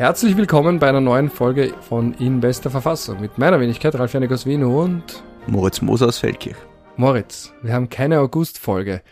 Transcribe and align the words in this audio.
Herzlich 0.00 0.34
willkommen 0.38 0.78
bei 0.78 0.88
einer 0.88 1.02
neuen 1.02 1.28
Folge 1.28 1.74
von 1.82 2.14
In 2.14 2.40
bester 2.40 2.70
Verfassung 2.70 3.20
mit 3.20 3.36
meiner 3.36 3.60
Wenigkeit 3.60 3.94
Ralf 3.96 4.14
Janik 4.14 4.32
aus 4.32 4.46
Wien 4.46 4.64
und 4.64 5.22
Moritz 5.46 5.82
Moser 5.82 6.06
aus 6.06 6.16
Feldkirch. 6.16 6.56
Moritz, 6.96 7.52
wir 7.60 7.74
haben 7.74 7.90
keine 7.90 8.20
August-Folge. 8.20 9.02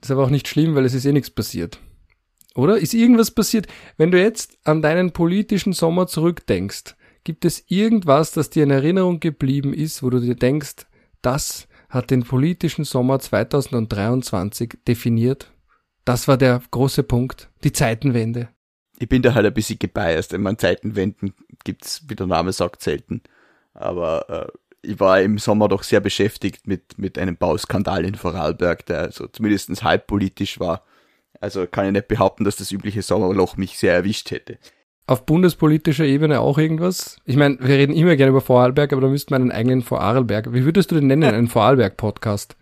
Das 0.00 0.10
ist 0.10 0.12
aber 0.12 0.22
auch 0.22 0.30
nicht 0.30 0.46
schlimm, 0.46 0.76
weil 0.76 0.84
es 0.84 0.94
ist 0.94 1.04
eh 1.04 1.10
nichts 1.10 1.30
passiert. 1.30 1.80
Oder? 2.54 2.78
Ist 2.78 2.94
irgendwas 2.94 3.32
passiert? 3.32 3.66
Wenn 3.96 4.12
du 4.12 4.22
jetzt 4.22 4.56
an 4.62 4.82
deinen 4.82 5.10
politischen 5.10 5.72
Sommer 5.72 6.06
zurückdenkst, 6.06 6.94
gibt 7.24 7.44
es 7.44 7.64
irgendwas, 7.66 8.30
das 8.30 8.50
dir 8.50 8.62
in 8.62 8.70
Erinnerung 8.70 9.18
geblieben 9.18 9.74
ist, 9.74 10.04
wo 10.04 10.10
du 10.10 10.20
dir 10.20 10.36
denkst, 10.36 10.86
das 11.22 11.66
hat 11.88 12.12
den 12.12 12.22
politischen 12.22 12.84
Sommer 12.84 13.18
2023 13.18 14.78
definiert? 14.86 15.50
Das 16.04 16.28
war 16.28 16.36
der 16.36 16.62
große 16.70 17.02
Punkt, 17.02 17.50
die 17.64 17.72
Zeitenwende. 17.72 18.53
Ich 18.98 19.08
bin 19.08 19.22
da 19.22 19.34
halt 19.34 19.46
ein 19.46 19.54
bisschen 19.54 19.78
gebiased. 19.78 20.32
Ich 20.32 20.38
meine, 20.38 20.56
Zeitenwenden 20.56 21.34
gibt's, 21.64 22.04
wie 22.08 22.14
der 22.14 22.26
Name 22.26 22.52
sagt, 22.52 22.82
selten. 22.82 23.22
Aber 23.74 24.28
äh, 24.28 24.58
ich 24.82 25.00
war 25.00 25.20
im 25.20 25.38
Sommer 25.38 25.68
doch 25.68 25.82
sehr 25.82 26.00
beschäftigt 26.00 26.66
mit, 26.66 26.98
mit 26.98 27.18
einem 27.18 27.36
Bauskandal 27.36 28.04
in 28.04 28.14
Vorarlberg, 28.14 28.86
der 28.86 29.00
also 29.00 29.26
zumindest 29.26 29.82
halb 29.82 30.06
politisch 30.06 30.60
war. 30.60 30.84
Also 31.40 31.66
kann 31.66 31.86
ich 31.86 31.92
nicht 31.92 32.08
behaupten, 32.08 32.44
dass 32.44 32.56
das 32.56 32.70
übliche 32.70 33.02
Sommerloch 33.02 33.56
mich 33.56 33.78
sehr 33.78 33.94
erwischt 33.94 34.30
hätte. 34.30 34.58
Auf 35.06 35.26
bundespolitischer 35.26 36.04
Ebene 36.04 36.40
auch 36.40 36.56
irgendwas? 36.56 37.18
Ich 37.26 37.36
meine, 37.36 37.58
wir 37.60 37.76
reden 37.76 37.94
immer 37.94 38.16
gerne 38.16 38.30
über 38.30 38.40
Vorarlberg, 38.40 38.92
aber 38.92 39.02
da 39.02 39.08
müssten 39.08 39.30
wir 39.32 39.36
einen 39.36 39.52
eigenen 39.52 39.82
Vorarlberg. 39.82 40.54
Wie 40.54 40.64
würdest 40.64 40.90
du 40.90 40.94
den 40.94 41.08
nennen, 41.08 41.24
einen 41.24 41.48
Vorarlberg-Podcast? 41.48 42.56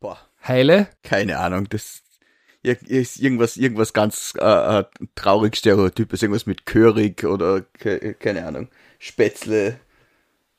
Boah. 0.00 0.18
Heile? 0.42 0.88
Keine 1.02 1.38
Ahnung, 1.38 1.68
das 1.68 2.02
ist 2.66 3.20
irgendwas, 3.20 3.56
irgendwas 3.56 3.92
ganz 3.92 4.34
äh, 4.38 4.80
äh, 4.80 4.84
traurig 5.14 5.56
Stereotypes, 5.56 6.22
irgendwas 6.22 6.46
mit 6.46 6.66
Körig 6.66 7.24
oder 7.24 7.62
ke 7.62 8.14
keine 8.14 8.46
Ahnung, 8.46 8.68
Spätzle, 8.98 9.78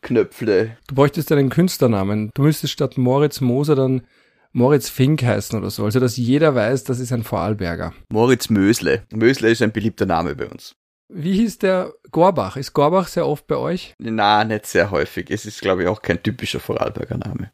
Knöpfle. 0.01 0.77
Du 0.87 0.95
bräuchtest 0.95 1.31
einen 1.31 1.49
Künstlernamen. 1.49 2.31
Du 2.33 2.43
müsstest 2.43 2.73
statt 2.73 2.97
Moritz 2.97 3.41
Moser 3.41 3.75
dann 3.75 4.01
Moritz 4.53 4.89
Fink 4.89 5.23
heißen 5.23 5.59
oder 5.59 5.69
so, 5.69 5.85
also 5.85 5.99
dass 5.99 6.17
jeder 6.17 6.55
weiß, 6.55 6.83
das 6.85 6.99
ist 6.99 7.11
ein 7.11 7.23
Vorarlberger. 7.23 7.93
Moritz 8.09 8.49
Mösle. 8.49 9.03
Mösle 9.11 9.49
ist 9.49 9.61
ein 9.61 9.71
beliebter 9.71 10.05
Name 10.05 10.35
bei 10.35 10.47
uns. 10.47 10.75
Wie 11.09 11.33
hieß 11.33 11.59
der 11.59 11.93
Gorbach? 12.11 12.57
Ist 12.57 12.73
Gorbach 12.73 13.07
sehr 13.07 13.27
oft 13.27 13.47
bei 13.47 13.55
euch? 13.55 13.93
Na, 13.99 14.43
nicht 14.43 14.65
sehr 14.65 14.91
häufig. 14.91 15.29
Es 15.29 15.45
ist, 15.45 15.61
glaube 15.61 15.83
ich, 15.83 15.87
auch 15.87 16.01
kein 16.01 16.21
typischer 16.21 16.59
Vorarlberger 16.59 17.17
Name. 17.17 17.51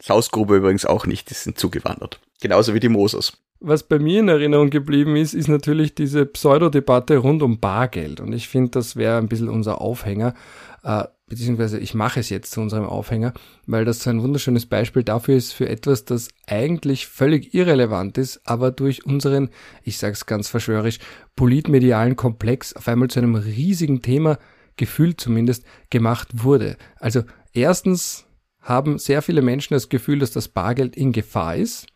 Sausgrube 0.00 0.56
übrigens 0.56 0.84
auch 0.84 1.06
nicht, 1.06 1.30
die 1.30 1.34
sind 1.34 1.58
zugewandert. 1.58 2.20
Genauso 2.40 2.74
wie 2.74 2.80
die 2.80 2.88
Mosers. 2.88 3.38
Was 3.66 3.82
bei 3.82 3.98
mir 3.98 4.20
in 4.20 4.28
Erinnerung 4.28 4.68
geblieben 4.68 5.16
ist, 5.16 5.32
ist 5.32 5.48
natürlich 5.48 5.94
diese 5.94 6.26
Pseudodebatte 6.26 7.16
rund 7.16 7.42
um 7.42 7.60
Bargeld. 7.60 8.20
Und 8.20 8.34
ich 8.34 8.46
finde, 8.46 8.72
das 8.72 8.94
wäre 8.94 9.16
ein 9.16 9.26
bisschen 9.26 9.48
unser 9.48 9.80
Aufhänger. 9.80 10.34
Äh, 10.82 11.04
beziehungsweise 11.28 11.78
ich 11.78 11.94
mache 11.94 12.20
es 12.20 12.28
jetzt 12.28 12.50
zu 12.50 12.60
unserem 12.60 12.84
Aufhänger, 12.84 13.32
weil 13.66 13.86
das 13.86 14.02
so 14.02 14.10
ein 14.10 14.22
wunderschönes 14.22 14.66
Beispiel 14.66 15.02
dafür 15.02 15.36
ist 15.36 15.52
für 15.54 15.66
etwas, 15.66 16.04
das 16.04 16.28
eigentlich 16.46 17.06
völlig 17.06 17.54
irrelevant 17.54 18.18
ist, 18.18 18.42
aber 18.44 18.70
durch 18.70 19.06
unseren, 19.06 19.48
ich 19.82 19.96
sage 19.96 20.12
es 20.12 20.26
ganz 20.26 20.50
verschwörerisch, 20.50 20.98
politmedialen 21.34 22.16
Komplex 22.16 22.76
auf 22.76 22.86
einmal 22.86 23.08
zu 23.08 23.20
einem 23.20 23.34
riesigen 23.34 24.02
Thema, 24.02 24.38
gefühlt 24.76 25.18
zumindest, 25.22 25.64
gemacht 25.88 26.28
wurde. 26.44 26.76
Also 26.96 27.22
erstens 27.54 28.26
haben 28.60 28.98
sehr 28.98 29.22
viele 29.22 29.40
Menschen 29.40 29.72
das 29.72 29.88
Gefühl, 29.88 30.18
dass 30.18 30.32
das 30.32 30.48
Bargeld 30.48 30.96
in 30.96 31.12
Gefahr 31.12 31.56
ist. 31.56 31.86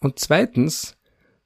Und 0.00 0.18
zweitens 0.18 0.96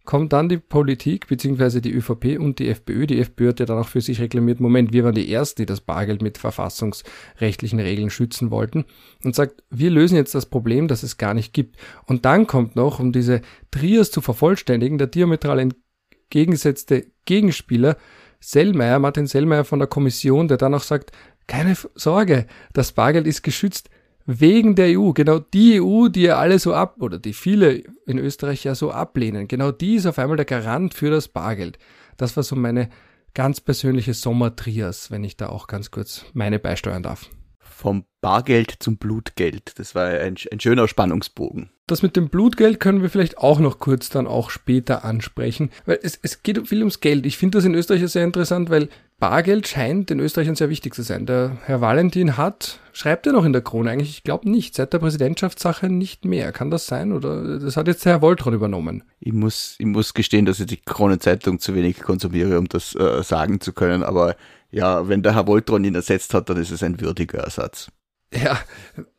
kommt 0.06 0.32
dann 0.32 0.48
die 0.48 0.56
Politik 0.56 1.26
beziehungsweise 1.26 1.82
die 1.82 1.92
ÖVP 1.92 2.38
und 2.38 2.58
die 2.58 2.68
FPÖ. 2.68 3.06
Die 3.06 3.20
FPÖ 3.20 3.48
hat 3.48 3.60
ja 3.60 3.66
dann 3.66 3.78
auch 3.78 3.88
für 3.88 4.00
sich 4.00 4.20
reklamiert, 4.20 4.60
Moment, 4.60 4.92
wir 4.92 5.04
waren 5.04 5.14
die 5.14 5.30
Ersten, 5.30 5.62
die 5.62 5.66
das 5.66 5.80
Bargeld 5.80 6.22
mit 6.22 6.38
verfassungsrechtlichen 6.38 7.80
Regeln 7.80 8.08
schützen 8.08 8.50
wollten 8.50 8.84
und 9.24 9.34
sagt, 9.34 9.62
wir 9.70 9.90
lösen 9.90 10.16
jetzt 10.16 10.34
das 10.34 10.46
Problem, 10.46 10.88
das 10.88 11.02
es 11.02 11.18
gar 11.18 11.34
nicht 11.34 11.52
gibt. 11.52 11.76
Und 12.06 12.24
dann 12.24 12.46
kommt 12.46 12.76
noch, 12.76 13.00
um 13.00 13.12
diese 13.12 13.42
Trias 13.70 14.10
zu 14.10 14.20
vervollständigen, 14.20 14.96
der 14.96 15.08
diametral 15.08 15.58
entgegengesetzte 15.58 17.06
Gegenspieler, 17.24 17.96
Sellmeier, 18.40 18.98
Martin 18.98 19.26
Sellmeier 19.26 19.64
von 19.64 19.80
der 19.80 19.88
Kommission, 19.88 20.48
der 20.48 20.56
dann 20.56 20.74
auch 20.74 20.82
sagt, 20.82 21.10
keine 21.46 21.76
Sorge, 21.94 22.46
das 22.72 22.92
Bargeld 22.92 23.26
ist 23.26 23.42
geschützt 23.42 23.90
wegen 24.26 24.74
der 24.74 24.98
EU, 24.98 25.12
genau 25.12 25.38
die 25.38 25.80
EU, 25.80 26.08
die 26.08 26.22
ja 26.22 26.38
alle 26.38 26.58
so 26.58 26.74
ab, 26.74 26.96
oder 27.00 27.18
die 27.18 27.32
viele 27.32 27.84
in 28.06 28.18
Österreich 28.18 28.64
ja 28.64 28.74
so 28.74 28.90
ablehnen, 28.90 29.48
genau 29.48 29.70
die 29.70 29.94
ist 29.94 30.06
auf 30.06 30.18
einmal 30.18 30.36
der 30.36 30.46
Garant 30.46 30.94
für 30.94 31.10
das 31.10 31.28
Bargeld. 31.28 31.78
Das 32.16 32.36
war 32.36 32.42
so 32.42 32.56
meine 32.56 32.88
ganz 33.34 33.60
persönliche 33.60 34.14
Sommertrias, 34.14 35.10
wenn 35.10 35.22
ich 35.22 35.36
da 35.36 35.48
auch 35.48 35.66
ganz 35.66 35.90
kurz 35.90 36.24
meine 36.32 36.58
beisteuern 36.58 37.02
darf. 37.02 37.30
Vom 37.76 38.04
Bargeld 38.22 38.74
zum 38.80 38.96
Blutgeld, 38.96 39.78
das 39.78 39.94
war 39.94 40.06
ein, 40.06 40.36
ein 40.50 40.60
schöner 40.60 40.88
Spannungsbogen. 40.88 41.68
Das 41.86 42.02
mit 42.02 42.16
dem 42.16 42.30
Blutgeld 42.30 42.80
können 42.80 43.02
wir 43.02 43.10
vielleicht 43.10 43.36
auch 43.36 43.60
noch 43.60 43.78
kurz 43.78 44.08
dann 44.08 44.26
auch 44.26 44.48
später 44.48 45.04
ansprechen, 45.04 45.70
weil 45.84 45.98
es, 46.02 46.18
es 46.22 46.42
geht 46.42 46.66
viel 46.66 46.78
ums 46.78 47.00
Geld. 47.00 47.26
Ich 47.26 47.36
finde 47.36 47.58
das 47.58 47.66
in 47.66 47.74
Österreich 47.74 48.08
sehr 48.10 48.24
interessant, 48.24 48.70
weil 48.70 48.88
Bargeld 49.18 49.68
scheint 49.68 50.08
den 50.08 50.20
Österreichern 50.20 50.56
sehr 50.56 50.70
wichtig 50.70 50.94
zu 50.94 51.02
sein. 51.02 51.26
Der 51.26 51.58
Herr 51.66 51.82
Valentin 51.82 52.38
hat, 52.38 52.80
schreibt 52.94 53.26
er 53.26 53.34
noch 53.34 53.44
in 53.44 53.52
der 53.52 53.62
Krone 53.62 53.90
eigentlich, 53.90 54.10
ich 54.10 54.24
glaube 54.24 54.50
nicht, 54.50 54.74
seit 54.74 54.94
der 54.94 54.98
Präsidentschaftssache 54.98 55.90
nicht 55.90 56.24
mehr. 56.24 56.52
Kann 56.52 56.70
das 56.70 56.86
sein? 56.86 57.12
Oder 57.12 57.58
das 57.58 57.76
hat 57.76 57.88
jetzt 57.88 58.06
der 58.06 58.14
Herr 58.14 58.22
Woltron 58.22 58.54
übernommen? 58.54 59.04
Ich 59.20 59.34
muss, 59.34 59.76
ich 59.78 59.86
muss 59.86 60.14
gestehen, 60.14 60.46
dass 60.46 60.60
ich 60.60 60.66
die 60.66 60.80
Kronenzeitung 60.82 61.60
zu 61.60 61.74
wenig 61.74 62.00
konsumiere, 62.00 62.58
um 62.58 62.68
das 62.68 62.94
äh, 62.94 63.22
sagen 63.22 63.60
zu 63.60 63.74
können. 63.74 64.02
Aber 64.02 64.34
ja, 64.70 65.08
wenn 65.08 65.22
der 65.22 65.34
Herr 65.34 65.46
Woltron 65.46 65.84
ihn 65.84 65.94
ersetzt 65.94 66.34
hat, 66.34 66.48
dann 66.48 66.56
ist 66.58 66.70
es 66.70 66.82
ein 66.82 67.00
würdiger 67.00 67.38
Ersatz. 67.38 67.90
Ja, 68.32 68.58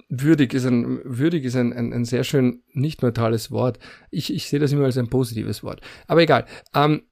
würdig 0.10 0.54
ist 0.54 0.66
ein, 0.66 1.00
würdig 1.04 1.46
ist 1.46 1.56
ein, 1.56 1.74
ein, 1.74 1.94
ein 1.94 2.06
sehr 2.06 2.24
schön 2.24 2.64
nicht 2.74 3.02
neutrales 3.02 3.52
Wort. 3.52 3.80
Ich, 4.12 4.34
ich 4.34 4.48
sehe 4.48 4.60
das 4.60 4.72
immer 4.72 4.86
als 4.86 4.98
ein 4.98 5.10
positives 5.10 5.64
Wort. 5.64 5.82
Aber 6.08 6.22
egal. 6.22 6.46
Ähm, 6.74 7.04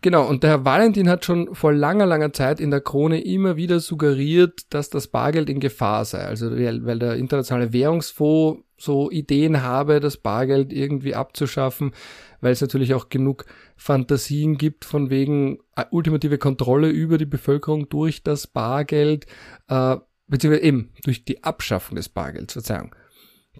Genau, 0.00 0.28
und 0.28 0.44
der 0.44 0.50
Herr 0.50 0.64
Valentin 0.64 1.08
hat 1.08 1.24
schon 1.24 1.54
vor 1.56 1.72
langer, 1.72 2.06
langer 2.06 2.32
Zeit 2.32 2.60
in 2.60 2.70
der 2.70 2.80
Krone 2.80 3.20
immer 3.20 3.56
wieder 3.56 3.80
suggeriert, 3.80 4.72
dass 4.72 4.90
das 4.90 5.08
Bargeld 5.08 5.50
in 5.50 5.58
Gefahr 5.58 6.04
sei. 6.04 6.20
Also 6.20 6.52
weil 6.52 6.98
der 6.98 7.16
internationale 7.16 7.72
Währungsfonds 7.72 8.62
so 8.76 9.10
Ideen 9.10 9.62
habe, 9.62 9.98
das 9.98 10.16
Bargeld 10.16 10.72
irgendwie 10.72 11.16
abzuschaffen, 11.16 11.92
weil 12.40 12.52
es 12.52 12.60
natürlich 12.60 12.94
auch 12.94 13.08
genug 13.08 13.44
Fantasien 13.78 14.58
gibt 14.58 14.84
von 14.84 15.08
wegen 15.08 15.60
äh, 15.76 15.84
ultimative 15.90 16.36
Kontrolle 16.36 16.90
über 16.90 17.16
die 17.16 17.26
Bevölkerung 17.26 17.88
durch 17.88 18.24
das 18.24 18.48
Bargeld, 18.48 19.26
äh, 19.68 19.96
beziehungsweise 20.26 20.64
eben 20.64 20.92
durch 21.04 21.24
die 21.24 21.44
Abschaffung 21.44 21.94
des 21.96 22.08
Bargelds, 22.08 22.52
Verzeihung. 22.52 22.94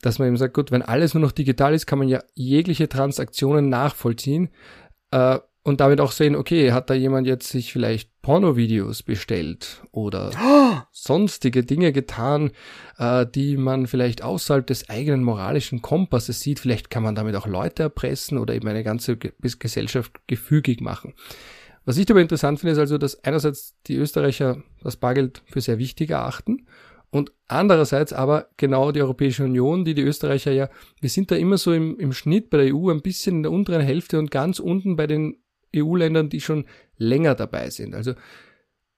Dass 0.02 0.18
man 0.18 0.28
eben 0.28 0.36
sagt, 0.36 0.54
gut, 0.54 0.72
wenn 0.72 0.82
alles 0.82 1.14
nur 1.14 1.22
noch 1.22 1.32
digital 1.32 1.72
ist, 1.72 1.86
kann 1.86 2.00
man 2.00 2.08
ja 2.08 2.22
jegliche 2.34 2.88
Transaktionen 2.88 3.68
nachvollziehen. 3.68 4.50
Äh, 5.12 5.38
und 5.68 5.80
damit 5.80 6.00
auch 6.00 6.12
sehen, 6.12 6.34
okay, 6.34 6.72
hat 6.72 6.88
da 6.88 6.94
jemand 6.94 7.26
jetzt 7.26 7.48
sich 7.48 7.72
vielleicht 7.72 8.10
Pornovideos 8.22 9.02
bestellt 9.02 9.82
oder 9.92 10.30
oh. 10.42 10.80
sonstige 10.92 11.62
Dinge 11.62 11.92
getan, 11.92 12.52
äh, 12.96 13.26
die 13.26 13.58
man 13.58 13.86
vielleicht 13.86 14.22
außerhalb 14.22 14.66
des 14.66 14.88
eigenen 14.88 15.22
moralischen 15.22 15.82
Kompasses 15.82 16.40
sieht. 16.40 16.58
Vielleicht 16.58 16.88
kann 16.88 17.02
man 17.02 17.14
damit 17.14 17.36
auch 17.36 17.46
Leute 17.46 17.82
erpressen 17.84 18.38
oder 18.38 18.54
eben 18.54 18.66
eine 18.66 18.82
ganze 18.82 19.18
Gesellschaft 19.18 20.20
gefügig 20.26 20.80
machen. 20.80 21.12
Was 21.84 21.98
ich 21.98 22.06
dabei 22.06 22.22
interessant 22.22 22.60
finde, 22.60 22.72
ist 22.72 22.78
also, 22.78 22.96
dass 22.96 23.22
einerseits 23.22 23.76
die 23.86 23.96
Österreicher 23.96 24.62
das 24.82 24.96
Bargeld 24.96 25.42
für 25.46 25.60
sehr 25.60 25.78
wichtig 25.78 26.10
erachten 26.10 26.66
und 27.10 27.32
andererseits 27.46 28.12
aber 28.12 28.48
genau 28.56 28.92
die 28.92 29.02
Europäische 29.02 29.44
Union, 29.44 29.84
die 29.84 29.94
die 29.94 30.02
Österreicher 30.02 30.52
ja, 30.52 30.68
wir 31.00 31.10
sind 31.10 31.30
da 31.30 31.36
immer 31.36 31.56
so 31.56 31.72
im, 31.72 31.98
im 31.98 32.12
Schnitt 32.12 32.50
bei 32.50 32.58
der 32.58 32.74
EU 32.74 32.90
ein 32.90 33.02
bisschen 33.02 33.36
in 33.36 33.42
der 33.42 33.52
unteren 33.52 33.80
Hälfte 33.80 34.18
und 34.18 34.30
ganz 34.30 34.58
unten 34.58 34.96
bei 34.96 35.06
den 35.06 35.36
EU-Ländern, 35.76 36.28
die 36.28 36.40
schon 36.40 36.66
länger 36.96 37.34
dabei 37.34 37.70
sind. 37.70 37.94
Also 37.94 38.14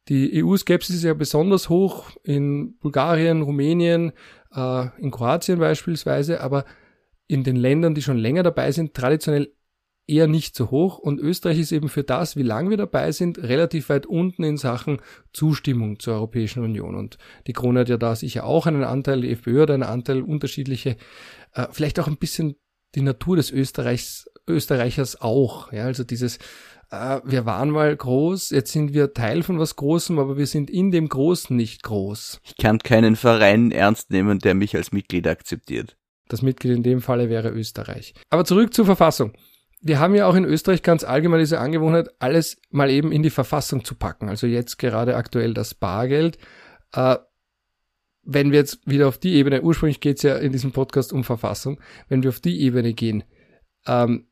die 0.08 0.42
EU-Skepsis 0.42 0.96
ist 0.96 1.04
ja 1.04 1.14
besonders 1.14 1.68
hoch 1.68 2.10
in 2.24 2.76
Bulgarien, 2.78 3.42
Rumänien, 3.42 4.12
äh, 4.54 4.86
in 4.98 5.10
Kroatien 5.10 5.58
beispielsweise, 5.58 6.40
aber 6.40 6.64
in 7.26 7.44
den 7.44 7.56
Ländern, 7.56 7.94
die 7.94 8.02
schon 8.02 8.18
länger 8.18 8.42
dabei 8.42 8.72
sind, 8.72 8.94
traditionell 8.94 9.52
eher 10.08 10.26
nicht 10.26 10.56
so 10.56 10.70
hoch. 10.70 10.98
Und 10.98 11.20
Österreich 11.20 11.60
ist 11.60 11.72
eben 11.72 11.88
für 11.88 12.02
das, 12.02 12.36
wie 12.36 12.42
lange 12.42 12.70
wir 12.70 12.76
dabei 12.76 13.12
sind, 13.12 13.38
relativ 13.38 13.88
weit 13.88 14.06
unten 14.06 14.42
in 14.42 14.56
Sachen 14.56 14.98
Zustimmung 15.32 16.00
zur 16.00 16.14
Europäischen 16.14 16.64
Union. 16.64 16.96
Und 16.96 17.16
die 17.46 17.52
Krone 17.52 17.80
hat 17.80 17.88
ja 17.88 17.96
da 17.96 18.16
sicher 18.16 18.44
auch 18.44 18.66
einen 18.66 18.82
Anteil, 18.82 19.20
die 19.20 19.30
FPÖ 19.30 19.62
hat 19.62 19.70
einen 19.70 19.84
Anteil, 19.84 20.22
unterschiedliche, 20.22 20.96
äh, 21.54 21.68
vielleicht 21.70 22.00
auch 22.00 22.08
ein 22.08 22.16
bisschen 22.16 22.56
die 22.96 23.02
Natur 23.02 23.36
des 23.36 23.52
Österreichs 23.52 24.28
Österreichers 24.50 25.20
auch. 25.20 25.72
Ja, 25.72 25.84
also 25.84 26.04
dieses, 26.04 26.38
äh, 26.90 27.20
wir 27.24 27.46
waren 27.46 27.70
mal 27.70 27.94
groß, 27.94 28.50
jetzt 28.50 28.72
sind 28.72 28.92
wir 28.92 29.14
Teil 29.14 29.42
von 29.42 29.58
was 29.58 29.76
Großem, 29.76 30.18
aber 30.18 30.36
wir 30.36 30.46
sind 30.46 30.70
in 30.70 30.90
dem 30.90 31.08
Großen 31.08 31.54
nicht 31.56 31.82
groß. 31.82 32.40
Ich 32.44 32.56
kann 32.56 32.78
keinen 32.78 33.16
Verein 33.16 33.70
ernst 33.70 34.10
nehmen, 34.10 34.38
der 34.38 34.54
mich 34.54 34.76
als 34.76 34.92
Mitglied 34.92 35.26
akzeptiert. 35.26 35.96
Das 36.28 36.42
Mitglied 36.42 36.76
in 36.76 36.82
dem 36.82 37.00
Falle 37.00 37.28
wäre 37.28 37.50
Österreich. 37.50 38.14
Aber 38.28 38.44
zurück 38.44 38.72
zur 38.74 38.84
Verfassung. 38.84 39.32
wir 39.82 39.98
haben 39.98 40.14
ja 40.14 40.26
auch 40.26 40.34
in 40.34 40.44
Österreich 40.44 40.82
ganz 40.82 41.04
allgemein 41.04 41.40
diese 41.40 41.58
Angewohnheit, 41.58 42.08
alles 42.18 42.60
mal 42.70 42.90
eben 42.90 43.12
in 43.12 43.22
die 43.22 43.30
Verfassung 43.30 43.84
zu 43.84 43.94
packen. 43.94 44.28
Also 44.28 44.46
jetzt 44.46 44.78
gerade 44.78 45.16
aktuell 45.16 45.54
das 45.54 45.74
Bargeld. 45.74 46.38
Äh, 46.92 47.16
wenn 48.22 48.52
wir 48.52 48.58
jetzt 48.58 48.86
wieder 48.86 49.08
auf 49.08 49.18
die 49.18 49.34
Ebene, 49.34 49.62
ursprünglich 49.62 50.00
geht 50.00 50.18
es 50.18 50.22
ja 50.22 50.36
in 50.36 50.52
diesem 50.52 50.72
Podcast 50.72 51.12
um 51.12 51.24
Verfassung, 51.24 51.80
wenn 52.08 52.22
wir 52.22 52.30
auf 52.30 52.40
die 52.40 52.60
Ebene 52.60 52.92
gehen, 52.92 53.24
ähm, 53.86 54.26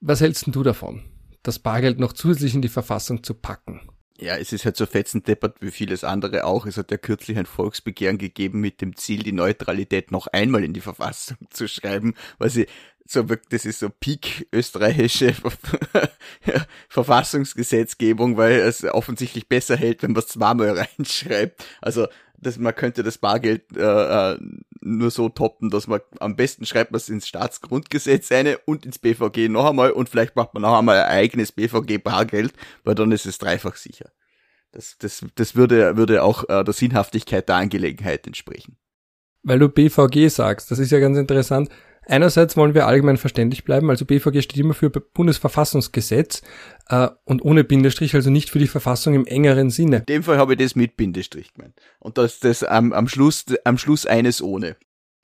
was 0.00 0.20
hältst 0.20 0.46
du 0.46 0.62
davon, 0.62 1.02
das 1.42 1.58
Bargeld 1.58 1.98
noch 1.98 2.12
zusätzlich 2.12 2.54
in 2.54 2.62
die 2.62 2.68
Verfassung 2.68 3.22
zu 3.22 3.34
packen? 3.34 3.80
Ja, 4.20 4.36
es 4.36 4.52
ist 4.52 4.64
halt 4.64 4.76
so 4.76 4.84
fetzendeppert 4.84 5.58
wie 5.60 5.70
vieles 5.70 6.02
andere 6.02 6.44
auch. 6.44 6.66
Es 6.66 6.76
hat 6.76 6.90
ja 6.90 6.96
kürzlich 6.96 7.38
ein 7.38 7.46
Volksbegehren 7.46 8.18
gegeben 8.18 8.60
mit 8.60 8.80
dem 8.80 8.96
Ziel, 8.96 9.22
die 9.22 9.32
Neutralität 9.32 10.10
noch 10.10 10.26
einmal 10.26 10.64
in 10.64 10.72
die 10.72 10.80
Verfassung 10.80 11.36
zu 11.50 11.68
schreiben, 11.68 12.14
weil 12.38 12.50
sie 12.50 12.66
so 13.06 13.22
das 13.22 13.64
ist 13.64 13.78
so 13.78 13.88
peak 13.88 14.48
österreichische 14.52 15.34
Verfassungsgesetzgebung, 16.88 18.36
weil 18.36 18.58
es 18.58 18.84
offensichtlich 18.84 19.48
besser 19.48 19.76
hält, 19.76 20.02
wenn 20.02 20.12
man 20.12 20.22
es 20.22 20.28
zweimal 20.28 20.78
reinschreibt. 20.98 21.64
Also 21.80 22.08
dass 22.40 22.58
man 22.58 22.74
könnte 22.74 23.02
das 23.02 23.18
Bargeld 23.18 23.64
äh, 23.76 24.32
äh, 24.32 24.38
nur 24.80 25.10
so 25.10 25.28
toppen, 25.28 25.70
dass 25.70 25.86
man 25.86 26.00
am 26.20 26.36
besten 26.36 26.66
schreibt 26.66 26.92
man 26.92 26.98
es 26.98 27.08
ins 27.08 27.28
Staatsgrundgesetz 27.28 28.30
eine 28.32 28.58
und 28.58 28.86
ins 28.86 28.98
BVG 28.98 29.48
noch 29.48 29.70
einmal 29.70 29.90
und 29.90 30.08
vielleicht 30.08 30.36
macht 30.36 30.54
man 30.54 30.62
noch 30.62 30.78
einmal 30.78 31.02
ein 31.02 31.10
eigenes 31.10 31.52
BVG 31.52 31.98
Bargeld, 31.98 32.52
weil 32.84 32.94
dann 32.94 33.12
ist 33.12 33.26
es 33.26 33.38
dreifach 33.38 33.76
sicher. 33.76 34.10
Das, 34.72 34.96
das, 34.98 35.24
das 35.34 35.56
würde, 35.56 35.96
würde 35.96 36.22
auch 36.22 36.48
äh, 36.48 36.62
der 36.62 36.74
Sinnhaftigkeit 36.74 37.48
der 37.48 37.56
Angelegenheit 37.56 38.26
entsprechen. 38.26 38.76
Weil 39.42 39.58
du 39.58 39.68
BVG 39.68 40.28
sagst, 40.28 40.70
das 40.70 40.78
ist 40.78 40.92
ja 40.92 40.98
ganz 40.98 41.16
interessant. 41.16 41.70
Einerseits 42.10 42.56
wollen 42.56 42.72
wir 42.72 42.86
allgemein 42.86 43.18
verständlich 43.18 43.64
bleiben, 43.64 43.90
also 43.90 44.06
BVG 44.06 44.40
steht 44.40 44.56
immer 44.56 44.72
für 44.72 44.88
Bundesverfassungsgesetz 44.88 46.40
äh, 46.88 47.08
und 47.24 47.44
ohne 47.44 47.64
Bindestrich, 47.64 48.14
also 48.14 48.30
nicht 48.30 48.48
für 48.48 48.58
die 48.58 48.66
Verfassung 48.66 49.12
im 49.12 49.26
engeren 49.26 49.68
Sinne. 49.68 49.98
In 49.98 50.06
dem 50.06 50.22
Fall 50.22 50.38
habe 50.38 50.54
ich 50.54 50.58
das 50.58 50.74
mit 50.74 50.96
Bindestrich 50.96 51.52
gemeint. 51.52 51.74
Und 52.00 52.16
das 52.16 52.40
das 52.40 52.64
am, 52.64 52.94
am 52.94 53.08
Schluss 53.08 53.44
am 53.64 53.76
Schluss 53.76 54.06
eines 54.06 54.40
ohne. 54.40 54.76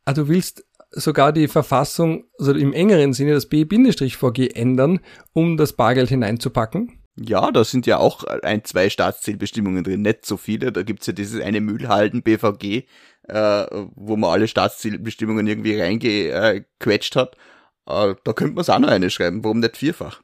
Ah, 0.04 0.12
du 0.12 0.28
willst 0.28 0.66
sogar 0.90 1.32
die 1.32 1.48
Verfassung, 1.48 2.24
also 2.38 2.52
im 2.52 2.74
engeren 2.74 3.14
Sinne 3.14 3.32
das 3.32 3.46
B-VG 3.46 4.50
ändern, 4.54 5.00
um 5.32 5.56
das 5.56 5.72
Bargeld 5.72 6.10
hineinzupacken? 6.10 7.03
Ja, 7.16 7.52
da 7.52 7.64
sind 7.64 7.86
ja 7.86 7.98
auch 7.98 8.24
ein, 8.24 8.64
zwei 8.64 8.90
Staatszielbestimmungen 8.90 9.84
drin, 9.84 10.02
nicht 10.02 10.26
so 10.26 10.36
viele. 10.36 10.72
Da 10.72 10.82
gibt's 10.82 11.06
ja 11.06 11.12
dieses 11.12 11.40
eine 11.40 11.60
Mühlhalden 11.60 12.22
BVG, 12.22 12.86
äh, 13.28 13.66
wo 13.94 14.16
man 14.16 14.30
alle 14.30 14.48
Staatszielbestimmungen 14.48 15.46
irgendwie 15.46 15.80
reingequetscht 15.80 17.14
hat. 17.14 17.36
Äh, 17.86 18.14
da 18.24 18.32
könnte 18.32 18.54
man 18.54 18.62
es 18.62 18.70
auch 18.70 18.78
noch 18.80 18.88
eine 18.88 19.10
schreiben, 19.10 19.44
warum 19.44 19.60
nicht 19.60 19.76
vierfach? 19.76 20.22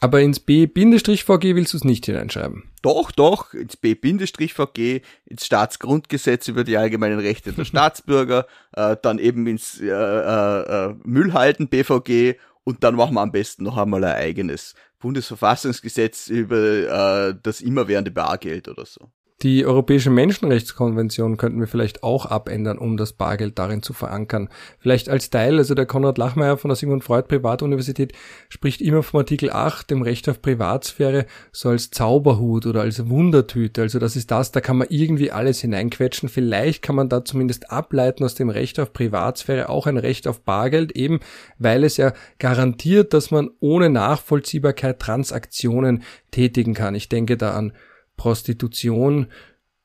Aber 0.00 0.20
ins 0.20 0.38
B-VG 0.38 1.56
willst 1.56 1.72
du 1.72 1.76
es 1.76 1.84
nicht 1.84 2.06
hineinschreiben? 2.06 2.70
Doch, 2.82 3.10
doch, 3.10 3.52
ins 3.52 3.76
B-VG, 3.76 5.02
ins 5.24 5.44
Staatsgrundgesetz 5.44 6.46
über 6.46 6.62
die 6.62 6.76
allgemeinen 6.76 7.18
Rechte 7.18 7.52
der 7.52 7.64
Staatsbürger, 7.64 8.46
äh, 8.74 8.96
dann 9.02 9.18
eben 9.18 9.46
ins 9.48 9.80
äh, 9.80 9.88
äh, 9.88 10.94
Müllhalten 11.02 11.68
BVG 11.68 12.36
und 12.62 12.84
dann 12.84 12.94
machen 12.94 13.14
wir 13.14 13.22
am 13.22 13.32
besten 13.32 13.64
noch 13.64 13.76
einmal 13.76 14.04
ein 14.04 14.14
eigenes 14.14 14.74
Bundesverfassungsgesetz 14.98 16.28
über 16.28 17.28
äh, 17.28 17.34
das 17.42 17.60
immerwährende 17.60 18.10
Bargeld 18.10 18.68
oder 18.68 18.84
so. 18.84 19.12
Die 19.42 19.64
Europäische 19.64 20.10
Menschenrechtskonvention 20.10 21.36
könnten 21.36 21.60
wir 21.60 21.68
vielleicht 21.68 22.02
auch 22.02 22.26
abändern, 22.26 22.76
um 22.76 22.96
das 22.96 23.12
Bargeld 23.12 23.56
darin 23.56 23.84
zu 23.84 23.92
verankern. 23.92 24.48
Vielleicht 24.80 25.08
als 25.08 25.30
Teil, 25.30 25.58
also 25.58 25.76
der 25.76 25.86
Konrad 25.86 26.18
Lachmeier 26.18 26.56
von 26.56 26.70
der 26.70 26.74
Sigmund 26.74 27.04
Freud 27.04 27.28
Privatuniversität 27.28 28.14
spricht 28.48 28.80
immer 28.80 29.04
vom 29.04 29.18
Artikel 29.18 29.52
8, 29.52 29.92
dem 29.92 30.02
Recht 30.02 30.28
auf 30.28 30.42
Privatsphäre, 30.42 31.24
so 31.52 31.68
als 31.68 31.92
Zauberhut 31.92 32.66
oder 32.66 32.80
als 32.80 33.08
Wundertüte. 33.08 33.82
Also 33.82 34.00
das 34.00 34.16
ist 34.16 34.32
das, 34.32 34.50
da 34.50 34.60
kann 34.60 34.76
man 34.76 34.88
irgendwie 34.90 35.30
alles 35.30 35.60
hineinquetschen. 35.60 36.28
Vielleicht 36.28 36.82
kann 36.82 36.96
man 36.96 37.08
da 37.08 37.24
zumindest 37.24 37.70
ableiten 37.70 38.24
aus 38.24 38.34
dem 38.34 38.50
Recht 38.50 38.80
auf 38.80 38.92
Privatsphäre 38.92 39.68
auch 39.68 39.86
ein 39.86 39.98
Recht 39.98 40.26
auf 40.26 40.40
Bargeld, 40.40 40.96
eben 40.96 41.20
weil 41.60 41.84
es 41.84 41.96
ja 41.96 42.12
garantiert, 42.40 43.14
dass 43.14 43.30
man 43.30 43.50
ohne 43.60 43.88
Nachvollziehbarkeit 43.88 44.98
Transaktionen 44.98 46.02
tätigen 46.32 46.74
kann. 46.74 46.96
Ich 46.96 47.08
denke 47.08 47.36
da 47.36 47.52
an 47.52 47.72
Prostitution 48.18 49.28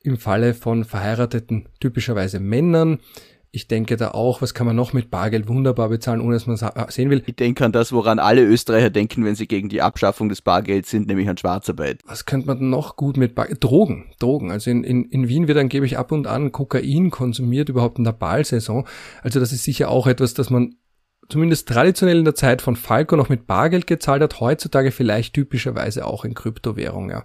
im 0.04 0.18
Falle 0.18 0.54
von 0.54 0.84
verheirateten 0.84 1.70
typischerweise 1.80 2.42
Männern. 2.42 3.00
Ich 3.56 3.68
denke 3.68 3.98
da 3.98 4.12
auch, 4.12 4.42
was 4.42 4.56
kann 4.56 4.66
man 4.66 4.76
noch 4.76 4.94
mit 4.94 5.12
Bargeld 5.12 5.48
wunderbar 5.48 5.90
bezahlen, 5.90 6.22
ohne 6.22 6.34
dass 6.34 6.48
man 6.48 6.58
äh, 6.58 6.92
sehen 6.92 7.12
will. 7.12 7.22
Ich 7.28 7.36
denke 7.36 7.64
an 7.64 7.72
das, 7.72 7.94
woran 7.94 8.18
alle 8.18 8.44
Österreicher 8.44 8.90
denken, 8.90 9.24
wenn 9.24 9.36
sie 9.36 9.48
gegen 9.48 9.70
die 9.70 9.84
Abschaffung 9.84 10.28
des 10.28 10.42
Bargelds 10.42 10.90
sind, 10.90 11.08
nämlich 11.08 11.30
an 11.30 11.38
Schwarzarbeit. 11.38 12.02
Was 12.08 12.26
könnte 12.26 12.48
man 12.48 12.70
noch 12.72 12.96
gut 12.96 13.16
mit 13.16 13.36
Bargeld? 13.36 13.64
Drogen, 13.64 14.12
Drogen. 14.20 14.50
Also 14.50 14.72
in, 14.72 14.84
in, 14.84 15.06
in 15.06 15.28
Wien 15.28 15.48
wird 15.48 15.60
angeblich 15.60 16.00
ab 16.00 16.12
und 16.12 16.26
an 16.26 16.52
Kokain 16.52 17.12
konsumiert, 17.12 17.70
überhaupt 17.70 18.00
in 18.00 18.04
der 18.06 18.12
Ballsaison. 18.14 18.88
Also 19.22 19.40
das 19.40 19.54
ist 19.54 19.64
sicher 19.64 19.90
auch 19.90 20.08
etwas, 20.08 20.34
das 20.34 20.50
man 20.50 20.76
zumindest 21.30 21.68
traditionell 21.68 22.18
in 22.18 22.26
der 22.26 22.36
Zeit 22.36 22.62
von 22.62 22.76
Falco 22.76 23.16
noch 23.16 23.30
mit 23.30 23.46
Bargeld 23.46 23.86
gezahlt 23.86 24.24
hat, 24.24 24.40
heutzutage 24.40 24.92
vielleicht 24.92 25.36
typischerweise 25.36 26.06
auch 26.06 26.26
in 26.26 26.34
Kryptowährung, 26.34 27.12
ja. 27.12 27.24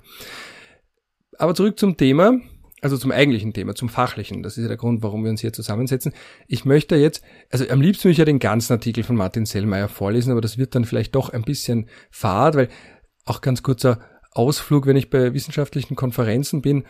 Aber 1.38 1.55
zurück 1.55 1.79
zum 1.79 1.96
Thema, 1.96 2.38
also 2.81 2.96
zum 2.96 3.12
eigentlichen 3.12 3.52
Thema, 3.52 3.75
zum 3.75 3.88
fachlichen. 3.88 4.43
Das 4.43 4.56
ist 4.56 4.62
ja 4.62 4.69
der 4.69 4.76
Grund, 4.76 5.02
warum 5.02 5.25
wir 5.25 5.31
uns 5.31 5.40
hier 5.40 5.52
zusammensetzen. 5.52 6.12
Ich 6.46 6.64
möchte 6.64 6.96
jetzt, 6.96 7.23
also 7.50 7.69
am 7.69 7.81
liebsten 7.81 8.05
würde 8.05 8.12
ich 8.12 8.19
ja 8.19 8.25
den 8.25 8.38
ganzen 8.38 8.75
Artikel 8.75 9.05
von 9.05 9.17
Martin 9.17 9.46
Sellmeier 9.46 9.88
vorlesen, 9.88 10.32
aber 10.32 10.40
das 10.40 10.58
wird 10.58 10.75
dann 10.75 10.85
vielleicht 10.85 11.14
doch 11.14 11.31
ein 11.31 11.43
bisschen 11.43 11.88
fad, 12.11 12.55
weil 12.56 12.69
auch 13.25 13.40
ganz 13.40 13.62
kurzer 13.62 14.00
Ausflug, 14.32 14.87
wenn 14.87 14.96
ich 14.96 15.11
bei 15.11 15.32
wissenschaftlichen 15.32 15.96
Konferenzen 15.96 16.61
bin, 16.61 16.85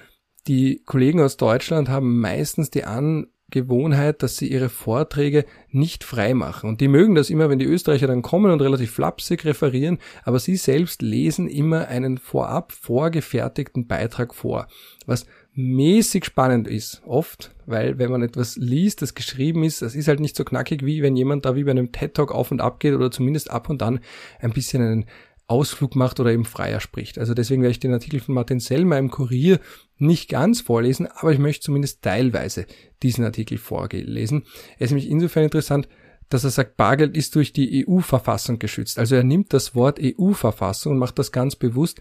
die 0.47 0.83
Kollegen 0.85 1.21
aus 1.21 1.37
Deutschland 1.37 1.89
haben 1.89 2.21
meistens 2.21 2.71
die 2.71 2.85
An 2.85 3.27
Gewohnheit, 3.51 4.23
dass 4.23 4.37
sie 4.37 4.49
ihre 4.49 4.69
Vorträge 4.69 5.45
nicht 5.71 6.05
frei 6.05 6.35
machen. 6.35 6.69
Und 6.69 6.81
die 6.81 6.89
mögen 6.89 7.15
das 7.15 7.31
immer, 7.31 7.49
wenn 7.49 7.59
die 7.59 7.65
Österreicher 7.65 8.07
dann 8.07 8.23
kommen 8.23 8.53
und 8.53 8.61
relativ 8.61 8.91
flapsig 8.91 9.45
referieren, 9.45 9.99
aber 10.25 10.39
sie 10.39 10.57
selbst 10.57 11.01
lesen 11.01 11.49
immer 11.49 11.89
einen 11.89 12.19
vorab 12.19 12.73
vorgefertigten 12.73 13.87
Beitrag 13.87 14.35
vor, 14.35 14.67
was 15.07 15.27
mäßig 15.55 16.25
spannend 16.25 16.69
ist, 16.69 17.03
oft, 17.05 17.55
weil 17.67 17.99
wenn 17.99 18.13
man 18.13 18.23
etwas 18.23 18.57
liest, 18.57 19.03
das 19.03 19.15
geschrieben 19.15 19.65
ist, 19.65 19.83
das 19.83 19.95
ist 19.95 20.07
halt 20.07 20.21
nicht 20.21 20.37
so 20.37 20.45
knackig, 20.45 20.85
wie 20.85 21.03
wenn 21.03 21.17
jemand 21.17 21.47
da 21.47 21.57
wie 21.57 21.65
bei 21.65 21.73
einem 21.73 21.91
TED-Talk 21.91 22.33
auf 22.33 22.53
und 22.53 22.61
ab 22.61 22.79
geht 22.81 22.95
oder 22.95 23.11
zumindest 23.11 23.51
ab 23.51 23.69
und 23.69 23.83
an 23.83 24.01
ein 24.41 24.53
bisschen 24.53 24.83
einen 24.83 25.07
Ausflug 25.49 25.97
macht 25.97 26.21
oder 26.21 26.31
eben 26.31 26.45
freier 26.45 26.79
spricht. 26.79 27.19
Also 27.19 27.33
deswegen 27.33 27.63
werde 27.63 27.73
ich 27.73 27.81
den 27.81 27.93
Artikel 27.93 28.21
von 28.21 28.35
Martin 28.35 28.61
Sellmer 28.61 28.99
im 28.99 29.11
Kurier 29.11 29.59
nicht 29.97 30.29
ganz 30.29 30.61
vorlesen, 30.61 31.07
aber 31.07 31.33
ich 31.33 31.39
möchte 31.39 31.65
zumindest 31.65 32.03
teilweise 32.03 32.67
diesen 33.03 33.25
Artikel 33.25 33.59
vorlesen. 33.59 34.45
Er 34.79 34.85
ist 34.85 34.91
nämlich 34.91 35.09
insofern 35.11 35.45
interessant, 35.45 35.89
dass 36.29 36.45
er 36.45 36.51
sagt, 36.51 36.77
Bargeld 36.77 37.17
ist 37.17 37.35
durch 37.35 37.53
die 37.53 37.87
EU-Verfassung 37.87 38.59
geschützt. 38.59 38.99
Also 38.99 39.15
er 39.15 39.25
nimmt 39.25 39.53
das 39.53 39.75
Wort 39.75 39.99
EU-Verfassung 40.03 40.93
und 40.93 40.99
macht 40.99 41.19
das 41.19 41.33
ganz 41.33 41.57
bewusst. 41.57 42.01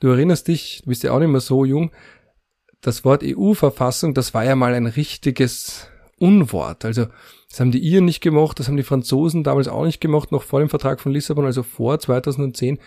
Du 0.00 0.08
erinnerst 0.08 0.48
dich, 0.48 0.80
du 0.82 0.90
bist 0.90 1.02
ja 1.02 1.12
auch 1.12 1.18
nicht 1.18 1.28
mehr 1.28 1.40
so 1.40 1.64
jung, 1.64 1.90
das 2.80 3.04
Wort 3.04 3.22
EU-Verfassung, 3.24 4.14
das 4.14 4.34
war 4.34 4.44
ja 4.44 4.54
mal 4.54 4.74
ein 4.74 4.86
richtiges 4.86 5.88
Unwort. 6.18 6.84
Also 6.84 7.06
das 7.48 7.60
haben 7.60 7.70
die 7.70 7.78
Iren 7.78 8.04
nicht 8.04 8.20
gemacht, 8.20 8.58
das 8.58 8.66
haben 8.66 8.76
die 8.76 8.82
Franzosen 8.82 9.44
damals 9.44 9.68
auch 9.68 9.84
nicht 9.84 10.00
gemacht, 10.00 10.32
noch 10.32 10.42
vor 10.42 10.58
dem 10.58 10.68
Vertrag 10.68 11.00
von 11.00 11.12
Lissabon, 11.12 11.44
also 11.44 11.62
vor 11.62 11.98
2010, 11.98 12.78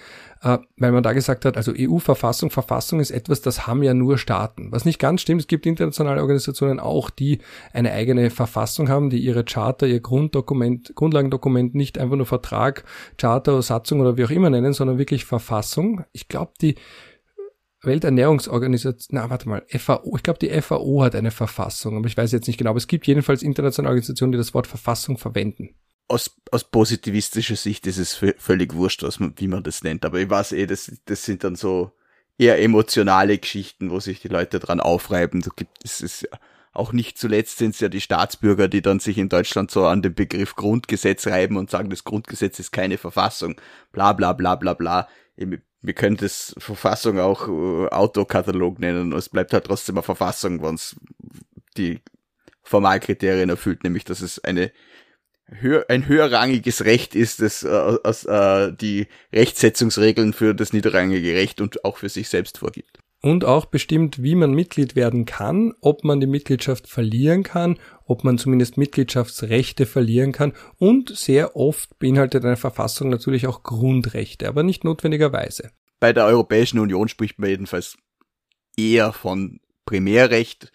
äh, 0.41 0.57
weil 0.77 0.91
man 0.91 1.01
da 1.01 1.13
gesagt 1.13 1.45
hat, 1.45 1.55
also 1.55 1.71
EU-Verfassung, 1.75 2.51
Verfassung 2.51 2.99
ist 2.99 3.11
etwas, 3.11 3.41
das 3.41 3.67
haben 3.67 3.83
ja 3.83 3.93
nur 3.93 4.17
Staaten. 4.17 4.71
Was 4.71 4.83
nicht 4.83 4.99
ganz 4.99 5.21
stimmt, 5.21 5.41
es 5.41 5.47
gibt 5.47 5.65
internationale 5.65 6.21
Organisationen 6.21 6.79
auch, 6.79 7.09
die 7.09 7.39
eine 7.71 7.93
eigene 7.93 8.29
Verfassung 8.29 8.89
haben, 8.89 9.09
die 9.09 9.19
ihre 9.19 9.45
Charter, 9.45 9.87
ihr 9.87 10.01
Grunddokument, 10.01 10.93
Grundlagendokument 10.93 11.73
nicht 11.73 11.97
einfach 11.97 12.17
nur 12.17 12.25
Vertrag, 12.25 12.83
Charter, 13.17 13.61
Satzung 13.61 14.01
oder 14.01 14.17
wie 14.17 14.25
auch 14.25 14.31
immer 14.31 14.49
nennen, 14.49 14.73
sondern 14.73 14.97
wirklich 14.97 15.23
Verfassung. 15.23 16.03
Ich 16.11 16.27
glaube, 16.27 16.51
die 16.61 16.75
Welternährungsorganisation, 17.81 19.17
na 19.17 19.29
warte 19.29 19.47
mal, 19.47 19.65
FAO, 19.69 20.15
ich 20.17 20.23
glaube 20.23 20.39
die 20.39 20.61
FAO 20.61 21.03
hat 21.03 21.15
eine 21.15 21.31
Verfassung, 21.31 21.97
aber 21.97 22.07
ich 22.07 22.17
weiß 22.17 22.31
jetzt 22.31 22.47
nicht 22.47 22.57
genau, 22.57 22.71
aber 22.71 22.77
es 22.77 22.87
gibt 22.87 23.07
jedenfalls 23.07 23.41
internationale 23.41 23.91
Organisationen, 23.91 24.33
die 24.33 24.37
das 24.37 24.53
Wort 24.53 24.67
Verfassung 24.67 25.17
verwenden. 25.17 25.75
Aus, 26.07 26.35
aus 26.51 26.63
positivistischer 26.63 27.55
Sicht 27.55 27.85
ist 27.87 27.97
es 27.99 28.19
völlig 28.37 28.73
wurscht, 28.73 29.03
was 29.03 29.19
man, 29.19 29.33
wie 29.37 29.47
man 29.47 29.63
das 29.63 29.83
nennt, 29.83 30.03
aber 30.05 30.19
ich 30.19 30.29
weiß 30.29 30.53
eh, 30.53 30.65
das, 30.65 30.91
das 31.05 31.23
sind 31.23 31.43
dann 31.43 31.55
so 31.55 31.91
eher 32.37 32.61
emotionale 32.61 33.37
Geschichten, 33.37 33.91
wo 33.91 33.99
sich 33.99 34.19
die 34.21 34.29
Leute 34.29 34.59
dran 34.59 34.79
aufreiben. 34.79 35.41
So 35.41 35.51
gibt 35.55 35.77
es 35.83 36.01
ist 36.01 36.27
auch 36.71 36.93
nicht 36.93 37.17
zuletzt 37.17 37.57
sind 37.57 37.73
es 37.73 37.81
ja 37.81 37.89
die 37.89 38.01
Staatsbürger, 38.01 38.67
die 38.67 38.81
dann 38.81 38.99
sich 38.99 39.17
in 39.17 39.27
Deutschland 39.27 39.71
so 39.71 39.85
an 39.85 40.01
den 40.01 40.13
Begriff 40.13 40.55
Grundgesetz 40.55 41.27
reiben 41.27 41.57
und 41.57 41.69
sagen, 41.69 41.89
das 41.89 42.03
Grundgesetz 42.03 42.59
ist 42.59 42.71
keine 42.71 42.97
Verfassung, 42.97 43.59
bla 43.91 44.13
bla 44.13 44.33
bla 44.33 44.55
bla 44.55 44.73
bla 44.73 45.07
wir 45.81 45.93
können 45.93 46.17
das 46.17 46.55
Verfassung 46.57 47.19
auch 47.19 47.47
äh, 47.47 47.87
Autokatalog 47.87 48.79
nennen. 48.79 49.13
Es 49.13 49.29
bleibt 49.29 49.53
halt 49.53 49.65
trotzdem 49.65 49.97
eine 49.97 50.03
Verfassung, 50.03 50.61
wenn 50.61 50.75
es 50.75 50.95
die 51.77 52.01
Formalkriterien 52.63 53.49
erfüllt, 53.49 53.83
nämlich 53.83 54.03
dass 54.03 54.21
es 54.21 54.43
eine 54.43 54.71
höher, 55.45 55.85
ein 55.89 56.07
höherrangiges 56.07 56.85
Recht 56.85 57.15
ist, 57.15 57.41
das 57.41 57.63
äh, 57.63 57.97
als, 58.03 58.25
äh, 58.25 58.73
die 58.73 59.07
Rechtsetzungsregeln 59.33 60.33
für 60.33 60.53
das 60.53 60.73
niederrangige 60.73 61.33
Recht 61.33 61.61
und 61.61 61.83
auch 61.85 61.97
für 61.97 62.09
sich 62.09 62.29
selbst 62.29 62.59
vorgibt. 62.59 62.99
Und 63.21 63.43
auch 63.43 63.65
bestimmt, 63.65 64.23
wie 64.23 64.35
man 64.35 64.53
Mitglied 64.53 64.95
werden 64.95 65.25
kann, 65.25 65.73
ob 65.81 66.05
man 66.05 66.21
die 66.21 66.27
Mitgliedschaft 66.27 66.87
verlieren 66.87 67.43
kann, 67.43 67.77
ob 68.09 68.23
man 68.23 68.39
zumindest 68.39 68.75
Mitgliedschaftsrechte 68.75 69.85
verlieren 69.85 70.31
kann 70.31 70.53
und 70.77 71.15
sehr 71.15 71.55
oft 71.55 71.99
beinhaltet 71.99 72.43
eine 72.43 72.57
Verfassung 72.57 73.09
natürlich 73.09 73.45
auch 73.45 73.61
Grundrechte, 73.61 74.47
aber 74.47 74.63
nicht 74.63 74.83
notwendigerweise. 74.83 75.69
Bei 75.99 76.11
der 76.11 76.25
Europäischen 76.25 76.79
Union 76.79 77.07
spricht 77.07 77.37
man 77.37 77.51
jedenfalls 77.51 77.97
eher 78.75 79.13
von 79.13 79.59
Primärrecht, 79.85 80.71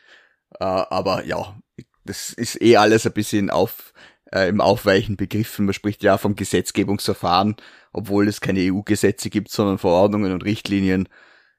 äh, 0.61 0.65
aber 0.65 1.25
ja, 1.25 1.59
das 2.05 2.33
ist 2.33 2.63
eh 2.63 2.77
alles 2.77 3.05
ein 3.05 3.13
bisschen 3.13 3.51
auf, 3.51 3.93
äh, 4.31 4.49
im 4.49 4.61
Aufweichen 4.61 5.17
begriffen. 5.17 5.65
Man 5.65 5.75
spricht 5.75 6.05
ja 6.05 6.19
vom 6.19 6.37
Gesetzgebungsverfahren, 6.37 7.57
obwohl 7.93 8.29
es 8.29 8.41
keine 8.41 8.61
EU-Gesetze 8.61 9.29
gibt, 9.29 9.51
sondern 9.51 9.79
Verordnungen 9.79 10.33
und 10.33 10.45
Richtlinien. 10.45 11.09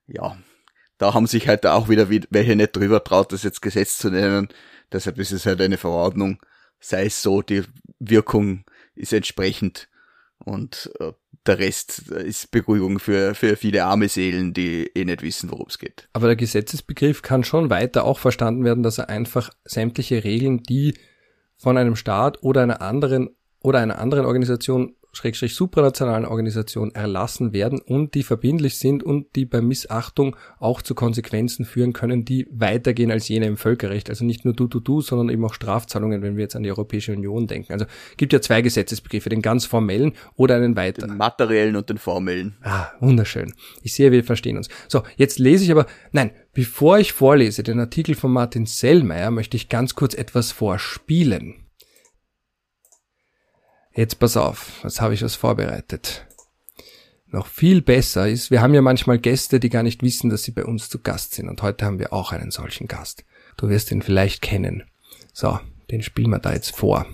Ja, 0.08 0.38
da 0.98 1.14
haben 1.14 1.28
sich 1.28 1.50
halt 1.50 1.66
auch 1.66 1.90
wieder 1.90 2.08
welche 2.10 2.56
nicht 2.56 2.78
drüber 2.78 3.04
traut, 3.04 3.34
das 3.34 3.44
jetzt 3.44 3.62
Gesetz 3.62 3.98
zu 3.98 4.10
nennen. 4.10 4.48
Deshalb 4.92 5.18
ist 5.20 5.32
es 5.32 5.46
halt 5.46 5.62
eine 5.62 5.78
Verordnung. 5.78 6.40
Sei 6.80 7.06
es 7.06 7.22
so, 7.22 7.42
die 7.42 7.64
Wirkung 8.00 8.66
ist 8.96 9.14
entsprechend 9.14 9.88
und 10.40 10.92
äh, 11.00 11.14
der 11.46 11.60
Rest 11.60 12.10
ist 12.10 12.52
Beruhigung 12.52 13.00
für, 13.00 13.36
für 13.36 13.56
viele 13.56 13.86
arme 13.86 14.10
Seelen, 14.10 14.54
die 14.54 14.90
eh 14.96 15.06
nicht 15.06 15.22
wissen, 15.22 15.52
worum 15.52 15.68
es 15.70 15.78
geht. 15.78 16.08
Aber 16.14 16.28
der 16.28 16.36
Gesetzesbegriff 16.36 17.22
kann 17.22 17.44
schon 17.44 17.70
weiter 17.70 18.04
auch 18.04 18.20
verstanden 18.20 18.64
werden, 18.64 18.84
dass 18.84 18.98
er 18.98 19.10
einfach 19.10 19.52
sämtliche 19.64 20.24
Regeln, 20.24 20.64
die 20.64 20.96
von 21.58 21.78
einem 21.78 21.96
Staat 21.96 22.42
oder 22.44 22.64
einer 22.64 22.82
anderen 22.82 23.30
oder 23.62 23.80
einer 23.80 24.00
anderen 24.00 24.26
Organisation 24.26 24.96
Schrägstrich 25.16 25.56
supranationalen 25.56 26.26
Organisation 26.26 26.94
erlassen 26.94 27.54
werden 27.54 27.80
und 27.80 28.14
die 28.14 28.24
verbindlich 28.24 28.78
sind 28.78 29.04
und 29.04 29.36
die 29.36 29.46
bei 29.46 29.62
Missachtung 29.62 30.36
auch 30.60 30.82
zu 30.82 30.96
Konsequenzen 30.96 31.66
führen 31.66 31.94
können, 31.94 32.26
die 32.26 32.48
weitergehen 32.52 33.12
als 33.12 33.28
jene 33.28 33.46
im 33.48 33.58
Völkerrecht. 33.58 34.10
Also 34.10 34.26
nicht 34.26 34.46
nur 34.46 34.54
du, 34.54 34.68
du, 34.68 34.80
du, 34.80 35.02
sondern 35.02 35.30
eben 35.30 35.46
auch 35.46 35.54
Strafzahlungen, 35.54 36.22
wenn 36.22 36.36
wir 36.36 36.44
jetzt 36.44 36.56
an 36.56 36.64
die 36.64 36.70
Europäische 36.70 37.14
Union 37.14 37.48
denken. 37.48 37.74
Also 37.74 37.86
gibt 38.18 38.34
ja 38.34 38.42
zwei 38.42 38.62
Gesetzesbegriffe, 38.62 39.30
den 39.30 39.42
ganz 39.42 39.66
formellen 39.66 40.14
oder 40.36 40.56
einen 40.56 40.76
weiteren. 40.76 41.12
Den 41.12 41.18
materiellen 41.18 41.76
und 41.76 41.90
den 41.90 41.98
formellen. 41.98 42.56
Ah, 42.62 42.88
wunderschön. 43.00 43.54
Ich 43.82 43.94
sehe, 43.94 44.12
wir 44.12 44.24
verstehen 44.24 44.58
uns. 44.58 44.70
So, 44.88 45.04
jetzt 45.16 45.40
lese 45.40 45.64
ich 45.64 45.72
aber, 45.72 45.86
nein, 46.12 46.32
bevor 46.54 47.00
ich 47.00 47.14
vorlese 47.14 47.64
den 47.64 47.80
Artikel 47.80 48.16
von 48.16 48.32
Martin 48.32 48.66
Sellmeier, 48.66 49.32
möchte 49.32 49.58
ich 49.58 49.70
ganz 49.70 49.96
kurz 49.96 50.14
etwas 50.14 50.52
vorspielen. 50.52 51.65
Jetzt 53.96 54.20
pass 54.20 54.36
auf, 54.36 54.82
jetzt 54.84 55.00
habe 55.00 55.14
ich 55.14 55.24
was 55.24 55.36
vorbereitet. 55.36 56.26
Noch 57.28 57.48
viel 57.48 57.82
besser 57.82 58.28
ist, 58.28 58.52
wir 58.52 58.62
haben 58.62 58.74
ja 58.74 58.82
manchmal 58.82 59.20
Gäste, 59.20 59.62
die 59.62 59.70
gar 59.70 59.84
nicht 59.84 60.04
wissen, 60.04 60.30
dass 60.30 60.44
sie 60.44 60.52
bei 60.52 60.66
uns 60.66 60.90
zu 60.90 61.00
Gast 61.00 61.34
sind. 61.34 61.48
Und 61.48 61.62
heute 61.62 61.86
haben 61.86 61.98
wir 61.98 62.12
auch 62.12 62.34
einen 62.34 62.52
solchen 62.52 62.88
Gast. 62.88 63.24
Du 63.56 63.70
wirst 63.70 63.92
ihn 63.92 64.02
vielleicht 64.02 64.42
kennen. 64.42 64.84
So, 65.32 65.60
den 65.92 66.04
spielen 66.04 66.30
wir 66.30 66.40
da 66.40 66.52
jetzt 66.52 66.76
vor. 66.76 67.06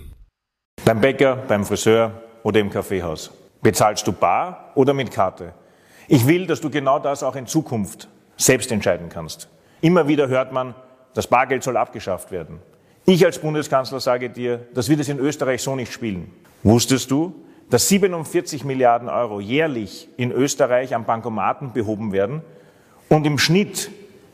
Beim 0.84 1.00
Bäcker, 1.00 1.36
beim 1.36 1.64
Friseur 1.64 2.20
oder 2.42 2.58
im 2.58 2.70
Kaffeehaus. 2.70 3.30
Bezahlst 3.62 4.04
du 4.08 4.12
bar 4.12 4.72
oder 4.74 4.92
mit 4.92 5.12
Karte? 5.12 5.54
Ich 6.08 6.26
will, 6.26 6.48
dass 6.48 6.60
du 6.60 6.68
genau 6.68 6.98
das 6.98 7.22
auch 7.22 7.36
in 7.36 7.46
Zukunft 7.46 8.08
selbst 8.36 8.72
entscheiden 8.72 9.08
kannst. 9.08 9.48
Immer 9.82 10.08
wieder 10.08 10.26
hört 10.26 10.52
man, 10.52 10.74
das 11.14 11.28
Bargeld 11.28 11.62
soll 11.62 11.76
abgeschafft 11.76 12.32
werden. 12.32 12.58
Ich 13.06 13.24
als 13.24 13.38
Bundeskanzler 13.38 14.00
sage 14.00 14.30
dir, 14.30 14.66
das 14.74 14.88
wird 14.88 14.98
es 14.98 15.08
in 15.08 15.20
Österreich 15.20 15.62
so 15.62 15.76
nicht 15.76 15.92
spielen. 15.92 16.32
Wusstest 16.62 17.10
du, 17.10 17.34
dass 17.70 17.88
47 17.88 18.64
Milliarden 18.64 19.08
Euro 19.08 19.40
jährlich 19.40 20.08
in 20.16 20.30
Österreich 20.30 20.94
am 20.94 21.04
Bankomaten 21.04 21.72
behoben 21.72 22.12
werden? 22.12 22.42
Und 23.08 23.26
im 23.26 23.38
Schnitt 23.38 23.90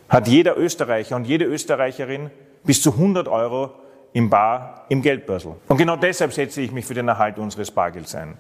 hat 0.08 0.28
jeder 0.28 0.56
Österreicher 0.56 1.16
und 1.16 1.26
jede 1.26 1.44
Österreicherin 1.44 2.30
bis 2.64 2.82
zu 2.82 2.92
100 2.92 3.28
Euro 3.28 3.73
im 4.12 4.30
Bar 4.30 4.85
im 4.88 5.02
Geldbörsel. 5.02 5.54
Und 5.68 5.76
genau 5.76 5.97
deshalb 5.97 6.32
setze 6.32 6.61
ich 6.61 6.73
mich 6.73 6.87
für 6.87 6.94
den 6.94 7.08
Erhalt 7.08 7.38
unseres 7.38 7.70
Bargelds 7.70 8.14
ein. 8.14 8.37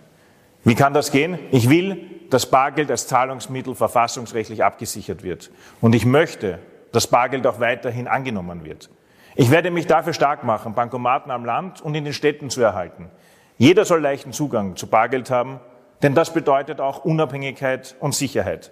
Wie 0.64 0.74
kann 0.74 0.92
das 0.92 1.12
gehen? 1.12 1.38
Ich 1.50 1.70
will, 1.70 2.04
dass 2.30 2.50
Bargeld 2.50 2.90
als 2.90 3.06
Zahlungsmittel 3.06 3.74
verfassungsrechtlich 3.74 4.64
abgesichert 4.64 5.22
wird. 5.22 5.50
Und 5.80 5.94
ich 5.94 6.04
möchte, 6.04 6.58
dass 6.92 7.06
Bargeld 7.06 7.46
auch 7.46 7.60
weiterhin 7.60 8.08
angenommen 8.08 8.64
wird. 8.64 8.90
Ich 9.34 9.50
werde 9.50 9.70
mich 9.70 9.86
dafür 9.86 10.12
stark 10.12 10.44
machen, 10.44 10.74
Bankomaten 10.74 11.30
am 11.30 11.44
Land 11.44 11.80
und 11.80 11.94
in 11.94 12.04
den 12.04 12.12
Städten 12.12 12.50
zu 12.50 12.60
erhalten. 12.60 13.10
Jeder 13.58 13.84
soll 13.84 14.00
leichten 14.00 14.32
Zugang 14.32 14.76
zu 14.76 14.86
Bargeld 14.86 15.30
haben, 15.30 15.58
denn 16.02 16.14
das 16.14 16.32
bedeutet 16.32 16.80
auch 16.80 17.04
Unabhängigkeit 17.04 17.96
und 17.98 18.14
Sicherheit. 18.14 18.70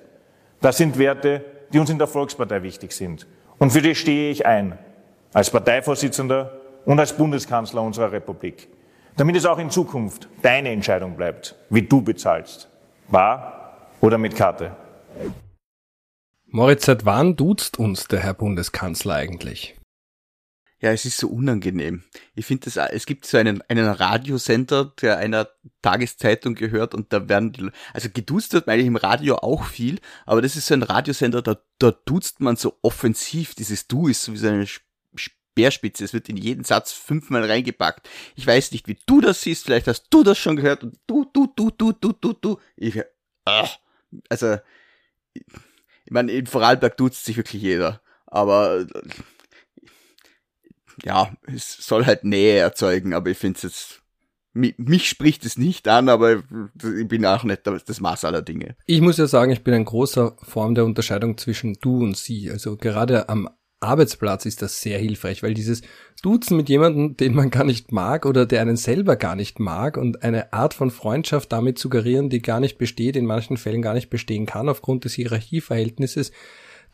Das 0.60 0.76
sind 0.76 0.96
Werte, 0.96 1.44
die 1.72 1.80
uns 1.80 1.90
in 1.90 1.98
der 1.98 2.06
Volkspartei 2.06 2.62
wichtig 2.62 2.92
sind. 2.92 3.26
Und 3.58 3.70
für 3.70 3.82
die 3.82 3.96
stehe 3.96 4.30
ich 4.30 4.46
ein, 4.46 4.78
als 5.32 5.50
Parteivorsitzender 5.50 6.60
und 6.84 7.00
als 7.00 7.14
Bundeskanzler 7.14 7.82
unserer 7.82 8.12
Republik, 8.12 8.68
damit 9.16 9.34
es 9.34 9.44
auch 9.44 9.58
in 9.58 9.70
Zukunft 9.70 10.28
deine 10.42 10.70
Entscheidung 10.70 11.16
bleibt, 11.16 11.56
wie 11.68 11.82
du 11.82 12.00
bezahlst, 12.00 12.68
bar 13.08 13.90
oder 14.00 14.18
mit 14.18 14.36
Karte. 14.36 14.76
Moritz, 16.46 16.86
seit 16.86 17.04
wann 17.04 17.34
duzt 17.34 17.76
uns 17.80 18.06
der 18.06 18.20
Herr 18.20 18.34
Bundeskanzler 18.34 19.16
eigentlich? 19.16 19.76
Ja, 20.80 20.92
es 20.92 21.06
ist 21.06 21.16
so 21.16 21.28
unangenehm. 21.28 22.02
Ich 22.34 22.44
finde 22.44 22.68
es, 22.68 22.76
es 22.76 23.06
gibt 23.06 23.24
so 23.24 23.38
einen, 23.38 23.62
einen 23.62 23.86
Radiosender, 23.86 24.92
der 25.00 25.16
einer 25.16 25.48
Tageszeitung 25.80 26.54
gehört 26.54 26.94
und 26.94 27.12
da 27.14 27.30
werden 27.30 27.52
die, 27.52 27.70
also 27.94 28.10
geduzt 28.12 28.52
wird 28.52 28.66
man 28.66 28.74
eigentlich 28.74 28.86
im 28.86 28.96
Radio 28.96 29.36
auch 29.36 29.64
viel, 29.64 30.00
aber 30.26 30.42
das 30.42 30.54
ist 30.54 30.66
so 30.66 30.74
ein 30.74 30.82
Radiosender, 30.82 31.40
da, 31.40 31.56
da 31.78 31.92
duzt 31.92 32.40
man 32.40 32.56
so 32.56 32.76
offensiv. 32.82 33.54
Dieses 33.54 33.88
Du 33.88 34.08
ist 34.08 34.22
so 34.22 34.34
wie 34.34 34.36
so 34.36 34.48
eine 34.48 34.66
Speerspitze. 35.56 36.04
Es 36.04 36.12
wird 36.12 36.28
in 36.28 36.36
jeden 36.36 36.64
Satz 36.64 36.92
fünfmal 36.92 37.44
reingepackt. 37.44 38.06
Ich 38.34 38.46
weiß 38.46 38.72
nicht, 38.72 38.86
wie 38.86 38.98
du 39.06 39.22
das 39.22 39.40
siehst. 39.40 39.64
Vielleicht 39.64 39.88
hast 39.88 40.08
du 40.10 40.22
das 40.22 40.36
schon 40.36 40.56
gehört 40.56 40.84
und 40.84 40.98
du, 41.06 41.24
du, 41.32 41.50
du, 41.56 41.70
du, 41.70 41.92
du, 41.92 42.12
du, 42.12 42.34
du. 42.34 42.58
Ich, 42.76 43.00
ach, 43.46 43.78
also, 44.28 44.58
ich 45.32 46.10
meine, 46.10 46.32
in 46.32 46.46
Vorarlberg 46.46 46.98
duzt 46.98 47.24
sich 47.24 47.38
wirklich 47.38 47.62
jeder. 47.62 48.02
Aber 48.26 48.86
ja, 51.04 51.32
es 51.46 51.76
soll 51.86 52.06
halt 52.06 52.24
Nähe 52.24 52.58
erzeugen, 52.58 53.14
aber 53.14 53.30
ich 53.30 53.38
finde 53.38 53.56
es 53.58 53.62
jetzt 53.62 54.02
mich 54.56 55.08
spricht 55.08 55.44
es 55.44 55.58
nicht 55.58 55.86
an, 55.86 56.08
aber 56.08 56.42
ich 56.82 57.08
bin 57.08 57.26
auch 57.26 57.44
nicht 57.44 57.66
das 57.66 58.00
Maß 58.00 58.24
aller 58.24 58.40
Dinge. 58.40 58.74
Ich 58.86 59.02
muss 59.02 59.18
ja 59.18 59.26
sagen, 59.26 59.52
ich 59.52 59.62
bin 59.62 59.74
ein 59.74 59.84
großer 59.84 60.36
Form 60.42 60.74
der 60.74 60.86
Unterscheidung 60.86 61.36
zwischen 61.36 61.74
du 61.74 62.02
und 62.02 62.16
sie. 62.16 62.50
Also 62.50 62.78
gerade 62.78 63.28
am 63.28 63.50
Arbeitsplatz 63.80 64.46
ist 64.46 64.62
das 64.62 64.80
sehr 64.80 64.98
hilfreich, 64.98 65.42
weil 65.42 65.52
dieses 65.52 65.82
Duzen 66.22 66.56
mit 66.56 66.70
jemandem, 66.70 67.16
den 67.16 67.34
man 67.34 67.50
gar 67.50 67.64
nicht 67.64 67.92
mag 67.92 68.24
oder 68.24 68.46
der 68.46 68.62
einen 68.62 68.76
selber 68.76 69.16
gar 69.16 69.36
nicht 69.36 69.60
mag 69.60 69.98
und 69.98 70.22
eine 70.22 70.52
Art 70.54 70.72
von 70.72 70.90
Freundschaft 70.90 71.52
damit 71.52 71.78
suggerieren, 71.78 72.30
die 72.30 72.40
gar 72.40 72.60
nicht 72.60 72.78
besteht, 72.78 73.16
in 73.16 73.26
manchen 73.26 73.58
Fällen 73.58 73.82
gar 73.82 73.94
nicht 73.94 74.08
bestehen 74.08 74.46
kann 74.46 74.70
aufgrund 74.70 75.04
des 75.04 75.12
Hierarchieverhältnisses, 75.14 76.32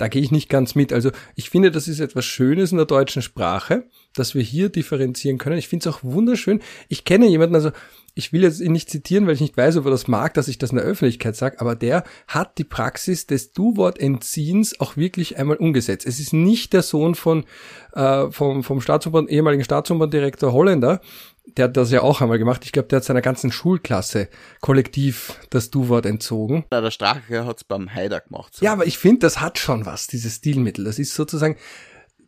da 0.03 0.09
gehe 0.09 0.21
ich 0.21 0.33
nicht 0.33 0.49
ganz 0.49 0.75
mit. 0.75 0.93
Also 0.93 1.13
ich 1.37 1.49
finde, 1.49 1.71
das 1.71 1.87
ist 1.87 2.01
etwas 2.01 2.25
Schönes 2.25 2.73
in 2.73 2.77
der 2.77 2.87
deutschen 2.87 3.23
Sprache, 3.23 3.85
dass 4.17 4.35
wir 4.35 4.43
hier 4.43 4.69
differenzieren 4.69 5.39
können. 5.39 5.59
Ich 5.59 5.69
finde 5.69 5.89
es 5.89 5.95
auch 5.95 6.01
wunderschön. 6.03 6.61
Ich 6.89 7.05
kenne 7.05 7.29
jemanden, 7.29 7.55
also 7.55 7.71
ich 8.17 8.33
will 8.33 8.43
jetzt 8.43 8.61
ihn 8.61 8.73
nicht 8.73 8.91
zitieren, 8.91 9.29
weil 9.29 9.35
ich 9.35 9.41
nicht 9.41 9.57
weiß, 9.57 9.77
ob 9.77 9.85
er 9.85 9.93
das 9.93 10.09
mag, 10.09 10.35
dass 10.35 10.49
ich 10.49 10.59
das 10.59 10.71
in 10.71 10.79
der 10.79 10.87
Öffentlichkeit 10.87 11.37
sage, 11.37 11.61
aber 11.61 11.77
der 11.77 12.03
hat 12.27 12.59
die 12.59 12.65
Praxis 12.65 13.29
des 13.29 13.53
Du-Wort-Entziehens 13.53 14.81
auch 14.81 14.97
wirklich 14.97 15.39
einmal 15.39 15.57
umgesetzt. 15.57 16.05
Es 16.05 16.19
ist 16.19 16.33
nicht 16.33 16.73
der 16.73 16.83
Sohn 16.83 17.15
von 17.15 17.45
äh, 17.93 18.29
vom, 18.33 18.65
vom 18.65 18.81
Staatsober, 18.81 19.29
ehemaligen 19.29 19.63
Staatsoberdirektor 19.63 20.53
Holländer, 20.53 21.01
der 21.47 21.65
hat 21.67 21.77
das 21.77 21.91
ja 21.91 22.03
auch 22.03 22.21
einmal 22.21 22.39
gemacht. 22.39 22.65
Ich 22.65 22.73
glaube, 22.73 22.89
der 22.89 22.99
hat 22.99 23.05
seiner 23.05 23.23
ganzen 23.23 23.53
Schulklasse 23.53 24.29
kollektiv 24.61 25.39
das 25.51 25.71
Du-Wort 25.71 26.07
entzogen. 26.07 26.65
Ja, 26.73 26.81
der 26.81 26.91
Strache 26.91 27.45
hat's 27.47 27.65
beim 27.65 27.93
Haider 27.93 28.21
gemacht. 28.21 28.55
So. 28.55 28.65
Ja, 28.65 28.73
aber 28.73 28.87
ich 28.87 28.99
finde, 28.99 29.21
das 29.21 29.41
hat 29.41 29.59
schon 29.59 29.85
was, 29.85 30.07
dieses 30.07 30.37
Stilmittel. 30.37 30.85
Das 30.85 30.99
ist 30.99 31.15
sozusagen, 31.15 31.57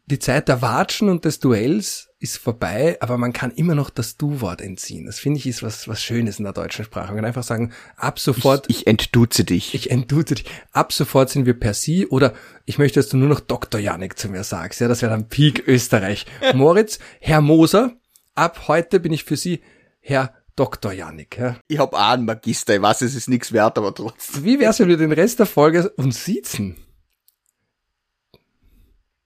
die 0.07 0.19
Zeit 0.19 0.49
der 0.49 0.61
Watschen 0.61 1.09
und 1.09 1.25
des 1.25 1.41
Duells 1.41 2.11
ist 2.19 2.37
vorbei, 2.37 2.99
aber 3.01 3.17
man 3.17 3.33
kann 3.33 3.51
immer 3.51 3.75
noch 3.75 3.89
das 3.89 4.17
Du-Wort 4.17 4.61
entziehen. 4.61 5.07
Das 5.07 5.19
finde 5.19 5.39
ich 5.39 5.47
ist 5.47 5.63
was, 5.63 5.89
was 5.89 6.03
Schönes 6.03 6.39
in 6.39 6.45
der 6.45 6.53
deutschen 6.53 6.85
Sprache. 6.85 7.09
Man 7.09 7.17
kann 7.17 7.25
einfach 7.25 7.43
sagen, 7.43 7.73
ab 7.97 8.19
sofort. 8.19 8.67
Ich, 8.69 8.81
ich 8.81 8.87
entduze 8.87 9.45
dich. 9.45 9.75
Ich 9.75 9.91
entduze 9.91 10.35
dich. 10.35 10.45
Ab 10.73 10.93
sofort 10.93 11.31
sind 11.31 11.47
wir 11.47 11.59
per 11.59 11.73
Sie 11.73 12.07
oder 12.07 12.35
ich 12.67 12.79
möchte, 12.79 13.01
dass 13.01 13.09
du 13.09 13.17
nur 13.17 13.29
noch 13.29 13.41
Dr. 13.41 13.81
Janik 13.81 14.19
zu 14.19 14.29
mir 14.29 14.45
sagst. 14.45 14.81
Ja, 14.81 14.89
das 14.89 15.01
wäre 15.01 15.13
dann 15.13 15.29
Peak 15.29 15.67
Österreich. 15.67 16.27
Moritz, 16.55 16.99
Herr 17.21 17.41
Moser, 17.41 17.95
ab 18.35 18.69
heute 18.69 19.01
bin 19.01 19.13
ich 19.13 19.25
für 19.25 19.37
Sie 19.37 19.61
Herr 20.01 20.35
Dr. 20.57 20.93
Janik. 20.93 21.39
Ja. 21.39 21.57
Ich 21.67 21.79
hab 21.79 21.95
auch 21.95 22.13
einen 22.13 22.25
Magister, 22.25 22.77
ich 22.77 22.83
weiß, 22.83 23.03
es 23.03 23.15
ist 23.15 23.29
nichts 23.29 23.53
wert, 23.53 23.79
aber 23.79 23.95
trotzdem. 23.95 24.45
Wie 24.45 24.61
wär's, 24.61 24.79
wenn 24.81 24.89
wir 24.89 24.97
den 24.97 25.13
Rest 25.13 25.39
der 25.39 25.47
Folge 25.47 25.91
uns 25.97 26.25
siezen? 26.25 26.77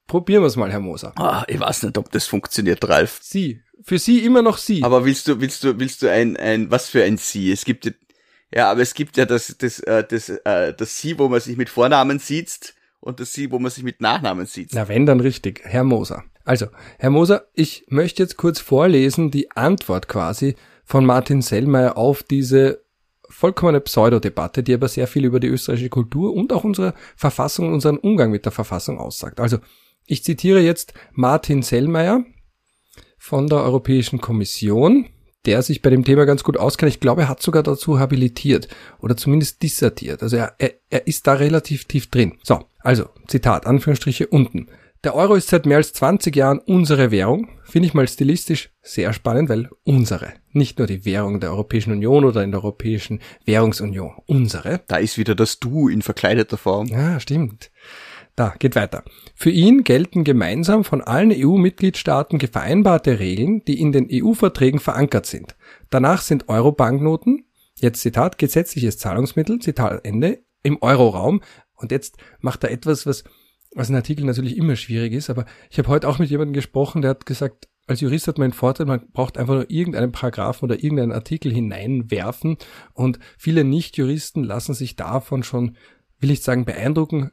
Probieren 0.07 0.41
wir 0.41 0.47
es 0.47 0.55
mal, 0.55 0.71
Herr 0.71 0.79
Moser. 0.79 1.13
Ah, 1.17 1.43
ich 1.47 1.59
weiß 1.59 1.83
nicht, 1.83 1.97
ob 1.97 2.11
das 2.11 2.25
funktioniert, 2.25 2.87
Ralf. 2.87 3.19
Sie. 3.21 3.61
Für 3.83 3.99
Sie 3.99 4.25
immer 4.25 4.41
noch 4.41 4.57
Sie. 4.57 4.83
Aber 4.83 5.05
willst 5.05 5.27
du, 5.27 5.39
willst 5.39 5.63
du, 5.63 5.79
willst 5.79 6.01
du 6.01 6.11
ein, 6.11 6.35
ein, 6.35 6.71
was 6.71 6.89
für 6.89 7.03
ein 7.03 7.17
Sie? 7.17 7.51
Es 7.51 7.63
gibt 7.63 7.93
ja, 8.53 8.71
aber 8.71 8.81
es 8.81 8.95
gibt 8.95 9.17
ja 9.17 9.25
das, 9.25 9.55
das, 9.59 9.79
äh, 9.81 10.03
das, 10.03 10.29
äh, 10.29 10.73
das 10.73 10.97
Sie, 10.97 11.19
wo 11.19 11.29
man 11.29 11.39
sich 11.39 11.55
mit 11.55 11.69
Vornamen 11.69 12.17
sieht 12.17 12.73
und 12.99 13.19
das 13.19 13.33
Sie, 13.33 13.51
wo 13.51 13.59
man 13.59 13.71
sich 13.71 13.83
mit 13.83 14.01
Nachnamen 14.01 14.45
sieht. 14.45 14.71
Na, 14.73 14.87
wenn, 14.87 15.05
dann 15.05 15.19
richtig. 15.19 15.61
Herr 15.63 15.83
Moser. 15.83 16.23
Also, 16.43 16.67
Herr 16.97 17.09
Moser, 17.09 17.45
ich 17.53 17.85
möchte 17.89 18.23
jetzt 18.23 18.37
kurz 18.37 18.59
vorlesen 18.59 19.31
die 19.31 19.51
Antwort 19.51 20.07
quasi 20.07 20.55
von 20.83 21.05
Martin 21.05 21.41
Sellmeier 21.41 21.97
auf 21.97 22.23
diese 22.23 22.83
vollkommene 23.29 23.79
Pseudodebatte, 23.81 24.63
die 24.63 24.73
aber 24.73 24.87
sehr 24.87 25.07
viel 25.07 25.25
über 25.25 25.39
die 25.39 25.47
österreichische 25.47 25.89
Kultur 25.89 26.33
und 26.33 26.51
auch 26.51 26.63
unsere 26.63 26.95
Verfassung 27.15 27.67
und 27.67 27.75
unseren 27.75 27.97
Umgang 27.97 28.31
mit 28.31 28.45
der 28.45 28.51
Verfassung 28.51 28.97
aussagt. 28.97 29.39
Also, 29.39 29.59
ich 30.05 30.23
zitiere 30.23 30.59
jetzt 30.59 30.93
Martin 31.13 31.61
Sellmeier 31.61 32.25
von 33.19 33.47
der 33.47 33.59
Europäischen 33.59 34.19
Kommission, 34.19 35.05
der 35.45 35.61
sich 35.61 35.81
bei 35.81 35.91
dem 35.91 36.03
Thema 36.03 36.25
ganz 36.25 36.43
gut 36.43 36.57
auskennt. 36.57 36.91
Ich 36.91 36.99
glaube, 36.99 37.21
er 37.21 37.29
hat 37.29 37.41
sogar 37.41 37.61
dazu 37.61 37.99
habilitiert 37.99 38.67
oder 38.99 39.15
zumindest 39.15 39.61
dissertiert. 39.61 40.23
Also 40.23 40.37
er, 40.37 40.55
er, 40.57 40.73
er 40.89 41.07
ist 41.07 41.27
da 41.27 41.33
relativ 41.33 41.85
tief 41.85 42.09
drin. 42.09 42.39
So, 42.43 42.65
also 42.79 43.09
Zitat, 43.27 43.65
Anführungsstriche 43.65 44.27
unten. 44.27 44.67
Der 45.05 45.15
Euro 45.15 45.35
ist 45.35 45.47
seit 45.47 45.65
mehr 45.65 45.77
als 45.77 45.93
20 45.93 46.35
Jahren 46.35 46.59
unsere 46.59 47.09
Währung. 47.09 47.47
Finde 47.63 47.87
ich 47.87 47.93
mal 47.93 48.07
stilistisch 48.07 48.69
sehr 48.81 49.13
spannend, 49.13 49.47
weil 49.47 49.69
unsere. 49.85 50.33
Nicht 50.51 50.77
nur 50.77 50.87
die 50.87 51.05
Währung 51.05 51.39
der 51.39 51.51
Europäischen 51.51 51.93
Union 51.93 52.25
oder 52.25 52.43
in 52.43 52.51
der 52.51 52.59
Europäischen 52.59 53.21
Währungsunion. 53.45 54.11
Unsere. 54.25 54.81
Da 54.87 54.97
ist 54.97 55.17
wieder 55.17 55.35
das 55.35 55.59
Du 55.59 55.87
in 55.87 56.01
verkleideter 56.01 56.57
Form. 56.57 56.87
Ja, 56.87 57.17
stimmt. 57.21 57.71
Da, 58.35 58.53
geht 58.59 58.75
weiter. 58.75 59.03
Für 59.35 59.49
ihn 59.49 59.85
gelten 59.85 60.25
gemeinsam 60.25 60.83
von 60.83 61.01
allen 61.01 61.31
EU-Mitgliedstaaten 61.33 62.39
vereinbarte 62.39 63.19
Regeln, 63.19 63.63
die 63.65 63.79
in 63.79 63.93
den 63.93 64.07
EU-Verträgen 64.11 64.79
verankert 64.81 65.25
sind. 65.25 65.55
Danach 65.89 66.21
sind 66.21 66.49
Euro-Banknoten, 66.49 67.45
jetzt 67.75 68.01
Zitat, 68.01 68.37
gesetzliches 68.37 68.97
Zahlungsmittel, 68.97 69.59
Zitat 69.59 70.05
Ende, 70.05 70.39
im 70.63 70.81
Euroraum. 70.81 71.41
Und 71.79 71.91
jetzt 71.91 72.17
macht 72.39 72.63
er 72.63 72.71
etwas, 72.71 73.05
was, 73.05 73.23
was 73.73 73.89
in 73.89 73.95
Artikeln 73.95 74.27
natürlich 74.27 74.57
immer 74.57 74.75
schwierig 74.75 75.13
ist, 75.13 75.29
aber 75.29 75.45
ich 75.69 75.79
habe 75.79 75.87
heute 75.87 76.07
auch 76.07 76.19
mit 76.19 76.29
jemandem 76.29 76.53
gesprochen, 76.53 77.01
der 77.01 77.11
hat 77.11 77.25
gesagt, 77.25 77.67
als 77.87 78.01
Jurist 78.01 78.27
hat 78.27 78.37
man 78.37 78.45
einen 78.45 78.53
Vorteil, 78.53 78.85
man 78.85 79.09
braucht 79.11 79.37
einfach 79.37 79.55
nur 79.55 79.71
irgendeinen 79.71 80.11
Paragraphen 80.11 80.65
oder 80.65 80.83
irgendeinen 80.83 81.11
Artikel 81.11 81.51
hineinwerfen 81.51 82.57
und 82.93 83.17
viele 83.37 83.63
Nicht-Juristen 83.63 84.43
lassen 84.43 84.75
sich 84.75 84.95
davon 84.95 85.41
schon, 85.41 85.75
will 86.19 86.29
ich 86.29 86.43
sagen, 86.43 86.65
beeindrucken, 86.65 87.31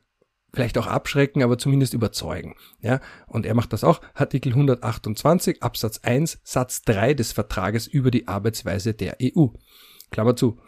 vielleicht 0.55 0.79
auch 0.79 0.87
abschrecken, 0.87 1.43
aber 1.43 1.59
zumindest 1.59 1.93
überzeugen. 1.93 2.55
Ja, 2.81 3.01
und 3.27 3.45
er 3.45 3.55
macht 3.55 3.75
das 3.75 3.85
auch. 3.85 4.01
Artikel 4.15 4.53
128 4.53 5.63
Absatz 5.63 5.99
1 5.99 6.41
Satz 6.43 6.83
3 6.83 7.13
des 7.13 7.33
Vertrages 7.33 7.87
über 7.87 8.11
die 8.11 8.27
Arbeitsweise 8.27 8.95
der 8.95 9.19
EU. 9.23 9.49
Klammer 10.11 10.37
zu. 10.37 10.59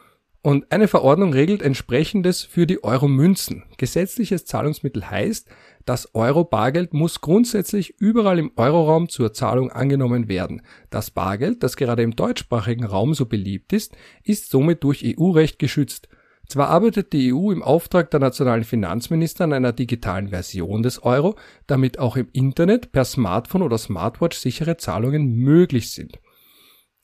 Und 0.48 0.72
eine 0.72 0.88
Verordnung 0.88 1.34
regelt 1.34 1.60
entsprechendes 1.60 2.42
für 2.42 2.66
die 2.66 2.82
Euro-Münzen. 2.82 3.64
Gesetzliches 3.76 4.46
Zahlungsmittel 4.46 5.10
heißt, 5.10 5.46
das 5.84 6.14
Euro-Bargeld 6.14 6.94
muss 6.94 7.20
grundsätzlich 7.20 8.00
überall 8.00 8.38
im 8.38 8.52
Euroraum 8.56 9.10
zur 9.10 9.34
Zahlung 9.34 9.70
angenommen 9.70 10.26
werden. 10.26 10.62
Das 10.88 11.10
Bargeld, 11.10 11.62
das 11.62 11.76
gerade 11.76 12.02
im 12.02 12.16
deutschsprachigen 12.16 12.84
Raum 12.84 13.12
so 13.12 13.26
beliebt 13.26 13.74
ist, 13.74 13.94
ist 14.24 14.48
somit 14.48 14.82
durch 14.84 15.04
EU-Recht 15.04 15.58
geschützt. 15.58 16.08
Zwar 16.48 16.70
arbeitet 16.70 17.12
die 17.12 17.34
EU 17.34 17.52
im 17.52 17.62
Auftrag 17.62 18.10
der 18.10 18.20
nationalen 18.20 18.64
Finanzminister 18.64 19.44
an 19.44 19.52
einer 19.52 19.74
digitalen 19.74 20.28
Version 20.28 20.82
des 20.82 21.02
Euro, 21.02 21.36
damit 21.66 21.98
auch 21.98 22.16
im 22.16 22.28
Internet, 22.32 22.90
per 22.90 23.04
Smartphone 23.04 23.60
oder 23.60 23.76
Smartwatch 23.76 24.38
sichere 24.38 24.78
Zahlungen 24.78 25.36
möglich 25.36 25.90
sind. 25.90 26.18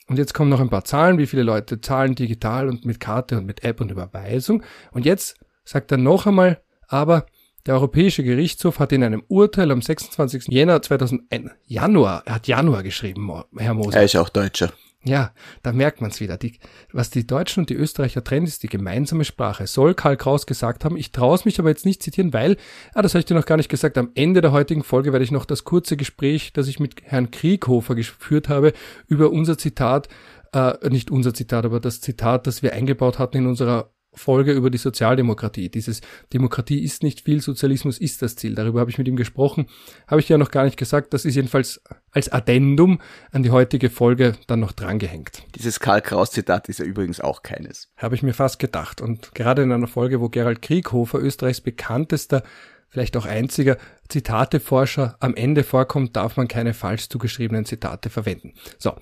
Und 0.07 0.19
jetzt 0.19 0.35
kommen 0.35 0.51
noch 0.51 0.61
ein 0.61 0.71
paar 0.71 0.85
Zahlen, 0.85 1.19
wie 1.19 1.27
viele 1.27 1.43
Leute 1.43 1.81
zahlen 1.81 2.15
digital 2.15 2.69
und 2.69 2.85
mit 2.85 3.01
Karte 3.01 3.39
und 3.39 3.47
mit 3.47 3.65
App 3.65 3.81
und 3.81 3.91
Überweisung. 3.91 4.63
Und 4.93 5.07
jetzt 5.07 5.39
sagt 5.65 5.91
er 5.93 5.99
noch 5.99 6.27
einmal, 6.27 6.61
aber 6.89 7.27
der 7.67 7.75
Europäische 7.75 8.23
Gerichtshof 8.23 8.79
hat 8.79 8.93
in 8.93 9.03
einem 9.03 9.23
Urteil 9.29 9.71
am 9.71 9.81
26. 9.81 10.49
Jänner 10.49 10.83
2001, 10.83 11.51
Januar, 11.67 12.23
er 12.27 12.35
hat 12.35 12.47
Januar 12.47 12.83
geschrieben, 12.83 13.31
Herr 13.57 13.73
Moser. 13.73 13.97
Er 13.97 14.05
ist 14.05 14.17
auch 14.17 14.29
Deutscher. 14.29 14.73
Ja, 15.07 15.33
da 15.63 15.73
merkt 15.73 16.01
man's 16.01 16.21
wieder. 16.21 16.39
Die, 16.39 16.59
was 16.91 17.11
die 17.11 17.27
Deutschen 17.27 17.61
und 17.61 17.71
die 17.71 17.75
Österreicher 17.75 18.25
trennt, 18.25 18.49
ist 18.49 18.63
die 18.63 18.69
gemeinsame 18.69 19.25
Sprache. 19.25 19.67
Soll 19.67 19.95
Karl 19.95 20.17
Kraus 20.17 20.47
gesagt 20.47 20.85
haben. 20.85 20.97
Ich 20.97 21.13
traue 21.13 21.35
es 21.35 21.45
mich 21.45 21.59
aber 21.59 21.69
jetzt 21.69 21.85
nicht 21.85 22.03
zitieren, 22.03 22.33
weil, 22.33 22.57
ah, 22.95 23.03
das 23.03 23.13
habe 23.13 23.21
ich 23.21 23.27
dir 23.27 23.35
noch 23.35 23.45
gar 23.45 23.59
nicht 23.59 23.69
gesagt, 23.69 23.99
am 23.99 24.11
Ende 24.15 24.41
der 24.41 24.53
heutigen 24.53 24.83
Folge 24.83 25.13
werde 25.13 25.25
ich 25.25 25.31
noch 25.31 25.45
das 25.45 25.65
kurze 25.65 25.99
Gespräch, 25.99 26.55
das 26.55 26.69
ich 26.69 26.81
mit 26.81 27.03
Herrn 27.03 27.31
Krieghofer 27.31 27.95
geführt 27.95 28.49
habe, 28.49 28.73
über 29.07 29.31
unser 29.31 29.59
Zitat, 29.59 30.09
äh, 30.53 30.89
nicht 30.89 31.11
unser 31.11 31.35
Zitat, 31.35 31.67
aber 31.67 31.81
das 31.81 32.01
Zitat, 32.01 32.47
das 32.47 32.63
wir 32.63 32.73
eingebaut 32.73 33.19
hatten 33.19 33.37
in 33.37 33.47
unserer 33.47 33.94
Folge 34.15 34.53
über 34.53 34.71
die 34.71 34.79
Sozialdemokratie. 34.79 35.69
Dieses 35.69 36.01
Demokratie 36.33 36.83
ist 36.83 37.03
nicht 37.03 37.23
viel, 37.23 37.41
Sozialismus 37.41 37.99
ist 37.99 38.23
das 38.23 38.37
Ziel. 38.37 38.55
Darüber 38.55 38.81
habe 38.81 38.91
ich 38.91 38.99
mit 38.99 39.09
ihm 39.09 39.17
gesprochen. 39.17 39.67
Habe 40.07 40.21
ich 40.21 40.29
ja 40.29 40.39
noch 40.39 40.51
gar 40.51 40.65
nicht 40.65 40.77
gesagt. 40.77 41.13
Das 41.15 41.25
ist 41.25 41.35
jedenfalls 41.35 41.83
als 42.11 42.31
Addendum 42.31 43.01
an 43.33 43.43
die 43.43 43.51
heutige 43.51 43.91
Folge 43.91 44.35
dann 44.47 44.61
noch 44.61 44.73
drangehängt. 44.73 45.43
Dieses 45.55 45.81
Karl 45.81 46.01
Kraus 46.01 46.31
Zitat 46.31 46.69
ist 46.69 46.79
ja 46.79 46.85
übrigens 46.85 47.21
auch 47.21 47.43
keines. 47.43 47.91
Habe 47.97 48.15
ich 48.15 48.23
mir 48.23 48.35
fast 48.35 48.59
gedacht. 48.59 49.01
Und 49.01 49.35
gerade 49.35 49.63
in 49.63 49.73
einer 49.73 49.89
Folge, 49.89 50.21
wo 50.21 50.29
Gerald 50.29 50.63
Krieghofer, 50.63 51.19
Österreichs 51.19 51.61
bekanntester, 51.61 52.43
vielleicht 52.89 53.17
auch 53.17 53.27
einziger 53.27 53.77
Zitateforscher 54.09 55.17
am 55.19 55.35
Ende 55.35 55.65
vorkommt, 55.65 56.17
darf 56.17 56.37
man 56.37 56.47
keine 56.47 56.75
falsch 56.75 57.09
zugeschriebenen 57.09 57.65
Zitate 57.65 58.09
verwenden. 58.09 58.55
So. 58.79 58.95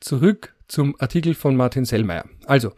Zurück 0.00 0.52
zum 0.66 0.96
Artikel 0.98 1.34
von 1.34 1.54
Martin 1.54 1.84
Sellmeier. 1.84 2.24
Also, 2.46 2.72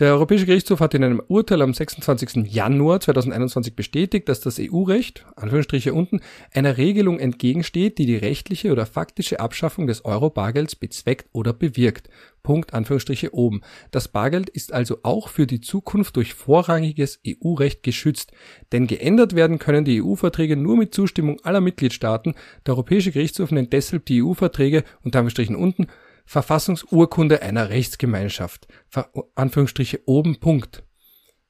der 0.00 0.12
Europäische 0.12 0.46
Gerichtshof 0.46 0.80
hat 0.80 0.94
in 0.94 1.04
einem 1.04 1.20
Urteil 1.28 1.60
am 1.60 1.74
26. 1.74 2.50
Januar 2.50 3.00
2021 3.00 3.76
bestätigt, 3.76 4.30
dass 4.30 4.40
das 4.40 4.58
EU-Recht, 4.58 5.26
Anführungsstriche 5.36 5.92
unten, 5.92 6.20
einer 6.54 6.78
Regelung 6.78 7.18
entgegensteht, 7.18 7.98
die 7.98 8.06
die 8.06 8.16
rechtliche 8.16 8.72
oder 8.72 8.86
faktische 8.86 9.40
Abschaffung 9.40 9.86
des 9.86 10.06
Euro-Bargelds 10.06 10.74
bezweckt 10.74 11.28
oder 11.32 11.52
bewirkt. 11.52 12.08
Punkt, 12.42 12.72
Anführungsstriche 12.72 13.34
oben. 13.34 13.60
Das 13.90 14.08
Bargeld 14.08 14.48
ist 14.48 14.72
also 14.72 15.00
auch 15.02 15.28
für 15.28 15.46
die 15.46 15.60
Zukunft 15.60 16.16
durch 16.16 16.32
vorrangiges 16.32 17.20
EU-Recht 17.26 17.82
geschützt, 17.82 18.32
denn 18.72 18.86
geändert 18.86 19.34
werden 19.34 19.58
können 19.58 19.84
die 19.84 20.02
EU-Verträge 20.02 20.56
nur 20.56 20.78
mit 20.78 20.94
Zustimmung 20.94 21.40
aller 21.42 21.60
Mitgliedstaaten. 21.60 22.34
Der 22.64 22.72
Europäische 22.72 23.12
Gerichtshof 23.12 23.50
nennt 23.50 23.74
deshalb 23.74 24.06
die 24.06 24.22
EU-Verträge, 24.22 24.82
unter 25.02 25.18
Anführungsstrichen 25.18 25.56
unten, 25.56 25.88
Verfassungsurkunde 26.30 27.42
einer 27.42 27.70
Rechtsgemeinschaft. 27.70 28.68
Ver 28.88 29.10
Anführungsstriche 29.34 30.02
oben 30.06 30.38
Punkt. 30.38 30.84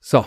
So. 0.01 0.25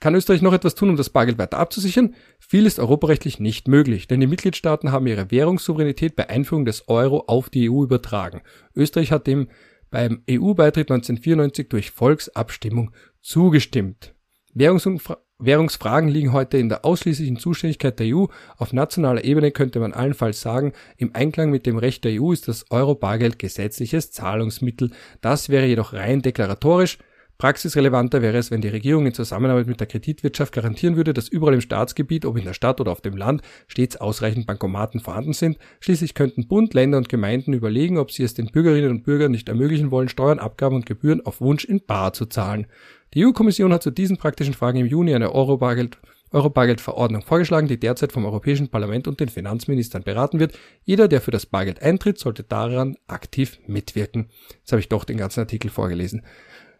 Kann 0.00 0.14
Österreich 0.14 0.42
noch 0.42 0.52
etwas 0.52 0.74
tun, 0.74 0.90
um 0.90 0.96
das 0.96 1.08
Bargeld 1.08 1.38
weiter 1.38 1.56
abzusichern? 1.56 2.14
Viel 2.38 2.66
ist 2.66 2.78
europarechtlich 2.78 3.40
nicht 3.40 3.68
möglich, 3.68 4.06
denn 4.06 4.20
die 4.20 4.26
Mitgliedstaaten 4.26 4.92
haben 4.92 5.06
ihre 5.06 5.30
Währungssouveränität 5.30 6.14
bei 6.14 6.28
Einführung 6.28 6.66
des 6.66 6.90
Euro 6.90 7.24
auf 7.26 7.48
die 7.48 7.70
EU 7.70 7.84
übertragen. 7.84 8.42
Österreich 8.74 9.12
hat 9.12 9.26
dem 9.26 9.48
beim 9.90 10.22
EU-Beitritt 10.30 10.90
1994 10.90 11.70
durch 11.70 11.90
Volksabstimmung 11.90 12.90
zugestimmt. 13.22 14.14
Währungsumfra 14.52 15.22
Währungsfragen 15.38 16.08
liegen 16.08 16.32
heute 16.32 16.56
in 16.56 16.70
der 16.70 16.86
ausschließlichen 16.86 17.38
Zuständigkeit 17.38 17.98
der 17.98 18.16
EU. 18.16 18.24
Auf 18.56 18.72
nationaler 18.72 19.24
Ebene 19.24 19.50
könnte 19.50 19.80
man 19.80 19.92
allenfalls 19.92 20.40
sagen, 20.40 20.72
im 20.96 21.14
Einklang 21.14 21.50
mit 21.50 21.66
dem 21.66 21.76
Recht 21.76 22.04
der 22.04 22.22
EU 22.22 22.32
ist 22.32 22.48
das 22.48 22.70
Euro-Bargeld 22.70 23.38
gesetzliches 23.38 24.10
Zahlungsmittel. 24.12 24.92
Das 25.20 25.50
wäre 25.50 25.66
jedoch 25.66 25.92
rein 25.92 26.22
deklaratorisch. 26.22 26.98
Praxisrelevanter 27.38 28.22
wäre 28.22 28.38
es, 28.38 28.50
wenn 28.50 28.62
die 28.62 28.68
Regierung 28.68 29.06
in 29.06 29.12
Zusammenarbeit 29.12 29.66
mit 29.66 29.78
der 29.78 29.86
Kreditwirtschaft 29.86 30.54
garantieren 30.54 30.96
würde, 30.96 31.12
dass 31.12 31.28
überall 31.28 31.54
im 31.54 31.60
Staatsgebiet, 31.60 32.24
ob 32.24 32.38
in 32.38 32.44
der 32.44 32.54
Stadt 32.54 32.80
oder 32.80 32.90
auf 32.90 33.02
dem 33.02 33.16
Land, 33.16 33.42
stets 33.68 33.96
ausreichend 33.96 34.46
Bankomaten 34.46 35.00
vorhanden 35.00 35.34
sind. 35.34 35.58
Schließlich 35.80 36.14
könnten 36.14 36.48
Bund, 36.48 36.72
Länder 36.72 36.96
und 36.98 37.10
Gemeinden 37.10 37.52
überlegen, 37.52 37.98
ob 37.98 38.10
sie 38.10 38.22
es 38.22 38.34
den 38.34 38.46
Bürgerinnen 38.46 38.90
und 38.90 39.04
Bürgern 39.04 39.32
nicht 39.32 39.48
ermöglichen 39.48 39.90
wollen, 39.90 40.08
Steuern, 40.08 40.38
Abgaben 40.38 40.76
und 40.76 40.86
Gebühren 40.86 41.24
auf 41.26 41.40
Wunsch 41.40 41.64
in 41.64 41.84
Bar 41.84 42.14
zu 42.14 42.24
zahlen. 42.24 42.66
Die 43.12 43.24
EU-Kommission 43.24 43.72
hat 43.72 43.82
zu 43.82 43.90
diesen 43.90 44.16
praktischen 44.16 44.54
Fragen 44.54 44.78
im 44.78 44.86
Juni 44.86 45.14
eine 45.14 45.34
Euro-Bargeld 45.34 45.98
Euro-Bargeld-Verordnung 46.32 47.22
vorgeschlagen, 47.22 47.68
die 47.68 47.78
derzeit 47.78 48.12
vom 48.12 48.24
Europäischen 48.24 48.68
Parlament 48.68 49.06
und 49.06 49.20
den 49.20 49.28
Finanzministern 49.28 50.02
beraten 50.02 50.40
wird. 50.40 50.58
Jeder, 50.84 51.06
der 51.06 51.20
für 51.20 51.30
das 51.30 51.46
Bargeld 51.46 51.80
eintritt, 51.82 52.18
sollte 52.18 52.42
daran 52.42 52.96
aktiv 53.06 53.60
mitwirken. 53.66 54.28
Jetzt 54.58 54.72
habe 54.72 54.80
ich 54.80 54.88
doch 54.88 55.04
den 55.04 55.18
ganzen 55.18 55.40
Artikel 55.40 55.70
vorgelesen. 55.70 56.22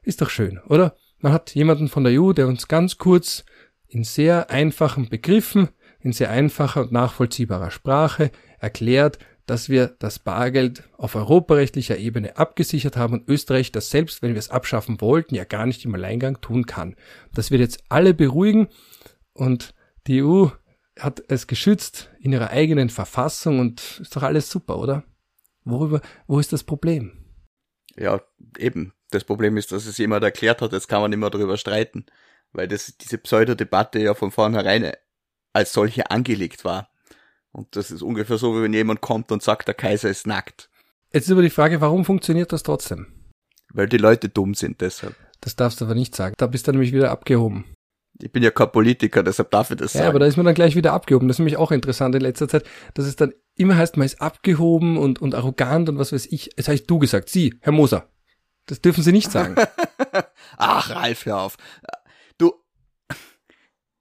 Ist 0.07 0.21
doch 0.21 0.31
schön, 0.31 0.61
oder? 0.69 0.95
Man 1.19 1.33
hat 1.33 1.57
jemanden 1.57 1.89
von 1.89 2.05
der 2.05 2.23
EU, 2.23 2.33
der 2.33 2.47
uns 2.47 2.69
ganz 2.69 2.97
kurz 2.97 3.45
in 3.89 4.05
sehr 4.05 4.51
einfachen 4.51 5.09
Begriffen, 5.09 5.69
in 5.99 6.13
sehr 6.13 6.31
einfacher 6.31 6.83
und 6.83 6.93
nachvollziehbarer 6.93 7.73
Sprache 7.73 8.31
erklärt, 8.61 9.19
dass 9.47 9.69
wir 9.69 9.89
das 9.99 10.21
Bargeld 10.21 10.85
auf 10.97 11.17
europarechtlicher 11.17 11.99
Ebene 11.99 12.37
abgesichert 12.37 12.97
haben 12.97 13.15
und 13.15 13.29
Österreich 13.29 13.73
das 13.73 13.91
selbst, 13.91 14.23
wenn 14.23 14.35
wir 14.35 14.39
es 14.39 14.51
abschaffen 14.51 15.01
wollten, 15.01 15.35
ja 15.35 15.43
gar 15.43 15.67
nicht 15.67 15.85
im 15.85 15.95
Alleingang 15.97 16.41
tun 16.41 16.67
kann. 16.67 16.95
Das 17.35 17.51
wird 17.51 17.61
jetzt 17.61 17.83
alle 17.89 18.15
beruhigen 18.15 18.69
und 19.33 19.75
die 20.07 20.23
EU 20.23 20.47
hat 21.01 21.21
es 21.27 21.49
geschützt 21.49 22.13
in 22.21 22.33
ihrer 22.33 22.51
eigenen 22.51 22.91
Verfassung 22.91 23.59
und 23.59 23.99
ist 24.01 24.15
doch 24.15 24.23
alles 24.23 24.51
super, 24.51 24.79
oder? 24.79 25.03
Worüber, 25.65 26.01
wo 26.29 26.39
ist 26.39 26.53
das 26.53 26.63
Problem? 26.63 27.25
Ja, 27.97 28.21
eben. 28.57 28.93
Das 29.11 29.25
Problem 29.25 29.57
ist, 29.57 29.73
dass 29.73 29.87
es 29.87 29.99
jemand 29.99 30.25
erklärt 30.25 30.63
hat, 30.63 30.73
jetzt 30.73 30.89
kann 30.89 31.01
man 31.01 31.11
nicht 31.11 31.21
mehr 31.21 31.31
darüber 31.31 31.57
streiten, 31.57 32.07
weil 32.53 32.67
das, 32.69 32.97
diese 32.99 33.19
Pseudodebatte 33.19 33.99
ja 34.01 34.15
von 34.15 34.31
vornherein 34.31 34.93
als 35.53 35.73
solche 35.73 36.11
angelegt 36.11 36.65
war. 36.65 36.91
Und 37.53 37.77
das 37.77 37.91
ist 37.91 38.03
ungefähr 38.03 38.37
so, 38.37 38.57
wie 38.57 38.63
wenn 38.63 38.73
jemand 38.75 39.01
kommt 39.01 39.33
und 39.33 39.43
sagt, 39.43 39.69
der 39.69 39.75
Kaiser 39.75 40.11
ist 40.11 40.27
nackt. 40.27 40.69
Jetzt 41.13 41.27
ist 41.27 41.33
aber 41.33 41.43
die 41.43 41.51
Frage, 41.51 41.81
warum 41.81 42.05
funktioniert 42.05 42.53
das 42.53 42.63
trotzdem? 42.63 43.07
Weil 43.73 43.89
die 43.89 43.97
Leute 43.97 44.29
dumm 44.29 44.55
sind 44.55 44.81
deshalb. 44.81 45.15
Das 45.41 45.57
darfst 45.57 45.81
du 45.81 45.85
aber 45.87 45.95
nicht 45.95 46.15
sagen. 46.15 46.35
Da 46.37 46.47
bist 46.47 46.67
du 46.67 46.73
nämlich 46.73 46.93
wieder 46.93 47.11
abgehoben. 47.11 47.65
Ich 48.21 48.33
bin 48.33 48.43
ja 48.43 48.51
kein 48.51 48.73
Politiker, 48.73 49.23
deshalb 49.23 49.51
darf 49.51 49.71
ich 49.71 49.77
das 49.77 49.93
Ja, 49.93 49.99
sagen. 50.01 50.09
aber 50.11 50.19
da 50.19 50.27
ist 50.27 50.37
man 50.37 50.47
dann 50.47 50.55
gleich 50.55 50.75
wieder 50.75 50.93
abgehoben. 50.93 51.29
Das 51.29 51.37
ist 51.37 51.39
nämlich 51.41 51.59
auch 51.59 51.71
interessant 51.71 52.15
in 52.15 52.23
letzter 52.23 52.49
Zeit, 52.49 52.65
dass 52.95 53.07
es 53.07 53.17
dann 53.17 53.33
immer 53.55 53.77
heißt, 53.77 53.97
man 53.97 54.07
ist 54.07 54.21
abgehoben 54.21 54.97
und, 54.97 55.21
und 55.21 55.35
arrogant 55.35 55.89
und 55.89 55.99
was 55.99 56.13
weiß 56.13 56.27
ich. 56.27 56.51
Es 56.57 56.69
heißt 56.69 56.89
du 56.91 56.99
gesagt, 56.99 57.29
Sie, 57.29 57.55
Herr 57.61 57.73
Moser. 57.73 58.09
Das 58.67 58.81
dürfen 58.81 59.03
Sie 59.03 59.13
nicht 59.13 59.31
sagen. 59.31 59.55
Ach, 60.57 60.91
Ralf, 60.91 61.25
hör 61.25 61.39
auf. 61.39 61.57
Du, 62.37 62.53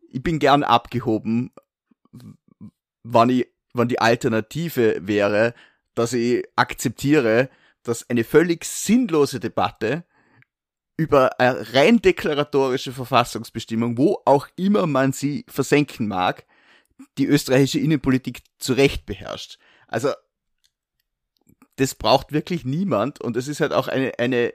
ich 0.10 0.23
bin 0.23 0.39
gern 0.39 0.63
abgehoben, 0.63 1.51
wann 3.04 3.30
ich, 3.30 3.47
wann 3.73 3.88
die 3.88 3.99
Alternative 3.99 4.97
wäre, 5.01 5.54
dass 5.93 6.13
ich 6.13 6.43
akzeptiere, 6.56 7.49
dass 7.84 8.10
eine 8.10 8.23
völlig 8.23 8.65
sinnlose 8.65 9.39
Debatte 9.39 10.04
über 10.97 11.39
eine 11.39 11.73
rein 11.73 12.01
deklaratorische 12.01 12.91
Verfassungsbestimmung, 12.91 13.97
wo 13.97 14.21
auch 14.25 14.47
immer 14.56 14.88
man 14.88 15.12
sie 15.12 15.45
versenken 15.47 16.08
mag, 16.08 16.45
die 17.17 17.25
österreichische 17.25 17.80
Innenpolitik 17.80 18.41
zu 18.58 18.73
Recht 18.73 19.06
beherrscht. 19.06 19.60
Also, 19.88 20.12
das 21.77 21.95
braucht 21.95 22.31
wirklich 22.31 22.65
niemand 22.65 23.21
und 23.21 23.35
es 23.38 23.47
ist 23.47 23.61
halt 23.61 23.73
auch 23.73 23.88
eine, 23.88 24.17
eine 24.19 24.53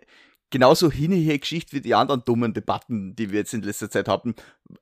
genauso 0.50 0.90
hinige 0.90 1.38
Geschichte 1.38 1.72
wie 1.72 1.80
die 1.80 1.94
anderen 1.94 2.24
dummen 2.24 2.52
Debatten, 2.52 3.14
die 3.16 3.30
wir 3.30 3.38
jetzt 3.40 3.54
in 3.54 3.62
letzter 3.62 3.90
Zeit 3.90 4.08
hatten, 4.08 4.34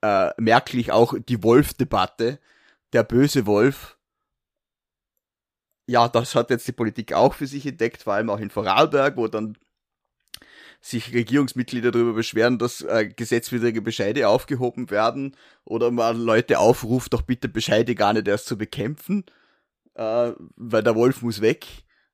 äh, 0.02 0.30
merklich 0.38 0.92
auch 0.92 1.14
die 1.18 1.42
Wolf-Debatte, 1.42 2.40
der 2.92 3.02
böse 3.04 3.46
Wolf. 3.46 3.98
Ja, 5.86 6.08
das 6.08 6.34
hat 6.34 6.50
jetzt 6.50 6.68
die 6.68 6.72
Politik 6.72 7.12
auch 7.12 7.34
für 7.34 7.46
sich 7.46 7.66
entdeckt, 7.66 8.02
vor 8.02 8.14
allem 8.14 8.30
auch 8.30 8.40
in 8.40 8.50
Vorarlberg, 8.50 9.16
wo 9.16 9.28
dann 9.28 9.56
sich 10.80 11.12
Regierungsmitglieder 11.12 11.90
darüber 11.90 12.12
beschweren, 12.12 12.58
dass 12.58 12.82
äh, 12.82 13.08
gesetzwidrige 13.08 13.82
Bescheide 13.82 14.28
aufgehoben 14.28 14.90
werden 14.90 15.36
oder 15.64 15.90
man 15.90 16.16
Leute 16.16 16.58
aufruft, 16.58 17.12
doch 17.14 17.22
bitte 17.22 17.48
Bescheide 17.48 17.94
gar 17.94 18.12
nicht 18.12 18.28
erst 18.28 18.46
zu 18.46 18.56
bekämpfen, 18.56 19.24
äh, 19.94 20.32
weil 20.56 20.82
der 20.82 20.94
Wolf 20.94 21.22
muss 21.22 21.40
weg. 21.40 21.66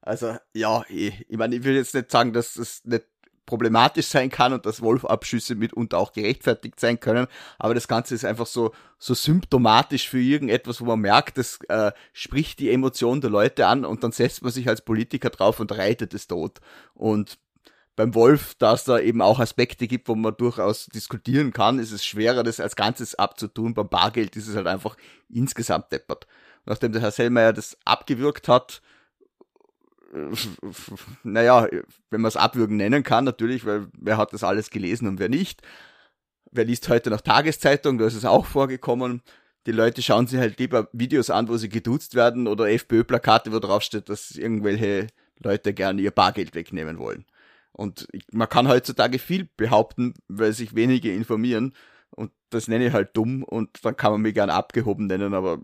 Also 0.05 0.37
ja, 0.53 0.85
ich, 0.91 1.25
ich 1.29 1.37
meine, 1.39 1.57
ich 1.57 1.65
will 1.65 1.75
jetzt 1.75 1.95
nicht 1.95 2.11
sagen, 2.11 2.35
dass 2.35 2.57
es 2.57 2.85
nicht 2.85 3.07
problematisch 3.47 4.07
sein 4.07 4.31
kann 4.31 4.53
und 4.53 4.67
dass 4.67 4.83
Wolfabschüsse 4.83 5.55
mitunter 5.55 5.99
auch 5.99 6.13
gerechtfertigt 6.13 6.79
sein 6.79 7.01
können, 7.01 7.27
aber 7.59 7.75
das 7.75 7.89
Ganze 7.89 8.15
ist 8.15 8.25
einfach 8.25 8.47
so 8.47 8.73
so 8.99 9.15
symptomatisch 9.15 10.09
für 10.09 10.21
irgendetwas, 10.21 10.81
wo 10.81 10.87
man 10.87 11.01
merkt, 11.01 11.39
das 11.39 11.59
äh, 11.69 11.93
spricht 12.13 12.59
die 12.59 12.71
Emotion 12.71 13.21
der 13.21 13.31
Leute 13.31 13.67
an 13.67 13.85
und 13.85 14.05
dann 14.05 14.13
setzt 14.13 14.43
man 14.43 14.53
sich 14.53 14.69
als 14.69 14.83
Politiker 14.83 15.31
drauf 15.31 15.61
und 15.61 15.73
reitet 15.73 16.15
es 16.15 16.27
tot. 16.27 16.61
Und 16.95 17.39
beim 17.97 18.15
Wolf, 18.15 18.55
da 18.59 18.75
es 18.75 18.85
da 18.85 18.99
eben 18.99 19.23
auch 19.23 19.41
Aspekte 19.41 19.87
gibt, 19.87 20.09
wo 20.09 20.15
man 20.15 20.37
durchaus 20.37 20.87
diskutieren 20.87 21.53
kann, 21.53 21.79
ist 21.79 21.93
es 21.93 22.05
schwerer, 22.05 22.43
das 22.43 22.61
als 22.61 22.77
Ganzes 22.77 23.15
abzutun. 23.15 23.75
Beim 23.75 23.89
Bargeld 23.89 24.37
ist 24.37 24.49
es 24.49 24.57
halt 24.57 24.67
einfach 24.67 24.97
insgesamt 25.29 25.93
deppert. 25.93 26.27
Nachdem 26.67 26.93
der 26.93 27.03
Herr 27.03 27.13
Sellmeier 27.13 27.53
das 27.53 27.77
abgewürgt 27.85 28.49
hat, 28.49 28.83
naja, 31.23 31.69
wenn 32.11 32.21
man 32.21 32.29
es 32.29 32.37
abwürgen 32.37 32.77
nennen 32.77 33.03
kann, 33.03 33.25
natürlich, 33.25 33.65
weil 33.65 33.89
wer 33.99 34.17
hat 34.17 34.33
das 34.33 34.45
alles 34.45 34.71
gelesen 34.71 35.09
und 35.09 35.19
wer 35.19 35.29
nicht. 35.29 35.63
Wer 36.51 36.65
liest 36.65 36.89
heute 36.89 37.11
noch 37.11 37.21
Tageszeitung, 37.21 37.99
da 37.99 38.07
ist 38.07 38.15
es 38.15 38.25
auch 38.25 38.47
vorgekommen. 38.47 39.23
Die 39.67 39.73
Leute 39.73 40.03
schauen 40.03 40.27
sich 40.27 40.39
halt 40.39 40.59
lieber 40.59 40.89
Videos 40.93 41.31
an, 41.31 41.49
wo 41.49 41.57
sie 41.57 41.69
geduzt 41.69 42.15
werden 42.15 42.47
oder 42.47 42.71
FPÖ-Plakate, 42.71 43.51
wo 43.53 43.59
drauf 43.59 43.83
steht, 43.83 44.09
dass 44.09 44.33
irgendwelche 44.33 45.09
Leute 45.43 45.75
gerne 45.75 46.03
ihr 46.03 46.11
Bargeld 46.11 46.55
wegnehmen 46.55 46.99
wollen. 46.99 47.25
Und 47.73 48.07
man 48.31 48.49
kann 48.49 48.69
heutzutage 48.69 49.19
viel 49.19 49.49
behaupten, 49.57 50.15
weil 50.29 50.53
sich 50.53 50.77
wenige 50.77 51.13
informieren. 51.13 51.75
Und 52.11 52.31
das 52.51 52.69
nenne 52.69 52.87
ich 52.87 52.93
halt 52.93 53.17
dumm 53.17 53.43
und 53.43 53.85
dann 53.85 53.97
kann 53.97 54.13
man 54.13 54.21
mich 54.21 54.35
gern 54.35 54.51
abgehoben 54.51 55.07
nennen, 55.07 55.35
aber 55.35 55.61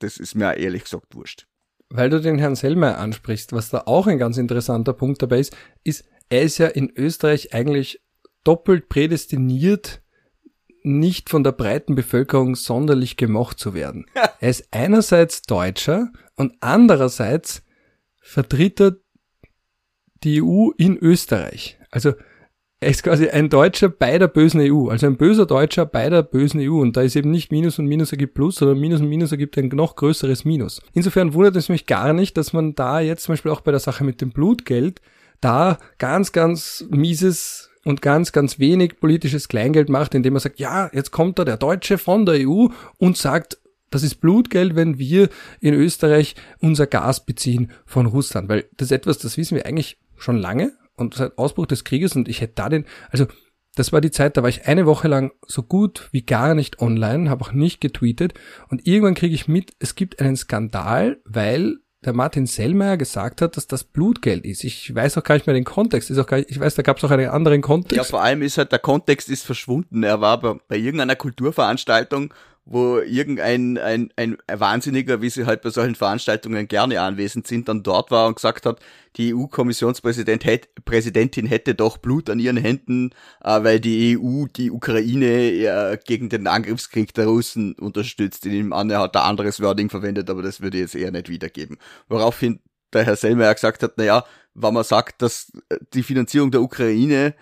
das 0.00 0.16
ist 0.16 0.34
mir 0.34 0.56
ehrlich 0.56 0.82
gesagt 0.84 1.14
wurscht. 1.14 1.46
Weil 1.90 2.08
du 2.08 2.20
den 2.20 2.38
Herrn 2.38 2.54
Sellmeier 2.54 2.98
ansprichst, 2.98 3.52
was 3.52 3.68
da 3.68 3.82
auch 3.86 4.06
ein 4.06 4.18
ganz 4.18 4.36
interessanter 4.36 4.92
Punkt 4.92 5.22
dabei 5.22 5.40
ist, 5.40 5.56
ist, 5.82 6.04
er 6.28 6.42
ist 6.42 6.58
ja 6.58 6.68
in 6.68 6.92
Österreich 6.96 7.52
eigentlich 7.52 8.00
doppelt 8.44 8.88
prädestiniert, 8.88 10.00
nicht 10.82 11.28
von 11.28 11.44
der 11.44 11.52
breiten 11.52 11.94
Bevölkerung 11.94 12.54
sonderlich 12.54 13.16
gemocht 13.16 13.58
zu 13.58 13.74
werden. 13.74 14.06
er 14.14 14.48
ist 14.48 14.68
einerseits 14.70 15.42
Deutscher 15.42 16.10
und 16.36 16.54
andererseits 16.60 17.62
vertritt 18.22 18.80
er 18.80 18.96
die 20.22 20.42
EU 20.42 20.70
in 20.76 20.96
Österreich. 20.96 21.78
Also 21.90 22.14
er 22.82 22.88
ist 22.88 23.02
quasi 23.02 23.28
ein 23.28 23.50
Deutscher 23.50 23.90
bei 23.90 24.18
der 24.18 24.28
bösen 24.28 24.60
EU, 24.62 24.88
also 24.88 25.06
ein 25.06 25.18
böser 25.18 25.44
Deutscher 25.44 25.84
bei 25.84 26.08
der 26.08 26.22
bösen 26.22 26.60
EU. 26.60 26.80
Und 26.80 26.96
da 26.96 27.02
ist 27.02 27.14
eben 27.14 27.30
nicht 27.30 27.52
Minus 27.52 27.78
und 27.78 27.86
Minus 27.86 28.10
ergibt 28.10 28.32
Plus, 28.32 28.56
sondern 28.56 28.80
Minus 28.80 29.00
und 29.00 29.08
Minus 29.08 29.32
ergibt 29.32 29.58
ein 29.58 29.68
noch 29.68 29.96
größeres 29.96 30.46
Minus. 30.46 30.80
Insofern 30.94 31.34
wundert 31.34 31.56
es 31.56 31.68
mich 31.68 31.84
gar 31.84 32.14
nicht, 32.14 32.38
dass 32.38 32.54
man 32.54 32.74
da 32.74 33.00
jetzt 33.00 33.24
zum 33.24 33.34
Beispiel 33.34 33.52
auch 33.52 33.60
bei 33.60 33.70
der 33.70 33.80
Sache 33.80 34.02
mit 34.02 34.22
dem 34.22 34.30
Blutgeld 34.30 35.02
da 35.42 35.78
ganz, 35.98 36.32
ganz 36.32 36.86
mieses 36.90 37.70
und 37.84 38.00
ganz, 38.00 38.32
ganz 38.32 38.58
wenig 38.58 38.98
politisches 38.98 39.48
Kleingeld 39.48 39.90
macht, 39.90 40.14
indem 40.14 40.32
man 40.32 40.40
sagt, 40.40 40.58
ja, 40.58 40.90
jetzt 40.94 41.10
kommt 41.10 41.38
da 41.38 41.44
der 41.44 41.58
Deutsche 41.58 41.98
von 41.98 42.24
der 42.24 42.48
EU 42.48 42.68
und 42.96 43.16
sagt, 43.18 43.58
das 43.90 44.02
ist 44.02 44.16
Blutgeld, 44.16 44.74
wenn 44.74 44.98
wir 44.98 45.28
in 45.60 45.74
Österreich 45.74 46.34
unser 46.60 46.86
Gas 46.86 47.26
beziehen 47.26 47.72
von 47.84 48.06
Russland, 48.06 48.48
weil 48.48 48.64
das 48.76 48.86
ist 48.86 48.92
etwas, 48.92 49.18
das 49.18 49.36
wissen 49.36 49.56
wir 49.56 49.66
eigentlich 49.66 49.98
schon 50.16 50.38
lange 50.38 50.72
und 51.00 51.14
seit 51.14 51.38
Ausbruch 51.38 51.66
des 51.66 51.84
Krieges 51.84 52.14
und 52.16 52.28
ich 52.28 52.40
hätte 52.40 52.54
da 52.56 52.68
den, 52.68 52.86
also 53.10 53.26
das 53.76 53.92
war 53.92 54.00
die 54.00 54.10
Zeit, 54.10 54.36
da 54.36 54.42
war 54.42 54.48
ich 54.48 54.66
eine 54.66 54.86
Woche 54.86 55.08
lang 55.08 55.32
so 55.46 55.62
gut 55.62 56.08
wie 56.12 56.22
gar 56.22 56.54
nicht 56.54 56.80
online, 56.80 57.30
habe 57.30 57.44
auch 57.44 57.52
nicht 57.52 57.80
getweetet 57.80 58.34
und 58.68 58.86
irgendwann 58.86 59.14
kriege 59.14 59.34
ich 59.34 59.48
mit, 59.48 59.72
es 59.78 59.94
gibt 59.94 60.20
einen 60.20 60.36
Skandal, 60.36 61.20
weil 61.24 61.78
der 62.04 62.14
Martin 62.14 62.46
Sellmeier 62.46 62.96
gesagt 62.96 63.42
hat, 63.42 63.56
dass 63.56 63.66
das 63.66 63.84
Blutgeld 63.84 64.46
ist. 64.46 64.64
Ich 64.64 64.94
weiß 64.94 65.18
auch 65.18 65.22
gar 65.22 65.34
nicht 65.34 65.46
mehr 65.46 65.54
den 65.54 65.64
Kontext. 65.64 66.10
Ist 66.10 66.18
auch 66.18 66.26
gar 66.26 66.38
nicht, 66.38 66.50
ich 66.50 66.58
weiß, 66.58 66.74
da 66.74 66.82
gab 66.82 66.96
es 66.96 67.04
auch 67.04 67.10
einen 67.10 67.28
anderen 67.28 67.60
Kontext. 67.60 67.96
Ja, 67.96 68.04
vor 68.04 68.22
allem 68.22 68.40
ist 68.40 68.56
halt 68.56 68.72
der 68.72 68.78
Kontext 68.78 69.28
ist 69.28 69.44
verschwunden. 69.44 70.02
Er 70.02 70.20
war 70.20 70.40
bei, 70.40 70.54
bei 70.66 70.76
irgendeiner 70.76 71.16
Kulturveranstaltung 71.16 72.32
wo 72.70 73.00
irgendein 73.00 73.76
ein, 73.78 74.12
ein 74.14 74.38
Wahnsinniger, 74.46 75.20
wie 75.20 75.28
sie 75.28 75.44
halt 75.44 75.60
bei 75.60 75.70
solchen 75.70 75.96
Veranstaltungen 75.96 76.68
gerne 76.68 77.00
anwesend 77.00 77.48
sind, 77.48 77.68
dann 77.68 77.82
dort 77.82 78.12
war 78.12 78.28
und 78.28 78.36
gesagt 78.36 78.64
hat, 78.64 78.78
die 79.16 79.34
EU-Kommissionspräsidentin 79.34 81.48
hätte, 81.48 81.74
doch 81.74 81.98
Blut 81.98 82.30
an 82.30 82.38
ihren 82.38 82.56
Händen, 82.56 83.10
äh, 83.42 83.64
weil 83.64 83.80
die 83.80 84.16
EU 84.16 84.46
die 84.46 84.70
Ukraine 84.70 85.50
äh, 85.50 85.98
gegen 86.06 86.28
den 86.28 86.46
Angriffskrieg 86.46 87.12
der 87.12 87.26
Russen 87.26 87.74
unterstützt. 87.74 88.46
In 88.46 88.52
dem 88.52 88.72
an, 88.72 88.88
er 88.88 89.00
hat 89.00 89.16
da 89.16 89.24
anderes 89.24 89.60
Wording 89.60 89.90
verwendet, 89.90 90.30
aber 90.30 90.42
das 90.42 90.60
würde 90.60 90.76
ich 90.76 90.82
jetzt 90.82 90.94
eher 90.94 91.10
nicht 91.10 91.28
wiedergeben. 91.28 91.76
Woraufhin 92.08 92.60
der 92.92 93.04
Herr 93.04 93.16
Selmayr 93.16 93.52
gesagt 93.52 93.82
hat, 93.82 93.98
naja, 93.98 94.24
wenn 94.54 94.74
man 94.74 94.84
sagt, 94.84 95.22
dass 95.22 95.50
die 95.92 96.04
Finanzierung 96.04 96.52
der 96.52 96.62
Ukraine 96.62 97.34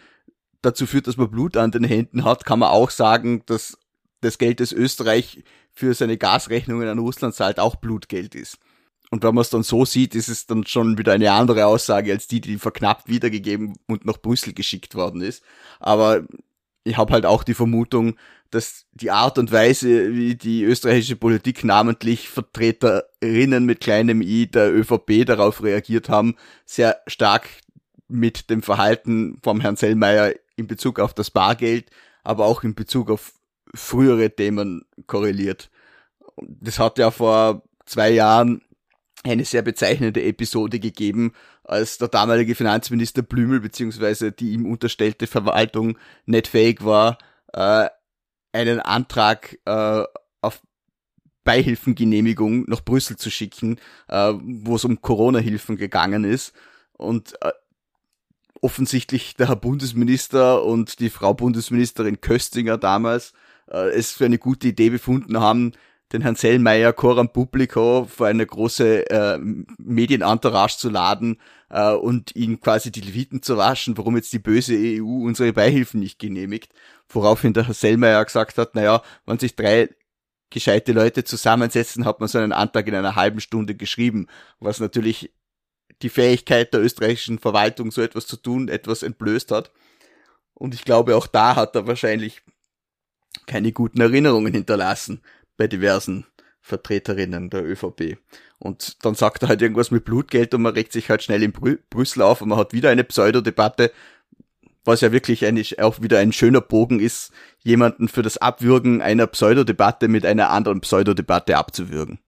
dazu 0.63 0.87
führt, 0.87 1.07
dass 1.07 1.19
man 1.19 1.31
Blut 1.31 1.59
an 1.59 1.71
den 1.71 1.85
Händen 1.85 2.25
hat, 2.25 2.47
kann 2.47 2.61
man 2.61 2.71
auch 2.71 2.89
sagen, 2.89 3.43
dass 3.45 3.77
das 4.21 4.39
Geld, 4.39 4.61
das 4.61 4.73
Österreich 4.73 5.45
für 5.73 5.95
seine 5.95 6.19
Gasrechnungen 6.19 6.89
an 6.89 6.99
Russland 6.99 7.35
zahlt, 7.35 7.61
auch 7.61 7.77
Blutgeld 7.77 8.35
ist. 8.35 8.59
Und 9.11 9.23
wenn 9.23 9.35
man 9.35 9.43
es 9.43 9.51
dann 9.51 9.63
so 9.63 9.85
sieht, 9.85 10.15
ist 10.15 10.29
es 10.29 10.47
dann 10.47 10.67
schon 10.67 10.99
wieder 10.99 11.13
eine 11.13 11.33
andere 11.33 11.67
Aussage 11.67 12.13
als 12.13 12.27
die, 12.27 12.41
die 12.41 12.59
verknappt 12.59 13.09
wiedergegeben 13.09 13.75
und 13.87 14.05
nach 14.05 14.19
Brüssel 14.19 14.53
geschickt 14.53 14.95
worden 14.95 15.23
ist. 15.23 15.43
Aber 15.81 16.27
ich 16.85 16.97
habe 16.97 17.13
halt 17.13 17.25
auch 17.25 17.43
die 17.43 17.55
Vermutung, 17.55 18.17
dass 18.51 18.87
die 18.93 19.11
Art 19.11 19.39
und 19.39 19.53
Weise, 19.53 20.15
wie 20.15 20.35
die 20.35 20.63
österreichische 20.63 21.17
Politik, 21.17 21.65
namentlich 21.65 22.29
Vertreterinnen 22.29 23.65
mit 23.65 23.81
kleinem 23.81 24.23
i 24.23 24.47
der 24.47 24.75
ÖVP 24.75 25.27
darauf 25.27 25.63
reagiert 25.63 26.09
haben, 26.09 26.37
sehr 26.65 27.01
stark 27.07 27.49
mit 28.09 28.49
dem 28.49 28.63
Verhalten 28.63 29.39
vom 29.43 29.61
Herrn 29.61 29.77
Sellmeier 29.77 30.35
in 30.57 30.67
Bezug 30.67 30.99
auf 30.99 31.13
das 31.13 31.31
Bargeld, 31.31 31.91
aber 32.25 32.47
auch 32.47 32.65
in 32.65 32.75
Bezug 32.75 33.11
auf 33.11 33.35
frühere 33.75 34.35
Themen 34.35 34.85
korreliert. 35.07 35.71
Das 36.37 36.79
hat 36.79 36.99
ja 36.99 37.11
vor 37.11 37.63
zwei 37.87 38.11
Jahren 38.11 38.63
eine 39.25 39.45
sehr 39.45 39.63
bezeichnende 39.63 40.23
Episode 40.23 40.79
gegeben, 40.79 41.33
als 41.65 41.99
der 41.99 42.09
damalige 42.09 42.55
Finanzminister 42.55 43.23
Blümel 43.23 43.61
beziehungsweise 43.61 44.33
die 44.33 44.53
ihm 44.53 44.71
unterstellte 44.71 45.27
Verwaltung 45.27 45.99
nicht 46.25 46.49
fähig 46.49 46.85
war, 46.85 47.19
äh, 47.53 47.89
einen 48.53 48.81
Antrag 48.81 49.59
äh, 49.65 50.05
auf 50.41 50.63
Beihilfengenehmigung 51.45 52.65
nach 52.69 52.83
Brüssel 52.83 53.17
zu 53.17 53.31
schicken, 53.31 53.79
äh, 54.09 54.33
wo 54.35 54.77
es 54.77 54.85
um 54.85 55.01
Corona-Hilfen 55.01 55.77
gegangen 55.77 56.25
ist. 56.25 56.53
Und 56.93 57.35
äh, 57.43 57.53
offensichtlich 58.61 59.37
der 59.37 59.49
Herr 59.49 59.57
Bundesminister 59.57 60.65
und 60.65 61.01
die 61.01 61.11
Frau 61.11 61.35
Bundesministerin 61.35 62.21
Köstinger 62.21 62.79
damals 62.79 63.33
äh, 63.71 63.91
es 63.91 64.13
für 64.13 64.25
eine 64.25 64.39
gute 64.39 64.69
Idee 64.69 64.91
befunden 64.91 65.41
haben, 65.41 65.73
den 66.13 66.23
Herrn 66.23 66.37
Sellmeier 66.37 66.93
Coram 66.93 67.33
Publico 67.33 68.07
vor 68.09 68.27
eine 68.27 68.47
große 68.47 69.11
äh, 69.11 69.39
Medienentourage 69.79 70.79
zu 70.79 70.89
laden 70.89 71.39
äh, 71.69 71.93
und 71.93 72.35
ihn 72.35 72.61
quasi 72.61 72.91
die 72.91 73.03
Leviten 73.03 73.43
zu 73.43 73.57
waschen, 73.59 73.97
warum 73.99 74.17
jetzt 74.17 74.33
die 74.33 74.39
böse 74.39 74.75
EU 74.75 75.27
unsere 75.27 75.53
Beihilfen 75.53 76.01
nicht 76.01 76.19
genehmigt. 76.19 76.73
Woraufhin 77.09 77.53
der 77.53 77.67
Herr 77.67 77.75
Sellmeier 77.75 78.25
gesagt 78.25 78.57
hat, 78.59 78.75
naja, 78.75 79.03
wenn 79.27 79.39
sich 79.39 79.55
drei 79.55 79.91
gescheite 80.51 80.93
Leute 80.93 81.25
zusammensetzen, 81.25 82.07
hat 82.07 82.21
man 82.21 82.29
so 82.29 82.39
einen 82.39 82.53
Antrag 82.53 82.87
in 82.87 82.95
einer 82.95 83.17
halben 83.17 83.41
Stunde 83.41 83.75
geschrieben, 83.75 84.29
was 84.61 84.81
natürlich 84.81 85.31
die 86.01 86.09
Fähigkeit 86.09 86.73
der 86.73 86.81
österreichischen 86.81 87.39
Verwaltung, 87.39 87.91
so 87.91 88.01
etwas 88.01 88.27
zu 88.27 88.37
tun, 88.37 88.69
etwas 88.69 89.03
entblößt 89.03 89.51
hat. 89.51 89.73
Und 90.55 90.75
ich 90.75 90.85
glaube, 90.85 91.17
auch 91.17 91.27
da 91.27 91.57
hat 91.57 91.75
er 91.77 91.87
wahrscheinlich 91.87 92.43
keine 93.47 93.73
guten 93.73 94.01
Erinnerungen 94.01 94.53
hinterlassen 94.53 95.23
bei 95.57 95.67
diversen 95.67 96.27
Vertreterinnen 96.61 97.51
der 97.51 97.65
ÖVP. 97.65 98.19
Und 98.59 99.05
dann 99.05 99.15
sagt 99.15 99.43
er 99.43 99.49
halt 99.49 99.63
irgendwas 99.63 99.91
mit 99.91 100.05
Blutgeld 100.05 100.55
und 100.55 100.63
man 100.63 100.75
regt 100.75 100.93
sich 100.93 101.11
halt 101.11 101.23
schnell 101.23 101.43
in 101.43 101.53
Brü 101.53 101.79
Brüssel 101.91 102.23
auf 102.23 102.43
und 102.43 102.49
man 102.49 102.59
hat 102.59 102.73
wieder 102.73 102.91
eine 102.91 103.05
Pseudodebatte, 103.05 103.93
was 104.85 105.01
ja 105.01 105.13
wirklich 105.13 105.47
eigentlich 105.47 105.81
auch 105.81 106.01
wieder 106.01 106.19
ein 106.19 106.33
schöner 106.33 106.61
Bogen 106.61 107.01
ist, 107.01 107.33
jemanden 107.63 108.09
für 108.09 108.23
das 108.23 108.39
Abwürgen 108.39 109.03
einer 109.03 109.27
Pseudodebatte 109.27 110.09
mit 110.09 110.27
einer 110.27 110.51
anderen 110.51 110.81
Pseudodebatte 110.81 111.57
abzuwürgen. 111.57 112.19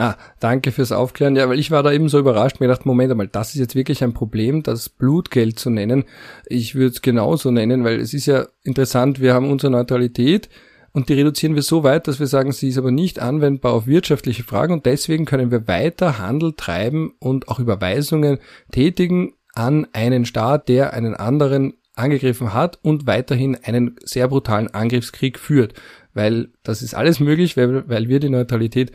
Ah, 0.00 0.14
danke 0.38 0.70
fürs 0.70 0.92
Aufklären. 0.92 1.34
Ja, 1.34 1.48
weil 1.48 1.58
ich 1.58 1.72
war 1.72 1.82
da 1.82 1.90
eben 1.90 2.08
so 2.08 2.20
überrascht, 2.20 2.60
mir 2.60 2.68
gedacht, 2.68 2.86
Moment 2.86 3.10
einmal, 3.10 3.26
das 3.26 3.48
ist 3.48 3.56
jetzt 3.60 3.74
wirklich 3.74 4.04
ein 4.04 4.14
Problem, 4.14 4.62
das 4.62 4.88
Blutgeld 4.88 5.58
zu 5.58 5.70
nennen. 5.70 6.04
Ich 6.46 6.76
würde 6.76 6.92
es 6.92 7.02
genauso 7.02 7.50
nennen, 7.50 7.82
weil 7.82 7.98
es 7.98 8.14
ist 8.14 8.26
ja 8.26 8.46
interessant, 8.62 9.20
wir 9.20 9.34
haben 9.34 9.50
unsere 9.50 9.72
Neutralität, 9.72 10.48
und 10.92 11.08
die 11.08 11.14
reduzieren 11.14 11.54
wir 11.54 11.62
so 11.62 11.82
weit, 11.82 12.08
dass 12.08 12.18
wir 12.18 12.26
sagen, 12.26 12.50
sie 12.52 12.68
ist 12.68 12.78
aber 12.78 12.90
nicht 12.90 13.20
anwendbar 13.20 13.72
auf 13.72 13.86
wirtschaftliche 13.86 14.42
Fragen 14.42 14.72
und 14.72 14.86
deswegen 14.86 15.26
können 15.26 15.50
wir 15.50 15.68
weiter 15.68 16.18
Handel 16.18 16.54
treiben 16.56 17.12
und 17.18 17.48
auch 17.48 17.58
Überweisungen 17.58 18.38
tätigen 18.72 19.34
an 19.54 19.86
einen 19.92 20.24
Staat, 20.24 20.68
der 20.68 20.94
einen 20.94 21.14
anderen 21.14 21.74
angegriffen 21.94 22.54
hat 22.54 22.78
und 22.82 23.06
weiterhin 23.06 23.56
einen 23.62 23.96
sehr 24.02 24.28
brutalen 24.28 24.68
Angriffskrieg 24.68 25.38
führt. 25.38 25.74
Weil 26.14 26.48
das 26.62 26.82
ist 26.82 26.94
alles 26.94 27.20
möglich, 27.20 27.56
weil, 27.56 27.88
weil 27.88 28.08
wir 28.08 28.20
die 28.20 28.30
Neutralität 28.30 28.92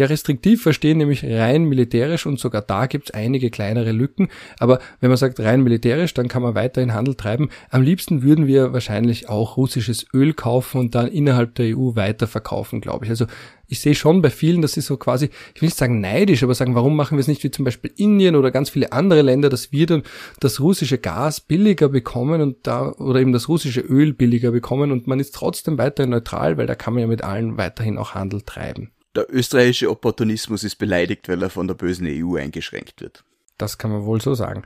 ja 0.00 0.06
restriktiv 0.06 0.62
verstehen, 0.62 0.98
nämlich 0.98 1.24
rein 1.24 1.64
militärisch 1.64 2.26
und 2.26 2.40
sogar 2.40 2.62
da 2.62 2.86
gibt 2.86 3.10
es 3.10 3.14
einige 3.14 3.50
kleinere 3.50 3.92
Lücken. 3.92 4.28
Aber 4.58 4.80
wenn 5.00 5.10
man 5.10 5.18
sagt 5.18 5.38
rein 5.40 5.62
militärisch, 5.62 6.14
dann 6.14 6.26
kann 6.26 6.42
man 6.42 6.54
weiterhin 6.54 6.94
Handel 6.94 7.14
treiben. 7.14 7.50
Am 7.70 7.82
liebsten 7.82 8.22
würden 8.22 8.46
wir 8.46 8.72
wahrscheinlich 8.72 9.28
auch 9.28 9.56
russisches 9.56 10.06
Öl 10.14 10.32
kaufen 10.32 10.80
und 10.80 10.94
dann 10.94 11.06
innerhalb 11.06 11.54
der 11.54 11.76
EU 11.76 11.96
weiterverkaufen, 11.96 12.80
glaube 12.80 13.04
ich. 13.04 13.10
Also 13.10 13.26
ich 13.68 13.80
sehe 13.80 13.94
schon 13.94 14.22
bei 14.22 14.30
vielen, 14.30 14.62
das 14.62 14.76
ist 14.76 14.86
so 14.86 14.96
quasi, 14.96 15.28
ich 15.54 15.60
will 15.60 15.68
nicht 15.68 15.78
sagen 15.78 16.00
neidisch, 16.00 16.42
aber 16.42 16.54
sagen, 16.54 16.74
warum 16.74 16.96
machen 16.96 17.18
wir 17.18 17.20
es 17.20 17.28
nicht 17.28 17.44
wie 17.44 17.50
zum 17.50 17.66
Beispiel 17.66 17.92
Indien 17.96 18.36
oder 18.36 18.50
ganz 18.50 18.70
viele 18.70 18.92
andere 18.92 19.22
Länder, 19.22 19.50
dass 19.50 19.70
wir 19.70 19.86
dann 19.86 20.02
das 20.40 20.60
russische 20.60 20.98
Gas 20.98 21.40
billiger 21.40 21.90
bekommen 21.90 22.40
und 22.40 22.66
da, 22.66 22.90
oder 22.92 23.20
eben 23.20 23.32
das 23.32 23.48
russische 23.48 23.80
Öl 23.80 24.14
billiger 24.14 24.50
bekommen 24.50 24.90
und 24.90 25.06
man 25.06 25.20
ist 25.20 25.34
trotzdem 25.34 25.76
weiterhin 25.78 26.10
neutral, 26.10 26.56
weil 26.56 26.66
da 26.66 26.74
kann 26.74 26.94
man 26.94 27.02
ja 27.02 27.06
mit 27.06 27.22
allen 27.22 27.58
weiterhin 27.58 27.98
auch 27.98 28.14
Handel 28.14 28.40
treiben 28.40 28.90
der 29.14 29.26
österreichische 29.34 29.90
Opportunismus 29.90 30.64
ist 30.64 30.76
beleidigt, 30.76 31.28
weil 31.28 31.42
er 31.42 31.50
von 31.50 31.66
der 31.66 31.74
bösen 31.74 32.06
EU 32.08 32.36
eingeschränkt 32.36 33.00
wird. 33.00 33.24
Das 33.58 33.78
kann 33.78 33.90
man 33.90 34.04
wohl 34.04 34.20
so 34.20 34.34
sagen. 34.34 34.62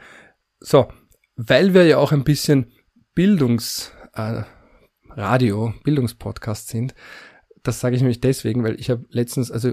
So, 0.60 0.88
weil 1.36 1.74
wir 1.74 1.84
ja 1.86 1.98
auch 1.98 2.12
ein 2.12 2.24
bisschen 2.24 2.72
Bildungsradio, 3.14 4.46
äh, 5.68 5.72
Bildungspodcast 5.82 6.68
sind, 6.68 6.94
das 7.62 7.80
sage 7.80 7.96
ich 7.96 8.02
nämlich 8.02 8.20
deswegen, 8.20 8.62
weil 8.62 8.78
ich 8.78 8.90
habe 8.90 9.04
letztens, 9.08 9.50
also 9.50 9.72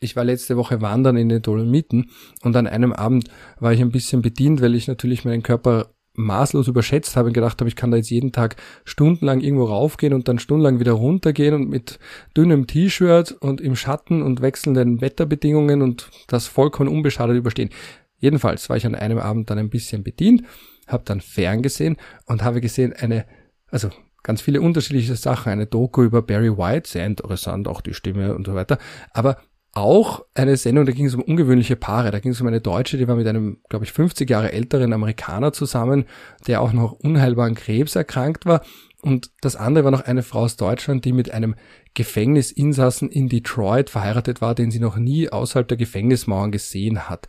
ich 0.00 0.16
war 0.16 0.24
letzte 0.24 0.56
Woche 0.56 0.80
wandern 0.80 1.16
in 1.16 1.28
den 1.28 1.42
Dolomiten 1.42 2.10
und 2.42 2.56
an 2.56 2.66
einem 2.66 2.92
Abend 2.92 3.28
war 3.58 3.72
ich 3.72 3.80
ein 3.80 3.90
bisschen 3.90 4.22
bedient, 4.22 4.60
weil 4.60 4.74
ich 4.74 4.86
natürlich 4.88 5.24
meinen 5.24 5.42
Körper 5.42 5.94
maßlos 6.18 6.68
überschätzt 6.68 7.16
habe 7.16 7.28
und 7.28 7.32
gedacht 7.32 7.60
habe, 7.60 7.68
ich 7.68 7.76
kann 7.76 7.90
da 7.90 7.96
jetzt 7.96 8.10
jeden 8.10 8.32
Tag 8.32 8.56
stundenlang 8.84 9.40
irgendwo 9.40 9.64
raufgehen 9.64 10.12
und 10.12 10.28
dann 10.28 10.38
stundenlang 10.38 10.80
wieder 10.80 10.92
runtergehen 10.92 11.54
und 11.54 11.68
mit 11.68 11.98
dünnem 12.36 12.66
T-Shirt 12.66 13.32
und 13.32 13.60
im 13.60 13.76
Schatten 13.76 14.22
und 14.22 14.42
wechselnden 14.42 15.00
Wetterbedingungen 15.00 15.80
und 15.80 16.10
das 16.26 16.46
vollkommen 16.46 16.88
unbeschadet 16.88 17.36
überstehen. 17.36 17.70
Jedenfalls 18.18 18.68
war 18.68 18.76
ich 18.76 18.84
an 18.84 18.94
einem 18.94 19.18
Abend 19.18 19.48
dann 19.48 19.58
ein 19.58 19.70
bisschen 19.70 20.02
bedient, 20.02 20.42
habe 20.86 21.04
dann 21.06 21.20
ferngesehen 21.20 21.96
und 22.26 22.42
habe 22.42 22.60
gesehen 22.60 22.92
eine, 22.92 23.24
also 23.70 23.90
ganz 24.24 24.40
viele 24.40 24.60
unterschiedliche 24.60 25.14
Sachen, 25.14 25.52
eine 25.52 25.66
Doku 25.66 26.02
über 26.02 26.22
Barry 26.22 26.56
White, 26.56 26.88
sehr 26.88 27.06
interessant, 27.06 27.68
auch 27.68 27.80
die 27.80 27.94
Stimme 27.94 28.34
und 28.34 28.46
so 28.46 28.54
weiter, 28.54 28.78
aber 29.12 29.38
auch 29.78 30.24
eine 30.34 30.56
Sendung, 30.56 30.86
da 30.86 30.92
ging 30.92 31.06
es 31.06 31.14
um 31.14 31.22
ungewöhnliche 31.22 31.76
Paare. 31.76 32.10
Da 32.10 32.18
ging 32.18 32.32
es 32.32 32.40
um 32.40 32.46
eine 32.48 32.60
Deutsche, 32.60 32.98
die 32.98 33.06
war 33.06 33.14
mit 33.14 33.26
einem, 33.26 33.60
glaube 33.68 33.84
ich, 33.84 33.92
50 33.92 34.28
Jahre 34.28 34.52
älteren 34.52 34.92
Amerikaner 34.92 35.52
zusammen, 35.52 36.04
der 36.46 36.60
auch 36.60 36.72
noch 36.72 36.92
unheilbaren 36.92 37.54
Krebs 37.54 37.94
erkrankt 37.94 38.44
war. 38.44 38.62
Und 39.00 39.30
das 39.40 39.54
andere 39.54 39.84
war 39.84 39.90
noch 39.92 40.04
eine 40.04 40.24
Frau 40.24 40.40
aus 40.40 40.56
Deutschland, 40.56 41.04
die 41.04 41.12
mit 41.12 41.30
einem 41.30 41.54
Gefängnisinsassen 41.94 43.08
in 43.08 43.28
Detroit 43.28 43.90
verheiratet 43.90 44.40
war, 44.40 44.54
den 44.54 44.72
sie 44.72 44.80
noch 44.80 44.96
nie 44.96 45.28
außerhalb 45.28 45.68
der 45.68 45.76
Gefängnismauern 45.76 46.50
gesehen 46.50 47.08
hat. 47.08 47.28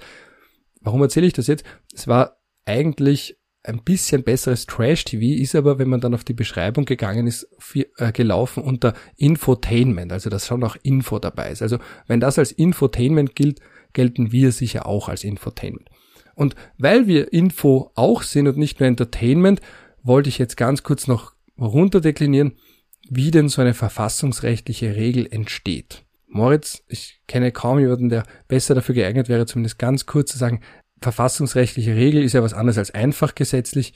Warum 0.81 1.01
erzähle 1.01 1.27
ich 1.27 1.33
das 1.33 1.47
jetzt? 1.47 1.63
Es 1.93 2.07
war 2.07 2.38
eigentlich 2.65 3.38
ein 3.63 3.84
bisschen 3.84 4.24
besseres 4.24 4.65
Trash-TV 4.65 5.41
ist 5.41 5.56
aber, 5.56 5.80
wenn 5.80 5.89
man 5.89 6.00
dann 6.00 6.13
auf 6.13 6.24
die 6.24 6.34
Beschreibung 6.34 6.86
gegangen 6.86 7.28
ist, 7.28 7.48
viel, 7.60 7.88
äh, 7.98 8.12
gelaufen 8.12 8.63
unter 8.63 8.93
Infotainment, 9.17 10.12
also 10.12 10.30
dass 10.30 10.48
schon 10.48 10.63
auch 10.63 10.78
Info 10.82 11.19
dabei 11.19 11.52
ist. 11.52 11.62
Also 11.62 11.78
wenn 12.08 12.19
das 12.19 12.39
als 12.39 12.52
Infotainment 12.52 13.36
gilt, 13.36 13.60
gelten 13.93 14.32
wir 14.32 14.52
sicher 14.52 14.86
auch 14.86 15.10
als 15.10 15.24
Infotainment. 15.24 15.89
Und 16.36 16.56
weil 16.78 17.06
wir 17.06 17.34
Info 17.34 17.91
auch 17.95 18.24
sind 18.24 18.48
und 18.48 18.58
nicht 18.58 18.80
nur 18.80 18.88
Entertainment, 18.88 19.60
wollte 20.04 20.30
ich 20.30 20.38
jetzt 20.38 20.56
ganz 20.56 20.84
kurz 20.84 21.08
noch 21.08 21.34
runterdeklinieren, 21.60 22.54
wie 23.10 23.32
denn 23.32 23.50
so 23.50 23.62
eine 23.62 23.74
verfassungsrechtliche 23.74 24.95
Regel 24.95 25.28
entsteht. 25.30 26.06
Moritz, 26.28 26.84
ich 26.88 27.22
kenne 27.28 27.52
kaum 27.52 27.80
jemanden, 27.80 28.10
der 28.10 28.24
besser 28.48 28.76
dafür 28.76 28.95
geeignet 28.95 29.30
wäre, 29.30 29.48
zumindest 29.48 29.80
ganz 29.80 30.06
kurz 30.06 30.32
zu 30.32 30.38
sagen, 30.38 30.62
verfassungsrechtliche 31.01 31.95
Regel 31.95 32.23
ist 32.23 32.33
ja 32.33 32.43
was 32.43 32.53
anderes 32.53 32.77
als 32.77 32.91
einfach 32.91 33.35
gesetzlich. 33.35 33.93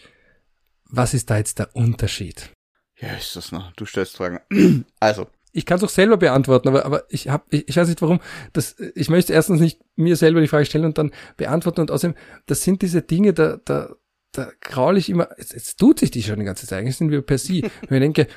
Was 0.85 1.13
ist 1.13 1.29
da 1.29 1.37
jetzt 1.37 1.59
der 1.59 1.75
Unterschied? 1.75 2.51
Ja, 2.99 3.13
ist 3.13 3.35
das 3.35 3.51
noch? 3.51 3.71
Du 3.73 3.85
stellst 3.85 4.17
Fragen. 4.17 4.39
Also. 4.99 5.27
Ich 5.55 5.67
kann 5.67 5.77
es 5.77 5.83
auch 5.83 5.89
selber 5.89 6.17
beantworten, 6.17 6.67
aber, 6.67 6.83
aber 6.83 7.03
ich 7.09 7.29
habe, 7.29 7.43
ich, 7.51 7.67
ich 7.67 7.77
weiß 7.77 7.87
nicht 7.87 8.01
warum. 8.01 8.19
Das, 8.53 8.75
ich 8.95 9.11
möchte 9.11 9.33
erstens 9.33 9.59
nicht 9.59 9.81
mir 9.95 10.15
selber 10.15 10.41
die 10.41 10.47
Frage 10.47 10.65
stellen 10.65 10.85
und 10.85 10.97
dann 10.97 11.11
beantworten 11.37 11.81
und 11.81 11.91
außerdem, 11.91 12.17
das 12.47 12.63
sind 12.63 12.81
diese 12.81 13.03
Dinge, 13.03 13.33
da, 13.33 13.57
da, 13.63 13.93
da 14.31 14.51
graul 14.61 14.97
ich 14.97 15.11
immer, 15.11 15.29
jetzt, 15.37 15.53
jetzt 15.53 15.79
tut 15.79 15.99
sich 15.99 16.09
die 16.09 16.23
schon 16.23 16.39
die 16.39 16.45
ganze 16.45 16.65
Zeit. 16.65 16.79
Eigentlich 16.79 16.97
sind 16.97 17.11
wir 17.11 17.21
per 17.21 17.37
sie. 17.37 17.69
Wenn 17.87 18.01
ich 18.01 18.13
denke, 18.13 18.27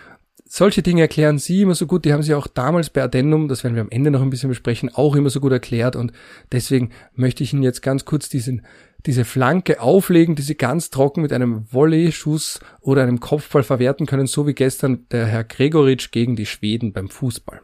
solche 0.49 0.83
Dinge 0.83 1.03
erklären 1.03 1.39
Sie 1.39 1.63
immer 1.63 1.75
so 1.75 1.87
gut, 1.87 2.05
die 2.05 2.13
haben 2.13 2.23
Sie 2.23 2.35
auch 2.35 2.47
damals 2.47 2.91
bei 2.91 3.03
Addendum, 3.03 3.49
das 3.49 3.65
werden 3.65 3.75
wir 3.75 3.83
am 3.83 3.91
Ende 3.91 4.11
noch 4.11 4.23
ein 4.23 4.31
bisschen 4.31 4.49
besprechen, 4.49 4.95
auch 4.95 5.17
immer 5.17 5.31
so 5.31 5.41
gut 5.41 5.53
erklärt 5.53 5.97
und 5.97 6.13
deswegen 6.53 6.91
möchte 7.15 7.43
ich 7.43 7.53
Ihnen 7.53 7.63
jetzt 7.63 7.83
ganz 7.83 8.05
kurz 8.05 8.29
diesen, 8.29 8.65
diese 9.05 9.25
Flanke 9.25 9.81
auflegen, 9.81 10.37
die 10.37 10.43
Sie 10.43 10.55
ganz 10.55 10.91
trocken 10.91 11.23
mit 11.23 11.33
einem 11.33 11.71
Volley-Schuss 11.73 12.61
oder 12.81 13.03
einem 13.03 13.21
Kopfball 13.21 13.63
verwerten 13.63 14.07
können, 14.07 14.27
so 14.27 14.47
wie 14.47 14.55
gestern 14.55 15.07
der 15.11 15.27
Herr 15.27 15.45
Gregoritsch 15.45 16.11
gegen 16.11 16.37
die 16.37 16.47
Schweden 16.47 16.93
beim 16.93 17.09
Fußball. 17.09 17.61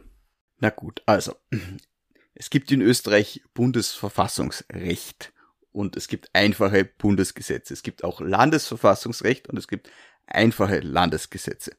Na 0.59 0.69
gut, 0.69 1.01
also 1.05 1.33
es 2.35 2.49
gibt 2.49 2.71
in 2.71 2.81
Österreich 2.81 3.41
Bundesverfassungsrecht 3.53 5.33
und 5.71 5.95
es 5.95 6.07
gibt 6.07 6.29
einfache 6.33 6.85
Bundesgesetze. 6.85 7.73
Es 7.73 7.83
gibt 7.83 8.03
auch 8.03 8.21
Landesverfassungsrecht 8.21 9.49
und 9.49 9.57
es 9.57 9.67
gibt 9.67 9.89
einfache 10.27 10.79
Landesgesetze. 10.79 11.71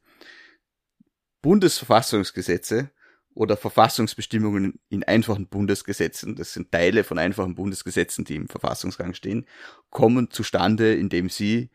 Bundesverfassungsgesetze 1.44 2.90
oder 3.34 3.58
Verfassungsbestimmungen 3.58 4.80
in 4.88 5.04
einfachen 5.04 5.46
Bundesgesetzen, 5.46 6.36
das 6.36 6.54
sind 6.54 6.72
Teile 6.72 7.04
von 7.04 7.18
einfachen 7.18 7.54
Bundesgesetzen, 7.54 8.24
die 8.24 8.36
im 8.36 8.48
Verfassungsrang 8.48 9.12
stehen, 9.12 9.44
kommen 9.90 10.30
zustande, 10.30 10.94
indem 10.94 11.28
sie 11.28 11.68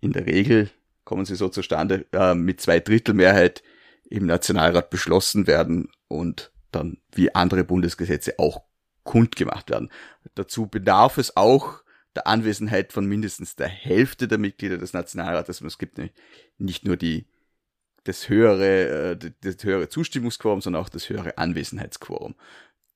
in 0.00 0.14
der 0.14 0.24
Regel 0.24 0.70
kommen 1.04 1.26
sie 1.26 1.34
so 1.34 1.50
zustande 1.50 2.06
äh, 2.12 2.34
mit 2.34 2.62
zwei 2.62 2.80
Drittel 2.80 3.14
Mehrheit 3.14 3.62
im 4.08 4.24
Nationalrat 4.24 4.88
beschlossen 4.88 5.46
werden 5.46 5.90
und 6.08 6.50
dann 6.72 6.96
wie 7.12 7.34
andere 7.34 7.64
Bundesgesetze 7.64 8.38
auch 8.38 8.62
kundgemacht 9.02 9.68
werden. 9.68 9.90
Dazu 10.34 10.66
bedarf 10.66 11.18
es 11.18 11.36
auch 11.36 11.82
der 12.16 12.26
Anwesenheit 12.26 12.94
von 12.94 13.04
mindestens 13.04 13.54
der 13.54 13.68
Hälfte 13.68 14.28
der 14.28 14.38
Mitglieder 14.38 14.78
des 14.78 14.94
Nationalrates. 14.94 15.60
Es 15.60 15.76
gibt 15.76 16.00
nicht 16.56 16.86
nur 16.86 16.96
die 16.96 17.26
das 18.04 18.28
höhere, 18.28 19.12
äh, 19.12 19.30
das 19.40 19.62
höhere 19.62 19.88
Zustimmungsquorum, 19.88 20.60
sondern 20.60 20.82
auch 20.82 20.88
das 20.88 21.08
höhere 21.08 21.38
Anwesenheitsquorum. 21.38 22.34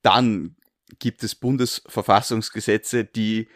dann 0.02 0.56
gibt 0.98 1.22
es 1.24 1.34
Bundesverfassungsgesetze, 1.34 3.04
die 3.04 3.48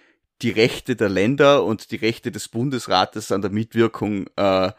die 0.42 0.50
Rechte 0.50 0.96
der 0.96 1.08
Länder 1.08 1.64
und 1.64 1.90
die 1.90 1.96
Rechte 1.96 2.30
des 2.30 2.48
Bundesrates 2.48 3.32
an 3.32 3.42
der 3.42 3.50
Mitwirkung 3.50 4.26
äh, 4.36 4.72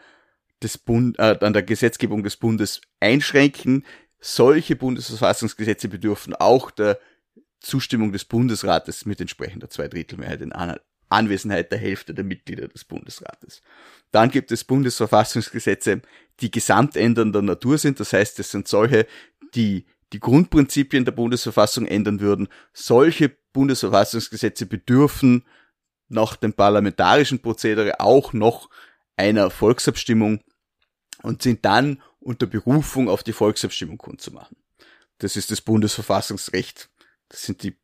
des 0.62 0.78
Bund, 0.78 1.18
äh, 1.18 1.38
an 1.40 1.52
der 1.52 1.62
Gesetzgebung 1.62 2.22
des 2.22 2.36
Bundes 2.36 2.80
einschränken. 3.00 3.84
Solche 4.20 4.76
Bundesverfassungsgesetze 4.76 5.88
bedürfen 5.88 6.34
auch 6.34 6.70
der 6.70 6.98
Zustimmung 7.60 8.12
des 8.12 8.24
Bundesrates 8.24 9.04
mit 9.04 9.20
entsprechender 9.20 9.68
Zweidrittelmehrheit 9.68 10.40
in 10.40 10.52
Anwesenheit 11.08 11.72
der 11.72 11.78
Hälfte 11.78 12.14
der 12.14 12.24
Mitglieder 12.24 12.68
des 12.68 12.84
Bundesrates. 12.84 13.62
Dann 14.10 14.30
gibt 14.30 14.52
es 14.52 14.64
Bundesverfassungsgesetze, 14.64 16.02
die 16.40 16.50
gesamtändernder 16.50 17.42
Natur 17.42 17.78
sind. 17.78 18.00
Das 18.00 18.12
heißt, 18.12 18.38
es 18.38 18.50
sind 18.50 18.68
solche, 18.68 19.06
die 19.54 19.86
die 20.12 20.20
Grundprinzipien 20.20 21.04
der 21.04 21.12
Bundesverfassung 21.12 21.86
ändern 21.86 22.20
würden. 22.20 22.48
Solche 22.72 23.36
Bundesverfassungsgesetze 23.52 24.66
bedürfen 24.66 25.44
nach 26.08 26.36
dem 26.36 26.54
parlamentarischen 26.54 27.40
Prozedere 27.40 28.00
auch 28.00 28.32
noch 28.32 28.70
einer 29.16 29.50
Volksabstimmung 29.50 30.42
und 31.22 31.42
sind 31.42 31.64
dann 31.64 32.02
unter 32.20 32.46
Berufung 32.46 33.08
auf 33.08 33.22
die 33.22 33.32
Volksabstimmung 33.32 33.98
kundzumachen. 33.98 34.56
Das 35.18 35.36
ist 35.36 35.50
das 35.50 35.60
Bundesverfassungsrecht. 35.60 36.88
Das 37.28 37.42
sind 37.42 37.62
die 37.62 37.76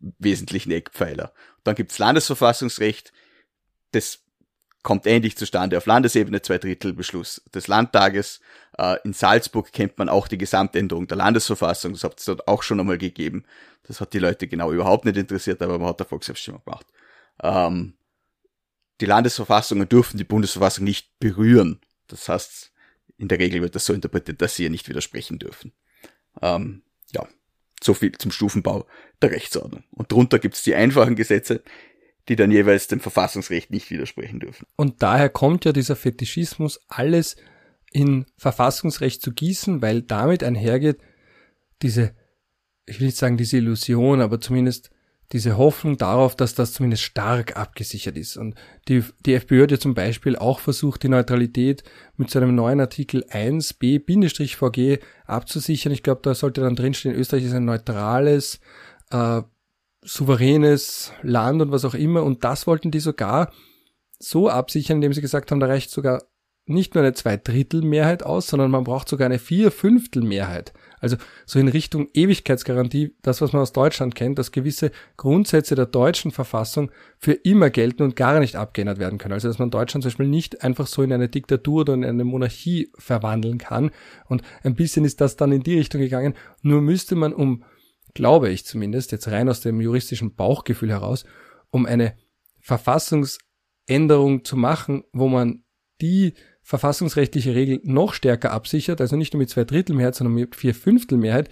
wesentlichen 0.00 0.72
Eckpfeiler. 0.72 1.32
Dann 1.68 1.74
gibt's 1.74 1.98
Landesverfassungsrecht. 1.98 3.12
Das 3.92 4.20
kommt 4.82 5.06
ähnlich 5.06 5.36
zustande 5.36 5.76
auf 5.76 5.84
Landesebene, 5.84 6.40
zwei 6.40 6.56
Drittel 6.56 6.94
Beschluss 6.94 7.42
des 7.54 7.66
Landtages. 7.66 8.40
Äh, 8.78 8.96
in 9.04 9.12
Salzburg 9.12 9.70
kennt 9.70 9.98
man 9.98 10.08
auch 10.08 10.28
die 10.28 10.38
Gesamtänderung 10.38 11.06
der 11.08 11.18
Landesverfassung, 11.18 11.92
das 11.92 12.04
hat 12.04 12.18
es 12.18 12.24
dort 12.24 12.48
auch 12.48 12.62
schon 12.62 12.80
einmal 12.80 12.96
gegeben. 12.96 13.44
Das 13.82 14.00
hat 14.00 14.14
die 14.14 14.18
Leute 14.18 14.48
genau 14.48 14.72
überhaupt 14.72 15.04
nicht 15.04 15.18
interessiert, 15.18 15.60
aber 15.60 15.78
man 15.78 15.88
hat 15.88 16.00
eine 16.00 16.08
Volksabstimmung 16.08 16.62
gemacht. 16.64 16.86
Ähm, 17.42 17.98
die 19.02 19.06
Landesverfassungen 19.06 19.86
dürfen 19.86 20.16
die 20.16 20.24
Bundesverfassung 20.24 20.84
nicht 20.84 21.18
berühren. 21.18 21.80
Das 22.06 22.30
heißt, 22.30 22.72
in 23.18 23.28
der 23.28 23.40
Regel 23.40 23.60
wird 23.60 23.74
das 23.74 23.84
so 23.84 23.92
interpretiert, 23.92 24.40
dass 24.40 24.54
sie 24.54 24.62
ihr 24.62 24.70
nicht 24.70 24.88
widersprechen 24.88 25.38
dürfen. 25.38 25.72
Ähm, 26.40 26.82
so 27.82 27.94
viel 27.94 28.12
zum 28.12 28.30
Stufenbau 28.30 28.86
der 29.22 29.30
Rechtsordnung. 29.30 29.84
Und 29.90 30.12
drunter 30.12 30.38
gibt 30.38 30.54
es 30.54 30.62
die 30.62 30.74
einfachen 30.74 31.16
Gesetze, 31.16 31.62
die 32.28 32.36
dann 32.36 32.50
jeweils 32.50 32.88
dem 32.88 33.00
Verfassungsrecht 33.00 33.70
nicht 33.70 33.90
widersprechen 33.90 34.40
dürfen. 34.40 34.66
Und 34.76 35.02
daher 35.02 35.30
kommt 35.30 35.64
ja 35.64 35.72
dieser 35.72 35.96
Fetischismus, 35.96 36.80
alles 36.88 37.36
in 37.90 38.26
Verfassungsrecht 38.36 39.22
zu 39.22 39.32
gießen, 39.32 39.80
weil 39.80 40.02
damit 40.02 40.44
einhergeht 40.44 40.98
diese, 41.80 42.14
ich 42.86 43.00
will 43.00 43.06
nicht 43.06 43.16
sagen 43.16 43.38
diese 43.38 43.56
Illusion, 43.56 44.20
aber 44.20 44.40
zumindest 44.40 44.90
diese 45.32 45.58
Hoffnung 45.58 45.98
darauf, 45.98 46.36
dass 46.36 46.54
das 46.54 46.72
zumindest 46.72 47.02
stark 47.02 47.56
abgesichert 47.56 48.16
ist. 48.16 48.36
Und 48.36 48.54
die, 48.88 49.04
die 49.26 49.34
FPÖ 49.34 49.64
hat 49.64 49.70
ja 49.70 49.78
zum 49.78 49.94
Beispiel 49.94 50.36
auch 50.36 50.58
versucht, 50.58 51.02
die 51.02 51.10
Neutralität 51.10 51.82
mit 52.16 52.30
so 52.30 52.38
einem 52.38 52.54
neuen 52.54 52.80
Artikel 52.80 53.24
1b-VG 53.30 55.00
abzusichern. 55.26 55.92
Ich 55.92 56.02
glaube, 56.02 56.22
da 56.22 56.34
sollte 56.34 56.62
dann 56.62 56.76
drinstehen, 56.76 57.14
Österreich 57.14 57.44
ist 57.44 57.52
ein 57.52 57.66
neutrales, 57.66 58.60
äh, 59.10 59.42
souveränes 60.02 61.12
Land 61.22 61.60
und 61.60 61.72
was 61.72 61.84
auch 61.84 61.94
immer. 61.94 62.22
Und 62.22 62.44
das 62.44 62.66
wollten 62.66 62.90
die 62.90 63.00
sogar 63.00 63.52
so 64.18 64.48
absichern, 64.48 64.96
indem 64.96 65.12
sie 65.12 65.20
gesagt 65.20 65.50
haben, 65.50 65.60
da 65.60 65.66
reicht 65.66 65.90
sogar 65.90 66.22
nicht 66.64 66.94
nur 66.94 67.04
eine 67.04 67.12
Zweidrittelmehrheit 67.12 68.22
aus, 68.22 68.46
sondern 68.46 68.70
man 68.70 68.84
braucht 68.84 69.08
sogar 69.08 69.26
eine 69.26 69.38
Vierfünftelmehrheit. 69.38 70.72
Also 71.00 71.16
so 71.46 71.58
in 71.58 71.68
Richtung 71.68 72.08
Ewigkeitsgarantie, 72.14 73.14
das, 73.22 73.40
was 73.40 73.52
man 73.52 73.62
aus 73.62 73.72
Deutschland 73.72 74.14
kennt, 74.14 74.38
dass 74.38 74.52
gewisse 74.52 74.90
Grundsätze 75.16 75.74
der 75.74 75.86
deutschen 75.86 76.30
Verfassung 76.30 76.90
für 77.18 77.32
immer 77.32 77.70
gelten 77.70 78.02
und 78.02 78.16
gar 78.16 78.38
nicht 78.40 78.56
abgeändert 78.56 78.98
werden 78.98 79.18
können. 79.18 79.34
Also 79.34 79.48
dass 79.48 79.58
man 79.58 79.70
Deutschland 79.70 80.02
zum 80.02 80.10
Beispiel 80.10 80.28
nicht 80.28 80.62
einfach 80.62 80.86
so 80.86 81.02
in 81.02 81.12
eine 81.12 81.28
Diktatur 81.28 81.82
oder 81.82 81.94
in 81.94 82.04
eine 82.04 82.24
Monarchie 82.24 82.90
verwandeln 82.96 83.58
kann. 83.58 83.90
Und 84.26 84.42
ein 84.62 84.74
bisschen 84.74 85.04
ist 85.04 85.20
das 85.20 85.36
dann 85.36 85.52
in 85.52 85.62
die 85.62 85.78
Richtung 85.78 86.00
gegangen. 86.00 86.34
Nur 86.62 86.80
müsste 86.80 87.14
man 87.14 87.32
um 87.32 87.64
glaube 88.14 88.50
ich 88.50 88.64
zumindest, 88.64 89.12
jetzt 89.12 89.28
rein 89.28 89.48
aus 89.48 89.60
dem 89.60 89.80
juristischen 89.80 90.34
Bauchgefühl 90.34 90.90
heraus, 90.90 91.24
um 91.70 91.86
eine 91.86 92.16
Verfassungsänderung 92.60 94.44
zu 94.44 94.56
machen, 94.56 95.04
wo 95.12 95.28
man 95.28 95.62
die 96.00 96.34
verfassungsrechtliche 96.68 97.54
Regel 97.54 97.80
noch 97.84 98.12
stärker 98.12 98.52
absichert, 98.52 99.00
also 99.00 99.16
nicht 99.16 99.32
nur 99.32 99.38
mit 99.38 99.50
zwei 99.50 99.64
Drittel 99.64 99.96
Mehrheit, 99.96 100.14
sondern 100.14 100.34
mit 100.34 100.54
vier 100.54 100.74
Fünftel 100.74 101.16
Mehrheit, 101.16 101.48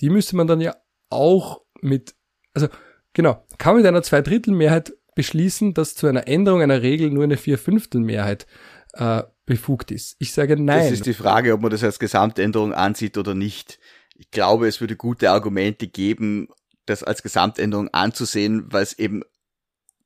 die 0.00 0.08
müsste 0.08 0.36
man 0.36 0.46
dann 0.46 0.60
ja 0.60 0.74
auch 1.10 1.60
mit, 1.80 2.14
also 2.54 2.68
genau, 3.12 3.44
kann 3.58 3.74
man 3.74 3.82
mit 3.82 3.86
einer 3.86 4.02
zwei 4.02 4.22
Drittel 4.22 4.54
Mehrheit 4.54 4.94
beschließen, 5.14 5.74
dass 5.74 5.94
zu 5.94 6.06
einer 6.06 6.26
Änderung 6.26 6.62
einer 6.62 6.82
Regel 6.82 7.10
nur 7.10 7.24
eine 7.24 7.36
vier 7.36 7.58
Fünftel 7.58 8.00
Mehrheit 8.00 8.46
äh, 8.94 9.22
befugt 9.44 9.90
ist. 9.90 10.16
Ich 10.18 10.32
sage 10.32 10.56
nein. 10.56 10.84
Das 10.84 10.90
ist 10.90 11.06
die 11.06 11.14
Frage, 11.14 11.52
ob 11.52 11.60
man 11.60 11.70
das 11.70 11.84
als 11.84 11.98
Gesamtänderung 11.98 12.72
ansieht 12.72 13.18
oder 13.18 13.34
nicht 13.34 13.78
ich 14.18 14.30
glaube, 14.30 14.66
es 14.66 14.80
würde 14.80 14.96
gute 14.96 15.30
Argumente 15.30 15.86
geben, 15.86 16.48
das 16.86 17.02
als 17.02 17.22
Gesamtänderung 17.22 17.88
anzusehen, 17.88 18.72
weil 18.72 18.82
es 18.82 18.98
eben 18.98 19.22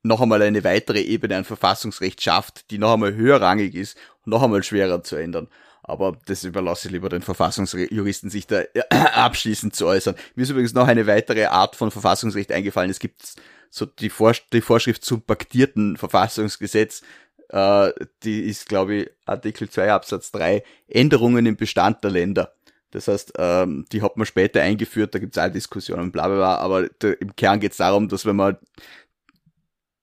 noch 0.03 0.21
einmal 0.21 0.43
eine 0.43 0.65
weitere 0.65 1.01
Ebene 1.01 1.37
an 1.37 1.45
Verfassungsrecht 1.45 2.23
schafft, 2.23 2.71
die 2.71 2.79
noch 2.79 2.95
einmal 2.95 3.15
höherrangig 3.15 3.75
ist 3.75 3.97
und 4.25 4.31
noch 4.31 4.43
einmal 4.43 4.63
schwerer 4.63 5.03
zu 5.03 5.17
ändern. 5.17 5.49
Aber 5.83 6.17
das 6.27 6.45
überlasse 6.45 6.89
ich 6.89 6.93
lieber 6.93 7.09
den 7.09 7.23
Verfassungsjuristen, 7.23 8.31
sich 8.31 8.47
da 8.47 8.63
abschließend 8.91 9.75
zu 9.75 9.87
äußern. 9.87 10.15
Mir 10.35 10.43
ist 10.43 10.51
übrigens 10.51 10.75
noch 10.75 10.87
eine 10.87 11.07
weitere 11.07 11.47
Art 11.47 11.77
von 11.77 11.91
Verfassungsrecht 11.91 12.53
eingefallen. 12.53 12.91
Es 12.91 12.99
gibt 12.99 13.35
so 13.71 13.87
die, 13.87 14.11
Vor 14.11 14.35
die 14.53 14.61
Vorschrift 14.61 15.05
zum 15.05 15.23
paktierten 15.23 15.97
Verfassungsgesetz, 15.97 17.03
äh, 17.49 17.93
die 18.23 18.43
ist, 18.43 18.69
glaube 18.69 18.95
ich, 18.95 19.11
Artikel 19.27 19.69
2 19.69 19.93
Absatz 19.93 20.31
3, 20.33 20.63
Änderungen 20.89 21.47
im 21.47 21.57
Bestand 21.57 22.05
der 22.05 22.11
Länder. 22.11 22.55
Das 22.91 23.09
heißt, 23.09 23.35
ähm, 23.39 23.85
die 23.93 24.03
hat 24.03 24.17
man 24.17 24.27
später 24.27 24.61
eingeführt, 24.63 25.15
da 25.15 25.21
gibt 25.21 25.37
es 25.37 25.43
auch 25.43 25.51
Diskussionen, 25.51 26.11
bla 26.11 26.27
bla 26.27 26.37
bla, 26.37 26.55
aber 26.57 26.89
im 27.21 27.37
Kern 27.37 27.61
geht 27.61 27.73
es 27.73 27.79
darum, 27.79 28.09
dass 28.09 28.27
wenn 28.27 28.37
man 28.37 28.57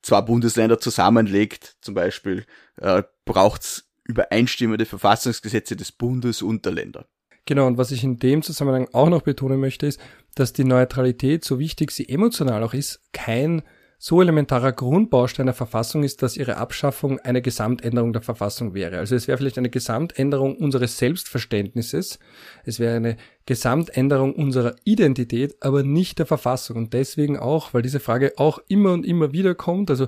zwei 0.07 0.21
Bundesländer 0.21 0.79
zusammenlegt, 0.79 1.75
zum 1.81 1.93
Beispiel, 1.93 2.45
äh, 2.77 3.03
braucht 3.25 3.61
es 3.61 3.89
übereinstimmende 4.05 4.85
Verfassungsgesetze 4.85 5.75
des 5.75 5.91
Bundes 5.91 6.41
und 6.41 6.63
der 6.65 6.71
Länder. 6.71 7.07
Genau, 7.45 7.67
und 7.67 7.77
was 7.77 7.91
ich 7.91 8.05
in 8.05 8.17
dem 8.17 8.41
Zusammenhang 8.41 8.87
auch 8.93 9.09
noch 9.09 9.21
betonen 9.21 9.59
möchte, 9.59 9.85
ist, 9.85 9.99
dass 10.35 10.53
die 10.53 10.63
Neutralität, 10.63 11.43
so 11.43 11.59
wichtig 11.59 11.91
sie 11.91 12.07
emotional 12.07 12.63
auch 12.63 12.73
ist, 12.73 13.01
kein 13.11 13.63
so 13.99 14.21
elementarer 14.21 14.73
Grundbaustein 14.73 15.47
der 15.47 15.55
Verfassung 15.55 16.03
ist, 16.03 16.21
dass 16.21 16.37
ihre 16.37 16.57
Abschaffung 16.57 17.19
eine 17.19 17.41
Gesamtänderung 17.41 18.13
der 18.13 18.21
Verfassung 18.21 18.75
wäre. 18.75 18.99
Also 18.99 19.15
es 19.15 19.27
wäre 19.27 19.39
vielleicht 19.39 19.57
eine 19.57 19.71
Gesamtänderung 19.71 20.55
unseres 20.55 20.99
Selbstverständnisses, 20.99 22.19
es 22.63 22.79
wäre 22.79 22.95
eine 22.95 23.17
Gesamtänderung 23.47 24.35
unserer 24.35 24.75
Identität, 24.83 25.55
aber 25.61 25.81
nicht 25.81 26.19
der 26.19 26.27
Verfassung. 26.27 26.77
Und 26.77 26.93
deswegen 26.93 27.39
auch, 27.39 27.73
weil 27.73 27.81
diese 27.81 27.99
Frage 27.99 28.33
auch 28.37 28.59
immer 28.67 28.93
und 28.93 29.03
immer 29.05 29.33
wieder 29.33 29.55
kommt, 29.55 29.89
also 29.89 30.05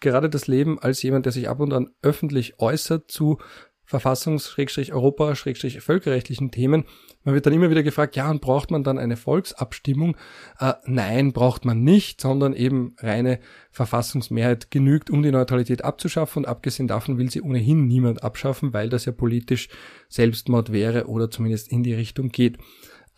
gerade 0.00 0.28
das 0.28 0.46
Leben 0.46 0.78
als 0.78 1.02
jemand, 1.02 1.24
der 1.24 1.32
sich 1.32 1.48
ab 1.48 1.60
und 1.60 1.72
an 1.72 1.88
öffentlich 2.02 2.58
äußert 2.58 3.10
zu 3.10 3.38
Verfassungs-Europa-völkerrechtlichen 3.84 6.50
Themen. 6.50 6.84
Man 7.22 7.34
wird 7.34 7.44
dann 7.44 7.52
immer 7.52 7.70
wieder 7.70 7.82
gefragt, 7.82 8.16
ja, 8.16 8.30
und 8.30 8.40
braucht 8.40 8.70
man 8.70 8.82
dann 8.82 8.98
eine 8.98 9.16
Volksabstimmung? 9.16 10.16
Äh, 10.58 10.74
nein, 10.86 11.32
braucht 11.32 11.66
man 11.66 11.82
nicht, 11.82 12.20
sondern 12.20 12.54
eben 12.54 12.94
reine 12.98 13.40
Verfassungsmehrheit 13.70 14.70
genügt, 14.70 15.10
um 15.10 15.22
die 15.22 15.30
Neutralität 15.30 15.84
abzuschaffen. 15.84 16.44
Und 16.44 16.48
abgesehen 16.48 16.88
davon 16.88 17.18
will 17.18 17.30
sie 17.30 17.42
ohnehin 17.42 17.86
niemand 17.86 18.22
abschaffen, 18.22 18.72
weil 18.72 18.88
das 18.88 19.04
ja 19.04 19.12
politisch 19.12 19.68
Selbstmord 20.08 20.72
wäre 20.72 21.08
oder 21.08 21.30
zumindest 21.30 21.70
in 21.70 21.82
die 21.82 21.94
Richtung 21.94 22.30
geht. 22.30 22.56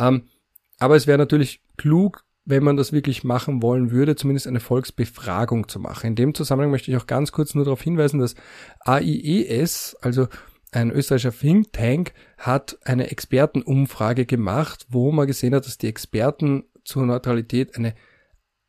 Ähm, 0.00 0.24
aber 0.78 0.96
es 0.96 1.06
wäre 1.06 1.18
natürlich 1.18 1.62
klug, 1.76 2.24
wenn 2.44 2.64
man 2.64 2.76
das 2.76 2.92
wirklich 2.92 3.22
machen 3.22 3.62
wollen 3.62 3.92
würde, 3.92 4.16
zumindest 4.16 4.48
eine 4.48 4.58
Volksbefragung 4.58 5.68
zu 5.68 5.78
machen. 5.78 6.08
In 6.08 6.16
dem 6.16 6.34
Zusammenhang 6.34 6.72
möchte 6.72 6.90
ich 6.90 6.96
auch 6.96 7.06
ganz 7.06 7.30
kurz 7.30 7.54
nur 7.54 7.64
darauf 7.64 7.82
hinweisen, 7.82 8.18
dass 8.18 8.34
AIES, 8.80 9.96
also 10.00 10.26
ein 10.72 10.90
österreichischer 10.90 11.32
Think 11.32 11.72
Tank 11.72 12.12
hat 12.38 12.78
eine 12.84 13.10
Expertenumfrage 13.10 14.26
gemacht, 14.26 14.86
wo 14.88 15.12
man 15.12 15.26
gesehen 15.26 15.54
hat, 15.54 15.66
dass 15.66 15.78
die 15.78 15.88
Experten 15.88 16.64
zur 16.82 17.06
Neutralität 17.06 17.76
eine 17.76 17.94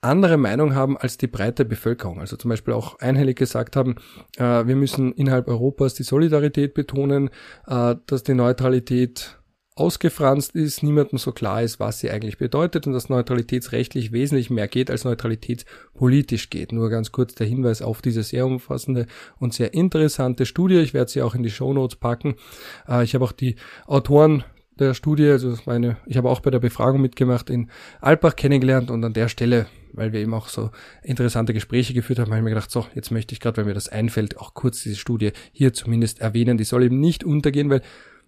andere 0.01 0.38
Meinung 0.38 0.76
haben 0.76 0.97
als 0.97 1.18
die 1.18 1.28
breite 1.28 1.64
Bevölkerung. 1.64 2.20
Also 2.20 2.36
zum 2.36 2.49
Beispiel 2.49 2.74
auch 2.74 2.99
einhellig 2.99 3.38
gesagt 3.38 3.78
haben, 3.78 3.95
äh, 4.38 4.68
wir 4.68 4.76
müssen 4.76 5.14
innerhalb 5.14 5.47
Europas 5.47 5.93
die 5.93 6.04
Solidarität 6.04 6.74
betonen, 6.74 7.30
äh, 7.68 7.95
dass 8.06 8.24
die 8.24 8.34
Neutralität 8.34 9.39
ausgefranst 9.76 10.55
ist, 10.55 10.84
niemandem 10.84 11.17
so 11.17 11.32
klar 11.32 11.63
ist, 11.63 11.80
was 11.80 11.99
sie 11.99 12.11
eigentlich 12.11 12.38
bedeutet 12.38 12.86
und 12.86 12.93
dass 12.93 13.09
neutralitätsrechtlich 13.09 14.11
wesentlich 14.11 14.49
mehr 14.49 14.67
geht, 14.67 14.91
als 14.91 15.03
neutralitätspolitisch 15.03 16.49
geht. 16.49 16.71
Nur 16.71 16.89
ganz 16.89 17.11
kurz 17.11 17.34
der 17.34 17.47
Hinweis 17.47 17.82
auf 17.82 18.01
diese 18.01 18.24
sehr 18.24 18.45
umfassende 18.45 19.07
und 19.39 19.53
sehr 19.53 19.74
interessante 19.74 20.45
Studie. 20.45 20.78
Ich 20.78 20.93
werde 20.93 21.09
sie 21.09 21.21
auch 21.21 21.34
in 21.34 21.43
die 21.43 21.49
Show 21.49 21.74
Notes 21.74 21.95
packen. 21.95 22.36
Äh, 22.88 23.03
ich 23.03 23.15
habe 23.15 23.26
auch 23.26 23.32
die 23.32 23.55
Autoren 23.88 24.43
der 24.80 24.93
Studie, 24.93 25.30
also 25.30 25.55
meine, 25.65 25.97
ich 26.05 26.17
habe 26.17 26.30
auch 26.30 26.39
bei 26.39 26.49
der 26.49 26.59
Befragung 26.59 27.01
mitgemacht 27.01 27.49
in 27.49 27.69
Alpbach 28.01 28.36
kennengelernt 28.36 28.89
und 28.89 29.03
an 29.03 29.13
der 29.13 29.28
Stelle, 29.28 29.67
weil 29.91 30.13
wir 30.13 30.19
eben 30.19 30.34
auch 30.34 30.47
so 30.47 30.71
interessante 31.03 31.53
Gespräche 31.53 31.93
geführt 31.93 32.19
haben, 32.19 32.32
habe 32.32 32.39
ich 32.39 32.43
mir 32.43 32.49
gedacht, 32.49 32.71
so, 32.71 32.86
jetzt 32.95 33.11
möchte 33.11 33.34
ich 33.34 33.39
gerade, 33.39 33.57
wenn 33.57 33.67
mir 33.67 33.76
das 33.76 33.89
einfällt, 33.89 34.38
auch 34.38 34.53
kurz 34.53 34.82
diese 34.82 34.95
Studie 34.95 35.32
hier 35.51 35.74
zumindest 35.74 36.21
erwähnen. 36.21 36.57
Die 36.57 36.63
soll 36.63 36.84
eben 36.84 36.99
nicht 36.99 37.24
untergehen, 37.24 37.69
weil 37.69 37.82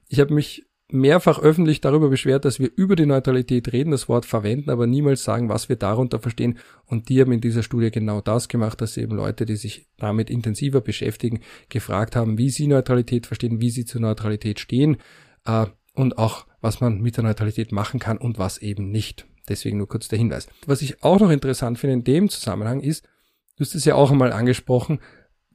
ich 0.08 0.20
habe 0.20 0.34
mich 0.34 0.66
mehrfach 0.92 1.40
öffentlich 1.40 1.82
darüber 1.82 2.10
beschwert, 2.10 2.46
dass 2.46 2.60
wir 2.60 2.70
über 2.76 2.96
die 2.96 3.08
Neutralität 3.08 3.74
reden, 3.74 3.92
das 3.92 4.08
Wort 4.08 4.26
verwenden, 4.26 4.70
aber 4.70 4.86
niemals 4.86 5.24
sagen, 5.24 5.50
was 5.50 5.68
wir 5.68 5.76
darunter 5.76 6.20
verstehen. 6.20 6.60
Und 6.86 7.10
die 7.10 7.20
haben 7.22 7.32
in 7.32 7.42
dieser 7.42 7.64
Studie 7.64 7.90
genau 7.90 8.22
das 8.22 8.48
gemacht, 8.48 8.82
dass 8.82 8.98
eben 8.98 9.16
Leute, 9.16 9.46
die 9.46 9.56
sich 9.56 9.88
damit 9.98 10.30
intensiver 10.30 10.82
beschäftigen, 10.82 11.40
gefragt 11.70 12.16
haben, 12.16 12.38
wie 12.38 12.50
sie 12.50 12.68
Neutralität 12.68 13.26
verstehen, 13.26 13.62
wie 13.62 13.72
sie 13.72 13.86
zur 13.86 14.02
Neutralität 14.02 14.60
stehen 14.60 14.98
äh, 15.46 15.66
und 15.94 16.18
auch, 16.18 16.46
was 16.62 16.82
man 16.82 17.02
mit 17.02 17.18
der 17.18 17.24
Neutralität 17.24 17.72
machen 17.72 18.00
kann 18.00 18.18
und 18.18 18.38
was 18.38 18.60
eben 18.60 18.92
nicht. 18.92 19.26
Deswegen 19.50 19.78
nur 19.78 19.88
kurz 19.88 20.08
der 20.08 20.20
Hinweis. 20.20 20.48
Was 20.66 20.82
ich 20.82 21.04
auch 21.04 21.20
noch 21.20 21.30
interessant 21.30 21.80
finde 21.80 21.94
in 21.94 22.04
dem 22.04 22.30
Zusammenhang 22.30 22.82
ist, 22.82 23.06
du 23.58 23.62
hast 23.62 23.76
es 23.76 23.86
ja 23.86 23.96
auch 23.96 24.12
einmal 24.12 24.34
angesprochen, 24.34 25.00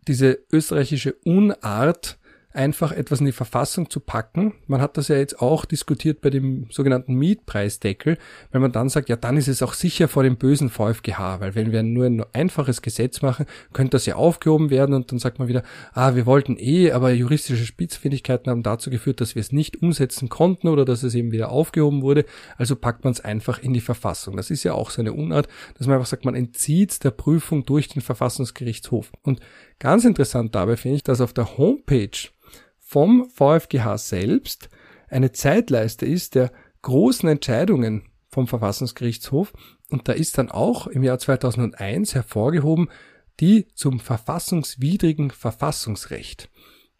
diese 0.08 0.38
österreichische 0.52 1.14
Unart, 1.24 2.18
einfach 2.52 2.90
etwas 2.90 3.20
in 3.20 3.26
die 3.26 3.32
Verfassung 3.32 3.90
zu 3.90 4.00
packen. 4.00 4.54
Man 4.66 4.80
hat 4.80 4.96
das 4.96 5.08
ja 5.08 5.16
jetzt 5.16 5.40
auch 5.40 5.64
diskutiert 5.64 6.20
bei 6.20 6.30
dem 6.30 6.66
sogenannten 6.70 7.14
Mietpreisdeckel, 7.14 8.18
weil 8.50 8.60
man 8.60 8.72
dann 8.72 8.88
sagt, 8.88 9.08
ja, 9.08 9.16
dann 9.16 9.36
ist 9.36 9.46
es 9.46 9.62
auch 9.62 9.74
sicher 9.74 10.08
vor 10.08 10.24
dem 10.24 10.36
bösen 10.36 10.68
VfGH, 10.68 11.40
weil 11.40 11.54
wenn 11.54 11.70
wir 11.70 11.82
nur 11.82 12.06
ein 12.06 12.24
einfaches 12.32 12.82
Gesetz 12.82 13.22
machen, 13.22 13.46
könnte 13.72 13.92
das 13.92 14.06
ja 14.06 14.16
aufgehoben 14.16 14.70
werden 14.70 14.94
und 14.94 15.12
dann 15.12 15.20
sagt 15.20 15.38
man 15.38 15.48
wieder, 15.48 15.62
ah, 15.92 16.16
wir 16.16 16.26
wollten 16.26 16.56
eh, 16.58 16.90
aber 16.90 17.12
juristische 17.12 17.64
Spitzfindigkeiten 17.64 18.50
haben 18.50 18.62
dazu 18.64 18.90
geführt, 18.90 19.20
dass 19.20 19.36
wir 19.36 19.40
es 19.40 19.52
nicht 19.52 19.80
umsetzen 19.82 20.28
konnten 20.28 20.68
oder 20.68 20.84
dass 20.84 21.04
es 21.04 21.14
eben 21.14 21.30
wieder 21.30 21.50
aufgehoben 21.50 22.02
wurde, 22.02 22.24
also 22.56 22.74
packt 22.74 23.04
man 23.04 23.12
es 23.12 23.20
einfach 23.20 23.62
in 23.62 23.72
die 23.72 23.80
Verfassung. 23.80 24.36
Das 24.36 24.50
ist 24.50 24.64
ja 24.64 24.74
auch 24.74 24.90
so 24.90 25.02
eine 25.02 25.12
Unart, 25.12 25.46
dass 25.78 25.86
man 25.86 25.94
einfach 25.96 26.08
sagt, 26.08 26.24
man 26.24 26.34
entzieht 26.34 27.04
der 27.04 27.12
Prüfung 27.12 27.64
durch 27.64 27.88
den 27.88 28.02
Verfassungsgerichtshof. 28.02 29.12
Und 29.22 29.40
ganz 29.80 30.04
interessant 30.04 30.54
dabei 30.54 30.76
finde 30.76 30.98
ich, 30.98 31.02
dass 31.02 31.20
auf 31.20 31.32
der 31.32 31.58
Homepage 31.58 32.28
vom 32.78 33.28
VfGH 33.28 33.98
selbst 33.98 34.68
eine 35.08 35.32
Zeitleiste 35.32 36.06
ist 36.06 36.36
der 36.36 36.52
großen 36.82 37.28
Entscheidungen 37.28 38.04
vom 38.28 38.46
Verfassungsgerichtshof 38.46 39.52
und 39.88 40.06
da 40.06 40.12
ist 40.12 40.38
dann 40.38 40.52
auch 40.52 40.86
im 40.86 41.02
Jahr 41.02 41.18
2001 41.18 42.14
hervorgehoben 42.14 42.88
die 43.40 43.68
zum 43.74 43.98
verfassungswidrigen 43.98 45.30
Verfassungsrecht. 45.30 46.50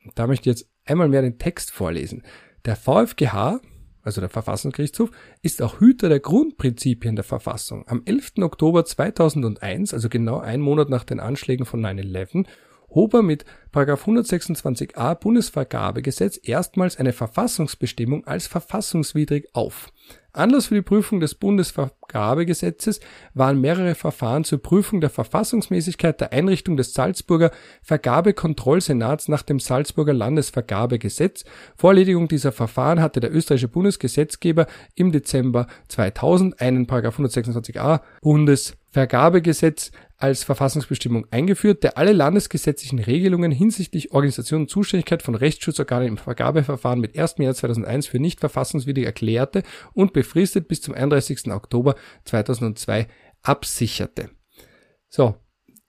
Und 0.05 0.19
da 0.19 0.27
möchte 0.27 0.49
ich 0.49 0.57
jetzt 0.57 0.71
einmal 0.87 1.09
mehr 1.09 1.23
den 1.23 1.39
Text 1.39 1.71
vorlesen. 1.71 2.23
Der 2.65 2.77
VfGH, 2.77 3.61
also 4.03 4.21
der 4.21 4.31
Verfassungsgerichtshof, 4.31 5.11
ist 5.43 5.61
auch 5.61 5.81
Hüter 5.81 6.09
der 6.09 6.21
Grundprinzipien 6.21 7.15
der 7.15 7.25
Verfassung. 7.25 7.87
Am 7.87 8.03
11. 8.07 8.33
Oktober 8.41 8.85
2001, 8.85 9.93
also 9.93 10.09
genau 10.09 10.39
ein 10.39 10.61
Monat 10.61 10.89
nach 10.89 11.05
den 11.05 11.21
Anschlägen 11.21 11.67
von 11.67 11.85
9-11, 11.85 12.47
hob 12.91 13.15
er 13.15 13.23
mit 13.23 13.45
126a 13.73 15.15
Bundesvergabegesetz 15.15 16.41
erstmals 16.43 16.99
eine 16.99 17.13
Verfassungsbestimmung 17.13 18.27
als 18.27 18.47
verfassungswidrig 18.47 19.49
auf. 19.55 19.93
Anlass 20.33 20.67
für 20.67 20.77
die 20.77 20.83
Prüfung 20.83 21.19
des 21.19 21.35
Bundesvergabegesetzes 21.35 23.01
waren 23.35 23.61
mehrere 23.61 23.97
Verfahren 23.97 24.45
zur 24.45 24.63
Prüfung 24.63 25.01
der 25.01 25.11
Verfassungsmäßigkeit 25.11 26.21
der 26.21 26.33
Einrichtung 26.33 26.77
des 26.77 26.95
Salzburger 26.95 27.51
Vergabekontrollsenats 27.83 29.27
nach 29.29 29.43
dem 29.43 29.59
Salzburger 29.59 30.13
Landesvergabegesetz. 30.13 31.45
Vor 31.77 31.91
Erledigung 31.91 32.29
dieser 32.29 32.53
Verfahren 32.53 33.01
hatte 33.01 33.19
der 33.19 33.35
österreichische 33.35 33.69
Bundesgesetzgeber 33.69 34.67
im 34.95 35.11
Dezember 35.11 35.67
2000 35.89 36.61
einen 36.61 36.87
126a 36.87 38.01
Bundesvergabegesetz 38.91 39.93
als 40.17 40.45
Verfassungsbestimmung 40.45 41.27
eingeführt, 41.31 41.83
der 41.83 41.97
alle 41.97 42.13
landesgesetzlichen 42.13 42.99
Regelungen 42.99 43.51
hinsichtlich 43.51 44.13
Organisation 44.13 44.63
und 44.63 44.71
Zuständigkeit 44.71 45.23
von 45.23 45.35
Rechtsschutzorganen 45.35 46.09
im 46.09 46.19
Vergabeverfahren 46.19 47.01
mit 47.01 47.19
1. 47.19 47.39
März 47.39 47.59
2001 47.59 48.07
für 48.07 48.19
nicht 48.19 48.41
verfassungswidrig 48.41 49.07
erklärte 49.07 49.63
und 49.95 50.13
befristet 50.13 50.69
bis 50.69 50.83
zum 50.83 50.95
31. 50.95 51.51
Oktober 51.53 51.95
2002 52.25 53.07
absicherte. 53.43 54.31
So, 55.09 55.37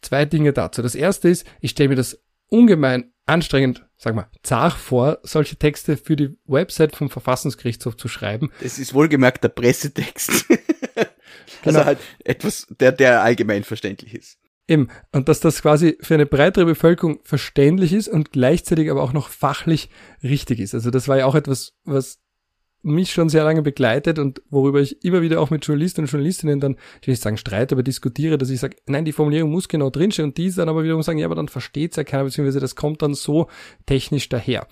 zwei 0.01 0.25
Dinge 0.25 0.53
dazu. 0.53 0.81
Das 0.81 0.95
erste 0.95 1.27
ist, 1.27 1.45
ich 1.59 1.71
stelle 1.71 1.89
mir 1.89 1.95
das 1.95 2.23
ungemein 2.47 3.11
anstrengend, 3.25 3.85
sag 3.97 4.15
mal, 4.15 4.29
zart 4.43 4.73
vor, 4.73 5.19
solche 5.23 5.55
Texte 5.55 5.97
für 5.97 6.15
die 6.15 6.37
Website 6.45 6.95
vom 6.95 7.09
Verfassungsgerichtshof 7.09 7.97
zu 7.97 8.07
schreiben. 8.07 8.51
Das 8.61 8.79
ist 8.79 8.93
wohlgemerkt 8.93 9.43
der 9.43 9.49
Pressetext. 9.49 10.45
Also 11.63 11.77
genau. 11.77 11.85
halt 11.85 11.99
etwas, 12.23 12.67
der, 12.79 12.91
der 12.91 13.21
allgemein 13.21 13.63
verständlich 13.63 14.13
ist. 14.13 14.37
Eben. 14.67 14.87
Und 15.11 15.27
dass 15.27 15.39
das 15.39 15.61
quasi 15.61 15.97
für 16.01 16.13
eine 16.13 16.25
breitere 16.25 16.65
Bevölkerung 16.65 17.19
verständlich 17.23 17.93
ist 17.93 18.07
und 18.07 18.31
gleichzeitig 18.31 18.89
aber 18.89 19.03
auch 19.03 19.13
noch 19.13 19.29
fachlich 19.29 19.89
richtig 20.23 20.59
ist. 20.59 20.73
Also 20.73 20.91
das 20.91 21.07
war 21.07 21.17
ja 21.17 21.25
auch 21.25 21.35
etwas, 21.35 21.73
was 21.83 22.19
mich 22.83 23.11
schon 23.11 23.29
sehr 23.29 23.43
lange 23.43 23.61
begleitet 23.61 24.17
und 24.17 24.41
worüber 24.49 24.81
ich 24.81 25.03
immer 25.03 25.21
wieder 25.21 25.39
auch 25.39 25.49
mit 25.49 25.65
Journalisten 25.65 26.01
und 26.01 26.11
Journalistinnen 26.11 26.59
dann, 26.59 26.77
ich 27.01 27.07
will 27.07 27.11
nicht 27.11 27.21
sagen 27.21 27.37
streite, 27.37 27.75
aber 27.75 27.83
diskutiere, 27.83 28.37
dass 28.37 28.49
ich 28.49 28.59
sage, 28.59 28.77
nein, 28.87 29.05
die 29.05 29.11
Formulierung 29.11 29.51
muss 29.51 29.67
genau 29.67 29.89
drinstehen 29.89 30.29
und 30.29 30.37
die 30.37 30.51
dann 30.51 30.69
aber 30.69 30.83
wiederum 30.83 31.03
sagen, 31.03 31.19
ja, 31.19 31.25
aber 31.25 31.35
dann 31.35 31.47
versteht's 31.47 31.97
ja 31.97 32.03
keiner, 32.03 32.23
beziehungsweise 32.23 32.59
das 32.59 32.75
kommt 32.75 33.01
dann 33.01 33.13
so 33.13 33.47
technisch 33.85 34.29
daher. 34.29 34.67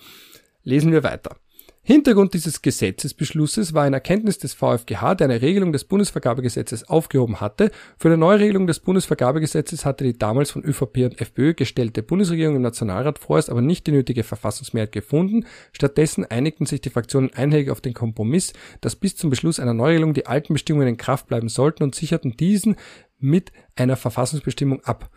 Lesen 0.62 0.92
wir 0.92 1.02
weiter. 1.02 1.36
Hintergrund 1.82 2.34
dieses 2.34 2.60
Gesetzesbeschlusses 2.60 3.72
war 3.72 3.84
eine 3.84 3.96
Erkenntnis 3.96 4.36
des 4.36 4.52
VfGH, 4.52 5.14
der 5.14 5.24
eine 5.24 5.40
Regelung 5.40 5.72
des 5.72 5.84
Bundesvergabegesetzes 5.84 6.88
aufgehoben 6.88 7.40
hatte. 7.40 7.70
Für 7.96 8.08
eine 8.08 8.18
Neuregelung 8.18 8.66
des 8.66 8.80
Bundesvergabegesetzes 8.80 9.86
hatte 9.86 10.04
die 10.04 10.16
damals 10.16 10.50
von 10.50 10.62
ÖVP 10.62 10.98
und 10.98 11.20
FPÖ 11.20 11.54
gestellte 11.54 12.02
Bundesregierung 12.02 12.56
im 12.56 12.62
Nationalrat 12.62 13.18
vorerst 13.18 13.48
aber 13.48 13.62
nicht 13.62 13.86
die 13.86 13.92
nötige 13.92 14.24
Verfassungsmehrheit 14.24 14.92
gefunden. 14.92 15.46
Stattdessen 15.72 16.26
einigten 16.26 16.66
sich 16.66 16.82
die 16.82 16.90
Fraktionen 16.90 17.32
einhellig 17.32 17.70
auf 17.70 17.80
den 17.80 17.94
Kompromiss, 17.94 18.52
dass 18.82 18.94
bis 18.94 19.16
zum 19.16 19.30
Beschluss 19.30 19.58
einer 19.58 19.74
Neuregelung 19.74 20.12
die 20.12 20.26
alten 20.26 20.52
Bestimmungen 20.52 20.88
in 20.88 20.96
Kraft 20.98 21.28
bleiben 21.28 21.48
sollten 21.48 21.82
und 21.82 21.94
sicherten 21.94 22.36
diesen 22.36 22.76
mit 23.18 23.52
einer 23.74 23.96
Verfassungsbestimmung 23.96 24.84
ab. 24.84 25.10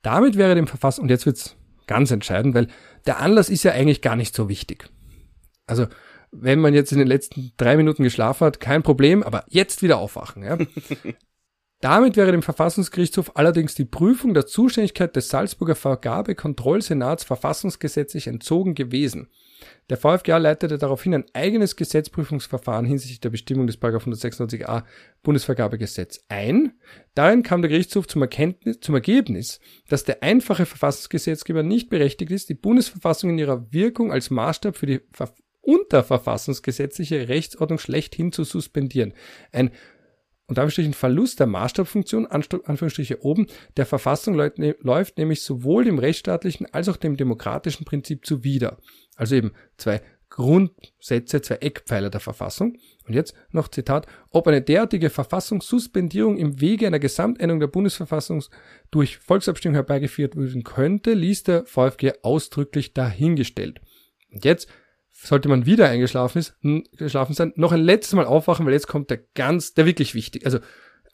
Damit 0.00 0.36
wäre 0.36 0.54
dem 0.54 0.66
Verfassung, 0.66 1.02
und 1.02 1.10
jetzt 1.10 1.26
wird's 1.26 1.56
ganz 1.86 2.10
entscheidend, 2.10 2.54
weil 2.54 2.68
der 3.06 3.20
Anlass 3.20 3.50
ist 3.50 3.64
ja 3.64 3.72
eigentlich 3.72 4.00
gar 4.00 4.16
nicht 4.16 4.34
so 4.34 4.48
wichtig. 4.48 4.88
Also 5.66 5.86
wenn 6.30 6.60
man 6.60 6.74
jetzt 6.74 6.92
in 6.92 6.98
den 6.98 7.06
letzten 7.06 7.52
drei 7.56 7.76
Minuten 7.76 8.02
geschlafen 8.02 8.46
hat, 8.46 8.60
kein 8.60 8.82
Problem, 8.82 9.22
aber 9.22 9.44
jetzt 9.48 9.82
wieder 9.82 9.98
aufwachen. 9.98 10.42
Ja? 10.42 10.58
Damit 11.80 12.16
wäre 12.16 12.32
dem 12.32 12.42
Verfassungsgerichtshof 12.42 13.32
allerdings 13.36 13.74
die 13.74 13.84
Prüfung 13.84 14.32
der 14.32 14.46
Zuständigkeit 14.46 15.14
des 15.14 15.28
Salzburger 15.28 15.74
Vergabekontrollsenats 15.74 17.24
verfassungsgesetzlich 17.24 18.26
entzogen 18.26 18.74
gewesen. 18.74 19.28
Der 19.90 19.98
VfGA 19.98 20.38
leitete 20.38 20.78
daraufhin 20.78 21.14
ein 21.14 21.24
eigenes 21.32 21.76
Gesetzprüfungsverfahren 21.76 22.86
hinsichtlich 22.86 23.20
der 23.20 23.30
Bestimmung 23.30 23.66
des 23.66 23.78
196a 23.78 24.84
Bundesvergabegesetz 25.22 26.24
ein. 26.28 26.72
Darin 27.14 27.42
kam 27.42 27.62
der 27.62 27.70
Gerichtshof 27.70 28.08
zum, 28.08 28.22
Erkenntnis, 28.22 28.80
zum 28.80 28.94
Ergebnis, 28.94 29.60
dass 29.88 30.04
der 30.04 30.22
einfache 30.22 30.66
Verfassungsgesetzgeber 30.66 31.62
nicht 31.62 31.88
berechtigt 31.88 32.32
ist, 32.32 32.48
die 32.48 32.54
Bundesverfassung 32.54 33.30
in 33.30 33.38
ihrer 33.38 33.70
Wirkung 33.72 34.12
als 34.12 34.30
Maßstab 34.30 34.76
für 34.76 34.86
die 34.86 35.00
unterverfassungsgesetzliche 35.66 37.28
Rechtsordnung 37.28 37.78
schlechthin 37.78 38.32
zu 38.32 38.44
suspendieren. 38.44 39.12
Ein 39.52 39.70
und 40.48 40.58
ein 40.60 40.92
Verlust 40.92 41.40
der 41.40 41.48
Maßstabfunktion, 41.48 42.26
Anführungsstriche 42.26 43.24
oben, 43.24 43.48
der 43.76 43.84
Verfassung 43.84 44.36
ne, 44.36 44.76
läuft 44.80 45.18
nämlich 45.18 45.42
sowohl 45.42 45.84
dem 45.84 45.98
rechtsstaatlichen 45.98 46.72
als 46.72 46.88
auch 46.88 46.96
dem 46.96 47.16
demokratischen 47.16 47.84
Prinzip 47.84 48.24
zuwider. 48.24 48.78
Also 49.16 49.34
eben 49.34 49.50
zwei 49.76 50.02
Grundsätze, 50.28 51.42
zwei 51.42 51.56
Eckpfeiler 51.56 52.10
der 52.10 52.20
Verfassung. 52.20 52.76
Und 53.06 53.14
jetzt 53.14 53.34
noch 53.50 53.68
Zitat, 53.68 54.06
ob 54.30 54.46
eine 54.46 54.62
derartige 54.62 55.10
Verfassungssuspendierung 55.10 56.36
im 56.36 56.60
Wege 56.60 56.86
einer 56.86 56.98
Gesamtänderung 57.00 57.58
der 57.58 57.68
Bundesverfassung 57.68 58.44
durch 58.92 59.18
Volksabstimmung 59.18 59.74
herbeigeführt 59.74 60.36
werden 60.36 60.62
könnte, 60.62 61.14
ließ 61.14 61.44
der 61.44 61.64
VfG 61.64 62.12
ausdrücklich 62.22 62.94
dahingestellt. 62.94 63.80
Und 64.30 64.44
jetzt 64.44 64.68
sollte 65.22 65.48
man 65.48 65.66
wieder 65.66 65.88
eingeschlafen 65.88 66.38
ist, 66.38 66.54
geschlafen 66.96 67.34
sein, 67.34 67.52
noch 67.56 67.72
ein 67.72 67.80
letztes 67.80 68.14
Mal 68.14 68.26
aufwachen, 68.26 68.66
weil 68.66 68.72
jetzt 68.72 68.88
kommt 68.88 69.10
der 69.10 69.20
ganz, 69.34 69.74
der 69.74 69.86
wirklich 69.86 70.14
wichtig, 70.14 70.44
also 70.44 70.58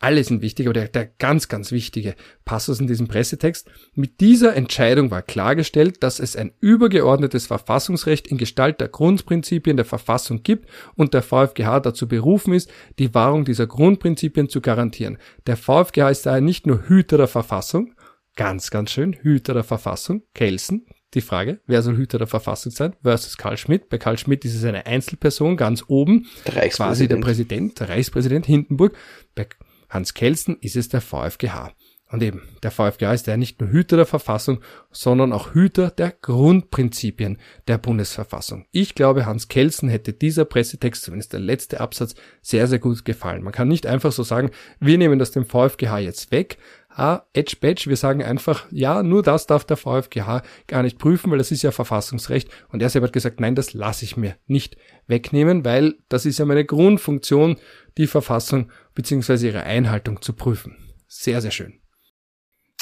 alle 0.02 0.24
sind 0.24 0.42
wichtig, 0.42 0.66
aber 0.66 0.74
der, 0.74 0.88
der 0.88 1.06
ganz, 1.06 1.46
ganz 1.46 1.70
wichtige 1.70 2.16
Passus 2.44 2.80
in 2.80 2.88
diesem 2.88 3.06
Pressetext. 3.06 3.70
Mit 3.94 4.20
dieser 4.20 4.56
Entscheidung 4.56 5.12
war 5.12 5.22
klargestellt, 5.22 6.02
dass 6.02 6.18
es 6.18 6.34
ein 6.34 6.52
übergeordnetes 6.58 7.46
Verfassungsrecht 7.46 8.26
in 8.26 8.36
Gestalt 8.36 8.80
der 8.80 8.88
Grundprinzipien 8.88 9.76
der 9.76 9.86
Verfassung 9.86 10.42
gibt 10.42 10.68
und 10.96 11.14
der 11.14 11.22
VfGH 11.22 11.78
dazu 11.78 12.08
berufen 12.08 12.52
ist, 12.52 12.68
die 12.98 13.14
Wahrung 13.14 13.44
dieser 13.44 13.68
Grundprinzipien 13.68 14.48
zu 14.48 14.60
garantieren. 14.60 15.18
Der 15.46 15.56
VfGH 15.56 16.10
ist 16.10 16.26
daher 16.26 16.40
nicht 16.40 16.66
nur 16.66 16.88
Hüter 16.88 17.16
der 17.16 17.28
Verfassung, 17.28 17.94
ganz, 18.34 18.72
ganz 18.72 18.90
schön, 18.90 19.12
Hüter 19.12 19.54
der 19.54 19.64
Verfassung, 19.64 20.24
Kelsen, 20.34 20.84
die 21.14 21.20
Frage, 21.20 21.60
wer 21.66 21.82
soll 21.82 21.96
Hüter 21.96 22.18
der 22.18 22.26
Verfassung 22.26 22.72
sein 22.72 22.94
versus 23.02 23.36
Karl 23.36 23.56
Schmidt. 23.56 23.88
Bei 23.88 23.98
Karl 23.98 24.18
Schmidt 24.18 24.44
ist 24.44 24.54
es 24.54 24.64
eine 24.64 24.86
Einzelperson 24.86 25.56
ganz 25.56 25.84
oben, 25.88 26.26
Der 26.46 26.68
quasi 26.68 27.08
der 27.08 27.18
Reichspräsident. 27.18 27.24
Präsident, 27.24 27.80
der 27.80 27.88
Reichspräsident 27.88 28.46
Hindenburg. 28.46 28.96
Bei 29.34 29.46
Hans 29.90 30.14
Kelsen 30.14 30.56
ist 30.60 30.76
es 30.76 30.88
der 30.88 31.00
VfGH. 31.00 31.72
Und 32.12 32.22
eben, 32.22 32.42
der 32.62 32.70
VfGH 32.70 33.14
ist 33.14 33.26
ja 33.26 33.38
nicht 33.38 33.58
nur 33.58 33.70
Hüter 33.70 33.96
der 33.96 34.04
Verfassung, 34.04 34.60
sondern 34.90 35.32
auch 35.32 35.54
Hüter 35.54 35.90
der 35.90 36.10
Grundprinzipien 36.10 37.38
der 37.68 37.78
Bundesverfassung. 37.78 38.66
Ich 38.70 38.94
glaube, 38.94 39.24
Hans 39.24 39.48
Kelsen 39.48 39.88
hätte 39.88 40.12
dieser 40.12 40.44
Pressetext, 40.44 41.04
zumindest 41.04 41.32
der 41.32 41.40
letzte 41.40 41.80
Absatz, 41.80 42.14
sehr, 42.42 42.66
sehr 42.66 42.80
gut 42.80 43.06
gefallen. 43.06 43.42
Man 43.42 43.54
kann 43.54 43.68
nicht 43.68 43.86
einfach 43.86 44.12
so 44.12 44.24
sagen, 44.24 44.50
wir 44.78 44.98
nehmen 44.98 45.18
das 45.18 45.30
dem 45.30 45.46
VfGH 45.46 46.00
jetzt 46.00 46.30
weg, 46.32 46.58
ah, 46.94 47.22
Edge 47.32 47.56
Badge, 47.60 47.84
wir 47.86 47.96
sagen 47.96 48.22
einfach, 48.22 48.66
ja, 48.70 49.02
nur 49.02 49.22
das 49.22 49.46
darf 49.46 49.64
der 49.64 49.76
VfGH 49.76 50.42
gar 50.66 50.82
nicht 50.82 50.98
prüfen, 50.98 51.30
weil 51.30 51.38
das 51.38 51.50
ist 51.50 51.62
ja 51.62 51.70
Verfassungsrecht. 51.70 52.48
Und 52.68 52.82
er 52.82 52.90
selber 52.90 53.06
hat 53.06 53.12
gesagt, 53.12 53.40
nein, 53.40 53.54
das 53.54 53.74
lasse 53.74 54.04
ich 54.04 54.16
mir 54.16 54.36
nicht 54.46 54.76
wegnehmen, 55.06 55.64
weil 55.64 55.94
das 56.08 56.26
ist 56.26 56.38
ja 56.38 56.44
meine 56.44 56.64
Grundfunktion, 56.64 57.56
die 57.98 58.06
Verfassung 58.06 58.70
bzw. 58.94 59.46
ihre 59.46 59.62
Einhaltung 59.64 60.22
zu 60.22 60.32
prüfen. 60.32 60.76
Sehr, 61.08 61.40
sehr 61.40 61.50
schön. 61.50 61.80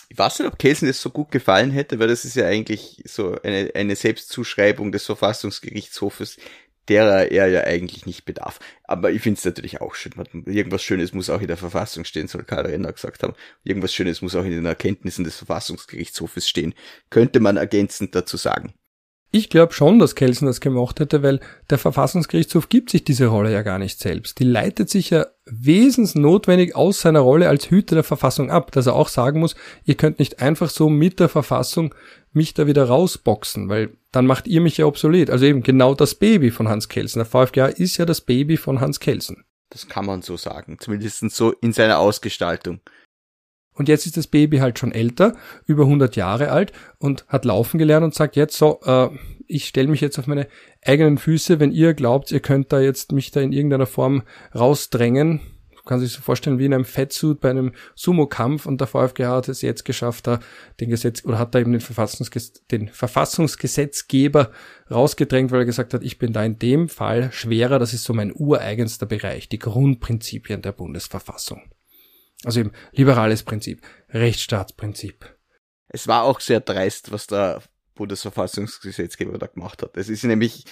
Ich 0.09 0.19
weiß 0.19 0.41
nicht, 0.41 0.49
ob 0.49 0.59
Kelsen 0.59 0.89
das 0.89 1.01
so 1.01 1.11
gut 1.11 1.31
gefallen 1.31 1.71
hätte, 1.71 2.01
weil 2.01 2.09
das 2.09 2.25
ist 2.25 2.35
ja 2.35 2.47
eigentlich 2.47 3.01
so 3.07 3.37
eine, 3.45 3.71
eine 3.75 3.95
Selbstzuschreibung 3.95 4.91
des 4.91 5.07
Verfassungsgerichtshofes, 5.07 6.37
derer 6.89 7.31
er 7.31 7.49
ja 7.49 7.65
eigentlich 7.65 8.07
nicht 8.07 8.25
bedarf. 8.25 8.59
Aber 8.85 9.11
ich 9.11 9.23
finde 9.23 9.39
es 9.39 9.45
natürlich 9.45 9.81
auch 9.81 9.95
schön. 9.95 10.13
Irgendwas 10.47 10.83
Schönes 10.83 11.13
muss 11.13 11.31
auch 11.31 11.41
in 11.41 11.49
der 11.49 11.57
Verfassung 11.57 12.05
stehen, 12.05 12.29
soll 12.29 12.45
Karl 12.45 12.67
Renner 12.67 12.93
gesagt 12.93 13.23
haben. 13.23 13.35
Irgendwas 13.65 13.95
Schönes 13.95 14.23
muss 14.23 14.35
auch 14.35 14.45
in 14.45 14.51
den 14.51 14.67
Erkenntnissen 14.67 15.25
des 15.25 15.37
Verfassungsgerichtshofes 15.37 16.49
stehen. 16.49 16.75
Könnte 17.11 17.41
man 17.41 17.57
ergänzend 17.57 18.15
dazu 18.15 18.37
sagen. 18.37 18.75
Ich 19.33 19.49
glaube 19.49 19.73
schon, 19.73 20.01
dass 20.01 20.17
Kelsen 20.17 20.47
das 20.47 20.61
gemacht 20.61 20.99
hätte, 20.99 21.23
weil 21.23 21.39
der 21.71 21.79
Verfassungsgerichtshof 21.79 22.69
gibt 22.69 22.91
sich 22.91 23.05
diese 23.05 23.27
Rolle 23.27 23.53
ja 23.53 23.63
gar 23.63 23.79
nicht 23.79 24.01
selbst. 24.01 24.41
Die 24.41 24.45
leitet 24.45 24.91
sich 24.91 25.11
ja 25.11 25.27
wesensnotwendig 25.45 26.75
aus 26.75 27.01
seiner 27.01 27.21
Rolle 27.21 27.49
als 27.49 27.71
Hüter 27.71 27.95
der 27.95 28.03
Verfassung 28.03 28.51
ab, 28.51 28.73
dass 28.73 28.87
er 28.87 28.97
auch 28.97 29.09
sagen 29.09 29.39
muss, 29.39 29.55
ihr 29.85 29.95
könnt 29.95 30.19
nicht 30.19 30.41
einfach 30.41 30.69
so 30.69 30.89
mit 30.89 31.21
der 31.21 31.29
Verfassung 31.29 31.95
mich 32.33 32.55
da 32.55 32.67
wieder 32.67 32.85
rausboxen, 32.85 33.69
weil 33.69 33.97
dann 34.13 34.27
macht 34.27 34.47
ihr 34.47 34.61
mich 34.61 34.77
ja 34.77 34.87
obsolet. 34.87 35.31
Also 35.31 35.47
eben 35.47 35.63
genau 35.63 35.95
das 35.95 36.15
Baby 36.15 36.51
von 36.51 36.69
Hans 36.69 36.89
Kelsen. 36.89 37.19
Der 37.19 37.27
VfGH 37.27 37.67
ist 37.67 37.97
ja 37.97 38.07
das 38.07 38.21
Baby 38.21 38.57
von 38.57 38.81
Hans 38.81 39.01
Kelsen. 39.01 39.45
Das 39.71 39.89
kann 39.89 40.07
man 40.07 40.23
so 40.23 40.37
sagen. 40.37 40.79
Zumindest 40.81 41.31
so 41.31 41.53
in 41.53 41.73
seiner 41.73 41.99
Ausgestaltung. 41.99 42.81
Und 43.73 43.89
jetzt 43.89 44.07
ist 44.07 44.17
das 44.17 44.27
Baby 44.27 44.59
halt 44.59 44.79
schon 44.79 44.93
älter, 44.93 45.37
über 45.65 45.85
100 45.85 46.17
Jahre 46.17 46.51
alt 46.51 46.73
und 46.99 47.25
hat 47.29 47.45
laufen 47.45 47.79
gelernt 47.79 48.05
und 48.05 48.15
sagt 48.15 48.37
jetzt 48.37 48.59
so, 48.59 48.81
äh, 48.85 49.09
ich 49.47 49.67
stelle 49.67 49.89
mich 49.89 50.01
jetzt 50.01 50.19
auf 50.19 50.27
meine 50.27 50.49
eigenen 50.85 51.19
Füße, 51.19 51.61
wenn 51.61 51.73
ihr 51.73 51.95
glaubt, 51.95 52.31
ihr 52.31 52.41
könnt 52.41 52.73
da 52.73 52.81
jetzt 52.81 53.13
mich 53.13 53.31
da 53.31 53.41
in 53.41 53.53
irgendeiner 53.53 53.87
Form 53.87 54.23
rausdrängen. 54.55 55.41
Kann 55.91 55.99
sich 55.99 56.13
so 56.13 56.21
vorstellen 56.21 56.61
wie 56.61 56.67
in 56.67 56.73
einem 56.73 56.85
Fettsuit 56.85 57.41
bei 57.41 57.51
einem 57.51 57.73
Sumo-Kampf 57.97 58.65
und 58.65 58.81
der 58.81 58.87
VfGH 58.87 59.29
hat 59.29 59.49
es 59.49 59.61
jetzt 59.61 59.85
geschafft, 59.85 60.29
da 60.29 60.39
den 60.79 60.89
Gesetz 60.89 61.25
oder 61.25 61.37
hat 61.37 61.53
da 61.53 61.59
eben 61.59 61.73
den, 61.73 61.81
Verfassungsges 61.81 62.65
den 62.71 62.87
Verfassungsgesetzgeber 62.87 64.53
rausgedrängt, 64.89 65.51
weil 65.51 65.63
er 65.63 65.65
gesagt 65.65 65.93
hat, 65.93 66.05
ich 66.05 66.17
bin 66.17 66.33
da 66.33 66.45
in 66.45 66.61
dem 66.61 66.89
Fall 66.89 67.33
schwerer, 67.33 67.81
das 67.81 67.93
ist 67.93 68.05
so 68.05 68.15
mein 68.15 68.33
ureigenster 68.33 69.05
Bereich, 69.05 69.49
die 69.49 69.59
Grundprinzipien 69.59 70.63
der 70.63 70.71
Bundesverfassung. 70.71 71.73
Also 72.45 72.61
eben 72.61 72.71
liberales 72.93 73.43
Prinzip, 73.43 73.83
Rechtsstaatsprinzip. 74.11 75.37
Es 75.89 76.07
war 76.07 76.23
auch 76.23 76.39
sehr 76.39 76.61
dreist, 76.61 77.11
was 77.11 77.27
der 77.27 77.65
Bundesverfassungsgesetzgeber 77.97 79.39
da 79.39 79.49
gemacht 79.49 79.83
hat. 79.83 79.97
Es 79.97 80.09
ist 80.09 80.23
nämlich 80.23 80.67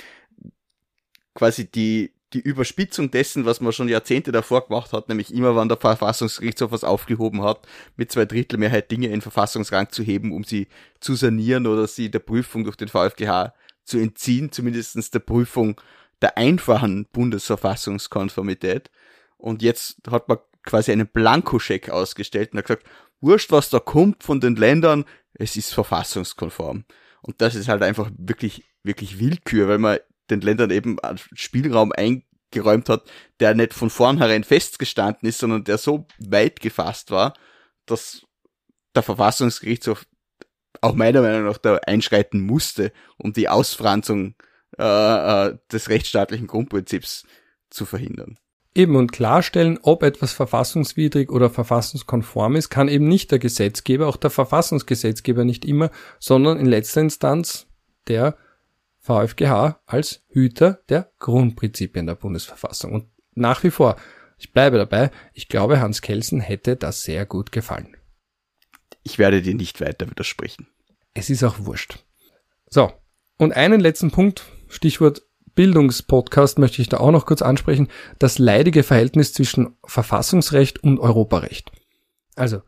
quasi 1.34 1.68
die, 1.68 2.14
die 2.34 2.40
Überspitzung 2.40 3.10
dessen, 3.10 3.46
was 3.46 3.60
man 3.60 3.72
schon 3.72 3.88
Jahrzehnte 3.88 4.32
davor 4.32 4.66
gemacht 4.66 4.92
hat, 4.92 5.08
nämlich 5.08 5.32
immer, 5.32 5.56
wann 5.56 5.68
der 5.68 5.78
Verfassungsgerichtshof 5.78 6.72
was 6.72 6.84
aufgehoben 6.84 7.42
hat, 7.42 7.66
mit 7.96 8.12
zwei 8.12 8.26
Drittel 8.26 8.58
Mehrheit 8.58 8.90
Dinge 8.90 9.08
in 9.08 9.22
Verfassungsrang 9.22 9.90
zu 9.90 10.02
heben, 10.02 10.32
um 10.32 10.44
sie 10.44 10.68
zu 11.00 11.14
sanieren 11.14 11.66
oder 11.66 11.86
sie 11.86 12.10
der 12.10 12.18
Prüfung 12.18 12.64
durch 12.64 12.76
den 12.76 12.88
VfGH 12.88 13.54
zu 13.84 13.98
entziehen, 13.98 14.52
zumindestens 14.52 15.10
der 15.10 15.20
Prüfung 15.20 15.80
der 16.20 16.36
einfachen 16.36 17.06
Bundesverfassungskonformität. 17.06 18.90
Und 19.38 19.62
jetzt 19.62 19.96
hat 20.10 20.28
man 20.28 20.38
quasi 20.64 20.92
einen 20.92 21.06
Blankoscheck 21.06 21.88
ausgestellt 21.88 22.52
und 22.52 22.58
hat 22.58 22.66
gesagt, 22.66 22.86
wurscht, 23.20 23.50
was 23.52 23.70
da 23.70 23.78
kommt 23.78 24.22
von 24.22 24.40
den 24.40 24.56
Ländern, 24.56 25.06
es 25.32 25.56
ist 25.56 25.72
verfassungskonform. 25.72 26.84
Und 27.22 27.40
das 27.40 27.54
ist 27.54 27.68
halt 27.68 27.82
einfach 27.82 28.10
wirklich, 28.18 28.64
wirklich 28.82 29.18
Willkür, 29.18 29.68
weil 29.68 29.78
man 29.78 29.98
den 30.30 30.40
Ländern 30.40 30.70
eben 30.70 30.96
Spielraum 31.34 31.92
eingeräumt 31.92 32.88
hat, 32.88 33.04
der 33.40 33.54
nicht 33.54 33.74
von 33.74 33.90
vornherein 33.90 34.44
festgestanden 34.44 35.28
ist, 35.28 35.38
sondern 35.38 35.64
der 35.64 35.78
so 35.78 36.06
weit 36.18 36.60
gefasst 36.60 37.10
war, 37.10 37.34
dass 37.86 38.26
der 38.94 39.02
Verfassungsgerichtshof 39.02 40.06
auch 40.80 40.94
meiner 40.94 41.22
Meinung 41.22 41.44
nach 41.44 41.58
da 41.58 41.76
einschreiten 41.86 42.40
musste, 42.40 42.92
um 43.16 43.32
die 43.32 43.48
Ausfranzung 43.48 44.34
äh, 44.78 44.82
äh, 45.48 45.58
des 45.72 45.88
rechtsstaatlichen 45.88 46.46
Grundprinzips 46.46 47.26
zu 47.70 47.84
verhindern. 47.84 48.38
Eben 48.74 48.96
und 48.96 49.10
klarstellen, 49.10 49.78
ob 49.82 50.02
etwas 50.02 50.32
verfassungswidrig 50.32 51.30
oder 51.30 51.50
verfassungskonform 51.50 52.54
ist, 52.54 52.68
kann 52.70 52.88
eben 52.88 53.08
nicht 53.08 53.32
der 53.32 53.38
Gesetzgeber, 53.38 54.06
auch 54.06 54.16
der 54.16 54.30
Verfassungsgesetzgeber 54.30 55.44
nicht 55.44 55.64
immer, 55.64 55.90
sondern 56.20 56.58
in 56.58 56.66
letzter 56.66 57.00
Instanz 57.00 57.66
der 58.06 58.36
VfGH 59.08 59.80
als 59.86 60.22
Hüter 60.28 60.80
der 60.90 61.10
Grundprinzipien 61.18 62.06
der 62.06 62.14
Bundesverfassung. 62.14 62.92
Und 62.92 63.06
nach 63.34 63.64
wie 63.64 63.70
vor, 63.70 63.96
ich 64.36 64.52
bleibe 64.52 64.76
dabei, 64.76 65.10
ich 65.32 65.48
glaube, 65.48 65.80
Hans 65.80 66.02
Kelsen 66.02 66.40
hätte 66.40 66.76
das 66.76 67.04
sehr 67.04 67.24
gut 67.24 67.50
gefallen. 67.50 67.96
Ich 69.02 69.18
werde 69.18 69.40
dir 69.40 69.54
nicht 69.54 69.80
weiter 69.80 70.10
widersprechen. 70.10 70.68
Es 71.14 71.30
ist 71.30 71.42
auch 71.42 71.56
wurscht. 71.60 72.04
So, 72.68 72.92
und 73.38 73.52
einen 73.52 73.80
letzten 73.80 74.10
Punkt, 74.10 74.44
Stichwort 74.68 75.22
Bildungspodcast 75.54 76.58
möchte 76.58 76.82
ich 76.82 76.90
da 76.90 76.98
auch 76.98 77.10
noch 77.10 77.24
kurz 77.24 77.40
ansprechen, 77.40 77.88
das 78.18 78.38
leidige 78.38 78.82
Verhältnis 78.82 79.32
zwischen 79.32 79.76
Verfassungsrecht 79.84 80.84
und 80.84 81.00
Europarecht. 81.00 81.72
Also, 82.36 82.60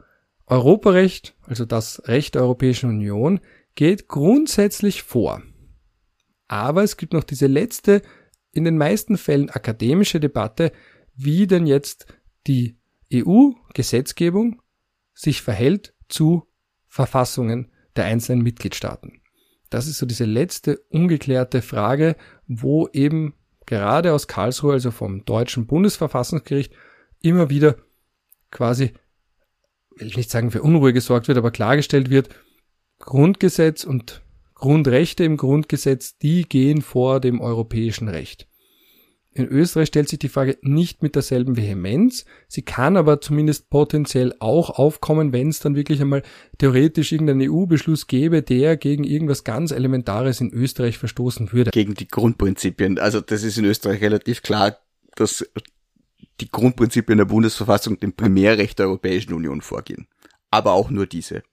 Europarecht, 0.47 1.37
also 1.47 1.67
das 1.67 2.03
Recht 2.07 2.35
der 2.35 2.43
Europäischen 2.43 2.89
Union, 2.89 3.41
geht 3.75 4.09
grundsätzlich 4.09 5.03
vor. 5.03 5.43
Aber 6.51 6.83
es 6.83 6.97
gibt 6.97 7.13
noch 7.13 7.23
diese 7.23 7.47
letzte, 7.47 8.03
in 8.51 8.65
den 8.65 8.77
meisten 8.77 9.17
Fällen 9.17 9.51
akademische 9.51 10.19
Debatte, 10.19 10.73
wie 11.15 11.47
denn 11.47 11.65
jetzt 11.65 12.07
die 12.49 12.77
EU-Gesetzgebung 13.15 14.61
sich 15.15 15.43
verhält 15.43 15.95
zu 16.09 16.49
Verfassungen 16.89 17.71
der 17.95 18.07
einzelnen 18.07 18.43
Mitgliedstaaten. 18.43 19.23
Das 19.71 19.87
ist 19.87 19.99
so 19.99 20.07
diese 20.07 20.25
letzte 20.25 20.81
ungeklärte 20.89 21.63
Frage, 21.63 22.17
wo 22.49 22.89
eben 22.89 23.35
gerade 23.65 24.13
aus 24.13 24.27
Karlsruhe, 24.27 24.73
also 24.73 24.91
vom 24.91 25.25
deutschen 25.25 25.69
Bundesverfassungsgericht, 25.69 26.73
immer 27.21 27.49
wieder 27.49 27.77
quasi, 28.51 28.93
will 29.95 30.09
ich 30.09 30.17
nicht 30.17 30.33
sagen 30.33 30.51
für 30.51 30.63
Unruhe 30.63 30.93
gesorgt 30.93 31.29
wird, 31.29 31.39
aber 31.39 31.53
klargestellt 31.53 32.11
wird, 32.11 32.31
Grundgesetz 32.99 33.85
und 33.85 34.25
Grundrechte 34.61 35.25
im 35.25 35.37
Grundgesetz, 35.37 36.19
die 36.19 36.43
gehen 36.43 36.83
vor 36.83 37.19
dem 37.19 37.41
europäischen 37.41 38.09
Recht. 38.09 38.47
In 39.33 39.47
Österreich 39.47 39.89
stellt 39.89 40.09
sich 40.09 40.19
die 40.19 40.29
Frage 40.29 40.59
nicht 40.61 41.03
mit 41.03 41.15
derselben 41.15 41.57
Vehemenz. 41.57 42.27
Sie 42.47 42.63
kann 42.63 42.97
aber 42.97 43.21
zumindest 43.21 43.71
potenziell 43.71 44.35
auch 44.39 44.71
aufkommen, 44.71 45.33
wenn 45.33 45.49
es 45.49 45.61
dann 45.61 45.77
wirklich 45.77 46.01
einmal 46.03 46.23
theoretisch 46.59 47.13
irgendeinen 47.13 47.49
EU-Beschluss 47.51 48.07
gäbe, 48.07 48.43
der 48.43 48.77
gegen 48.77 49.05
irgendwas 49.05 49.45
ganz 49.45 49.71
Elementares 49.71 50.41
in 50.41 50.53
Österreich 50.53 50.99
verstoßen 50.99 51.53
würde. 51.53 51.71
Gegen 51.71 51.95
die 51.95 52.09
Grundprinzipien. 52.09 52.99
Also 52.99 53.21
das 53.21 53.45
ist 53.45 53.57
in 53.57 53.65
Österreich 53.65 54.03
relativ 54.03 54.43
klar, 54.43 54.77
dass 55.15 55.49
die 56.41 56.51
Grundprinzipien 56.51 57.19
der 57.19 57.25
Bundesverfassung 57.25 57.99
dem 57.99 58.13
Primärrecht 58.13 58.79
der 58.79 58.87
Europäischen 58.87 59.33
Union 59.33 59.63
vorgehen. 59.63 60.07
Aber 60.51 60.73
auch 60.73 60.91
nur 60.91 61.07
diese. 61.07 61.45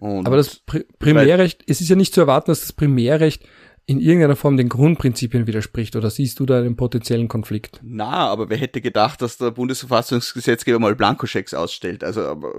Und 0.00 0.26
Aber 0.26 0.36
das 0.36 0.60
Pri 0.60 0.84
Primärrecht, 0.98 1.62
es 1.66 1.80
ist 1.80 1.90
ja 1.90 1.96
nicht 1.96 2.14
zu 2.14 2.22
erwarten, 2.22 2.50
dass 2.50 2.60
das 2.60 2.72
Primärrecht 2.72 3.46
in 3.86 4.00
irgendeiner 4.00 4.36
Form 4.36 4.56
den 4.56 4.68
Grundprinzipien 4.68 5.46
widerspricht, 5.46 5.96
oder 5.96 6.10
siehst 6.10 6.38
du 6.40 6.46
da 6.46 6.58
einen 6.58 6.76
potenziellen 6.76 7.28
Konflikt? 7.28 7.80
Na, 7.82 8.28
aber 8.28 8.48
wer 8.48 8.56
hätte 8.56 8.80
gedacht, 8.80 9.20
dass 9.20 9.36
der 9.36 9.50
Bundesverfassungsgesetzgeber 9.50 10.78
mal 10.78 10.94
Blankoschecks 10.94 11.54
ausstellt? 11.54 12.02
Also 12.02 12.22
aber 12.22 12.52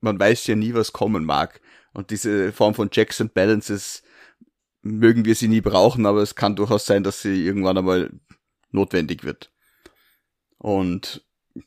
man 0.00 0.18
weiß 0.18 0.46
ja 0.46 0.56
nie, 0.56 0.74
was 0.74 0.92
kommen 0.92 1.24
mag. 1.24 1.60
Und 1.92 2.10
diese 2.10 2.52
Form 2.52 2.74
von 2.74 2.90
Checks 2.90 3.20
and 3.20 3.34
Balances 3.34 4.02
mögen 4.82 5.24
wir 5.24 5.34
sie 5.34 5.48
nie 5.48 5.60
brauchen, 5.60 6.06
aber 6.06 6.22
es 6.22 6.34
kann 6.34 6.56
durchaus 6.56 6.86
sein, 6.86 7.02
dass 7.02 7.20
sie 7.20 7.44
irgendwann 7.44 7.78
einmal 7.78 8.10
notwendig 8.70 9.24
wird. 9.24 9.52
Und 10.58 11.26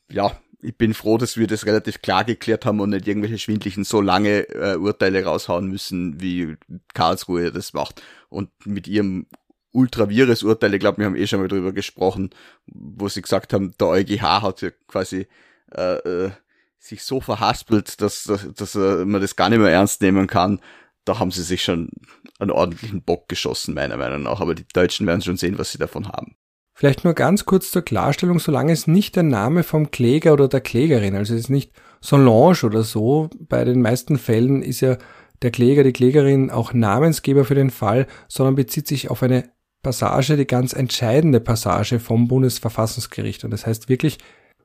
ja, 0.09 0.39
ich 0.61 0.77
bin 0.77 0.93
froh, 0.93 1.17
dass 1.17 1.37
wir 1.37 1.47
das 1.47 1.65
relativ 1.65 2.01
klar 2.01 2.23
geklärt 2.25 2.65
haben 2.65 2.79
und 2.79 2.89
nicht 2.89 3.07
irgendwelche 3.07 3.37
schwindlichen 3.37 3.83
so 3.83 4.01
lange 4.01 4.49
äh, 4.49 4.75
Urteile 4.75 5.23
raushauen 5.23 5.67
müssen, 5.67 6.19
wie 6.21 6.57
Karlsruhe 6.93 7.51
das 7.51 7.73
macht. 7.73 8.01
Und 8.29 8.49
mit 8.65 8.87
ihrem 8.87 9.27
Ultravirus-Urteil, 9.71 10.73
ich 10.73 10.79
glaube, 10.79 10.97
wir 10.97 11.05
haben 11.05 11.15
eh 11.15 11.27
schon 11.27 11.39
mal 11.39 11.47
drüber 11.47 11.71
gesprochen, 11.71 12.31
wo 12.65 13.07
sie 13.07 13.21
gesagt 13.21 13.53
haben, 13.53 13.73
der 13.79 13.87
EuGH 13.87 14.21
hat 14.41 14.61
ja 14.61 14.71
quasi 14.87 15.27
äh, 15.71 15.97
äh, 15.97 16.31
sich 16.77 17.03
so 17.03 17.21
verhaspelt, 17.21 18.01
dass, 18.01 18.23
dass, 18.23 18.47
dass 18.53 18.75
äh, 18.75 19.05
man 19.05 19.21
das 19.21 19.35
gar 19.35 19.49
nicht 19.49 19.59
mehr 19.59 19.71
ernst 19.71 20.01
nehmen 20.01 20.27
kann. 20.27 20.59
Da 21.05 21.19
haben 21.19 21.31
sie 21.31 21.43
sich 21.43 21.63
schon 21.63 21.89
einen 22.39 22.51
ordentlichen 22.51 23.01
Bock 23.01 23.29
geschossen, 23.29 23.75
meiner 23.75 23.97
Meinung 23.97 24.23
nach. 24.23 24.41
Aber 24.41 24.55
die 24.55 24.67
Deutschen 24.67 25.07
werden 25.07 25.21
schon 25.21 25.37
sehen, 25.37 25.57
was 25.57 25.71
sie 25.71 25.77
davon 25.77 26.07
haben. 26.09 26.35
Vielleicht 26.79 27.03
nur 27.03 27.13
ganz 27.13 27.43
kurz 27.43 27.71
zur 27.71 27.81
Klarstellung, 27.81 28.39
solange 28.39 28.71
es 28.71 28.87
nicht 28.87 29.17
der 29.17 29.23
Name 29.23 29.63
vom 29.63 29.91
Kläger 29.91 30.31
oder 30.31 30.47
der 30.47 30.61
Klägerin, 30.61 31.13
also 31.13 31.33
es 31.33 31.41
ist 31.41 31.49
nicht 31.49 31.73
Solange 31.99 32.63
oder 32.63 32.83
so, 32.83 33.29
bei 33.37 33.65
den 33.65 33.81
meisten 33.81 34.17
Fällen 34.17 34.61
ist 34.63 34.79
ja 34.79 34.97
der 35.41 35.51
Kläger, 35.51 35.83
die 35.83 35.91
Klägerin 35.91 36.49
auch 36.49 36.71
Namensgeber 36.71 37.43
für 37.43 37.53
den 37.53 37.69
Fall, 37.69 38.07
sondern 38.29 38.55
bezieht 38.55 38.87
sich 38.87 39.09
auf 39.09 39.21
eine 39.21 39.51
Passage, 39.83 40.37
die 40.37 40.47
ganz 40.47 40.71
entscheidende 40.71 41.41
Passage 41.41 41.99
vom 41.99 42.29
Bundesverfassungsgericht. 42.29 43.43
Und 43.43 43.51
das 43.51 43.65
heißt 43.65 43.89
wirklich 43.89 44.17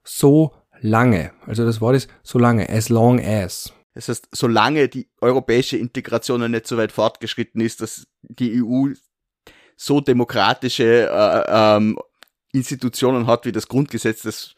so 0.04 0.52
lange. 0.80 1.32
Also 1.48 1.64
das 1.64 1.80
Wort 1.80 1.96
ist 1.96 2.08
so 2.22 2.38
lange, 2.38 2.68
as 2.68 2.90
long 2.90 3.18
as. 3.18 3.74
Das 3.94 4.08
heißt, 4.08 4.28
solange 4.30 4.88
die 4.88 5.08
europäische 5.20 5.78
Integration 5.78 6.42
noch 6.42 6.48
nicht 6.48 6.68
so 6.68 6.76
weit 6.76 6.92
fortgeschritten 6.92 7.60
ist, 7.60 7.80
dass 7.80 8.06
die 8.22 8.62
EU 8.62 8.92
so 9.76 10.00
demokratische 10.00 11.08
äh, 11.10 11.44
ähm, 11.48 11.98
Institutionen 12.52 13.26
hat, 13.26 13.46
wie 13.46 13.52
das 13.52 13.68
Grundgesetz 13.68 14.22
das 14.22 14.54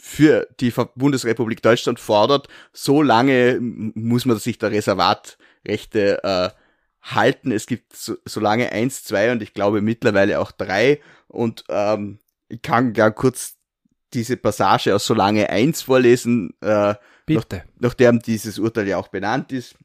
für 0.00 0.46
die 0.60 0.72
Bundesrepublik 0.94 1.62
Deutschland 1.62 1.98
fordert, 1.98 2.48
so 2.72 3.00
lange 3.00 3.58
muss 3.60 4.26
man 4.26 4.38
sich 4.38 4.58
der 4.58 4.70
Reservatrechte 4.70 6.22
äh, 6.22 6.50
halten. 7.00 7.50
Es 7.50 7.66
gibt 7.66 7.96
so, 7.96 8.16
so 8.26 8.40
lange 8.40 8.70
eins, 8.70 9.02
zwei 9.04 9.32
und 9.32 9.42
ich 9.42 9.54
glaube 9.54 9.80
mittlerweile 9.80 10.40
auch 10.40 10.52
drei. 10.52 11.00
Und 11.26 11.64
ähm, 11.70 12.18
ich 12.48 12.60
kann 12.60 12.92
gar 12.92 13.12
kurz 13.12 13.56
diese 14.12 14.36
Passage 14.36 14.94
aus 14.94 15.06
Solange 15.06 15.48
eins 15.48 15.82
vorlesen, 15.82 16.54
äh, 16.60 16.94
Bitte. 17.26 17.64
Nach, 17.76 17.90
nach 17.90 17.94
der 17.94 18.12
dieses 18.12 18.58
Urteil 18.58 18.88
ja 18.88 18.98
auch 18.98 19.08
benannt 19.08 19.52
ist. 19.52 19.76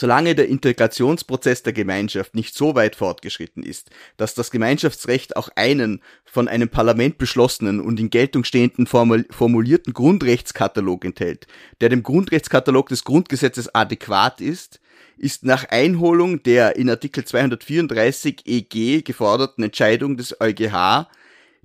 Solange 0.00 0.36
der 0.36 0.46
Integrationsprozess 0.46 1.64
der 1.64 1.72
Gemeinschaft 1.72 2.36
nicht 2.36 2.54
so 2.54 2.76
weit 2.76 2.94
fortgeschritten 2.94 3.64
ist, 3.64 3.90
dass 4.16 4.32
das 4.32 4.52
Gemeinschaftsrecht 4.52 5.36
auch 5.36 5.48
einen 5.56 6.02
von 6.24 6.46
einem 6.46 6.68
Parlament 6.68 7.18
beschlossenen 7.18 7.80
und 7.80 7.98
in 7.98 8.08
Geltung 8.08 8.44
stehenden 8.44 8.86
formulierten 8.86 9.94
Grundrechtskatalog 9.94 11.04
enthält, 11.04 11.48
der 11.80 11.88
dem 11.88 12.04
Grundrechtskatalog 12.04 12.88
des 12.88 13.02
Grundgesetzes 13.02 13.74
adäquat 13.74 14.40
ist, 14.40 14.78
ist 15.16 15.44
nach 15.44 15.64
Einholung 15.68 16.44
der 16.44 16.76
in 16.76 16.88
Artikel 16.88 17.24
234 17.24 18.42
EG 18.46 19.02
geforderten 19.02 19.64
Entscheidung 19.64 20.16
des 20.16 20.40
EuGH 20.40 21.08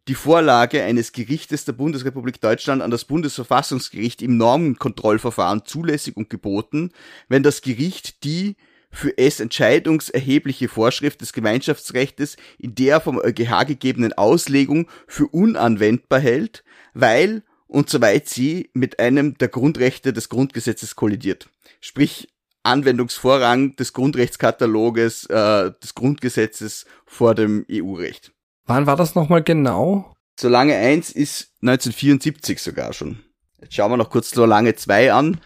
die 0.08 0.16
Vorlage 0.16 0.84
eines 0.84 1.14
Gerichtes 1.14 1.66
der 1.66 1.74
Bundesrepublik 1.74 2.42
Deutschland 2.42 2.82
an 2.82 2.92
das 2.92 3.06
Bundesverfassungsgericht 3.06 4.22
im 4.22 4.38
Normenkontrollverfahren 4.38 5.66
zulässig 5.66 6.18
und 6.18 6.30
geboten, 6.30 6.92
wenn 7.30 7.44
das 7.44 7.62
Gericht 7.62 8.24
die 8.24 8.56
für 8.92 9.18
es 9.18 9.40
entscheidungserhebliche 9.40 10.68
Vorschrift 10.68 11.22
des 11.22 11.34
Gemeinschaftsrechtes 11.34 12.38
in 12.60 12.76
der 12.76 13.02
vom 13.02 13.18
EuGH 13.18 13.66
gegebenen 13.66 14.14
Auslegung 14.14 14.88
für 15.08 15.28
unanwendbar 15.28 16.20
hält, 16.20 16.64
weil 16.94 17.44
und 17.68 17.90
soweit 17.90 18.30
sie 18.30 18.70
mit 18.74 19.00
einem 19.00 19.38
der 19.38 19.48
Grundrechte 19.48 20.14
des 20.14 20.30
Grundgesetzes 20.30 20.96
kollidiert. 20.96 21.50
Sprich, 21.82 22.30
Anwendungsvorrang 22.62 23.76
des 23.78 23.94
Grundrechtskataloges 23.94 25.26
äh, 25.26 25.72
des 25.82 25.96
Grundgesetzes 25.96 26.86
vor 27.06 27.36
dem 27.36 27.66
EU-Recht. 27.70 28.33
Wann 28.66 28.88
war 28.88 28.96
das 28.96 29.16
nochmal 29.16 29.44
genau? 29.44 30.14
Solange 30.40 30.76
eins 30.76 31.12
ist 31.12 31.52
1974 31.62 32.62
sogar 32.62 32.94
schon. 32.94 33.24
Jetzt 33.62 33.76
schauen 33.76 33.92
wir 33.92 33.98
noch 33.98 34.10
kurz 34.10 34.32
Solange 34.32 34.76
zwei 34.76 35.12
an. 35.12 35.40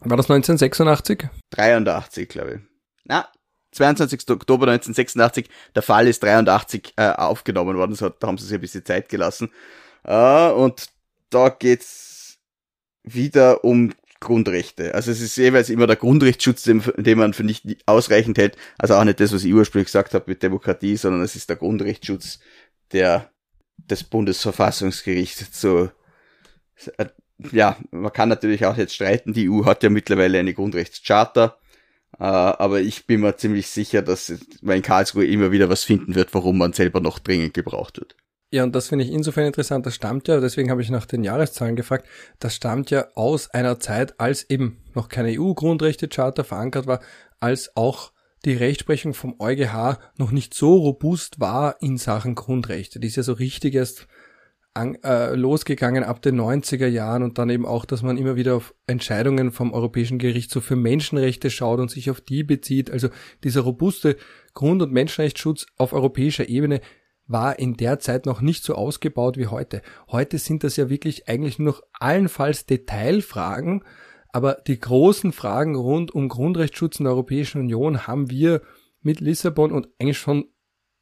War 0.00 0.16
das 0.16 0.30
1986? 0.30 1.28
83, 1.50 2.28
glaube 2.28 2.54
ich. 2.54 2.60
Na, 3.04 3.28
22. 3.72 4.30
Oktober 4.30 4.66
1986. 4.66 5.48
Der 5.74 5.82
Fall 5.82 6.08
ist 6.08 6.22
83 6.22 6.94
äh, 6.96 7.10
aufgenommen 7.10 7.76
worden. 7.76 7.94
So, 7.94 8.08
da 8.08 8.26
haben 8.26 8.38
sie 8.38 8.46
sich 8.46 8.54
ein 8.54 8.60
bisschen 8.60 8.84
Zeit 8.84 9.08
gelassen. 9.08 9.50
Äh, 10.04 10.50
und 10.50 10.88
da 11.30 11.48
geht's 11.48 12.38
wieder 13.04 13.64
um 13.64 13.92
Grundrechte. 14.22 14.94
Also 14.94 15.10
es 15.10 15.20
ist 15.20 15.36
jeweils 15.36 15.68
immer 15.68 15.86
der 15.86 15.96
Grundrechtsschutz, 15.96 16.62
den, 16.62 16.82
den 16.96 17.18
man 17.18 17.34
für 17.34 17.44
nicht 17.44 17.66
ausreichend 17.86 18.38
hält. 18.38 18.56
Also 18.78 18.94
auch 18.94 19.04
nicht 19.04 19.20
das, 19.20 19.32
was 19.34 19.44
ich 19.44 19.52
ursprünglich 19.52 19.88
gesagt 19.88 20.14
habe 20.14 20.24
mit 20.28 20.42
Demokratie, 20.42 20.96
sondern 20.96 21.22
es 21.22 21.36
ist 21.36 21.50
der 21.50 21.56
Grundrechtsschutz, 21.56 22.38
der 22.92 23.30
des 23.76 24.04
Bundesverfassungsgerichts 24.04 25.60
so 25.60 25.90
äh, 26.96 27.06
ja, 27.50 27.76
man 27.90 28.12
kann 28.12 28.28
natürlich 28.28 28.66
auch 28.66 28.76
jetzt 28.76 28.94
streiten, 28.94 29.32
die 29.32 29.50
EU 29.50 29.64
hat 29.64 29.82
ja 29.82 29.90
mittlerweile 29.90 30.38
eine 30.38 30.54
Grundrechtscharta, 30.54 31.56
äh, 32.18 32.24
aber 32.24 32.80
ich 32.80 33.06
bin 33.06 33.20
mir 33.20 33.36
ziemlich 33.36 33.68
sicher, 33.68 34.02
dass 34.02 34.32
man 34.60 34.76
in 34.76 34.82
Karlsruhe 34.82 35.26
immer 35.26 35.50
wieder 35.50 35.68
was 35.68 35.84
finden 35.84 36.14
wird, 36.14 36.34
warum 36.34 36.58
man 36.58 36.72
selber 36.72 37.00
noch 37.00 37.18
dringend 37.18 37.54
gebraucht 37.54 37.98
wird. 37.98 38.16
Ja, 38.52 38.64
und 38.64 38.74
das 38.74 38.88
finde 38.88 39.06
ich 39.06 39.10
insofern 39.10 39.46
interessant. 39.46 39.86
Das 39.86 39.94
stammt 39.94 40.28
ja, 40.28 40.38
deswegen 40.38 40.70
habe 40.70 40.82
ich 40.82 40.90
nach 40.90 41.06
den 41.06 41.24
Jahreszahlen 41.24 41.74
gefragt, 41.74 42.06
das 42.38 42.54
stammt 42.54 42.90
ja 42.90 43.06
aus 43.14 43.48
einer 43.48 43.80
Zeit, 43.80 44.20
als 44.20 44.48
eben 44.50 44.82
noch 44.94 45.08
keine 45.08 45.40
EU-Grundrechte-Charta 45.40 46.44
verankert 46.44 46.86
war, 46.86 47.00
als 47.40 47.74
auch 47.76 48.12
die 48.44 48.52
Rechtsprechung 48.52 49.14
vom 49.14 49.36
EuGH 49.38 49.98
noch 50.18 50.32
nicht 50.32 50.52
so 50.52 50.76
robust 50.76 51.40
war 51.40 51.80
in 51.80 51.96
Sachen 51.96 52.34
Grundrechte. 52.34 53.00
Die 53.00 53.06
ist 53.06 53.16
ja 53.16 53.22
so 53.22 53.32
richtig 53.32 53.74
erst 53.74 54.06
an, 54.74 54.96
äh, 55.02 55.34
losgegangen 55.34 56.04
ab 56.04 56.20
den 56.20 56.38
90er 56.38 56.88
Jahren 56.88 57.22
und 57.22 57.38
dann 57.38 57.48
eben 57.48 57.64
auch, 57.64 57.86
dass 57.86 58.02
man 58.02 58.18
immer 58.18 58.36
wieder 58.36 58.54
auf 58.56 58.74
Entscheidungen 58.86 59.50
vom 59.50 59.72
Europäischen 59.72 60.18
Gerichtshof 60.18 60.64
für 60.64 60.76
Menschenrechte 60.76 61.48
schaut 61.48 61.80
und 61.80 61.90
sich 61.90 62.10
auf 62.10 62.20
die 62.20 62.42
bezieht. 62.44 62.90
Also 62.90 63.08
dieser 63.44 63.62
robuste 63.62 64.16
Grund- 64.52 64.82
und 64.82 64.92
Menschenrechtsschutz 64.92 65.66
auf 65.78 65.94
europäischer 65.94 66.50
Ebene 66.50 66.82
war 67.32 67.58
in 67.58 67.76
der 67.76 67.98
Zeit 67.98 68.26
noch 68.26 68.40
nicht 68.40 68.62
so 68.62 68.74
ausgebaut 68.74 69.36
wie 69.36 69.48
heute. 69.48 69.82
Heute 70.10 70.38
sind 70.38 70.64
das 70.64 70.76
ja 70.76 70.88
wirklich 70.88 71.28
eigentlich 71.28 71.58
nur 71.58 71.72
noch 71.72 71.82
allenfalls 71.98 72.66
Detailfragen, 72.66 73.84
aber 74.28 74.58
die 74.66 74.78
großen 74.78 75.32
Fragen 75.32 75.74
rund 75.74 76.14
um 76.14 76.28
Grundrechtsschutz 76.28 77.00
in 77.00 77.04
der 77.04 77.12
Europäischen 77.12 77.60
Union 77.60 78.06
haben 78.06 78.30
wir 78.30 78.62
mit 79.02 79.20
Lissabon 79.20 79.72
und 79.72 79.88
eigentlich 79.98 80.18
schon 80.18 80.46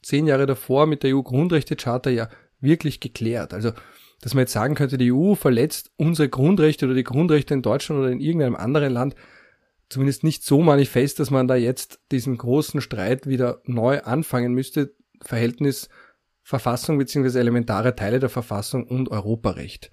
zehn 0.02 0.26
Jahre 0.26 0.46
davor 0.46 0.86
mit 0.86 1.02
der 1.02 1.14
EU-Grundrechtecharta 1.14 2.10
ja 2.10 2.28
wirklich 2.60 3.00
geklärt. 3.00 3.54
Also, 3.54 3.72
dass 4.20 4.34
man 4.34 4.42
jetzt 4.42 4.52
sagen 4.52 4.74
könnte, 4.74 4.98
die 4.98 5.12
EU 5.12 5.34
verletzt 5.34 5.92
unsere 5.96 6.28
Grundrechte 6.28 6.86
oder 6.86 6.94
die 6.94 7.04
Grundrechte 7.04 7.54
in 7.54 7.62
Deutschland 7.62 8.00
oder 8.00 8.10
in 8.10 8.20
irgendeinem 8.20 8.56
anderen 8.56 8.92
Land, 8.92 9.14
zumindest 9.88 10.24
nicht 10.24 10.44
so 10.44 10.60
manifest, 10.60 11.20
dass 11.20 11.30
man 11.30 11.48
da 11.48 11.56
jetzt 11.56 12.00
diesen 12.10 12.36
großen 12.36 12.80
Streit 12.80 13.26
wieder 13.26 13.60
neu 13.64 14.00
anfangen 14.02 14.52
müsste. 14.54 14.94
Verhältnis 15.22 15.88
Verfassung 16.50 16.98
bzw. 16.98 17.38
elementare 17.38 17.94
Teile 17.94 18.18
der 18.18 18.28
Verfassung 18.28 18.84
und 18.88 19.08
Europarecht. 19.08 19.92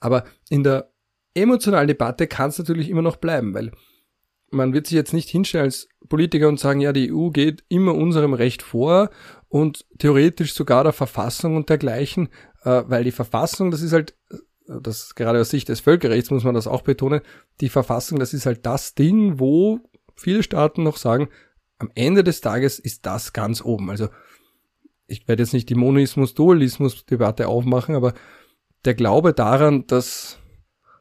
Aber 0.00 0.24
in 0.48 0.64
der 0.64 0.90
emotionalen 1.34 1.86
Debatte 1.86 2.26
kann 2.26 2.48
es 2.48 2.58
natürlich 2.58 2.88
immer 2.88 3.02
noch 3.02 3.16
bleiben, 3.16 3.52
weil 3.52 3.72
man 4.50 4.72
wird 4.72 4.86
sich 4.86 4.96
jetzt 4.96 5.12
nicht 5.12 5.28
hinstellen 5.28 5.66
als 5.66 5.86
Politiker 6.08 6.48
und 6.48 6.58
sagen, 6.58 6.80
ja, 6.80 6.94
die 6.94 7.12
EU 7.12 7.28
geht 7.28 7.62
immer 7.68 7.94
unserem 7.94 8.32
Recht 8.32 8.62
vor 8.62 9.10
und 9.48 9.84
theoretisch 9.98 10.54
sogar 10.54 10.82
der 10.82 10.94
Verfassung 10.94 11.56
und 11.56 11.68
dergleichen, 11.68 12.30
äh, 12.62 12.84
weil 12.86 13.04
die 13.04 13.12
Verfassung, 13.12 13.70
das 13.70 13.82
ist 13.82 13.92
halt, 13.92 14.16
das 14.66 15.14
gerade 15.14 15.42
aus 15.42 15.50
Sicht 15.50 15.68
des 15.68 15.80
Völkerrechts 15.80 16.30
muss 16.30 16.44
man 16.44 16.54
das 16.54 16.66
auch 16.66 16.80
betonen, 16.80 17.20
die 17.60 17.68
Verfassung, 17.68 18.18
das 18.18 18.32
ist 18.32 18.46
halt 18.46 18.64
das 18.64 18.94
Ding, 18.94 19.38
wo 19.38 19.80
viele 20.16 20.42
Staaten 20.42 20.84
noch 20.84 20.96
sagen, 20.96 21.28
am 21.76 21.90
Ende 21.94 22.24
des 22.24 22.40
Tages 22.40 22.78
ist 22.78 23.04
das 23.04 23.34
ganz 23.34 23.62
oben. 23.62 23.90
Also 23.90 24.08
ich 25.08 25.26
werde 25.26 25.42
jetzt 25.42 25.54
nicht 25.54 25.68
die 25.68 25.74
Monoismus-Dualismus-Debatte 25.74 27.48
aufmachen, 27.48 27.96
aber 27.96 28.14
der 28.84 28.94
Glaube 28.94 29.32
daran, 29.32 29.86
dass 29.86 30.38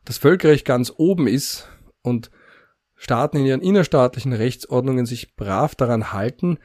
das 0.06 0.18
Völkerrecht 0.18 0.66
ganz 0.66 0.92
oben 0.96 1.28
ist 1.28 1.68
und 2.02 2.32
Staaten 2.96 3.38
in 3.38 3.46
ihren 3.46 3.62
innerstaatlichen 3.62 4.34
Rechtsordnungen 4.34 5.06
sich 5.06 5.36
brav 5.36 5.76
daran 5.76 6.14
halten, 6.14 6.58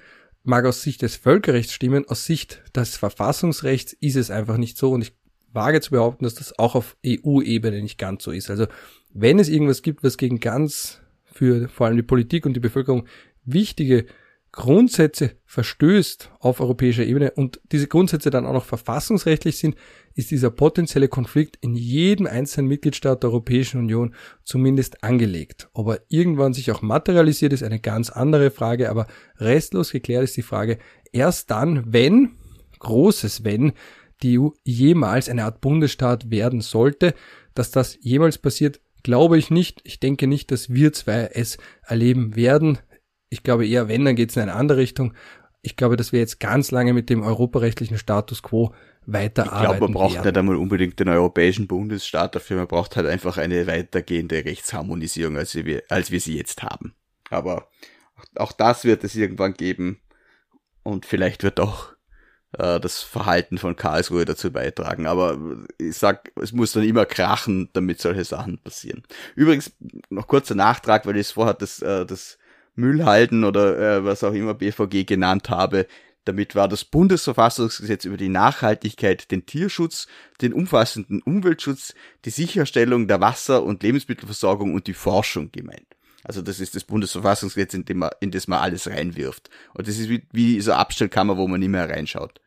mag 0.45 0.65
aus 0.65 0.83
Sicht 0.83 1.03
des 1.03 1.17
Völkerrechts 1.17 1.73
stimmen, 1.73 2.09
aus 2.09 2.25
Sicht 2.25 2.63
des 2.75 2.97
Verfassungsrechts 2.97 3.93
ist 3.93 4.17
es 4.17 4.31
einfach 4.31 4.57
nicht 4.57 4.79
so 4.79 4.93
und 4.93 5.03
ich 5.03 5.13
wage 5.53 5.81
zu 5.81 5.91
behaupten, 5.91 6.25
dass 6.25 6.35
das 6.35 6.59
auch 6.59 6.75
auf 6.75 6.97
EU-Ebene 7.05 7.83
nicht 7.83 7.99
ganz 7.99 8.25
so 8.25 8.31
ist. 8.31 8.49
Also 8.49 8.67
wenn 9.13 9.39
es 9.39 9.49
irgendwas 9.49 9.83
gibt, 9.83 10.03
was 10.03 10.17
gegen 10.17 10.41
ganz 10.41 11.03
für 11.25 11.69
vor 11.69 11.87
allem 11.87 11.97
die 11.97 12.03
Politik 12.03 12.47
und 12.47 12.55
die 12.55 12.61
Bevölkerung 12.61 13.07
wichtige 13.45 14.07
Grundsätze 14.53 15.33
verstößt 15.47 16.31
auf 16.39 16.61
europäischer 16.61 17.05
Ebene 17.05 17.33
und 17.33 17.61
diese 17.73 17.89
Grundsätze 17.89 18.29
dann 18.29 18.45
auch 18.45 18.53
noch 18.53 18.67
verfassungsrechtlich 18.67 19.57
sind, 19.57 19.77
ist 20.15 20.31
dieser 20.31 20.51
potenzielle 20.51 21.09
Konflikt 21.09 21.57
in 21.63 21.75
jedem 21.75 22.27
einzelnen 22.27 22.69
Mitgliedstaat 22.69 23.23
der 23.23 23.31
Europäischen 23.31 23.81
Union 23.81 24.15
zumindest 24.45 25.03
angelegt. 25.03 25.71
Ob 25.73 25.89
er 25.89 26.01
irgendwann 26.09 26.53
sich 26.53 26.71
auch 26.71 26.83
materialisiert, 26.83 27.55
ist 27.55 27.63
eine 27.63 27.81
ganz 27.81 28.11
andere 28.11 28.51
Frage, 28.51 28.91
aber 28.91 29.07
restlos 29.39 29.91
geklärt 29.91 30.25
ist 30.25 30.37
die 30.37 30.43
Frage 30.43 30.79
erst 31.13 31.51
dann, 31.51 31.93
wenn, 31.93 32.37
großes 32.79 33.45
Wenn, 33.45 33.73
die 34.23 34.39
EU 34.39 34.51
jemals 34.65 35.29
eine 35.29 35.45
Art 35.45 35.61
Bundesstaat 35.61 36.31
werden 36.31 36.61
sollte. 36.61 37.15
Dass 37.55 37.71
das 37.71 37.99
jemals 38.01 38.39
passiert, 38.39 38.81
glaube 39.03 39.39
ich 39.39 39.51
nicht. 39.51 39.81
Ich 39.85 40.01
denke 40.01 40.27
nicht, 40.27 40.51
dass 40.51 40.71
wir 40.71 40.93
zwei 40.93 41.31
es 41.33 41.59
erleben 41.87 42.37
werden. 42.37 42.79
Ich 43.33 43.43
glaube 43.43 43.67
eher, 43.67 43.89
wenn, 43.89 44.05
dann 44.05 44.15
geht 44.15 44.29
es 44.29 44.37
in 44.37 44.43
eine 44.43 44.53
andere 44.53 44.77
Richtung. 44.77 45.15
Ich 45.63 45.77
glaube, 45.77 45.97
dass 45.97 46.13
wir 46.13 46.21
jetzt 46.21 46.39
ganz 46.39 46.71
lange 46.71 46.93
mit 46.93 47.09
dem 47.09 47.23
europarechtlichen 47.23 47.97
Status 47.97 48.43
quo 48.43 48.75
weiterarbeiten. 49.07 49.63
Ich 49.63 49.69
glaube, 49.71 49.81
man 49.81 49.93
braucht 49.95 50.15
werden. 50.17 50.27
nicht 50.27 50.37
einmal 50.37 50.57
unbedingt 50.57 51.01
den 51.01 51.09
europäischen 51.09 51.67
Bundesstaat 51.67 52.35
dafür. 52.35 52.59
Man 52.59 52.67
braucht 52.67 52.95
halt 52.95 53.07
einfach 53.07 53.39
eine 53.39 53.67
weitergehende 53.67 54.45
Rechtsharmonisierung, 54.45 55.39
als 55.39 55.55
wir, 55.55 55.83
als 55.89 56.11
wir 56.11 56.21
sie 56.21 56.37
jetzt 56.37 56.63
haben. 56.63 56.95
Aber 57.31 57.69
auch 58.35 58.53
das 58.53 58.85
wird 58.85 59.03
es 59.03 59.15
irgendwann 59.15 59.55
geben. 59.55 60.03
Und 60.83 61.07
vielleicht 61.07 61.43
wird 61.43 61.59
auch 61.59 61.95
äh, 62.59 62.81
das 62.81 63.01
Verhalten 63.01 63.57
von 63.57 63.77
Karlsruhe 63.77 64.27
dazu 64.27 64.53
beitragen. 64.53 65.07
Aber 65.07 65.39
ich 65.79 65.97
sag, 65.97 66.33
es 66.37 66.53
muss 66.53 66.73
dann 66.73 66.83
immer 66.83 67.07
krachen, 67.07 67.71
damit 67.73 67.99
solche 67.99 68.25
Sachen 68.25 68.59
passieren. 68.59 69.05
Übrigens, 69.37 69.73
noch 70.11 70.27
kurzer 70.27 70.55
Nachtrag, 70.55 71.07
weil 71.07 71.17
ich 71.17 71.29
es 71.29 71.33
vorher 71.33 71.55
das, 71.55 71.81
äh, 71.81 72.05
das 72.05 72.37
Müllhalden 72.75 73.45
oder 73.45 73.79
äh, 73.79 74.05
was 74.05 74.25
auch 74.25 74.33
immer 74.33 74.55
BVG 74.55 75.05
genannt 75.05 75.51
habe. 75.51 75.87
Damit 76.25 76.55
war 76.55 76.69
das 76.69 76.85
Bundesverfassungsgesetz 76.85 78.05
über 78.05 78.17
die 78.17 78.29
Nachhaltigkeit, 78.29 79.31
den 79.31 79.45
Tierschutz, 79.45 80.07
den 80.41 80.53
umfassenden 80.53 81.21
Umweltschutz, 81.21 81.95
die 82.25 82.31
Sicherstellung 82.31 83.09
der 83.09 83.21
Wasser- 83.21 83.65
und 83.65 83.83
Lebensmittelversorgung 83.83 84.73
und 84.73 84.87
die 84.87 84.95
Forschung 84.95 85.51
gemeint. 85.51 85.87
Also 86.25 86.41
das 86.41 86.61
ist 86.61 86.77
das 86.77 86.85
Bundesverfassungsgesetz, 86.85 87.75
in, 87.75 87.85
dem 87.85 87.99
man, 87.99 88.11
in 88.21 88.31
das 88.31 88.47
man 88.47 88.61
alles 88.61 88.89
reinwirft. 88.89 89.51
Und 89.75 89.89
das 89.89 89.99
ist 89.99 90.09
wie, 90.09 90.23
wie 90.31 90.61
so 90.61 90.71
eine 90.71 90.81
Abstellkammer, 90.81 91.37
wo 91.37 91.49
man 91.49 91.59
nicht 91.59 91.71
mehr 91.71 91.91
reinschaut. 91.91 92.41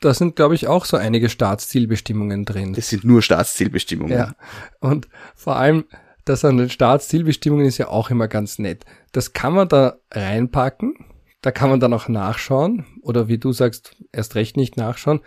Da 0.00 0.14
sind, 0.14 0.36
glaube 0.36 0.54
ich, 0.54 0.68
auch 0.68 0.84
so 0.84 0.96
einige 0.96 1.28
Staatszielbestimmungen 1.28 2.44
drin. 2.44 2.74
Das 2.74 2.88
sind 2.90 3.04
nur 3.04 3.22
Staatszielbestimmungen. 3.22 4.16
Ja. 4.16 4.36
Und 4.78 5.08
vor 5.34 5.56
allem, 5.56 5.86
das 6.26 6.44
an 6.44 6.58
den 6.58 6.68
Staatszielbestimmungen 6.68 7.66
ist 7.66 7.78
ja 7.78 7.88
auch 7.88 8.10
immer 8.10 8.28
ganz 8.28 8.58
nett. 8.58 8.84
Das 9.12 9.32
kann 9.32 9.54
man 9.54 9.68
da 9.68 9.96
reinpacken, 10.10 10.94
da 11.40 11.52
kann 11.52 11.70
man 11.70 11.80
dann 11.80 11.94
auch 11.94 12.08
nachschauen 12.08 12.84
oder 13.00 13.28
wie 13.28 13.38
du 13.38 13.52
sagst, 13.52 13.96
erst 14.12 14.34
recht 14.34 14.58
nicht 14.58 14.76
nachschauen. 14.76 15.20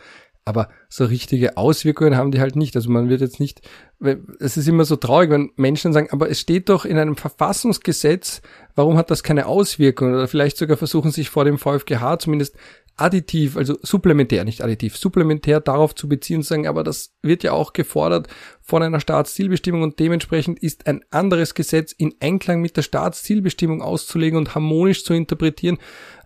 Aber 0.45 0.69
so 0.87 1.05
richtige 1.05 1.57
Auswirkungen 1.57 2.17
haben 2.17 2.31
die 2.31 2.39
halt 2.39 2.55
nicht. 2.55 2.75
Also 2.75 2.89
man 2.89 3.07
wird 3.07 3.21
jetzt 3.21 3.39
nicht, 3.39 3.61
es 4.39 4.57
ist 4.57 4.67
immer 4.67 4.83
so 4.83 4.95
traurig, 4.95 5.29
wenn 5.29 5.51
Menschen 5.57 5.93
sagen, 5.93 6.09
aber 6.11 6.29
es 6.29 6.39
steht 6.39 6.69
doch 6.69 6.85
in 6.85 6.97
einem 6.97 7.15
Verfassungsgesetz, 7.15 8.41
warum 8.73 8.97
hat 8.97 9.11
das 9.11 9.21
keine 9.21 9.45
Auswirkungen? 9.45 10.15
Oder 10.15 10.27
vielleicht 10.27 10.57
sogar 10.57 10.75
versuchen 10.75 11.11
sich 11.11 11.29
vor 11.29 11.45
dem 11.45 11.59
VfGH 11.59 12.17
zumindest 12.17 12.55
additiv, 12.99 13.57
also 13.57 13.77
supplementär, 13.81 14.43
nicht 14.43 14.61
additiv, 14.61 14.97
supplementär 14.97 15.59
darauf 15.59 15.95
zu 15.95 16.09
beziehen 16.09 16.37
und 16.37 16.43
sagen, 16.43 16.67
aber 16.67 16.83
das 16.83 17.15
wird 17.21 17.43
ja 17.43 17.53
auch 17.53 17.73
gefordert 17.73 18.27
von 18.61 18.83
einer 18.83 18.99
Staatszielbestimmung 18.99 19.81
und 19.81 19.99
dementsprechend 19.99 20.59
ist 20.59 20.87
ein 20.87 21.03
anderes 21.09 21.55
Gesetz 21.55 21.91
in 21.91 22.13
Einklang 22.19 22.61
mit 22.61 22.77
der 22.77 22.81
Staatszielbestimmung 22.81 23.81
auszulegen 23.81 24.37
und 24.37 24.53
harmonisch 24.55 25.03
zu 25.03 25.13
interpretieren. 25.13 25.77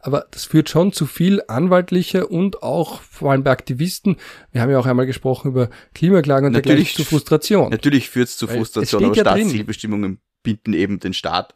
Aber 0.02 0.26
das 0.32 0.46
führt 0.46 0.70
schon 0.70 0.92
zu 0.92 1.06
viel 1.06 1.42
anwaltlicher 1.48 2.30
und 2.30 2.64
auch 2.64 3.02
vor 3.02 3.32
allem 3.32 3.44
bei 3.44 3.52
Aktivisten. 3.52 4.18
Wir 4.52 4.62
haben 4.62 4.70
ja 4.70 4.80
auch 4.80 4.86
einmal 4.86 5.06
gesprochen 5.06 5.52
über 5.52 5.70
Klimaklagen 5.94 6.48
und 6.48 6.54
natürlich 6.54 6.96
zu 6.96 7.06
Frustration. 7.06 7.70
Natürlich 7.70 8.10
führt 8.10 8.28
es 8.28 8.38
zu 8.38 8.48
Frustration, 8.48 9.06
aber 9.06 9.16
ja 9.16 9.22
Staatszielbestimmungen 9.22 10.20
binden 10.44 10.74
eben 10.74 11.00
den 11.00 11.14
Staat. 11.14 11.54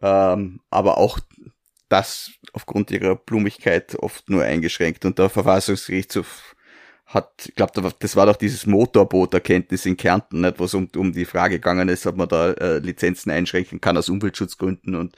Ähm, 0.00 0.60
aber 0.70 0.98
auch 0.98 1.20
das 1.92 2.30
aufgrund 2.54 2.90
ihrer 2.90 3.16
Blumigkeit 3.16 3.94
oft 3.96 4.30
nur 4.30 4.42
eingeschränkt. 4.42 5.04
Und 5.04 5.18
der 5.18 5.28
Verfassungsgerichtshof 5.28 6.56
hat, 7.04 7.46
ich 7.46 7.54
glaube, 7.54 7.92
das 7.98 8.16
war 8.16 8.24
doch 8.24 8.36
dieses 8.36 8.64
Motorbooterkenntnis 8.64 9.84
in 9.84 9.98
Kärnten, 9.98 10.40
nicht, 10.40 10.58
wo 10.58 10.64
es 10.64 10.72
um, 10.72 10.88
um 10.96 11.12
die 11.12 11.26
Frage 11.26 11.56
gegangen 11.56 11.90
ist, 11.90 12.06
ob 12.06 12.16
man 12.16 12.28
da 12.28 12.52
äh, 12.52 12.78
Lizenzen 12.78 13.30
einschränken 13.30 13.82
kann 13.82 13.98
aus 13.98 14.08
Umweltschutzgründen 14.08 14.94
und 14.94 15.16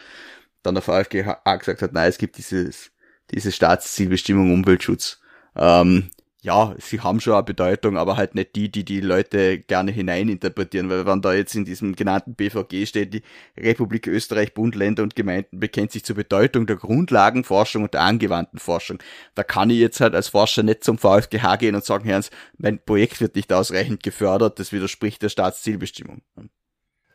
dann 0.65 0.75
der 0.75 0.83
VfGH 0.83 1.57
gesagt 1.59 1.83
hat, 1.83 1.93
nein, 1.93 2.09
es 2.09 2.19
gibt 2.19 2.39
dieses, 2.39 2.91
diese 3.31 3.53
Staatszielbestimmung 3.53 4.53
Umweltschutz. 4.53 5.21
Ähm, 5.57 6.11
ja, 6.45 6.75
sie 6.79 7.01
haben 7.01 7.21
schon 7.21 7.33
eine 7.33 7.43
Bedeutung, 7.43 7.97
aber 7.97 8.19
halt 8.19 8.35
nicht 8.35 8.55
die, 8.55 8.71
die 8.71 8.85
die 8.85 9.01
Leute 9.01 9.61
gerne 9.61 9.91
hineininterpretieren, 9.93 10.91
weil 10.91 11.07
wenn 11.07 11.23
da 11.23 11.33
jetzt 11.33 11.55
in 11.55 11.65
diesem 11.65 11.97
genannten 11.97 12.35
BVG 12.35 12.85
steht, 12.85 13.15
die 13.15 13.23
Republik 13.57 14.07
Österreich, 14.07 14.53
Bund, 14.53 14.75
Länder 14.75 15.03
und 15.03 15.17
Gemeinden 15.17 15.59
bekennt 15.59 15.93
sich 15.93 16.05
zur 16.05 16.17
Bedeutung 16.17 16.67
der 16.67 16.77
Grundlagenforschung 16.77 17.85
und 17.85 17.95
der 17.95 18.03
angewandten 18.03 18.59
Forschung. 18.59 18.99
Da 19.35 19.43
kann 19.43 19.71
ich 19.71 19.79
jetzt 19.79 20.03
halt 20.03 20.15
als 20.15 20.29
Forscher 20.29 20.63
nicht 20.63 20.85
zum 20.85 20.99
VfGH 20.99 21.57
gehen 21.57 21.75
und 21.75 21.85
sagen, 21.85 22.05
Herrn, 22.05 22.25
mein 22.59 22.79
Projekt 22.79 23.23
wird 23.23 23.37
nicht 23.37 23.51
ausreichend 23.51 24.03
gefördert, 24.03 24.59
das 24.59 24.71
widerspricht 24.71 25.23
der 25.23 25.31
Staatszielbestimmung. 25.31 26.21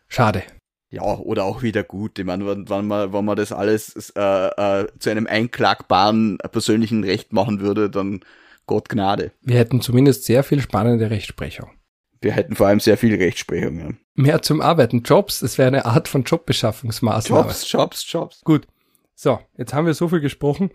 Schade. 0.08 0.42
Ja, 0.90 1.04
oder 1.04 1.44
auch 1.44 1.62
wieder 1.62 1.84
gut. 1.84 2.18
Ich 2.18 2.26
meine, 2.26 2.48
wenn, 2.48 2.68
wenn, 2.68 2.88
man, 2.88 3.14
wenn 3.14 3.26
man 3.26 3.38
das 3.38 3.52
alles 3.52 4.12
äh, 4.16 4.22
äh, 4.22 4.88
zu 4.98 5.12
einem 5.12 5.28
einklagbaren 5.28 6.40
persönlichen 6.52 7.04
Recht 7.04 7.32
machen 7.32 7.60
würde, 7.60 7.92
dann 7.92 8.22
Gott 8.70 8.88
Gnade. 8.88 9.32
Wir 9.42 9.58
hätten 9.58 9.82
zumindest 9.82 10.26
sehr 10.26 10.44
viel 10.44 10.62
spannende 10.62 11.10
Rechtsprechung. 11.10 11.72
Wir 12.22 12.34
hätten 12.34 12.56
vor 12.56 12.68
allem 12.68 12.80
sehr 12.80 12.98
viel 13.00 13.16
Rechtsprechung, 13.16 13.80
ja. 13.80 13.90
Mehr 14.14 14.44
zum 14.44 14.62
Arbeiten. 14.62 15.02
Jobs, 15.02 15.40
das 15.40 15.58
wäre 15.58 15.70
eine 15.70 15.86
Art 15.86 16.08
von 16.08 16.24
Jobbeschaffungsmaßnahme. 16.24 17.48
Jobs, 17.48 17.72
Jobs, 17.72 18.12
Jobs. 18.12 18.42
Gut. 18.42 18.68
So, 19.16 19.40
jetzt 19.58 19.74
haben 19.74 19.88
wir 19.88 19.96
so 19.96 20.08
viel 20.08 20.20
gesprochen, 20.20 20.70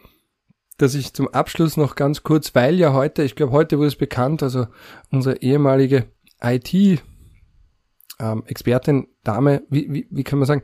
dass 0.77 0.97
ich 0.97 1.15
zum 1.15 1.29
Abschluss 1.29 1.77
noch 1.77 1.95
ganz 1.95 2.25
kurz, 2.25 2.53
weil 2.57 2.81
ja 2.81 2.93
heute, 2.93 3.23
ich 3.23 3.37
glaube, 3.37 3.53
heute 3.53 3.79
wurde 3.79 3.87
es 3.87 3.97
bekannt, 3.97 4.43
also 4.43 4.67
unsere 5.13 5.41
ehemalige 5.41 6.11
IT- 6.43 7.01
ähm, 8.19 8.43
Expertin, 8.47 9.07
Dame, 9.23 9.63
wie, 9.71 9.87
wie, 9.93 10.09
wie 10.11 10.25
kann 10.25 10.41
man 10.41 10.47
sagen, 10.47 10.63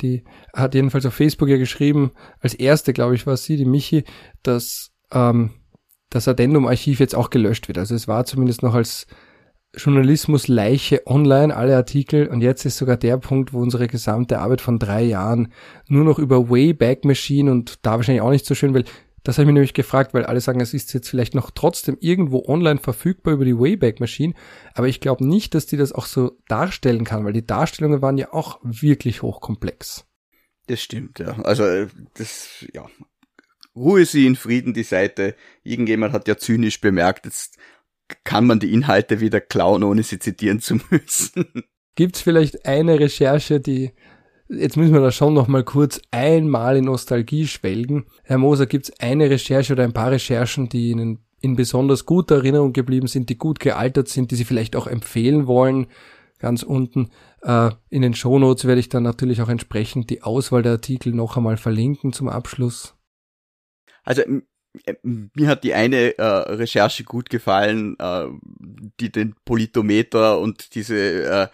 die 0.00 0.24
hat 0.52 0.74
jedenfalls 0.74 1.06
auf 1.06 1.14
Facebook 1.14 1.48
ja 1.48 1.58
geschrieben, 1.58 2.10
als 2.40 2.54
erste, 2.54 2.92
glaube 2.92 3.14
ich, 3.14 3.24
war 3.24 3.36
sie, 3.36 3.56
die 3.56 3.66
Michi, 3.66 4.02
dass 4.42 4.90
ähm, 5.12 5.61
das 6.14 6.28
Addendum-Archiv 6.28 7.00
jetzt 7.00 7.14
auch 7.14 7.30
gelöscht 7.30 7.68
wird. 7.68 7.78
Also 7.78 7.94
es 7.94 8.06
war 8.06 8.24
zumindest 8.24 8.62
noch 8.62 8.74
als 8.74 9.06
Journalismus 9.74 10.48
Leiche 10.48 11.06
online, 11.06 11.56
alle 11.56 11.76
Artikel. 11.76 12.28
Und 12.28 12.42
jetzt 12.42 12.64
ist 12.66 12.76
sogar 12.76 12.96
der 12.96 13.16
Punkt, 13.16 13.52
wo 13.52 13.60
unsere 13.60 13.88
gesamte 13.88 14.38
Arbeit 14.38 14.60
von 14.60 14.78
drei 14.78 15.02
Jahren 15.02 15.52
nur 15.88 16.04
noch 16.04 16.18
über 16.18 16.50
Wayback 16.50 17.04
Machine 17.04 17.50
und 17.50 17.84
da 17.84 17.92
wahrscheinlich 17.92 18.22
auch 18.22 18.30
nicht 18.30 18.46
so 18.46 18.54
schön, 18.54 18.74
weil 18.74 18.84
das 19.22 19.36
habe 19.36 19.44
ich 19.44 19.46
mir 19.46 19.52
nämlich 19.52 19.74
gefragt, 19.74 20.14
weil 20.14 20.26
alle 20.26 20.40
sagen, 20.40 20.60
es 20.60 20.74
ist 20.74 20.92
jetzt 20.94 21.08
vielleicht 21.08 21.34
noch 21.34 21.52
trotzdem 21.52 21.96
irgendwo 22.00 22.44
online 22.46 22.80
verfügbar 22.80 23.34
über 23.34 23.44
die 23.44 23.56
Wayback 23.56 24.00
Machine, 24.00 24.34
aber 24.74 24.88
ich 24.88 25.00
glaube 25.00 25.24
nicht, 25.24 25.54
dass 25.54 25.66
die 25.66 25.76
das 25.76 25.92
auch 25.92 26.06
so 26.06 26.38
darstellen 26.48 27.04
kann, 27.04 27.24
weil 27.24 27.32
die 27.32 27.46
Darstellungen 27.46 28.02
waren 28.02 28.18
ja 28.18 28.32
auch 28.32 28.58
wirklich 28.62 29.22
hochkomplex. 29.22 30.06
Das 30.66 30.80
stimmt, 30.80 31.20
ja. 31.20 31.38
Also 31.42 31.64
äh, 31.64 31.86
das, 32.14 32.66
ja, 32.74 32.86
Ruhe 33.74 34.04
sie 34.04 34.26
in 34.26 34.36
Frieden, 34.36 34.74
die 34.74 34.82
Seite. 34.82 35.34
Irgendjemand 35.62 36.12
hat 36.12 36.28
ja 36.28 36.36
zynisch 36.36 36.80
bemerkt, 36.80 37.24
jetzt 37.24 37.56
kann 38.24 38.46
man 38.46 38.60
die 38.60 38.72
Inhalte 38.72 39.20
wieder 39.20 39.40
klauen, 39.40 39.82
ohne 39.82 40.02
sie 40.02 40.18
zitieren 40.18 40.60
zu 40.60 40.78
müssen. 40.90 41.64
Gibt's 41.94 42.20
vielleicht 42.20 42.66
eine 42.66 42.98
Recherche, 42.98 43.60
die 43.60 43.92
jetzt 44.48 44.76
müssen 44.76 44.92
wir 44.92 45.00
da 45.00 45.10
schon 45.10 45.34
noch 45.34 45.48
mal 45.48 45.64
kurz 45.64 46.00
einmal 46.10 46.76
in 46.76 46.84
Nostalgie 46.84 47.46
schwelgen. 47.46 48.06
Herr 48.22 48.38
Moser, 48.38 48.66
gibt's 48.66 48.92
eine 48.98 49.30
Recherche 49.30 49.72
oder 49.72 49.84
ein 49.84 49.92
paar 49.92 50.10
Recherchen, 50.10 50.68
die 50.68 50.90
Ihnen 50.90 51.24
in 51.40 51.56
besonders 51.56 52.06
guter 52.06 52.36
Erinnerung 52.36 52.72
geblieben 52.72 53.06
sind, 53.06 53.28
die 53.28 53.38
gut 53.38 53.60
gealtert 53.60 54.08
sind, 54.08 54.30
die 54.30 54.36
Sie 54.36 54.44
vielleicht 54.44 54.76
auch 54.76 54.86
empfehlen 54.86 55.46
wollen? 55.46 55.86
Ganz 56.38 56.62
unten 56.62 57.10
äh, 57.42 57.70
in 57.88 58.02
den 58.02 58.14
Shownotes 58.14 58.64
werde 58.64 58.80
ich 58.80 58.88
dann 58.88 59.02
natürlich 59.02 59.42
auch 59.42 59.48
entsprechend 59.48 60.10
die 60.10 60.22
Auswahl 60.22 60.62
der 60.62 60.72
Artikel 60.72 61.12
noch 61.12 61.36
einmal 61.36 61.56
verlinken 61.56 62.12
zum 62.12 62.28
Abschluss. 62.28 62.94
Also 64.04 64.22
äh, 64.22 64.94
mir 65.02 65.48
hat 65.48 65.64
die 65.64 65.74
eine 65.74 66.18
äh, 66.18 66.22
Recherche 66.22 67.04
gut 67.04 67.30
gefallen, 67.30 67.96
äh, 67.98 68.26
die 69.00 69.12
den 69.12 69.34
Politometer 69.44 70.38
und 70.38 70.74
diese 70.74 71.24
äh, 71.24 71.48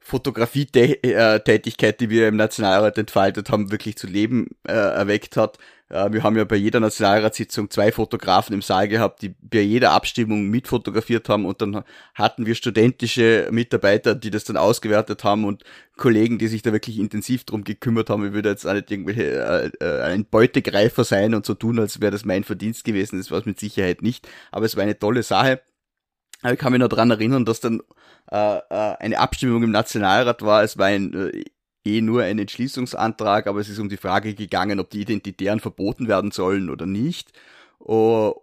Fotografie-Tätigkeit, 0.00 2.00
die 2.00 2.10
wir 2.10 2.28
im 2.28 2.36
Nationalrat 2.36 2.96
entfaltet 2.96 3.50
haben, 3.50 3.70
wirklich 3.70 3.98
zu 3.98 4.06
Leben 4.06 4.48
äh, 4.66 4.72
erweckt 4.72 5.36
hat. 5.36 5.58
Wir 5.90 6.22
haben 6.22 6.36
ja 6.36 6.44
bei 6.44 6.56
jeder 6.56 6.80
Nationalratssitzung 6.80 7.70
zwei 7.70 7.92
Fotografen 7.92 8.52
im 8.52 8.60
Saal 8.60 8.88
gehabt, 8.88 9.22
die 9.22 9.34
bei 9.40 9.60
jeder 9.60 9.92
Abstimmung 9.92 10.48
mitfotografiert 10.48 11.30
haben 11.30 11.46
und 11.46 11.62
dann 11.62 11.82
hatten 12.14 12.44
wir 12.44 12.54
studentische 12.54 13.48
Mitarbeiter, 13.50 14.14
die 14.14 14.30
das 14.30 14.44
dann 14.44 14.58
ausgewertet 14.58 15.24
haben 15.24 15.46
und 15.46 15.64
Kollegen, 15.96 16.38
die 16.38 16.48
sich 16.48 16.60
da 16.60 16.72
wirklich 16.72 16.98
intensiv 16.98 17.44
drum 17.44 17.64
gekümmert 17.64 18.10
haben. 18.10 18.26
Ich 18.26 18.32
würde 18.34 18.50
jetzt 18.50 18.66
auch 18.66 18.74
nicht 18.74 18.90
irgendwelche 18.90 19.72
äh, 19.80 19.84
äh, 19.84 20.02
ein 20.02 20.26
Beutegreifer 20.26 21.04
sein 21.04 21.34
und 21.34 21.46
so 21.46 21.54
tun, 21.54 21.78
als 21.78 22.00
wäre 22.00 22.12
das 22.12 22.26
mein 22.26 22.44
Verdienst 22.44 22.84
gewesen. 22.84 23.18
Das 23.18 23.30
war 23.30 23.38
es 23.38 23.46
mit 23.46 23.58
Sicherheit 23.58 24.02
nicht, 24.02 24.28
aber 24.52 24.66
es 24.66 24.76
war 24.76 24.82
eine 24.82 24.98
tolle 24.98 25.22
Sache. 25.22 25.62
Ich 26.44 26.58
kann 26.58 26.72
mich 26.72 26.80
noch 26.80 26.88
dran 26.88 27.10
erinnern, 27.10 27.44
dass 27.44 27.60
dann 27.60 27.80
äh, 28.30 28.58
äh, 28.58 28.96
eine 28.98 29.18
Abstimmung 29.18 29.62
im 29.62 29.70
Nationalrat 29.70 30.42
war. 30.42 30.62
Es 30.62 30.78
war 30.78 30.86
ein 30.86 31.14
äh, 31.14 31.44
eh 31.96 32.00
nur 32.00 32.22
ein 32.22 32.38
Entschließungsantrag, 32.38 33.46
aber 33.46 33.60
es 33.60 33.68
ist 33.68 33.78
um 33.78 33.88
die 33.88 33.96
Frage 33.96 34.34
gegangen, 34.34 34.80
ob 34.80 34.90
die 34.90 35.00
Identitären 35.00 35.60
verboten 35.60 36.08
werden 36.08 36.30
sollen 36.30 36.70
oder 36.70 36.86
nicht. 36.86 37.32
Oh, 37.78 38.34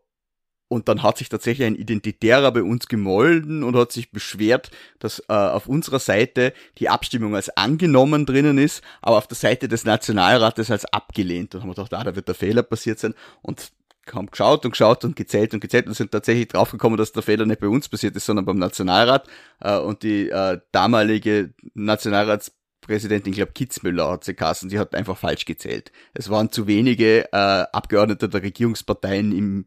und 0.67 0.89
dann 0.89 1.03
hat 1.03 1.17
sich 1.17 1.29
tatsächlich 1.29 1.67
ein 1.67 1.75
Identitärer 1.75 2.51
bei 2.51 2.63
uns 2.63 2.87
gemolden 2.87 3.63
und 3.63 3.75
hat 3.75 3.91
sich 3.91 4.11
beschwert, 4.11 4.71
dass 4.99 5.19
äh, 5.29 5.33
auf 5.33 5.67
unserer 5.67 5.99
Seite 5.99 6.53
die 6.79 6.89
Abstimmung 6.89 7.35
als 7.35 7.55
angenommen 7.55 8.25
drinnen 8.25 8.57
ist, 8.57 8.81
aber 9.01 9.17
auf 9.17 9.27
der 9.27 9.37
Seite 9.37 9.67
des 9.67 9.85
Nationalrates 9.85 10.71
als 10.71 10.85
abgelehnt. 10.85 11.53
Und 11.53 11.61
haben 11.61 11.69
wir 11.69 11.75
gedacht, 11.75 11.93
ah, 11.93 12.03
da 12.03 12.15
wird 12.15 12.27
der 12.27 12.35
Fehler 12.35 12.63
passiert 12.63 12.99
sein. 12.99 13.13
Und 13.43 13.71
haben 14.13 14.29
geschaut 14.29 14.65
und 14.65 14.71
geschaut 14.71 15.03
und 15.03 15.15
gezählt 15.15 15.53
und 15.53 15.61
gezählt 15.61 15.87
und 15.87 15.93
sind 15.93 16.11
tatsächlich 16.11 16.47
draufgekommen, 16.47 16.97
dass 16.97 17.11
der 17.11 17.23
Fehler 17.23 17.45
nicht 17.45 17.59
bei 17.59 17.67
uns 17.67 17.89
passiert 17.89 18.15
ist, 18.15 18.25
sondern 18.25 18.45
beim 18.45 18.57
Nationalrat. 18.57 19.27
Äh, 19.59 19.77
und 19.77 20.03
die 20.03 20.29
äh, 20.29 20.59
damalige 20.71 21.53
Nationalrats 21.73 22.51
Präsidentin, 22.85 23.33
ich 23.33 23.37
glaube 23.37 23.53
Kitzmüller 23.53 24.11
hat 24.11 24.23
sie 24.23 24.33
kassen, 24.33 24.69
die 24.69 24.79
hat 24.79 24.95
einfach 24.95 25.17
falsch 25.17 25.45
gezählt. 25.45 25.91
Es 26.13 26.29
waren 26.29 26.51
zu 26.51 26.67
wenige 26.67 27.25
äh, 27.31 27.65
Abgeordnete 27.71 28.29
der 28.29 28.43
Regierungsparteien 28.43 29.31
im 29.35 29.65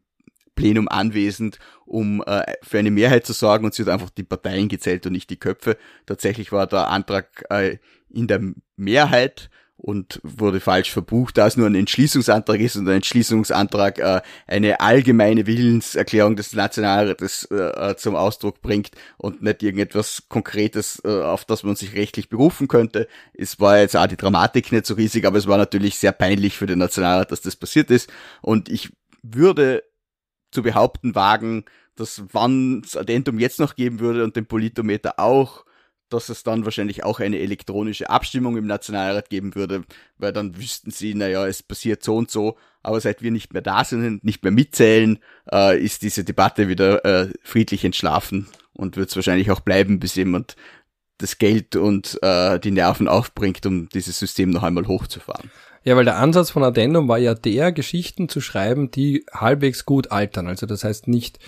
Plenum 0.55 0.87
anwesend, 0.87 1.59
um 1.85 2.23
äh, 2.25 2.43
für 2.63 2.79
eine 2.79 2.91
Mehrheit 2.91 3.25
zu 3.25 3.33
sorgen 3.33 3.65
und 3.65 3.73
sie 3.73 3.83
hat 3.83 3.89
einfach 3.89 4.09
die 4.09 4.23
Parteien 4.23 4.67
gezählt 4.67 5.05
und 5.05 5.13
nicht 5.13 5.29
die 5.29 5.39
Köpfe. 5.39 5.77
Tatsächlich 6.05 6.51
war 6.51 6.67
der 6.67 6.89
Antrag 6.89 7.45
äh, 7.49 7.77
in 8.09 8.27
der 8.27 8.41
Mehrheit 8.75 9.49
und 9.79 10.19
wurde 10.23 10.59
falsch 10.59 10.91
verbucht, 10.91 11.37
da 11.37 11.47
es 11.47 11.55
nur 11.55 11.65
ein 11.65 11.75
Entschließungsantrag 11.75 12.59
ist 12.59 12.75
und 12.75 12.87
ein 12.87 12.95
Entschließungsantrag 12.95 13.99
äh, 13.99 14.21
eine 14.45 14.81
allgemeine 14.81 15.47
Willenserklärung 15.47 16.35
des 16.35 16.53
Nationalrates 16.53 17.45
äh, 17.45 17.55
äh, 17.91 17.95
zum 17.95 18.15
Ausdruck 18.15 18.61
bringt 18.61 18.91
und 19.17 19.41
nicht 19.41 19.63
irgendetwas 19.63 20.23
Konkretes, 20.27 21.01
äh, 21.05 21.21
auf 21.21 21.45
das 21.45 21.63
man 21.63 21.77
sich 21.77 21.93
rechtlich 21.93 22.27
berufen 22.27 22.67
könnte. 22.67 23.07
Es 23.33 23.59
war 23.61 23.79
jetzt 23.79 23.95
auch 23.95 24.07
die 24.07 24.17
Dramatik 24.17 24.71
nicht 24.71 24.85
so 24.85 24.95
riesig, 24.95 25.25
aber 25.25 25.37
es 25.37 25.47
war 25.47 25.57
natürlich 25.57 25.97
sehr 25.97 26.11
peinlich 26.11 26.57
für 26.57 26.65
den 26.65 26.79
Nationalrat, 26.79 27.31
dass 27.31 27.41
das 27.41 27.55
passiert 27.55 27.89
ist. 27.89 28.11
Und 28.41 28.67
ich 28.67 28.91
würde 29.23 29.83
zu 30.51 30.61
behaupten 30.61 31.15
wagen, 31.15 31.63
dass 31.95 32.23
wann 32.31 32.81
es 32.85 32.97
Addendum 32.97 33.39
jetzt 33.39 33.59
noch 33.59 33.75
geben 33.75 33.99
würde 33.99 34.23
und 34.23 34.35
den 34.35 34.45
Politometer 34.45 35.19
auch, 35.19 35.65
dass 36.09 36.29
es 36.29 36.43
dann 36.43 36.65
wahrscheinlich 36.65 37.03
auch 37.03 37.19
eine 37.19 37.39
elektronische 37.39 38.09
Abstimmung 38.09 38.57
im 38.57 38.67
Nationalrat 38.67 39.29
geben 39.29 39.55
würde, 39.55 39.83
weil 40.17 40.33
dann 40.33 40.57
wüssten 40.57 40.91
sie, 40.91 41.13
naja, 41.13 41.47
es 41.47 41.63
passiert 41.63 42.03
so 42.03 42.15
und 42.17 42.31
so, 42.31 42.57
aber 42.83 42.99
seit 42.99 43.21
wir 43.21 43.31
nicht 43.31 43.53
mehr 43.53 43.61
da 43.61 43.83
sind, 43.83 44.23
nicht 44.23 44.43
mehr 44.43 44.51
mitzählen, 44.51 45.19
äh, 45.51 45.79
ist 45.79 46.01
diese 46.01 46.23
Debatte 46.23 46.67
wieder 46.67 47.05
äh, 47.05 47.33
friedlich 47.43 47.85
entschlafen 47.85 48.47
und 48.73 48.97
wird 48.97 49.09
es 49.09 49.15
wahrscheinlich 49.15 49.51
auch 49.51 49.59
bleiben, 49.59 49.99
bis 49.99 50.15
jemand 50.15 50.55
das 51.17 51.37
Geld 51.37 51.75
und 51.75 52.17
äh, 52.21 52.59
die 52.59 52.71
Nerven 52.71 53.07
aufbringt, 53.07 53.65
um 53.65 53.89
dieses 53.89 54.17
System 54.17 54.49
noch 54.49 54.63
einmal 54.63 54.87
hochzufahren. 54.87 55.51
Ja, 55.83 55.95
weil 55.95 56.05
der 56.05 56.17
Ansatz 56.17 56.49
von 56.49 56.63
Addendum 56.63 57.07
war 57.07 57.17
ja 57.17 57.33
der, 57.33 57.71
Geschichten 57.71 58.27
zu 58.27 58.41
schreiben, 58.41 58.91
die 58.91 59.25
halbwegs 59.33 59.85
gut 59.85 60.11
altern. 60.11 60.47
Also 60.47 60.65
das 60.65 60.83
heißt 60.83 61.07
nicht 61.07 61.39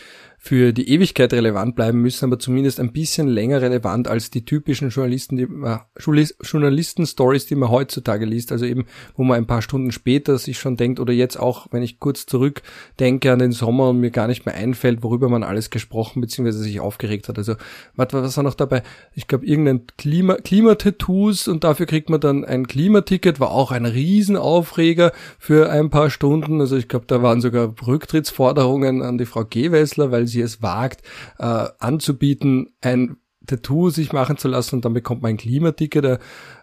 für 0.43 0.73
die 0.73 0.89
Ewigkeit 0.89 1.31
relevant 1.33 1.75
bleiben 1.75 2.01
müssen, 2.01 2.25
aber 2.25 2.39
zumindest 2.39 2.79
ein 2.79 2.91
bisschen 2.91 3.27
länger 3.27 3.61
relevant 3.61 4.07
als 4.07 4.31
die 4.31 4.43
typischen 4.43 4.89
Journalisten, 4.89 5.37
die 5.37 5.45
man, 5.45 5.81
Journalisten-Stories, 5.95 7.45
die 7.45 7.53
man 7.53 7.69
heutzutage 7.69 8.25
liest. 8.25 8.51
Also 8.51 8.65
eben, 8.65 8.87
wo 9.15 9.23
man 9.23 9.37
ein 9.37 9.45
paar 9.45 9.61
Stunden 9.61 9.91
später 9.91 10.39
sich 10.39 10.57
schon 10.57 10.77
denkt, 10.77 10.99
oder 10.99 11.13
jetzt 11.13 11.39
auch, 11.39 11.67
wenn 11.69 11.83
ich 11.83 11.99
kurz 11.99 12.25
zurückdenke 12.25 13.31
an 13.31 13.37
den 13.37 13.51
Sommer 13.51 13.89
und 13.89 13.99
mir 13.99 14.09
gar 14.09 14.27
nicht 14.27 14.47
mehr 14.47 14.55
einfällt, 14.55 15.03
worüber 15.03 15.29
man 15.29 15.43
alles 15.43 15.69
gesprochen 15.69 16.21
bzw. 16.21 16.49
sich 16.53 16.79
aufgeregt 16.79 17.29
hat. 17.29 17.37
Also, 17.37 17.53
was, 17.95 18.07
was 18.11 18.35
war 18.35 18.43
noch 18.43 18.55
dabei? 18.55 18.81
Ich 19.13 19.27
glaube, 19.27 19.45
irgendein 19.45 19.85
Klima, 19.95 20.37
Klimatattoos 20.37 21.47
und 21.49 21.63
dafür 21.63 21.85
kriegt 21.85 22.09
man 22.09 22.19
dann 22.19 22.45
ein 22.45 22.65
Klimaticket, 22.65 23.39
war 23.39 23.51
auch 23.51 23.69
ein 23.69 23.85
Riesenaufreger 23.85 25.11
für 25.37 25.69
ein 25.69 25.91
paar 25.91 26.09
Stunden. 26.09 26.61
Also 26.61 26.77
ich 26.77 26.87
glaube, 26.87 27.05
da 27.05 27.21
waren 27.21 27.41
sogar 27.41 27.75
Rücktrittsforderungen 27.85 29.03
an 29.03 29.19
die 29.19 29.27
Frau 29.27 29.45
Gewessler, 29.47 30.09
weil 30.09 30.30
sie 30.31 30.41
es 30.41 30.61
wagt, 30.61 31.01
äh, 31.39 31.67
anzubieten, 31.79 32.73
ein 32.81 33.17
Tattoo 33.45 33.89
sich 33.89 34.13
machen 34.13 34.37
zu 34.37 34.47
lassen 34.47 34.75
und 34.75 34.85
dann 34.85 34.93
bekommt 34.93 35.21
man 35.21 35.31
ein 35.31 35.37
Klimaticket. 35.37 36.19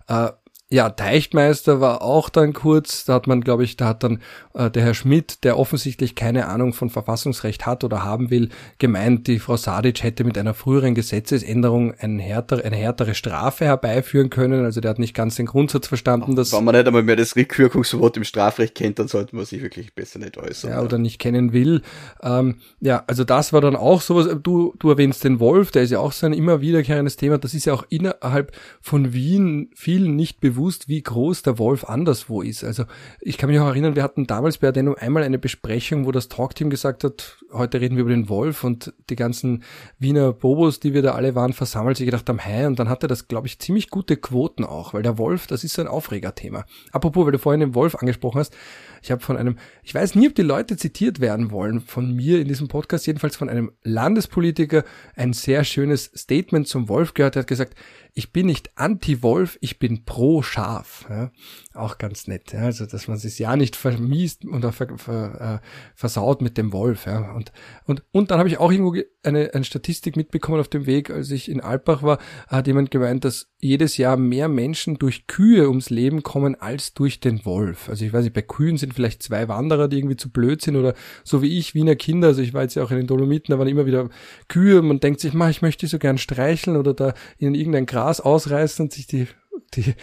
Äh, 0.09 0.31
ja, 0.71 0.91
Teichtmeister 0.91 1.81
war 1.81 2.03
auch 2.03 2.29
dann 2.29 2.53
kurz, 2.53 3.07
da 3.07 3.14
hat 3.14 3.27
man, 3.27 3.41
glaube 3.41 3.64
ich, 3.64 3.79
da 3.79 3.87
hat 3.87 4.03
dann 4.03 4.21
äh, 4.53 4.71
der 4.71 4.83
Herr 4.83 4.93
Schmidt, 4.93 5.43
der 5.45 5.59
offensichtlich 5.59 6.14
keine 6.14 6.47
Ahnung 6.47 6.75
von 6.75 6.91
Verfassungsrecht 6.91 7.64
hat 7.64 7.85
oder 7.85 8.05
haben 8.05 8.29
will, 8.29 8.51
gemeint, 8.77 9.29
die 9.29 9.39
Frau 9.39 9.57
Sadic 9.57 10.03
hätte 10.03 10.25
mit 10.25 10.37
einer 10.37 10.53
früheren 10.53 10.95
Gesetzesänderung 10.95 11.95
eine 11.99 12.23
härtere, 12.23 12.64
eine 12.64 12.77
härtere 12.77 13.14
Strafe 13.14 13.64
herbeiführen 13.64 14.29
können. 14.29 14.66
Also 14.66 14.83
der 14.83 14.91
hat 14.91 14.99
nicht 14.99 15.14
ganz 15.14 15.37
den 15.37 15.47
Grundsatz 15.47 15.87
verstanden, 15.87 16.37
dass... 16.37 16.53
Wenn 16.53 16.64
man 16.64 16.75
nicht 16.75 16.87
einmal 16.87 17.03
mehr 17.03 17.16
das 17.16 17.35
Rückwirkungsverbot 17.35 18.19
im 18.19 18.25
Strafrecht 18.25 18.75
kennt, 18.75 18.99
dann 18.99 19.09
sollte 19.09 19.35
man 19.37 19.47
sich 19.47 19.62
wirklich 19.62 19.95
besser 19.95 20.19
nicht 20.19 20.37
äußern. 20.37 20.73
Ja, 20.73 20.83
oder 20.83 20.99
nicht 20.99 21.19
kennen 21.19 21.55
will. 21.55 21.81
Ähm, 22.23 22.57
ja, 22.81 23.05
also 23.07 23.25
das 23.25 23.55
war 23.55 23.62
dann 23.62 23.75
auch 23.75 24.03
sowas. 24.03 24.29
Du, 24.43 24.75
du 24.79 24.91
erwähnst 24.91 25.25
den 25.25 25.41
Wolf, 25.41 25.71
der 25.71 25.85
ist 25.85 25.93
ja 25.93 26.01
auch 26.01 26.12
so 26.12 26.27
ein 26.27 26.35
immer 26.35 26.61
wiederkehrendes 26.61 27.16
Thema. 27.16 27.39
Das 27.39 27.55
ist 27.55 27.64
ja 27.64 27.73
auch 27.73 27.87
innerhalb 27.89 28.53
von 28.83 29.14
Wien 29.14 29.71
vielen 29.75 30.14
nicht 30.14 30.41
bewusst 30.41 30.57
bewusst, 30.59 30.88
wie 30.88 31.02
groß 31.02 31.42
der 31.42 31.59
Wolf 31.59 31.84
anderswo 31.84 32.42
ist. 32.42 32.64
Also 32.64 32.84
ich 33.20 33.38
kann 33.38 33.48
mich 33.48 33.59
auch 33.61 33.68
erinnern, 33.68 33.94
wir 33.94 34.02
hatten 34.02 34.26
damals 34.26 34.59
bei 34.59 34.68
Addendum 34.68 34.96
einmal 34.98 35.22
eine 35.22 35.38
Besprechung, 35.38 36.04
wo 36.04 36.12
das 36.12 36.28
Talkteam 36.28 36.68
gesagt 36.68 37.04
hat, 37.04 37.38
heute 37.52 37.80
reden 37.80 37.96
wir 37.96 38.02
über 38.02 38.11
den 38.11 38.28
Wolf 38.28 38.64
und 38.64 38.92
die 39.09 39.16
ganzen 39.16 39.62
Wiener 39.98 40.32
Bobos, 40.32 40.80
die 40.80 40.94
wir 40.94 41.02
da 41.02 41.12
alle 41.12 41.34
waren, 41.34 41.52
versammelt 41.52 41.96
sich 41.96 42.06
gedacht 42.06 42.28
haben, 42.28 42.38
hey, 42.38 42.66
und 42.66 42.78
dann 42.78 42.88
hatte 42.88 43.06
das, 43.06 43.28
glaube 43.28 43.46
ich, 43.46 43.59
ziemlich 43.59 43.88
gute 43.88 44.16
Quoten 44.16 44.64
auch, 44.64 44.94
weil 44.94 45.02
der 45.02 45.16
Wolf, 45.16 45.46
das 45.46 45.64
ist 45.64 45.74
so 45.74 45.82
ein 45.82 45.88
Aufregerthema. 45.88 46.64
Apropos, 46.92 47.24
weil 47.24 47.32
du 47.32 47.38
vorhin 47.38 47.61
den 47.61 47.74
Wolf 47.74 47.94
angesprochen 47.94 48.40
hast, 48.40 48.54
ich 49.00 49.12
habe 49.12 49.22
von 49.22 49.36
einem, 49.36 49.56
ich 49.84 49.94
weiß 49.94 50.16
nie, 50.16 50.28
ob 50.28 50.34
die 50.34 50.42
Leute 50.42 50.76
zitiert 50.76 51.20
werden 51.20 51.52
wollen, 51.52 51.80
von 51.80 52.14
mir 52.14 52.40
in 52.40 52.48
diesem 52.48 52.66
Podcast, 52.66 53.06
jedenfalls 53.06 53.36
von 53.36 53.48
einem 53.48 53.70
Landespolitiker, 53.84 54.84
ein 55.14 55.32
sehr 55.32 55.62
schönes 55.62 56.11
Statement 56.16 56.66
zum 56.66 56.88
Wolf 56.88 57.14
gehört. 57.14 57.36
Er 57.36 57.40
hat 57.40 57.46
gesagt, 57.46 57.74
ich 58.14 58.32
bin 58.32 58.46
nicht 58.46 58.70
anti-Wolf, 58.76 59.59
ich 59.61 59.78
bin 59.78 60.04
pro 60.04 60.42
Schaf. 60.42 61.06
Ja, 61.09 61.30
auch 61.74 61.98
ganz 61.98 62.26
nett. 62.26 62.52
Ja, 62.52 62.61
also, 62.61 62.86
dass 62.86 63.09
man 63.09 63.18
sich 63.18 63.38
ja 63.38 63.56
nicht 63.56 63.76
vermiest 63.76 64.44
oder 64.44 64.72
ver, 64.72 64.98
ver, 64.98 65.61
äh, 65.62 65.66
versaut 65.94 66.42
mit 66.42 66.59
dem 66.59 66.72
Wolf. 66.72 67.06
Ja. 67.06 67.32
Und, 67.32 67.52
und, 67.84 68.02
und 68.12 68.30
dann 68.30 68.38
habe 68.38 68.48
ich 68.48 68.59
auch 68.59 68.72
irgendwo 68.72 68.96
eine, 69.22 69.54
eine 69.54 69.64
Statistik 69.64 70.16
mitbekommen 70.16 70.61
auf 70.61 70.68
dem 70.68 70.86
Weg, 70.86 71.11
als 71.11 71.30
ich 71.30 71.50
in 71.50 71.61
Alpbach 71.61 72.02
war, 72.02 72.18
hat 72.48 72.66
jemand 72.66 72.90
gemeint, 72.90 73.24
dass 73.24 73.50
jedes 73.61 73.96
Jahr 73.96 74.16
mehr 74.16 74.48
Menschen 74.48 74.98
durch 74.98 75.26
Kühe 75.26 75.68
ums 75.68 75.90
Leben 75.90 76.22
kommen 76.22 76.54
als 76.54 76.94
durch 76.94 77.18
den 77.18 77.44
Wolf. 77.44 77.88
Also 77.88 78.04
ich 78.04 78.12
weiß 78.12 78.22
nicht, 78.22 78.34
bei 78.34 78.42
Kühen 78.42 78.76
sind 78.76 78.94
vielleicht 78.94 79.22
zwei 79.22 79.48
Wanderer, 79.48 79.88
die 79.88 79.98
irgendwie 79.98 80.16
zu 80.16 80.30
blöd 80.30 80.62
sind 80.62 80.76
oder 80.76 80.94
so 81.24 81.42
wie 81.42 81.59
ich, 81.59 81.74
Wiener 81.74 81.96
Kinder. 81.96 82.28
Also 82.28 82.40
ich 82.40 82.54
war 82.54 82.62
jetzt 82.62 82.76
ja 82.76 82.84
auch 82.84 82.90
in 82.92 82.98
den 82.98 83.09
Dolomiten, 83.09 83.52
da 83.52 83.59
waren 83.59 83.68
immer 83.68 83.86
wieder 83.86 84.11
Kühe. 84.46 84.80
Man 84.82 85.00
denkt 85.00 85.20
sich, 85.20 85.34
ma, 85.34 85.50
ich 85.50 85.61
möchte 85.61 85.86
die 85.86 85.90
so 85.90 85.98
gern 85.98 86.18
streicheln 86.18 86.76
oder 86.76 86.94
da 86.94 87.14
in 87.38 87.54
irgendein 87.54 87.86
Gras 87.86 88.20
ausreißen 88.20 88.84
und 88.84 88.92
sich 88.92 89.09
die, 89.09 89.26
die 89.74 89.94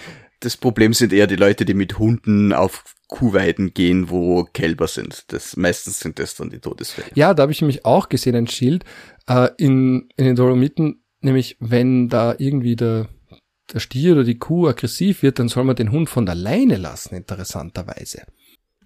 das 0.42 0.58
Problem 0.58 0.94
sind 0.94 1.14
eher 1.14 1.28
die 1.28 1.38
Leute, 1.38 1.64
die 1.64 1.74
mit 1.74 1.98
Hunden 1.98 2.52
auf 2.52 2.84
Kuhweiden 3.08 3.74
gehen, 3.74 4.10
wo 4.10 4.44
Kälber 4.44 4.88
sind. 4.88 5.26
Das 5.30 5.56
meistens 5.56 6.00
sind 6.00 6.20
das 6.20 6.36
dann 6.36 6.50
die 6.50 6.60
Todesfälle. 6.60 7.08
Ja, 7.16 7.34
da 7.34 7.44
habe 7.44 7.52
ich 7.54 7.62
nämlich 7.62 7.86
auch 7.86 8.10
gesehen 8.10 8.36
ein 8.36 8.48
Schild 8.48 8.84
äh, 9.28 9.50
in 9.58 10.10
in 10.18 10.26
den 10.26 10.36
Dolomiten, 10.36 11.04
nämlich 11.22 11.56
wenn 11.60 12.10
da 12.10 12.36
irgendwie 12.38 12.76
der 12.76 13.08
der 13.74 13.80
Stier 13.80 14.14
oder 14.14 14.24
die 14.24 14.38
Kuh 14.38 14.68
aggressiv 14.68 15.24
wird, 15.24 15.40
dann 15.40 15.48
soll 15.48 15.64
man 15.64 15.76
den 15.76 15.92
Hund 15.92 16.10
von 16.10 16.26
der 16.26 16.36
Leine 16.36 16.78
lassen, 16.78 17.16
interessanterweise. 17.16 18.24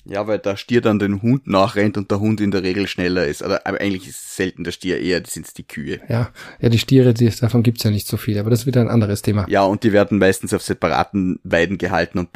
Ja, 0.05 0.27
weil 0.27 0.39
der 0.39 0.55
Stier 0.55 0.81
dann 0.81 0.97
den 0.97 1.21
Hund 1.21 1.47
nachrennt 1.47 1.97
und 1.97 2.09
der 2.09 2.19
Hund 2.19 2.41
in 2.41 2.51
der 2.51 2.63
Regel 2.63 2.87
schneller 2.87 3.25
ist. 3.27 3.43
Aber 3.43 3.65
eigentlich 3.65 4.07
ist 4.07 4.21
es 4.21 4.35
selten 4.35 4.63
der 4.63 4.71
Stier, 4.71 4.99
eher 4.99 5.21
sind 5.25 5.45
es 5.45 5.53
die 5.53 5.67
Kühe. 5.67 5.99
Ja, 6.07 6.31
ja, 6.59 6.69
die 6.69 6.79
Stiere, 6.79 7.13
die, 7.13 7.29
davon 7.29 7.63
gibt's 7.63 7.83
ja 7.83 7.91
nicht 7.91 8.07
so 8.07 8.17
viele, 8.17 8.39
aber 8.39 8.49
das 8.49 8.61
ist 8.61 8.65
wieder 8.65 8.81
ein 8.81 8.87
anderes 8.87 9.21
Thema. 9.21 9.45
Ja, 9.49 9.63
und 9.63 9.83
die 9.83 9.91
werden 9.91 10.17
meistens 10.17 10.53
auf 10.53 10.63
separaten 10.63 11.39
Weiden 11.43 11.77
gehalten 11.77 12.17
und 12.17 12.29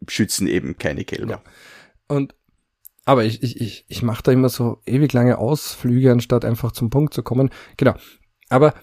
beschützen 0.00 0.46
eben 0.46 0.76
keine 0.78 1.04
Kälber. 1.04 1.30
Ja. 1.30 1.42
Und 2.06 2.34
aber 3.06 3.24
ich, 3.24 3.42
ich, 3.42 3.60
ich, 3.60 3.84
ich 3.86 4.02
mache 4.02 4.24
da 4.24 4.32
immer 4.32 4.48
so 4.48 4.82
ewig 4.84 5.12
lange 5.12 5.38
Ausflüge, 5.38 6.10
anstatt 6.10 6.44
einfach 6.44 6.72
zum 6.72 6.90
Punkt 6.90 7.14
zu 7.14 7.22
kommen. 7.22 7.50
Genau. 7.76 7.94
Aber, 8.48 8.74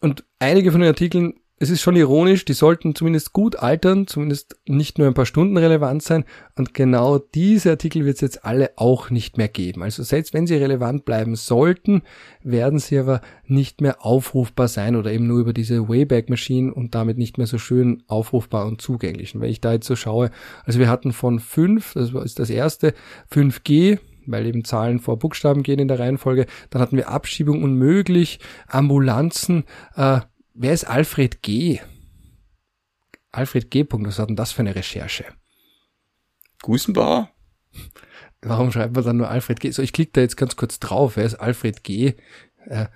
und 0.00 0.24
einige 0.38 0.70
von 0.70 0.80
den 0.80 0.88
Artikeln 0.88 1.34
es 1.60 1.70
ist 1.70 1.82
schon 1.82 1.96
ironisch, 1.96 2.44
die 2.44 2.52
sollten 2.52 2.94
zumindest 2.94 3.32
gut 3.32 3.56
altern, 3.56 4.06
zumindest 4.06 4.56
nicht 4.66 4.98
nur 4.98 5.08
ein 5.08 5.14
paar 5.14 5.26
Stunden 5.26 5.56
relevant 5.56 6.02
sein. 6.02 6.24
Und 6.56 6.72
genau 6.72 7.18
diese 7.18 7.70
Artikel 7.70 8.04
wird 8.04 8.16
es 8.16 8.20
jetzt 8.20 8.44
alle 8.44 8.70
auch 8.76 9.10
nicht 9.10 9.38
mehr 9.38 9.48
geben. 9.48 9.82
Also 9.82 10.02
selbst 10.04 10.34
wenn 10.34 10.46
sie 10.46 10.54
relevant 10.54 11.04
bleiben 11.04 11.34
sollten, 11.34 12.02
werden 12.42 12.78
sie 12.78 12.98
aber 12.98 13.22
nicht 13.44 13.80
mehr 13.80 14.04
aufrufbar 14.04 14.68
sein 14.68 14.94
oder 14.94 15.12
eben 15.12 15.26
nur 15.26 15.40
über 15.40 15.52
diese 15.52 15.88
Wayback 15.88 16.30
Machine 16.30 16.72
und 16.72 16.94
damit 16.94 17.18
nicht 17.18 17.38
mehr 17.38 17.48
so 17.48 17.58
schön 17.58 18.04
aufrufbar 18.06 18.66
und 18.66 18.80
zugänglich. 18.80 19.34
Und 19.34 19.40
wenn 19.40 19.50
ich 19.50 19.60
da 19.60 19.72
jetzt 19.72 19.86
so 19.86 19.96
schaue, 19.96 20.30
also 20.64 20.78
wir 20.78 20.88
hatten 20.88 21.12
von 21.12 21.40
fünf, 21.40 21.94
das 21.94 22.12
ist 22.12 22.38
das 22.38 22.50
erste, 22.50 22.94
5G, 23.32 23.98
weil 24.26 24.46
eben 24.46 24.64
Zahlen 24.64 25.00
vor 25.00 25.18
Buchstaben 25.18 25.62
gehen 25.64 25.80
in 25.80 25.88
der 25.88 25.98
Reihenfolge. 25.98 26.46
Dann 26.70 26.80
hatten 26.82 26.96
wir 26.96 27.08
Abschiebung 27.08 27.64
unmöglich, 27.64 28.38
Ambulanzen, 28.68 29.64
äh, 29.96 30.20
Wer 30.60 30.72
ist 30.72 30.88
Alfred 30.88 31.40
G? 31.42 31.80
Alfred 33.30 33.70
G. 33.70 33.86
Was 33.88 34.18
hat 34.18 34.28
denn 34.28 34.34
das 34.34 34.50
für 34.50 34.62
eine 34.62 34.74
Recherche? 34.74 35.24
Gusenbauer? 36.62 37.30
Warum 38.42 38.72
schreibt 38.72 38.96
man 38.96 39.04
dann 39.04 39.18
nur 39.18 39.30
Alfred 39.30 39.60
G? 39.60 39.70
So, 39.70 39.82
ich 39.82 39.92
klicke 39.92 40.10
da 40.14 40.20
jetzt 40.20 40.36
ganz 40.36 40.56
kurz 40.56 40.80
drauf. 40.80 41.16
Wer 41.16 41.26
ist 41.26 41.36
Alfred 41.36 41.84
G? 41.84 42.14
Äh, 42.66 42.86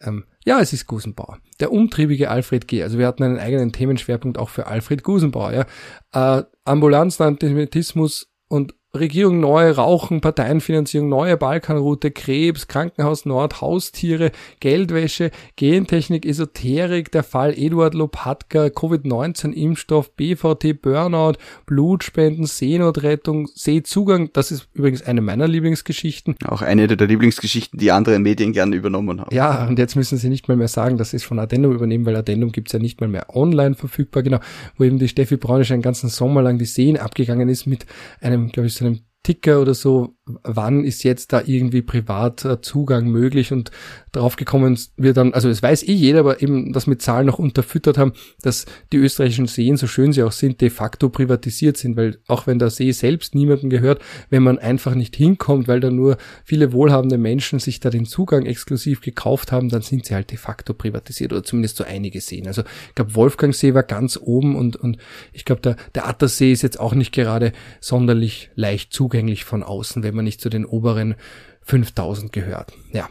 ähm, 0.00 0.26
ja, 0.44 0.60
es 0.60 0.72
ist 0.72 0.86
Gusenbauer. 0.86 1.40
Der 1.58 1.72
umtriebige 1.72 2.30
Alfred 2.30 2.68
G. 2.68 2.84
Also 2.84 2.98
wir 2.98 3.08
hatten 3.08 3.24
einen 3.24 3.40
eigenen 3.40 3.72
Themenschwerpunkt 3.72 4.38
auch 4.38 4.48
für 4.48 4.68
Alfred 4.68 5.02
Gusenbauer. 5.02 5.66
Ja? 6.12 6.38
Äh, 6.38 6.44
Ambulanzen, 6.64 7.24
Antisemitismus 7.24 8.32
und 8.46 8.76
Regierung 8.94 9.40
neu, 9.40 9.70
Rauchen, 9.70 10.20
Parteienfinanzierung, 10.20 11.08
neue 11.08 11.38
Balkanroute, 11.38 12.10
Krebs, 12.10 12.68
Krankenhaus 12.68 13.24
Nord, 13.24 13.62
Haustiere, 13.62 14.32
Geldwäsche, 14.60 15.30
Gentechnik, 15.56 16.26
Esoterik, 16.26 17.10
der 17.10 17.22
Fall 17.22 17.54
Eduard 17.56 17.94
Lopatka, 17.94 18.66
Covid-19-Impfstoff, 18.66 20.14
BVT, 20.14 20.82
Burnout, 20.82 21.38
Blutspenden, 21.64 22.44
Seenotrettung, 22.44 23.48
Seezugang, 23.54 24.28
das 24.34 24.50
ist 24.50 24.68
übrigens 24.74 25.02
eine 25.02 25.22
meiner 25.22 25.48
Lieblingsgeschichten. 25.48 26.36
Auch 26.44 26.60
eine 26.60 26.86
der 26.86 27.06
Lieblingsgeschichten, 27.06 27.78
die 27.78 27.92
andere 27.92 28.18
Medien 28.18 28.52
gerne 28.52 28.76
übernommen 28.76 29.22
haben. 29.22 29.34
Ja, 29.34 29.68
und 29.68 29.78
jetzt 29.78 29.96
müssen 29.96 30.18
sie 30.18 30.28
nicht 30.28 30.48
mal 30.48 30.56
mehr 30.58 30.68
sagen, 30.68 30.98
dass 30.98 31.12
sie 31.12 31.16
es 31.16 31.24
von 31.24 31.38
Addendum 31.38 31.72
übernehmen, 31.72 32.04
weil 32.04 32.16
Addendum 32.16 32.52
gibt's 32.52 32.72
ja 32.72 32.78
nicht 32.78 33.00
mal 33.00 33.08
mehr 33.08 33.34
online 33.34 33.74
verfügbar, 33.74 34.22
genau, 34.22 34.40
wo 34.76 34.84
eben 34.84 34.98
die 34.98 35.08
Steffi 35.08 35.38
Braunisch 35.38 35.70
einen 35.72 35.80
ganzen 35.80 36.10
Sommer 36.10 36.42
lang 36.42 36.58
die 36.58 36.66
Seen 36.66 36.98
abgegangen 36.98 37.48
ist 37.48 37.64
mit 37.64 37.86
einem, 38.20 38.52
glaube 38.52 38.66
ich, 38.66 38.81
einem 38.82 39.00
Ticker 39.22 39.60
oder 39.60 39.74
so, 39.74 40.16
wann 40.24 40.84
ist 40.84 41.02
jetzt 41.02 41.32
da 41.32 41.42
irgendwie 41.44 41.82
privat 41.82 42.46
Zugang 42.62 43.08
möglich 43.08 43.52
und 43.52 43.72
draufgekommen 44.12 44.78
wir 44.96 45.14
dann, 45.14 45.34
also 45.34 45.48
es 45.48 45.62
weiß 45.62 45.82
eh 45.82 45.92
jeder, 45.92 46.20
aber 46.20 46.40
eben 46.40 46.72
das 46.72 46.86
mit 46.86 47.02
Zahlen 47.02 47.26
noch 47.26 47.40
unterfüttert 47.40 47.98
haben, 47.98 48.12
dass 48.40 48.66
die 48.92 48.98
österreichischen 48.98 49.48
Seen, 49.48 49.76
so 49.76 49.88
schön 49.88 50.12
sie 50.12 50.22
auch 50.22 50.32
sind, 50.32 50.60
de 50.60 50.70
facto 50.70 51.08
privatisiert 51.08 51.76
sind, 51.76 51.96
weil 51.96 52.18
auch 52.28 52.46
wenn 52.46 52.60
der 52.60 52.70
See 52.70 52.92
selbst 52.92 53.34
niemandem 53.34 53.68
gehört, 53.70 54.00
wenn 54.30 54.44
man 54.44 54.58
einfach 54.58 54.94
nicht 54.94 55.16
hinkommt, 55.16 55.66
weil 55.66 55.80
da 55.80 55.90
nur 55.90 56.18
viele 56.44 56.72
wohlhabende 56.72 57.18
Menschen 57.18 57.58
sich 57.58 57.80
da 57.80 57.90
den 57.90 58.06
Zugang 58.06 58.46
exklusiv 58.46 59.00
gekauft 59.00 59.50
haben, 59.50 59.70
dann 59.70 59.82
sind 59.82 60.06
sie 60.06 60.14
halt 60.14 60.30
de 60.30 60.38
facto 60.38 60.72
privatisiert 60.72 61.32
oder 61.32 61.42
zumindest 61.42 61.78
so 61.78 61.84
einige 61.84 62.20
Seen. 62.20 62.46
Also 62.46 62.62
ich 62.88 62.94
glaube, 62.94 63.16
Wolfgangsee 63.16 63.74
war 63.74 63.82
ganz 63.82 64.18
oben 64.22 64.54
und, 64.54 64.76
und 64.76 64.98
ich 65.32 65.44
glaube, 65.44 65.62
der, 65.62 65.76
der 65.96 66.06
Attersee 66.06 66.52
ist 66.52 66.62
jetzt 66.62 66.78
auch 66.78 66.94
nicht 66.94 67.12
gerade 67.12 67.52
sonderlich 67.80 68.50
leicht 68.54 68.92
zugänglich 68.92 69.44
von 69.44 69.64
außen, 69.64 70.04
wenn 70.12 70.16
man 70.16 70.24
nicht 70.24 70.40
zu 70.40 70.48
den 70.48 70.64
oberen 70.64 71.14
5000 71.62 72.32
gehört. 72.32 72.72
Ja, 72.92 73.08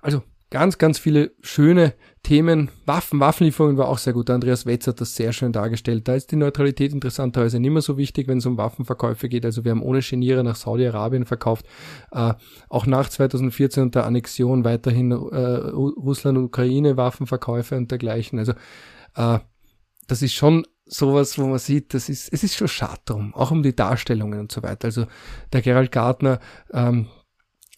also 0.00 0.22
ganz, 0.50 0.78
ganz 0.78 0.98
viele 0.98 1.32
schöne 1.40 1.94
Themen. 2.22 2.70
Waffen, 2.86 3.20
Waffenlieferungen 3.20 3.76
war 3.76 3.88
auch 3.88 3.98
sehr 3.98 4.12
gut. 4.12 4.30
Andreas 4.30 4.66
Wetz 4.66 4.86
hat 4.86 5.00
das 5.00 5.14
sehr 5.14 5.32
schön 5.32 5.52
dargestellt. 5.52 6.08
Da 6.08 6.14
ist 6.14 6.30
die 6.30 6.36
Neutralität 6.36 6.92
interessanterweise 6.92 7.60
nicht 7.60 7.70
mehr 7.70 7.82
so 7.82 7.96
wichtig, 7.96 8.28
wenn 8.28 8.38
es 8.38 8.46
um 8.46 8.56
Waffenverkäufe 8.56 9.28
geht. 9.28 9.44
Also 9.44 9.64
wir 9.64 9.70
haben 9.70 9.82
ohne 9.82 10.00
Genierer 10.00 10.42
nach 10.42 10.56
Saudi-Arabien 10.56 11.26
verkauft. 11.26 11.66
Äh, 12.12 12.34
auch 12.68 12.86
nach 12.86 13.08
2014 13.08 13.82
und 13.84 13.94
der 13.94 14.06
Annexion 14.06 14.64
weiterhin 14.64 15.10
äh, 15.12 15.14
Russland-Ukraine 15.14 16.96
Waffenverkäufe 16.96 17.76
und 17.76 17.90
dergleichen. 17.90 18.38
Also 18.38 18.52
äh, 19.14 19.38
das 20.06 20.22
ist 20.22 20.32
schon 20.32 20.64
sowas, 20.88 21.38
wo 21.38 21.46
man 21.46 21.58
sieht, 21.58 21.94
das 21.94 22.08
ist, 22.08 22.32
es 22.32 22.42
ist 22.42 22.56
schon 22.56 22.68
schade 22.68 23.00
drum, 23.04 23.34
auch 23.34 23.50
um 23.50 23.62
die 23.62 23.76
Darstellungen 23.76 24.40
und 24.40 24.52
so 24.52 24.62
weiter. 24.62 24.86
Also 24.86 25.06
der 25.52 25.62
Gerald 25.62 25.92
Gartner, 25.92 26.40
ähm, 26.72 27.08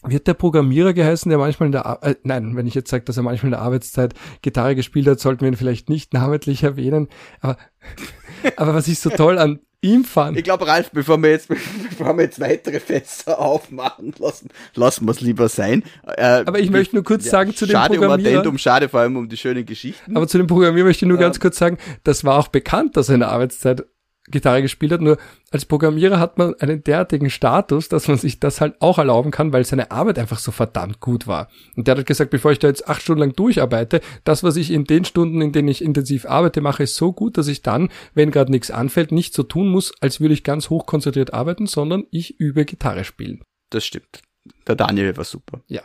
wird 0.02 0.26
der 0.26 0.34
Programmierer 0.34 0.94
geheißen, 0.94 1.28
der 1.28 1.38
manchmal 1.38 1.66
in 1.66 1.72
der, 1.72 1.84
Ar 1.84 2.02
äh, 2.02 2.14
nein, 2.22 2.56
wenn 2.56 2.66
ich 2.66 2.74
jetzt 2.74 2.90
sage, 2.90 3.04
dass 3.04 3.18
er 3.18 3.22
manchmal 3.22 3.48
in 3.48 3.52
der 3.52 3.60
Arbeitszeit 3.60 4.14
Gitarre 4.40 4.74
gespielt 4.74 5.06
hat, 5.06 5.20
sollten 5.20 5.42
wir 5.42 5.48
ihn 5.48 5.56
vielleicht 5.56 5.90
nicht 5.90 6.14
namentlich 6.14 6.62
erwähnen. 6.62 7.08
Aber, 7.40 7.58
aber 8.56 8.74
was 8.74 8.88
ich 8.88 8.98
so 8.98 9.10
toll 9.10 9.38
an 9.38 9.60
ihm 9.82 10.04
fand. 10.04 10.36
Ich 10.36 10.44
glaube, 10.44 10.66
Ralf, 10.66 10.90
bevor 10.90 11.18
wir 11.22 11.30
jetzt, 11.30 11.48
bevor 11.98 12.16
wir 12.16 12.24
jetzt 12.24 12.40
weitere 12.40 12.80
Fässer 12.80 13.38
aufmachen, 13.38 14.14
lassen, 14.18 14.48
lassen 14.74 15.06
wir 15.06 15.12
es 15.12 15.20
lieber 15.20 15.48
sein. 15.48 15.82
Äh, 16.06 16.44
aber 16.46 16.58
ich 16.58 16.70
möchte 16.70 16.96
nur 16.96 17.04
kurz 17.04 17.24
ja, 17.24 17.30
sagen 17.30 17.54
zu 17.54 17.66
dem 17.66 17.74
Programmierer. 17.74 18.10
Schade 18.10 18.20
um 18.20 18.26
Addendum, 18.26 18.58
schade 18.58 18.88
vor 18.88 19.00
allem 19.00 19.16
um 19.16 19.28
die 19.28 19.36
schönen 19.36 19.64
Geschichten. 19.64 20.16
Aber 20.16 20.28
zu 20.28 20.38
dem 20.38 20.46
Programmierer 20.46 20.86
möchte 20.86 21.04
ich 21.04 21.08
nur 21.08 21.18
ähm, 21.18 21.22
ganz 21.22 21.40
kurz 21.40 21.58
sagen, 21.58 21.78
das 22.04 22.24
war 22.24 22.38
auch 22.38 22.48
bekannt, 22.48 22.96
dass 22.96 23.08
er 23.08 23.14
in 23.14 23.20
der 23.20 23.30
Arbeitszeit 23.30 23.84
Gitarre 24.30 24.62
gespielt 24.62 24.92
hat, 24.92 25.00
nur 25.00 25.18
als 25.50 25.64
Programmierer 25.64 26.18
hat 26.18 26.38
man 26.38 26.54
einen 26.60 26.84
derartigen 26.84 27.30
Status, 27.30 27.88
dass 27.88 28.08
man 28.08 28.18
sich 28.18 28.40
das 28.40 28.60
halt 28.60 28.80
auch 28.80 28.98
erlauben 28.98 29.30
kann, 29.30 29.52
weil 29.52 29.64
seine 29.64 29.90
Arbeit 29.90 30.18
einfach 30.18 30.38
so 30.38 30.52
verdammt 30.52 31.00
gut 31.00 31.26
war. 31.26 31.48
Und 31.76 31.86
der 31.86 31.96
hat 31.96 32.06
gesagt, 32.06 32.30
bevor 32.30 32.52
ich 32.52 32.58
da 32.58 32.68
jetzt 32.68 32.88
acht 32.88 33.02
Stunden 33.02 33.20
lang 33.20 33.34
durcharbeite, 33.34 34.00
das, 34.24 34.42
was 34.42 34.56
ich 34.56 34.70
in 34.70 34.84
den 34.84 35.04
Stunden, 35.04 35.40
in 35.40 35.52
denen 35.52 35.68
ich 35.68 35.82
intensiv 35.82 36.26
arbeite, 36.26 36.60
mache, 36.60 36.82
ist 36.84 36.96
so 36.96 37.12
gut, 37.12 37.38
dass 37.38 37.48
ich 37.48 37.62
dann, 37.62 37.88
wenn 38.14 38.30
gerade 38.30 38.50
nichts 38.50 38.70
anfällt, 38.70 39.12
nicht 39.12 39.34
so 39.34 39.42
tun 39.42 39.68
muss, 39.68 39.92
als 40.00 40.20
würde 40.20 40.34
ich 40.34 40.44
ganz 40.44 40.70
hoch 40.70 40.86
konzentriert 40.86 41.34
arbeiten, 41.34 41.66
sondern 41.66 42.04
ich 42.10 42.38
übe 42.38 42.64
Gitarre 42.64 43.04
spielen. 43.04 43.42
Das 43.70 43.84
stimmt. 43.84 44.22
Der 44.66 44.74
Daniel 44.74 45.16
war 45.16 45.24
super. 45.24 45.62
Ja. 45.68 45.82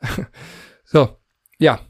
so, 0.84 1.16
ja. 1.58 1.80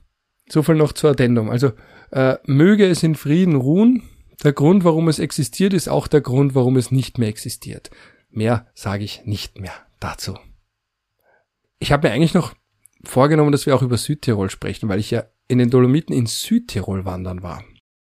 So 0.49 0.63
viel 0.63 0.77
noch 0.77 0.93
zur 0.93 1.11
Addendum. 1.11 1.51
Also, 1.51 1.73
äh, 2.13 2.37
möge 2.45 2.87
es 2.87 3.03
in 3.03 3.17
Frieden 3.17 3.57
ruhen, 3.57 4.03
der 4.43 4.53
Grund, 4.53 4.85
warum 4.85 5.09
es 5.09 5.19
existiert, 5.19 5.73
ist 5.73 5.89
auch 5.89 6.07
der 6.07 6.21
Grund, 6.21 6.55
warum 6.55 6.77
es 6.77 6.91
nicht 6.91 7.19
mehr 7.19 7.29
existiert. 7.29 7.91
Mehr 8.31 8.67
sage 8.75 9.05
ich 9.05 9.25
nicht 9.25 9.59
mehr 9.59 9.73
dazu. 10.01 10.39
Ich 11.79 11.93
habe 11.93 12.09
mir 12.09 12.15
eigentlich 12.15 12.35
noch 12.35 12.55
vorgenommen, 13.05 13.53
dass 13.53 13.67
wir 13.67 13.75
auch 13.75 13.83
über 13.83 13.97
Südtirol 13.97 14.51
sprechen, 14.51 14.89
weil 14.89 15.01
ich 15.01 15.11
ja 15.11 15.25
in 15.49 15.59
den 15.59 15.71
Dolomiten 15.71 16.15
in 16.15 16.27
Südtirol 16.27 17.05
wandern 17.05 17.43
war. 17.43 17.63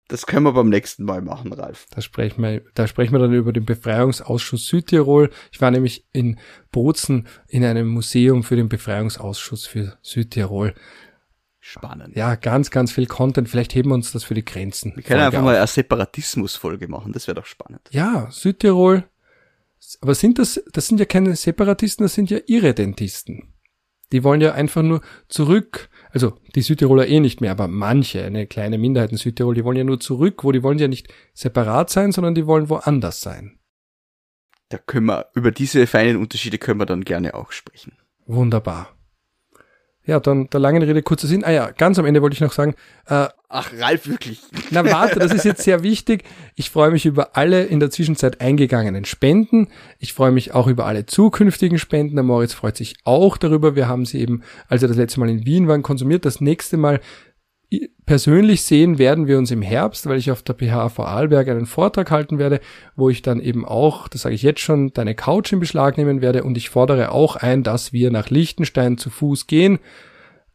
Das 0.09 0.27
können 0.27 0.45
wir 0.45 0.53
beim 0.53 0.68
nächsten 0.68 1.05
Mal 1.05 1.23
machen, 1.23 1.53
Ralf. 1.55 1.87
Da 1.91 2.03
sprechen 2.03 2.43
wir, 2.43 2.62
da 2.75 2.87
sprechen 2.87 3.12
wir 3.12 3.18
dann 3.18 3.33
über 3.33 3.53
den 3.53 3.64
Befreiungsausschuss 3.64 4.66
Südtirol. 4.66 5.31
Ich 5.51 5.61
war 5.61 5.70
nämlich 5.70 6.07
in 6.12 6.39
Bozen 6.70 7.27
in 7.49 7.64
einem 7.64 7.89
Museum 7.89 8.43
für 8.43 8.57
den 8.57 8.68
Befreiungsausschuss 8.68 9.66
für 9.66 9.97
Südtirol. 10.03 10.75
Spannend. 11.64 12.16
Ja, 12.16 12.34
ganz, 12.34 12.72
ganz 12.72 12.90
viel 12.90 13.06
Content. 13.06 13.48
Vielleicht 13.48 13.72
heben 13.76 13.90
wir 13.90 13.94
uns 13.94 14.10
das 14.10 14.24
für 14.24 14.34
die 14.34 14.44
Grenzen. 14.44 14.96
Wir 14.96 15.04
können 15.04 15.20
Folge 15.20 15.26
einfach 15.26 15.44
mal 15.44 15.56
eine 15.56 15.66
Separatismus-Folge 15.68 16.88
machen. 16.88 17.12
Das 17.12 17.28
wäre 17.28 17.36
doch 17.36 17.46
spannend. 17.46 17.88
Ja, 17.92 18.28
Südtirol. 18.32 19.04
Aber 20.00 20.16
sind 20.16 20.40
das, 20.40 20.60
das 20.72 20.88
sind 20.88 20.98
ja 20.98 21.06
keine 21.06 21.36
Separatisten, 21.36 22.04
das 22.04 22.14
sind 22.14 22.30
ja 22.30 22.40
Irredentisten. 22.46 23.54
Die 24.10 24.24
wollen 24.24 24.40
ja 24.40 24.54
einfach 24.54 24.82
nur 24.82 25.02
zurück. 25.28 25.88
Also, 26.10 26.36
die 26.56 26.62
Südtiroler 26.62 27.06
eh 27.06 27.20
nicht 27.20 27.40
mehr, 27.40 27.52
aber 27.52 27.68
manche, 27.68 28.24
eine 28.24 28.48
kleine 28.48 28.76
Minderheit 28.76 29.12
in 29.12 29.16
Südtirol, 29.16 29.54
die 29.54 29.64
wollen 29.64 29.76
ja 29.76 29.84
nur 29.84 30.00
zurück, 30.00 30.42
wo 30.42 30.50
die 30.50 30.64
wollen 30.64 30.80
ja 30.80 30.88
nicht 30.88 31.14
separat 31.32 31.90
sein, 31.90 32.10
sondern 32.10 32.34
die 32.34 32.46
wollen 32.48 32.70
woanders 32.70 33.20
sein. 33.20 33.60
Da 34.68 34.78
können 34.78 35.06
wir, 35.06 35.26
über 35.34 35.52
diese 35.52 35.86
feinen 35.86 36.16
Unterschiede 36.16 36.58
können 36.58 36.80
wir 36.80 36.86
dann 36.86 37.04
gerne 37.04 37.34
auch 37.34 37.52
sprechen. 37.52 37.92
Wunderbar. 38.26 38.96
Ja, 40.05 40.18
dann 40.18 40.50
der 40.50 40.59
langen 40.59 40.82
Rede, 40.82 41.00
kurzer 41.03 41.28
Sinn. 41.28 41.44
Ah 41.44 41.53
ja, 41.53 41.70
ganz 41.70 41.98
am 41.98 42.07
Ende 42.07 42.22
wollte 42.22 42.34
ich 42.34 42.40
noch 42.40 42.53
sagen. 42.53 42.74
Äh, 43.07 43.28
Ach, 43.48 43.70
Ralf, 43.78 44.09
wirklich. 44.09 44.40
Na 44.70 44.84
warte, 44.84 45.18
das 45.18 45.32
ist 45.32 45.44
jetzt 45.44 45.62
sehr 45.62 45.82
wichtig. 45.82 46.24
Ich 46.57 46.70
freue 46.70 46.90
mich 46.90 47.07
über 47.07 47.36
alle 47.36 47.64
in 47.64 47.80
der 47.80 47.90
Zwischenzeit 47.90 48.40
eingegangenen 48.40 49.05
Spenden. 49.05 49.68
Ich 49.98 50.12
freue 50.12 50.32
mich 50.32 50.55
auch 50.55 50.66
über 50.66 50.86
alle 50.86 51.07
zukünftigen 51.07 51.78
Spenden. 51.78 52.16
Der 52.16 52.24
Moritz 52.24 52.55
freut 52.55 52.76
sich 52.76 52.96
auch 53.05 53.36
darüber. 53.36 53.76
Wir 53.76 53.88
haben 53.88 54.07
sie 54.07 54.20
eben, 54.20 54.42
als 54.68 54.82
er 54.82 54.88
das 54.88 54.96
letzte 54.96 55.20
Mal 55.20 55.28
in 55.28 55.44
Wien 55.44 55.68
war, 55.68 55.78
konsumiert. 55.80 56.24
Das 56.24 56.40
nächste 56.40 56.78
Mal 56.78 57.00
persönlich 58.07 58.62
sehen 58.62 58.99
werden 58.99 59.27
wir 59.27 59.39
uns 59.39 59.51
im 59.51 59.62
Herbst, 59.62 60.07
weil 60.07 60.18
ich 60.18 60.31
auf 60.31 60.43
der 60.43 60.55
PH 60.55 60.91
Vorarlberg 60.91 61.49
einen 61.49 61.66
Vortrag 61.66 62.11
halten 62.11 62.39
werde, 62.39 62.61
wo 62.97 63.09
ich 63.09 63.23
dann 63.23 63.41
eben 63.41 63.64
auch, 63.64 64.09
das 64.09 64.23
sage 64.23 64.35
ich 64.35 64.43
jetzt 64.43 64.61
schon, 64.61 64.93
deine 64.93 65.14
Couch 65.14 65.53
in 65.53 65.61
Beschlag 65.61 65.97
nehmen 65.97 66.20
werde 66.20 66.45
und 66.45 66.57
ich 66.57 66.70
fordere 66.70 67.12
auch 67.12 67.37
ein, 67.37 67.62
dass 67.62 67.93
wir 67.93 68.11
nach 68.11 68.31
Liechtenstein 68.31 68.99
zu 68.99 69.09
Fuß 69.11 69.47
gehen 69.47 69.79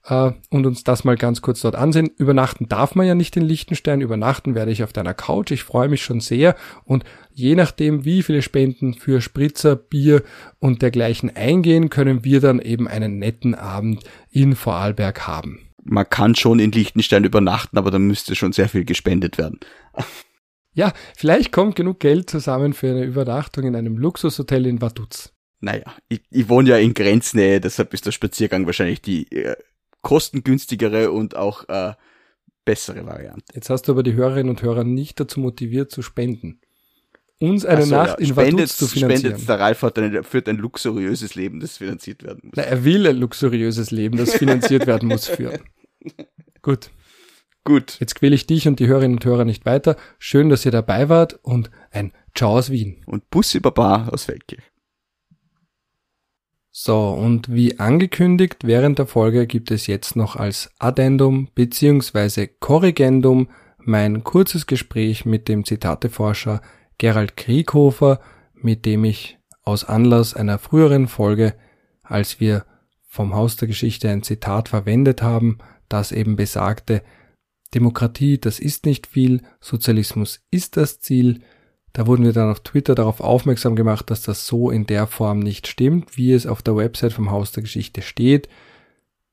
äh, 0.07 0.31
und 0.49 0.65
uns 0.65 0.83
das 0.83 1.03
mal 1.03 1.15
ganz 1.15 1.41
kurz 1.41 1.61
dort 1.61 1.75
ansehen. 1.75 2.11
Übernachten 2.17 2.67
darf 2.67 2.95
man 2.95 3.07
ja 3.07 3.15
nicht 3.15 3.35
in 3.37 3.43
Liechtenstein, 3.43 4.01
übernachten 4.01 4.53
werde 4.53 4.71
ich 4.71 4.83
auf 4.83 4.93
deiner 4.93 5.13
Couch. 5.13 5.51
Ich 5.51 5.63
freue 5.63 5.89
mich 5.89 6.03
schon 6.03 6.19
sehr 6.19 6.55
und 6.83 7.05
je 7.33 7.55
nachdem, 7.55 8.05
wie 8.05 8.23
viele 8.23 8.41
Spenden 8.41 8.93
für 8.93 9.21
Spritzer, 9.21 9.75
Bier 9.75 10.23
und 10.59 10.81
dergleichen 10.81 11.35
eingehen, 11.35 11.89
können 11.89 12.23
wir 12.23 12.41
dann 12.41 12.59
eben 12.59 12.87
einen 12.87 13.19
netten 13.19 13.55
Abend 13.55 14.03
in 14.29 14.55
Vorarlberg 14.55 15.27
haben. 15.27 15.66
Man 15.89 16.09
kann 16.09 16.35
schon 16.35 16.59
in 16.59 16.71
Liechtenstein 16.71 17.23
übernachten, 17.23 17.77
aber 17.77 17.91
da 17.91 17.99
müsste 17.99 18.35
schon 18.35 18.53
sehr 18.53 18.69
viel 18.69 18.85
gespendet 18.85 19.37
werden. 19.37 19.59
Ja, 20.73 20.93
vielleicht 21.15 21.51
kommt 21.51 21.75
genug 21.75 21.99
Geld 21.99 22.29
zusammen 22.29 22.73
für 22.73 22.89
eine 22.89 23.03
Übernachtung 23.03 23.63
in 23.63 23.75
einem 23.75 23.97
Luxushotel 23.97 24.67
in 24.67 24.79
Vaduz. 24.79 25.33
Naja, 25.59 25.95
ich, 26.07 26.21
ich 26.29 26.49
wohne 26.49 26.69
ja 26.69 26.77
in 26.77 26.93
Grenznähe, 26.93 27.59
deshalb 27.59 27.95
ist 27.95 28.05
der 28.05 28.11
Spaziergang 28.11 28.67
wahrscheinlich 28.67 29.01
die 29.01 29.31
äh, 29.31 29.55
kostengünstigere 30.03 31.11
und 31.11 31.35
auch 31.35 31.67
äh, 31.67 31.93
bessere 32.63 33.05
Variante. 33.05 33.43
Jetzt 33.55 33.69
hast 33.69 33.87
du 33.87 33.93
aber 33.93 34.03
die 34.03 34.13
Hörerinnen 34.13 34.49
und 34.49 34.61
Hörer 34.61 34.83
nicht 34.83 35.19
dazu 35.19 35.39
motiviert 35.39 35.89
zu 35.89 36.03
spenden. 36.03 36.61
Uns 37.39 37.65
eine 37.65 37.83
so, 37.83 37.95
Nacht 37.95 38.19
ja. 38.19 38.27
in 38.27 38.35
Vaduz 38.35 38.77
zu 38.77 38.87
finanzieren. 38.87 39.33
Spendet, 39.33 39.49
der 39.49 39.59
Ralf 39.59 39.81
hat 39.83 39.99
ein, 39.99 40.23
führt 40.23 40.49
ein 40.49 40.57
luxuriöses 40.57 41.35
Leben, 41.35 41.59
das 41.59 41.77
finanziert 41.77 42.23
werden 42.23 42.41
muss. 42.43 42.53
Na, 42.55 42.63
er 42.63 42.83
will 42.83 43.05
ein 43.05 43.17
luxuriöses 43.17 43.91
Leben, 43.91 44.17
das 44.17 44.33
finanziert 44.37 44.87
werden 44.87 45.09
muss, 45.09 45.27
führen. 45.27 45.61
Gut. 46.63 46.89
Gut. 47.63 47.97
Jetzt 47.99 48.15
quäle 48.15 48.33
ich 48.33 48.47
dich 48.47 48.67
und 48.67 48.79
die 48.79 48.87
Hörerinnen 48.87 49.17
und 49.17 49.25
Hörer 49.25 49.45
nicht 49.45 49.65
weiter. 49.65 49.97
Schön, 50.17 50.49
dass 50.49 50.65
ihr 50.65 50.71
dabei 50.71 51.09
wart 51.09 51.39
und 51.43 51.69
ein 51.91 52.11
Ciao 52.33 52.57
aus 52.57 52.71
Wien. 52.71 53.03
Und 53.05 53.29
Bussi 53.29 53.59
Baba 53.59 54.07
aus 54.07 54.25
Feldkirch. 54.25 54.63
So, 56.71 57.09
und 57.09 57.51
wie 57.51 57.79
angekündigt, 57.79 58.59
während 58.63 58.99
der 58.99 59.07
Folge 59.07 59.47
gibt 59.47 59.71
es 59.71 59.87
jetzt 59.87 60.15
noch 60.15 60.35
als 60.35 60.71
Addendum 60.79 61.49
bzw. 61.53 62.47
Korrigendum 62.59 63.49
mein 63.79 64.23
kurzes 64.23 64.67
Gespräch 64.67 65.25
mit 65.25 65.47
dem 65.47 65.65
Zitateforscher 65.65 66.61
Gerald 66.97 67.37
Krieghofer, 67.37 68.19
mit 68.53 68.85
dem 68.85 69.03
ich 69.03 69.37
aus 69.63 69.83
Anlass 69.83 70.33
einer 70.33 70.57
früheren 70.57 71.07
Folge, 71.07 71.53
als 72.01 72.39
wir 72.39 72.65
vom 73.07 73.35
Haus 73.35 73.55
der 73.55 73.67
Geschichte 73.67 74.09
ein 74.09 74.23
Zitat 74.23 74.69
verwendet 74.69 75.21
haben, 75.21 75.57
das 75.89 76.11
eben 76.11 76.35
besagte, 76.35 77.01
Demokratie, 77.73 78.39
das 78.39 78.59
ist 78.59 78.85
nicht 78.85 79.07
viel, 79.07 79.41
Sozialismus 79.59 80.41
ist 80.51 80.77
das 80.77 80.99
Ziel, 80.99 81.41
da 81.97 82.05
wurden 82.05 82.25
wir 82.25 82.33
dann 82.33 82.51
auf 82.51 82.59
Twitter 82.59 82.95
darauf 82.95 83.21
aufmerksam 83.21 83.75
gemacht, 83.75 84.09
dass 84.11 84.21
das 84.21 84.45
so 84.45 84.69
in 84.69 84.85
der 84.85 85.07
Form 85.07 85.39
nicht 85.39 85.67
stimmt, 85.67 86.15
wie 86.15 86.31
es 86.31 86.45
auf 86.45 86.61
der 86.61 86.75
Website 86.75 87.13
vom 87.13 87.31
Haus 87.31 87.51
der 87.51 87.63
Geschichte 87.63 88.03
steht. 88.03 88.47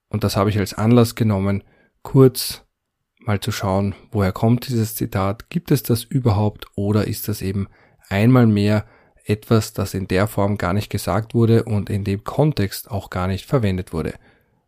Und 0.09 0.25
das 0.25 0.37
habe 0.37 0.49
ich 0.49 0.59
als 0.59 0.73
Anlass 0.73 1.15
genommen, 1.15 1.63
kurz 2.03 2.64
mal 3.27 3.41
zu 3.41 3.53
schauen, 3.53 3.95
woher 4.11 4.33
kommt 4.33 4.69
dieses 4.69 4.95
Zitat, 4.95 5.51
gibt 5.51 5.71
es 5.71 5.83
das 5.83 6.05
überhaupt 6.05 6.67
oder 6.75 7.07
ist 7.07 7.29
das 7.29 7.43
eben 7.43 7.69
einmal 8.09 8.47
mehr 8.47 8.85
etwas, 9.25 9.73
das 9.73 9.95
in 9.95 10.07
der 10.09 10.27
Form 10.27 10.59
gar 10.59 10.73
nicht 10.73 10.91
gesagt 10.91 11.35
wurde 11.35 11.65
und 11.65 11.89
in 11.91 12.05
dem 12.05 12.25
Kontext 12.25 12.91
auch 12.91 13.11
gar 13.11 13.27
nicht 13.27 13.47
verwendet 13.47 13.93
wurde. 13.93 14.15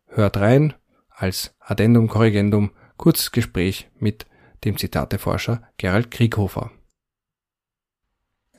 Hört 0.07 0.37
rein 0.37 0.73
als 1.09 1.55
Addendum 1.59 2.07
Corrigendum, 2.07 2.71
kurzes 2.97 3.31
Gespräch 3.31 3.89
mit 3.99 4.25
dem 4.65 4.77
Zitateforscher 4.77 5.61
Gerald 5.77 6.09
Krieghofer. 6.11 6.71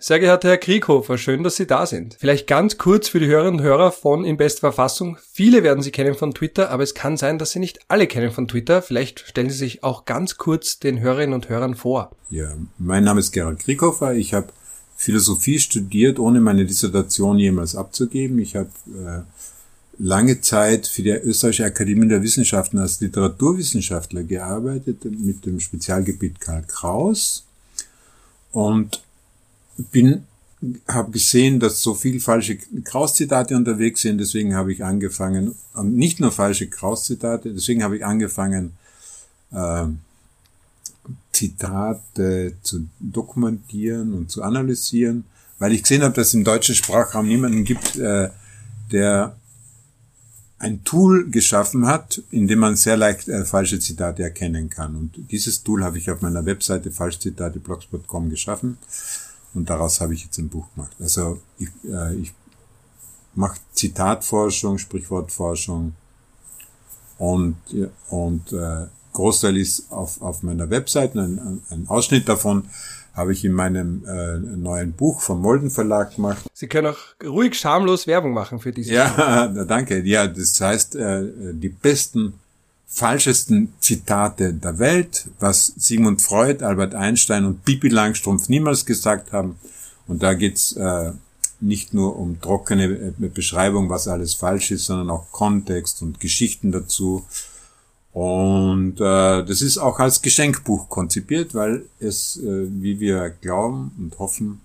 Sehr 0.01 0.21
geehrter 0.21 0.51
Herr 0.51 0.59
Krieghofer, 0.59 1.19
schön, 1.19 1.43
dass 1.43 1.57
Sie 1.57 1.67
da 1.67 1.85
sind. 1.85 2.17
Vielleicht 2.21 2.47
ganz 2.47 2.79
kurz 2.79 3.09
für 3.09 3.19
die 3.19 3.27
Hörerinnen 3.27 3.59
und 3.59 3.67
Hörer 3.67 3.91
von 3.91 4.25
In 4.25 4.37
bester 4.37 4.61
Verfassung. 4.61 5.19
Viele 5.33 5.65
werden 5.65 5.83
Sie 5.83 5.91
kennen 5.91 6.15
von 6.15 6.35
Twitter, 6.35 6.71
aber 6.71 6.85
es 6.85 6.95
kann 6.95 7.17
sein, 7.17 7.37
dass 7.37 7.51
Sie 7.51 7.59
nicht 7.59 7.81
alle 7.89 8.07
kennen 8.07 8.31
von 8.31 8.47
Twitter. 8.47 8.81
Vielleicht 8.81 9.19
stellen 9.27 9.51
Sie 9.51 9.57
sich 9.57 9.83
auch 9.83 10.05
ganz 10.05 10.37
kurz 10.37 10.79
den 10.79 11.01
Hörerinnen 11.01 11.35
und 11.35 11.49
Hörern 11.49 11.75
vor. 11.75 12.13
Ja, 12.31 12.57
mein 12.79 13.03
Name 13.03 13.19
ist 13.19 13.33
Gerald 13.33 13.59
Krieghofer. 13.59 14.15
Ich 14.15 14.35
habe 14.35 14.47
Philosophie 14.95 15.59
studiert, 15.59 16.21
ohne 16.21 16.41
meine 16.41 16.65
Dissertation 16.65 17.37
jemals 17.37 17.75
abzugeben. 17.75 18.39
Ich 18.39 18.55
habe 18.55 18.71
äh, 18.95 19.23
lange 19.99 20.41
Zeit 20.41 20.87
für 20.87 21.03
die 21.03 21.11
Österreichische 21.11 21.65
Akademie 21.65 22.07
der 22.07 22.23
Wissenschaften 22.23 22.79
als 22.79 23.01
Literaturwissenschaftler 23.01 24.23
gearbeitet, 24.23 25.05
mit 25.07 25.45
dem 25.45 25.59
Spezialgebiet 25.59 26.41
Karl 26.41 26.63
Kraus. 26.69 27.47
Und 28.53 29.03
bin 29.79 30.25
habe 30.89 31.13
gesehen, 31.13 31.61
dass 31.61 31.81
so 31.83 31.95
viel 31.95 32.21
falsche 32.21 32.57
Kraus-Zitate 32.57 33.57
unterwegs 33.57 34.01
sind, 34.01 34.19
deswegen 34.19 34.57
habe 34.57 34.73
ich 34.73 34.83
angefangen, 34.83 35.55
nicht 35.83 36.19
nur 36.19 36.33
falsche 36.33 36.69
Kraus-Zitate, 36.69 37.55
deswegen 37.55 37.85
habe 37.85 37.97
ich 37.97 38.05
angefangen, 38.05 38.73
äh, 39.53 39.87
Zitate 41.33 42.55
zu 42.63 42.89
dokumentieren 42.99 44.13
und 44.15 44.31
zu 44.31 44.43
analysieren, 44.43 45.25
weil 45.61 45.73
ich 45.73 45.83
gesehen 45.83 46.03
habe, 46.03 46.15
dass 46.15 46.29
es 46.29 46.35
im 46.35 46.43
deutschen 46.43 46.75
Sprachraum 46.75 47.29
niemanden 47.29 47.65
gibt, 47.65 47.97
äh, 47.97 48.31
der 48.91 49.37
ein 50.59 50.83
Tool 50.83 51.31
geschaffen 51.31 51.87
hat, 51.87 52.21
in 52.33 52.49
dem 52.49 52.59
man 52.59 52.75
sehr 52.75 52.97
leicht 52.97 53.29
äh, 53.29 53.45
falsche 53.45 53.79
Zitate 53.79 54.25
erkennen 54.25 54.69
kann. 54.69 54.97
Und 54.97 55.31
dieses 55.31 55.63
Tool 55.63 55.85
habe 55.85 55.99
ich 55.99 56.11
auf 56.11 56.21
meiner 56.21 56.45
Webseite 56.45 56.91
falschzitate.blogspot.com 56.91 58.29
geschaffen. 58.29 58.79
Und 59.55 59.71
daraus 59.71 60.01
habe 60.01 60.15
ich 60.15 60.25
jetzt 60.25 60.39
ein 60.39 60.49
Buch 60.49 60.67
gemacht. 60.75 60.93
Also 61.01 61.41
ich, 61.59 61.69
äh, 61.85 62.15
ich 62.17 62.33
mache 63.35 63.59
Zitatforschung, 63.73 64.79
Sprichwortforschung 64.79 65.95
und, 67.19 67.57
und 68.11 68.53
äh, 68.53 68.87
Großteil 69.13 69.57
ist 69.57 69.91
auf, 69.91 70.21
auf 70.23 70.43
meiner 70.43 70.71
Webseite. 70.71 71.21
Ein, 71.21 71.63
ein 71.71 71.89
Ausschnitt 71.89 72.29
davon 72.29 72.69
habe 73.15 73.33
ich 73.33 73.45
in 73.45 73.53
meinem 73.53 74.05
äh, 74.07 74.39
neuen 74.39 74.93
Buch 74.93 75.21
vom 75.21 75.43
Molden 75.43 75.71
Verlag 75.71 76.15
gemacht. 76.15 76.45
Sie 76.53 76.69
können 76.69 76.89
auch 76.95 76.99
ruhig 77.25 77.59
schamlos 77.59 78.07
Werbung 78.07 78.33
machen 78.33 78.61
für 78.61 78.71
dieses 78.73 78.93
Ja, 78.93 79.47
Buch. 79.49 79.65
danke. 79.69 80.01
Ja, 80.05 80.29
das 80.29 80.61
heißt, 80.61 80.95
äh, 80.95 81.53
die 81.53 81.69
besten 81.69 82.35
falschesten 82.89 83.75
Zitate 83.81 84.55
der 84.55 84.79
Welt, 84.79 85.29
was 85.39 85.67
Sigmund 85.77 86.23
Freud, 86.23 86.65
Albert 86.65 86.95
Einstein 86.95 87.45
und 87.45 87.65
Pippi 87.65 87.89
Langstrumpf 87.89 88.49
niemals 88.49 88.87
gesagt 88.87 89.33
haben. 89.33 89.57
Und 90.07 90.23
da 90.23 90.33
geht's 90.33 90.73
äh, 90.73 91.13
nicht 91.61 91.93
nur 91.93 92.17
um 92.17 92.41
trockene 92.41 92.85
äh, 93.21 93.29
Beschreibung, 93.29 93.91
was 93.91 94.09
alles 94.09 94.35
falsch 94.35 94.71
ist, 94.71 94.87
sondern 94.87 95.11
auch 95.11 95.31
Kontext 95.31 96.03
und 96.03 96.19
Geschichten 96.19 96.73
dazu. 96.73 97.25
Und 98.13 99.01
äh, 99.01 99.45
das 99.45 99.61
ist 99.61 99.79
auch 99.79 99.99
als 99.99 100.23
Geschenkbuch 100.23 100.89
konzipiert, 100.89 101.55
weil 101.55 101.85
es, 102.01 102.39
äh, 102.39 102.67
wie 102.83 102.99
wir 103.01 103.31
glauben 103.31 103.93
und 103.99 104.19
hoffen, 104.19 104.61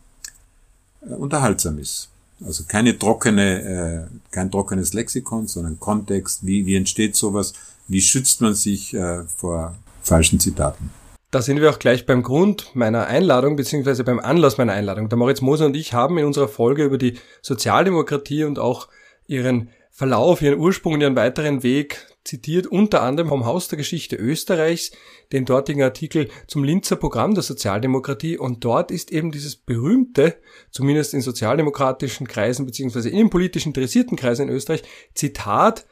äh, 1.01 1.13
unterhaltsam 1.13 1.77
ist. 1.77 2.09
Also 2.45 2.63
keine 2.67 2.97
trockene, 2.97 4.09
äh, 4.11 4.31
kein 4.31 4.51
trockenes 4.51 4.93
Lexikon, 4.93 5.47
sondern 5.47 5.79
Kontext, 5.79 6.45
wie, 6.45 6.65
wie 6.65 6.75
entsteht 6.75 7.15
sowas, 7.15 7.53
wie 7.87 8.01
schützt 8.01 8.41
man 8.41 8.53
sich 8.53 8.93
äh, 8.93 9.23
vor 9.35 9.75
falschen 10.01 10.39
Zitaten? 10.39 10.89
Da 11.31 11.41
sind 11.41 11.59
wir 11.59 11.71
auch 11.71 11.79
gleich 11.79 12.05
beim 12.05 12.21
Grund 12.21 12.75
meiner 12.75 13.07
Einladung, 13.07 13.55
beziehungsweise 13.55 14.03
beim 14.03 14.19
Anlass 14.19 14.57
meiner 14.57 14.73
Einladung. 14.73 15.09
Der 15.09 15.17
Moritz 15.17 15.41
Moser 15.41 15.65
und 15.65 15.75
ich 15.75 15.93
haben 15.93 16.17
in 16.19 16.25
unserer 16.25 16.47
Folge 16.47 16.83
über 16.83 16.99
die 16.99 17.17
Sozialdemokratie 17.41 18.43
und 18.43 18.59
auch 18.59 18.87
ihren 19.25 19.69
Verlauf, 19.89 20.41
ihren 20.41 20.59
Ursprung 20.59 20.93
und 20.93 21.01
ihren 21.01 21.15
weiteren 21.15 21.63
Weg 21.63 22.05
zitiert, 22.23 22.67
unter 22.67 23.01
anderem 23.01 23.29
vom 23.29 23.45
Haus 23.45 23.67
der 23.67 23.77
Geschichte 23.77 24.15
Österreichs, 24.15 24.91
den 25.31 25.45
dortigen 25.45 25.81
Artikel 25.81 26.29
zum 26.47 26.63
Linzer 26.63 26.95
Programm 26.95 27.33
der 27.33 27.43
Sozialdemokratie. 27.43 28.37
Und 28.37 28.63
dort 28.63 28.91
ist 28.91 29.11
eben 29.11 29.31
dieses 29.31 29.55
berühmte, 29.55 30.37
zumindest 30.71 31.13
in 31.13 31.21
sozialdemokratischen 31.21 32.27
Kreisen 32.27 32.65
beziehungsweise 32.65 33.09
politisch 33.29 33.65
interessierten 33.65 34.17
Kreisen 34.17 34.47
in 34.47 34.55
Österreich, 34.55 34.83
Zitat 35.13 35.85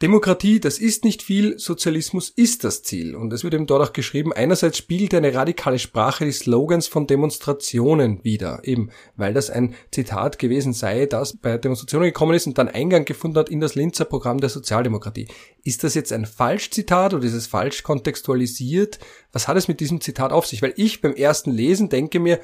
Demokratie, 0.00 0.60
das 0.60 0.78
ist 0.78 1.04
nicht 1.04 1.24
viel, 1.24 1.58
Sozialismus 1.58 2.30
ist 2.30 2.62
das 2.62 2.84
Ziel. 2.84 3.16
Und 3.16 3.32
es 3.32 3.42
wird 3.42 3.54
eben 3.54 3.66
dort 3.66 3.88
auch 3.88 3.92
geschrieben, 3.92 4.32
einerseits 4.32 4.78
spiegelt 4.78 5.12
eine 5.12 5.34
radikale 5.34 5.80
Sprache 5.80 6.24
die 6.24 6.30
Slogans 6.30 6.86
von 6.86 7.08
Demonstrationen 7.08 8.22
wider, 8.22 8.60
eben 8.62 8.92
weil 9.16 9.34
das 9.34 9.50
ein 9.50 9.74
Zitat 9.90 10.38
gewesen 10.38 10.72
sei, 10.72 11.06
das 11.06 11.36
bei 11.36 11.58
Demonstrationen 11.58 12.06
gekommen 12.06 12.34
ist 12.34 12.46
und 12.46 12.58
dann 12.58 12.68
Eingang 12.68 13.06
gefunden 13.06 13.38
hat 13.38 13.48
in 13.48 13.58
das 13.58 13.74
Linzer 13.74 14.04
Programm 14.04 14.38
der 14.38 14.50
Sozialdemokratie. 14.50 15.26
Ist 15.64 15.82
das 15.82 15.94
jetzt 15.94 16.12
ein 16.12 16.26
Falschzitat 16.26 17.12
oder 17.12 17.24
ist 17.24 17.34
es 17.34 17.48
falsch 17.48 17.82
kontextualisiert? 17.82 19.00
Was 19.32 19.48
hat 19.48 19.56
es 19.56 19.66
mit 19.66 19.80
diesem 19.80 20.00
Zitat 20.00 20.30
auf 20.30 20.46
sich? 20.46 20.62
Weil 20.62 20.74
ich 20.76 21.00
beim 21.00 21.16
ersten 21.16 21.50
Lesen 21.50 21.88
denke 21.88 22.20
mir, 22.20 22.38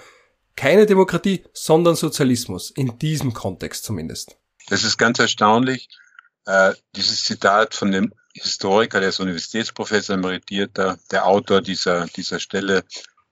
keine 0.57 0.87
Demokratie, 0.87 1.45
sondern 1.53 1.95
Sozialismus, 1.95 2.73
in 2.73 2.99
diesem 2.99 3.33
Kontext 3.33 3.85
zumindest. 3.85 4.39
Das 4.69 4.83
ist 4.83 4.99
ganz 4.99 5.21
erstaunlich 5.21 5.89
äh, 6.47 6.75
dieses 6.95 7.25
Zitat 7.25 7.75
von 7.75 7.93
dem 7.93 8.13
Historiker, 8.35 9.01
der 9.01 9.11
ist 9.11 9.21
Universitätsprofessor 9.21 10.17
emeritierter, 10.17 10.99
der 11.11 11.27
Autor 11.27 11.63
dieser, 11.63 12.07
dieser 12.07 12.41
Stelle 12.41 12.85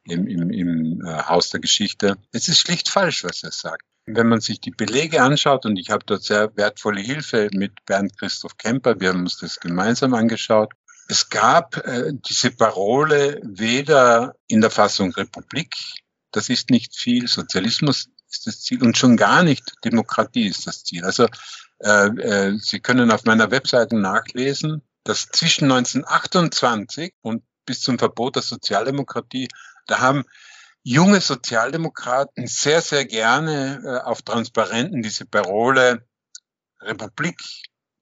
im, 0.05 0.27
im, 0.27 0.51
im 0.51 1.05
äh, 1.05 1.23
Haus 1.25 1.51
der 1.51 1.61
Geschichte. 1.61 2.17
Es 2.33 2.49
ist 2.49 2.61
schlicht 2.61 2.89
falsch, 2.89 3.25
was 3.25 3.43
er 3.43 3.53
sagt. 3.53 3.83
Wenn 4.07 4.29
man 4.29 4.41
sich 4.41 4.61
die 4.61 4.71
Belege 4.71 5.23
anschaut, 5.23 5.65
und 5.65 5.77
ich 5.77 5.91
habe 5.91 6.05
dort 6.05 6.25
sehr 6.25 6.57
wertvolle 6.57 7.01
Hilfe 7.01 7.49
mit 7.53 7.73
Bernd 7.87 8.19
Christoph 8.19 8.57
Kemper, 8.57 8.99
wir 9.01 9.11
haben 9.11 9.21
uns 9.21 9.39
das 9.39 9.61
gemeinsam 9.61 10.15
angeschaut, 10.15 10.73
es 11.09 11.29
gab 11.29 11.77
äh, 11.87 12.13
diese 12.29 12.51
Parole 12.51 13.41
weder 13.43 14.35
in 14.47 14.61
der 14.61 14.71
Fassung 14.71 15.13
Republik, 15.13 15.75
das 16.31 16.49
ist 16.49 16.71
nicht 16.71 16.97
viel, 16.97 17.29
Sozialismus 17.29 18.09
ist 18.31 18.47
das 18.47 18.61
Ziel 18.63 18.83
und 18.83 18.97
schon 18.97 19.17
gar 19.17 19.43
nicht 19.43 19.63
Demokratie 19.85 20.47
ist 20.47 20.67
das 20.67 20.85
Ziel. 20.85 21.05
Also 21.05 21.29
äh, 21.83 22.07
äh, 22.07 22.59
Sie 22.59 22.81
können 22.81 23.11
auf 23.11 23.25
meiner 23.25 23.51
Webseite 23.51 23.97
nachlesen, 23.97 24.83
dass 25.05 25.29
zwischen 25.29 25.65
1928 25.65 27.15
und 27.23 27.43
bis 27.67 27.81
zum 27.81 27.99
Verbot 27.99 28.37
der 28.37 28.43
Sozialdemokratie, 28.43 29.49
da 29.87 29.99
haben 29.99 30.25
junge 30.85 31.21
Sozialdemokraten 31.21 32.47
sehr, 32.47 32.83
sehr 32.83 33.05
gerne 33.05 33.83
äh, 33.85 34.07
auf 34.07 34.23
Transparenten 34.23 35.03
diese 35.03 35.27
Parole 35.27 36.07
Republik, 36.81 37.41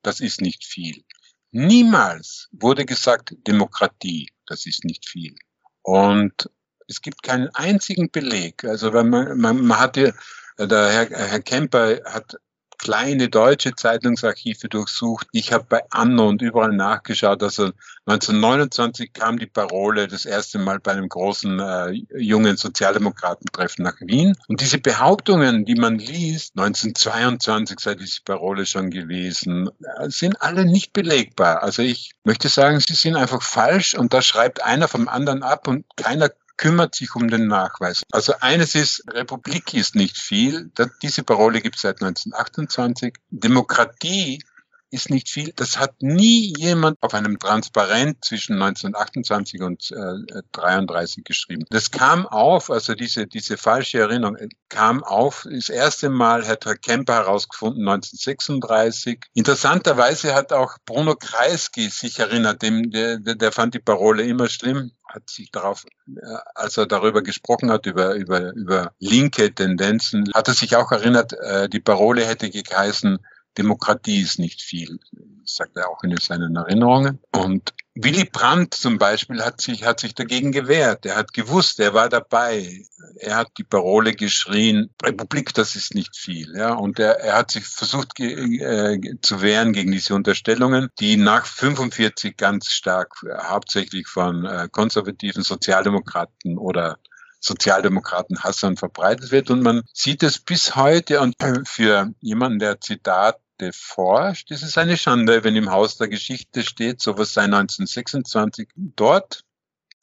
das 0.02 0.20
ist 0.20 0.40
nicht 0.40 0.64
viel. 0.64 1.02
Niemals 1.50 2.48
wurde 2.52 2.84
gesagt 2.84 3.34
Demokratie, 3.46 4.30
das 4.46 4.66
ist 4.66 4.84
nicht 4.84 5.08
viel. 5.08 5.34
Und 5.82 6.50
es 6.86 7.00
gibt 7.00 7.22
keinen 7.22 7.48
einzigen 7.54 8.10
Beleg. 8.10 8.64
Also 8.64 8.92
wenn 8.92 9.08
man, 9.08 9.38
man, 9.38 9.60
man 9.64 9.78
hatte, 9.78 10.14
der 10.58 10.90
Herr, 10.90 11.08
Herr 11.08 11.40
Kemper 11.40 12.00
hat 12.04 12.36
kleine 12.80 13.28
deutsche 13.28 13.74
Zeitungsarchive 13.74 14.68
durchsucht. 14.68 15.28
Ich 15.32 15.52
habe 15.52 15.66
bei 15.68 15.82
Anno 15.90 16.28
und 16.28 16.40
überall 16.40 16.72
nachgeschaut. 16.72 17.42
Also 17.42 17.72
1929 18.06 19.12
kam 19.12 19.38
die 19.38 19.46
Parole 19.46 20.08
das 20.08 20.24
erste 20.24 20.58
Mal 20.58 20.80
bei 20.80 20.92
einem 20.92 21.08
großen 21.08 21.60
äh, 21.60 21.90
jungen 22.18 22.56
Sozialdemokratentreffen 22.56 23.84
nach 23.84 24.00
Wien. 24.00 24.34
Und 24.48 24.62
diese 24.62 24.78
Behauptungen, 24.78 25.66
die 25.66 25.74
man 25.74 25.98
liest, 25.98 26.58
1922 26.58 27.78
sei 27.78 27.94
diese 27.94 28.22
Parole 28.24 28.64
schon 28.64 28.90
gewesen, 28.90 29.68
äh, 29.98 30.08
sind 30.08 30.40
alle 30.40 30.64
nicht 30.64 30.92
belegbar. 30.92 31.62
Also 31.62 31.82
ich 31.82 32.12
möchte 32.24 32.48
sagen, 32.48 32.80
sie 32.80 32.94
sind 32.94 33.16
einfach 33.16 33.42
falsch 33.42 33.94
und 33.94 34.14
da 34.14 34.22
schreibt 34.22 34.64
einer 34.64 34.88
vom 34.88 35.06
anderen 35.08 35.42
ab 35.42 35.68
und 35.68 35.84
keiner 35.96 36.30
kümmert 36.60 36.94
sich 36.94 37.14
um 37.16 37.28
den 37.28 37.46
Nachweis. 37.46 38.02
Also 38.12 38.34
eines 38.40 38.74
ist, 38.74 39.02
Republik 39.08 39.72
ist 39.72 39.94
nicht 39.94 40.18
viel. 40.18 40.70
Diese 41.00 41.22
Parole 41.22 41.62
gibt 41.62 41.76
es 41.76 41.82
seit 41.82 42.02
1928. 42.02 43.14
Demokratie 43.30 44.42
ist 44.90 45.10
nicht 45.10 45.28
viel. 45.28 45.52
Das 45.56 45.78
hat 45.78 45.94
nie 46.00 46.52
jemand 46.56 46.98
auf 47.00 47.14
einem 47.14 47.38
Transparent 47.38 48.24
zwischen 48.24 48.54
1928 48.54 49.62
und 49.62 49.90
äh, 49.92 50.42
33 50.52 51.24
geschrieben. 51.24 51.64
Das 51.70 51.90
kam 51.90 52.26
auf, 52.26 52.70
also 52.70 52.94
diese, 52.94 53.26
diese 53.26 53.56
falsche 53.56 54.00
Erinnerung 54.00 54.36
äh, 54.36 54.48
kam 54.68 55.02
auf, 55.04 55.46
das 55.50 55.68
erste 55.68 56.10
Mal 56.10 56.46
hat 56.46 56.66
Herr 56.66 56.76
Kemper 56.76 57.14
herausgefunden 57.14 57.88
1936. 57.88 59.20
Interessanterweise 59.34 60.34
hat 60.34 60.52
auch 60.52 60.76
Bruno 60.84 61.14
Kreisky 61.14 61.88
sich 61.88 62.18
erinnert, 62.18 62.62
dem, 62.62 62.90
der, 62.90 63.18
der 63.18 63.52
fand 63.52 63.74
die 63.74 63.80
Parole 63.80 64.24
immer 64.24 64.48
schlimm 64.48 64.92
hat 65.12 65.28
sich 65.28 65.50
darauf, 65.50 65.84
äh, 66.06 66.20
als 66.54 66.76
er 66.76 66.86
darüber 66.86 67.22
gesprochen 67.22 67.70
hat, 67.70 67.86
über, 67.86 68.14
über, 68.14 68.52
über 68.52 68.92
linke 68.98 69.52
Tendenzen, 69.52 70.30
hat 70.34 70.48
er 70.48 70.54
sich 70.54 70.76
auch 70.76 70.92
erinnert, 70.92 71.32
äh, 71.32 71.68
die 71.68 71.80
Parole 71.80 72.24
hätte 72.24 72.50
geheißen, 72.50 73.18
Demokratie 73.58 74.20
ist 74.20 74.38
nicht 74.38 74.62
viel, 74.62 74.98
sagt 75.44 75.76
er 75.76 75.88
auch 75.88 76.02
in 76.02 76.16
seinen 76.16 76.56
Erinnerungen. 76.56 77.20
Und 77.32 77.74
Willy 77.94 78.24
Brandt 78.24 78.74
zum 78.74 78.98
Beispiel 78.98 79.42
hat 79.42 79.60
sich, 79.60 79.84
hat 79.84 80.00
sich 80.00 80.14
dagegen 80.14 80.52
gewehrt. 80.52 81.04
Er 81.06 81.16
hat 81.16 81.32
gewusst, 81.32 81.80
er 81.80 81.92
war 81.92 82.08
dabei. 82.08 82.84
Er 83.16 83.36
hat 83.36 83.48
die 83.58 83.64
Parole 83.64 84.12
geschrien, 84.12 84.90
Republik, 85.02 85.52
das 85.54 85.74
ist 85.74 85.94
nicht 85.94 86.16
viel. 86.16 86.54
Ja, 86.56 86.74
und 86.74 86.98
er, 87.00 87.18
er 87.20 87.36
hat 87.36 87.50
sich 87.50 87.66
versucht 87.66 88.18
äh, 88.20 88.98
zu 89.22 89.42
wehren 89.42 89.72
gegen 89.72 89.90
diese 89.90 90.14
Unterstellungen, 90.14 90.88
die 91.00 91.16
nach 91.16 91.44
45 91.44 92.36
ganz 92.36 92.68
stark 92.70 93.14
äh, 93.24 93.36
hauptsächlich 93.42 94.06
von 94.06 94.44
äh, 94.44 94.68
konservativen 94.70 95.42
Sozialdemokraten 95.42 96.58
oder 96.58 96.98
Sozialdemokraten 97.40 98.44
Hassan 98.44 98.76
verbreitet 98.76 99.32
wird. 99.32 99.50
Und 99.50 99.62
man 99.62 99.82
sieht 99.92 100.22
es 100.22 100.38
bis 100.38 100.76
heute. 100.76 101.20
Und 101.20 101.34
für 101.68 102.12
jemanden, 102.20 102.58
der 102.58 102.80
Zitate 102.80 103.38
forscht, 103.72 104.50
ist 104.50 104.62
es 104.62 104.78
eine 104.78 104.96
Schande, 104.96 105.44
wenn 105.44 105.56
im 105.56 105.70
Haus 105.70 105.96
der 105.96 106.08
Geschichte 106.08 106.62
steht, 106.62 107.02
sowas 107.02 107.34
sei 107.34 107.42
1926 107.42 108.68
dort 108.76 109.44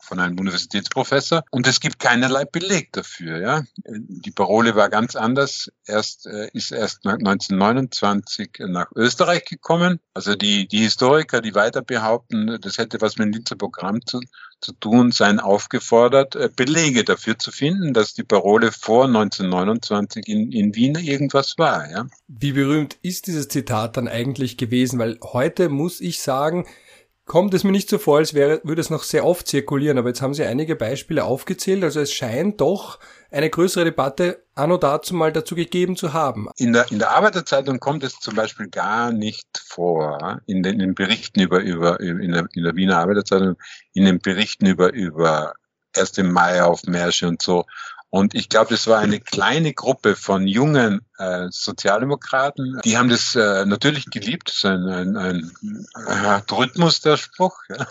von 0.07 0.19
einem 0.19 0.39
Universitätsprofessor 0.39 1.43
und 1.51 1.67
es 1.67 1.79
gibt 1.79 1.99
keinerlei 1.99 2.45
Beleg 2.45 2.91
dafür. 2.93 3.39
Ja, 3.39 3.63
die 3.85 4.31
Parole 4.31 4.75
war 4.75 4.89
ganz 4.89 5.15
anders. 5.15 5.71
Erst 5.85 6.27
äh, 6.27 6.49
ist 6.53 6.71
erst 6.71 7.05
1929 7.05 8.51
nach 8.67 8.91
Österreich 8.95 9.45
gekommen. 9.45 9.99
Also 10.13 10.35
die 10.35 10.67
die 10.67 10.79
Historiker, 10.79 11.41
die 11.41 11.55
weiter 11.55 11.81
behaupten, 11.81 12.57
das 12.61 12.77
hätte 12.77 13.01
was 13.01 13.17
mit 13.17 13.27
dem 13.27 13.33
Linzer 13.33 13.55
Programm 13.55 14.05
zu, 14.05 14.19
zu 14.61 14.71
tun, 14.73 15.11
seien 15.11 15.39
aufgefordert, 15.39 16.35
äh, 16.35 16.49
Belege 16.55 17.03
dafür 17.03 17.37
zu 17.37 17.51
finden, 17.51 17.93
dass 17.93 18.13
die 18.13 18.23
Parole 18.23 18.71
vor 18.71 19.05
1929 19.05 20.27
in, 20.27 20.51
in 20.51 20.75
Wien 20.75 20.95
irgendwas 20.95 21.57
war. 21.57 21.89
Ja. 21.89 22.07
Wie 22.27 22.53
berühmt 22.53 22.97
ist 23.01 23.27
dieses 23.27 23.47
Zitat 23.47 23.97
dann 23.97 24.07
eigentlich 24.07 24.57
gewesen? 24.57 24.99
Weil 24.99 25.19
heute 25.23 25.69
muss 25.69 26.01
ich 26.01 26.21
sagen, 26.21 26.65
kommt 27.27 27.53
es 27.53 27.63
mir 27.63 27.71
nicht 27.71 27.89
so 27.89 27.97
vor, 27.97 28.17
als 28.17 28.33
wäre, 28.33 28.61
würde 28.63 28.81
es 28.81 28.89
noch 28.89 29.03
sehr 29.03 29.25
oft 29.25 29.47
zirkulieren, 29.47 29.97
aber 29.97 30.07
jetzt 30.07 30.21
haben 30.21 30.33
Sie 30.33 30.43
einige 30.43 30.75
Beispiele 30.75 31.25
aufgezählt, 31.25 31.83
also 31.83 31.99
es 31.99 32.11
scheint 32.11 32.59
doch 32.61 32.99
eine 33.29 33.49
größere 33.49 33.83
Debatte 33.83 34.43
anno 34.55 34.77
dazu 34.77 35.13
mal 35.13 35.31
dazu 35.31 35.53
gegeben 35.53 35.97
zu 35.97 36.13
haben. 36.13 36.47
In 36.55 36.73
der, 36.73 36.89
in 36.89 36.99
der 36.99 37.11
Arbeiterzeitung 37.11 37.79
kommt 37.79 38.03
es 38.03 38.19
zum 38.19 38.35
Beispiel 38.35 38.69
gar 38.69 39.11
nicht 39.11 39.61
vor, 39.67 40.41
in 40.47 40.63
den, 40.63 40.73
in 40.73 40.79
den 40.79 40.95
Berichten 40.95 41.41
über, 41.41 41.59
über, 41.59 41.99
in 41.99 42.31
der, 42.31 42.47
in 42.53 42.63
der 42.63 42.75
Wiener 42.75 42.97
Arbeiterzeitung, 42.97 43.57
in 43.93 44.05
den 44.05 44.19
Berichten 44.19 44.65
über, 44.65 44.93
über 44.93 45.53
1. 45.95 46.17
Mai 46.23 46.63
auf 46.63 46.83
Märsche 46.83 47.27
und 47.27 47.41
so, 47.41 47.65
und 48.09 48.35
ich 48.35 48.47
glaube, 48.47 48.69
das 48.69 48.87
war 48.87 48.99
eine 48.99 49.19
kleine 49.19 49.73
Gruppe 49.73 50.15
von 50.15 50.47
jungen 50.47 51.01
äh, 51.17 51.47
Sozialdemokraten. 51.49 52.79
Die 52.85 52.97
haben 52.97 53.09
das 53.09 53.35
äh, 53.35 53.65
natürlich 53.65 54.05
geliebt. 54.05 54.47
Das 54.47 54.55
ist 54.57 54.65
ein, 54.65 54.87
ein, 54.87 55.17
ein, 55.17 55.51
ein 55.93 56.43
Rhythmus, 56.49 57.01
der 57.01 57.17
Spruch. 57.17 57.59
Ja. 57.67 57.87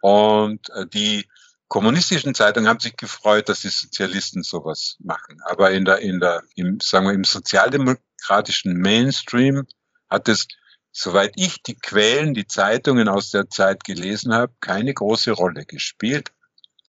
Und 0.00 0.70
äh, 0.70 0.86
die 0.86 1.26
kommunistischen 1.66 2.34
Zeitungen 2.34 2.68
haben 2.68 2.80
sich 2.80 2.96
gefreut, 2.96 3.48
dass 3.48 3.62
die 3.62 3.68
Sozialisten 3.68 4.42
sowas 4.42 4.96
machen. 5.00 5.40
Aber 5.44 5.72
in 5.72 5.84
der, 5.84 5.98
in 5.98 6.20
der, 6.20 6.42
im, 6.54 6.78
sagen 6.80 7.06
wir, 7.06 7.12
im 7.12 7.24
sozialdemokratischen 7.24 8.76
Mainstream 8.76 9.66
hat 10.08 10.28
es, 10.28 10.46
soweit 10.92 11.32
ich 11.36 11.62
die 11.62 11.76
Quellen, 11.76 12.34
die 12.34 12.46
Zeitungen 12.46 13.08
aus 13.08 13.30
der 13.30 13.48
Zeit 13.48 13.82
gelesen 13.84 14.34
habe, 14.34 14.52
keine 14.60 14.94
große 14.94 15.32
Rolle 15.32 15.64
gespielt. 15.64 16.30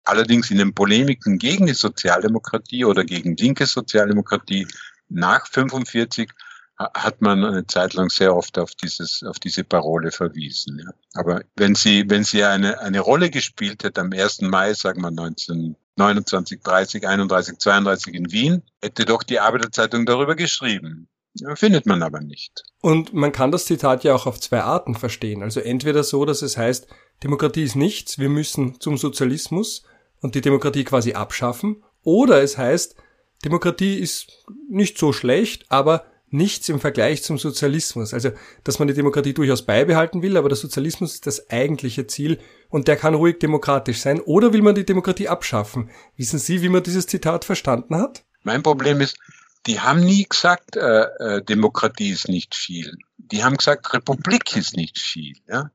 Allerdings 0.04 0.50
in 0.50 0.58
den 0.58 0.74
Polemiken 0.74 1.38
gegen 1.38 1.66
die 1.66 1.74
Sozialdemokratie 1.74 2.84
oder 2.84 3.04
gegen 3.04 3.36
linke 3.36 3.66
Sozialdemokratie 3.66 4.66
nach 5.08 5.46
45 5.46 6.30
hat 6.78 7.20
man 7.20 7.44
eine 7.44 7.66
Zeit 7.66 7.94
lang 7.94 8.10
sehr 8.10 8.34
oft 8.34 8.58
auf 8.58 8.74
dieses, 8.74 9.22
auf 9.22 9.38
diese 9.38 9.64
Parole 9.64 10.10
verwiesen. 10.10 10.80
Ja. 10.84 10.92
Aber 11.14 11.42
wenn 11.54 11.74
sie, 11.74 12.04
wenn 12.08 12.24
sie 12.24 12.44
eine, 12.44 12.80
eine 12.80 13.00
Rolle 13.00 13.30
gespielt 13.30 13.84
hätte 13.84 14.00
am 14.00 14.12
1. 14.12 14.42
Mai, 14.42 14.74
sagen 14.74 15.02
wir 15.02 15.08
1929, 15.08 16.60
30, 16.60 17.06
31, 17.06 17.58
32 17.58 18.14
in 18.14 18.32
Wien, 18.32 18.62
hätte 18.82 19.04
doch 19.04 19.22
die 19.22 19.40
Arbeiterzeitung 19.40 20.06
darüber 20.06 20.34
geschrieben. 20.34 21.08
Findet 21.54 21.86
man 21.86 22.02
aber 22.02 22.20
nicht. 22.20 22.62
Und 22.82 23.14
man 23.14 23.32
kann 23.32 23.52
das 23.52 23.64
Zitat 23.64 24.04
ja 24.04 24.14
auch 24.14 24.26
auf 24.26 24.38
zwei 24.38 24.62
Arten 24.62 24.94
verstehen. 24.94 25.42
Also 25.42 25.60
entweder 25.60 26.04
so, 26.04 26.26
dass 26.26 26.42
es 26.42 26.58
heißt, 26.58 26.88
Demokratie 27.22 27.62
ist 27.62 27.76
nichts, 27.76 28.18
wir 28.18 28.28
müssen 28.28 28.80
zum 28.80 28.98
Sozialismus, 28.98 29.84
und 30.22 30.34
die 30.34 30.40
Demokratie 30.40 30.84
quasi 30.84 31.12
abschaffen. 31.12 31.84
Oder 32.02 32.42
es 32.42 32.56
heißt, 32.56 32.96
Demokratie 33.44 33.98
ist 33.98 34.46
nicht 34.70 34.96
so 34.96 35.12
schlecht, 35.12 35.66
aber 35.68 36.06
nichts 36.32 36.68
im 36.68 36.80
Vergleich 36.80 37.22
zum 37.22 37.38
Sozialismus. 37.38 38.14
Also, 38.14 38.30
dass 38.64 38.78
man 38.78 38.88
die 38.88 38.94
Demokratie 38.94 39.34
durchaus 39.34 39.66
beibehalten 39.66 40.22
will, 40.22 40.36
aber 40.36 40.48
der 40.48 40.56
Sozialismus 40.56 41.14
ist 41.14 41.26
das 41.26 41.50
eigentliche 41.50 42.06
Ziel 42.06 42.38
und 42.70 42.88
der 42.88 42.96
kann 42.96 43.14
ruhig 43.14 43.38
demokratisch 43.38 44.00
sein. 44.00 44.20
Oder 44.20 44.52
will 44.52 44.62
man 44.62 44.74
die 44.74 44.86
Demokratie 44.86 45.28
abschaffen? 45.28 45.90
Wissen 46.16 46.38
Sie, 46.38 46.62
wie 46.62 46.70
man 46.70 46.82
dieses 46.82 47.06
Zitat 47.06 47.44
verstanden 47.44 47.96
hat? 47.96 48.24
Mein 48.42 48.62
Problem 48.62 49.00
ist, 49.00 49.18
die 49.66 49.80
haben 49.80 50.00
nie 50.00 50.26
gesagt, 50.28 50.76
äh, 50.76 51.02
äh, 51.02 51.44
Demokratie 51.44 52.10
ist 52.10 52.28
nicht 52.28 52.54
viel. 52.54 52.96
Die 53.18 53.44
haben 53.44 53.56
gesagt, 53.56 53.92
Republik 53.92 54.56
ist 54.56 54.76
nicht 54.76 54.98
viel. 54.98 55.36
Ja? 55.48 55.70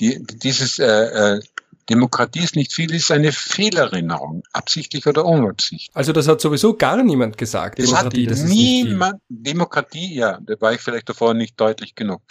Die, 0.00 0.22
dieses 0.22 0.78
äh, 0.78 1.36
äh, 1.36 1.40
Demokratie 1.90 2.40
ist 2.40 2.54
nicht 2.54 2.72
viel, 2.72 2.94
ist 2.94 3.10
eine 3.10 3.32
Fehlerinnerung, 3.32 4.44
absichtlich 4.52 5.06
oder 5.06 5.24
unabsichtlich. 5.24 5.90
Also 5.92 6.12
das 6.12 6.28
hat 6.28 6.40
sowieso 6.40 6.76
gar 6.76 7.02
niemand 7.02 7.36
gesagt. 7.36 7.80
Das 7.80 7.86
Demokratie, 7.86 8.26
hat 8.26 8.30
das 8.30 8.42
niemand. 8.44 9.20
Demokratie, 9.28 10.14
ja, 10.14 10.38
da 10.40 10.54
war 10.60 10.72
ich 10.72 10.80
vielleicht 10.80 11.08
davor 11.08 11.34
nicht 11.34 11.60
deutlich 11.60 11.96
genug. 11.96 12.22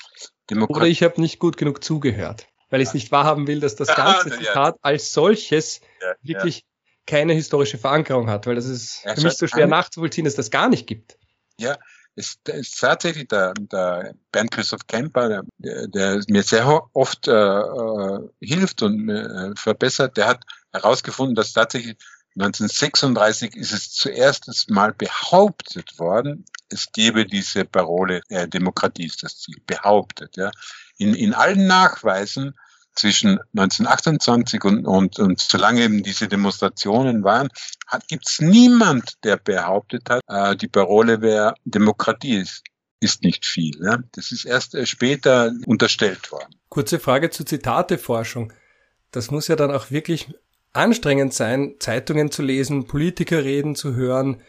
Demokratie. 0.49 0.79
Oder 0.79 0.87
ich 0.87 1.03
habe 1.03 1.19
nicht 1.19 1.39
gut 1.39 1.57
genug 1.57 1.83
zugehört, 1.83 2.47
weil 2.69 2.79
ich 2.79 2.87
es 2.87 2.93
nicht 2.93 3.11
wahrhaben 3.11 3.47
will, 3.47 3.59
dass 3.59 3.75
das 3.75 3.93
ganze 3.93 4.31
Zitat 4.31 4.77
als 4.81 5.11
solches 5.11 5.81
ja, 6.01 6.13
wirklich 6.21 6.59
ja. 6.59 6.63
keine 7.05 7.33
historische 7.33 7.77
Verankerung 7.77 8.29
hat, 8.29 8.47
weil 8.47 8.55
das 8.55 8.65
ist 8.65 9.01
für 9.13 9.21
mich 9.21 9.33
so 9.33 9.45
schwer 9.45 9.67
nachzuvollziehen, 9.67 10.23
dass 10.23 10.35
das 10.35 10.51
gar 10.51 10.69
nicht 10.69 10.87
gibt. 10.87 11.17
Ja, 11.57 11.77
ist, 12.19 12.49
ist 12.49 12.79
tatsächlich 12.79 13.29
der, 13.29 13.53
der 13.53 14.13
Bernd 14.31 14.51
Christoph 14.51 14.85
Kemper, 14.87 15.43
der, 15.57 15.87
der 15.87 16.21
mir 16.27 16.43
sehr 16.43 16.67
oft 16.93 17.27
äh, 17.27 17.31
äh 17.31 18.29
hilft 18.41 18.83
und 18.83 19.09
äh, 19.09 19.55
verbessert, 19.55 20.17
der 20.17 20.27
hat 20.27 20.43
herausgefunden, 20.73 21.35
dass 21.35 21.53
tatsächlich 21.53 21.95
1936 22.35 23.55
ist 23.55 23.71
es 23.71 23.91
zuerst 23.91 24.69
Mal 24.69 24.93
behauptet 24.93 25.97
worden, 25.97 26.45
es 26.69 26.91
gebe 26.91 27.25
diese 27.25 27.65
Parole, 27.65 28.21
äh, 28.29 28.47
Demokratie 28.47 29.05
ist 29.05 29.23
das 29.23 29.39
Ziel, 29.39 29.57
behauptet. 29.65 30.37
Ja. 30.37 30.51
In, 30.97 31.15
in 31.15 31.33
allen 31.33 31.67
Nachweisen 31.67 32.55
zwischen 32.99 33.39
1928 33.55 34.63
und, 34.65 34.85
und, 34.85 35.19
und 35.19 35.39
solange 35.39 35.83
eben 35.83 36.03
diese 36.03 36.27
Demonstrationen 36.27 37.23
waren, 37.23 37.49
gibt 38.07 38.27
es 38.27 38.39
niemand, 38.41 39.13
der 39.23 39.37
behauptet 39.37 40.09
hat, 40.09 40.21
äh, 40.27 40.55
die 40.55 40.67
Parole 40.67 41.21
wäre 41.21 41.55
Demokratie 41.63 42.37
ist, 42.37 42.63
ist 42.99 43.23
nicht 43.23 43.45
viel. 43.45 43.79
Ja. 43.81 43.99
Das 44.11 44.31
ist 44.31 44.45
erst 44.45 44.75
äh, 44.75 44.85
später 44.85 45.53
unterstellt 45.65 46.31
worden. 46.31 46.55
Kurze 46.67 46.99
Frage 46.99 47.29
zur 47.29 47.45
Zitateforschung. 47.45 48.51
Das 49.11 49.31
muss 49.31 49.47
ja 49.47 49.55
dann 49.55 49.71
auch 49.71 49.91
wirklich 49.91 50.33
anstrengend 50.73 51.33
sein, 51.33 51.75
Zeitungen 51.79 52.31
zu 52.31 52.43
lesen, 52.43 52.85
Politikerreden 52.85 53.75
zu 53.75 53.95
hören, 53.95 54.41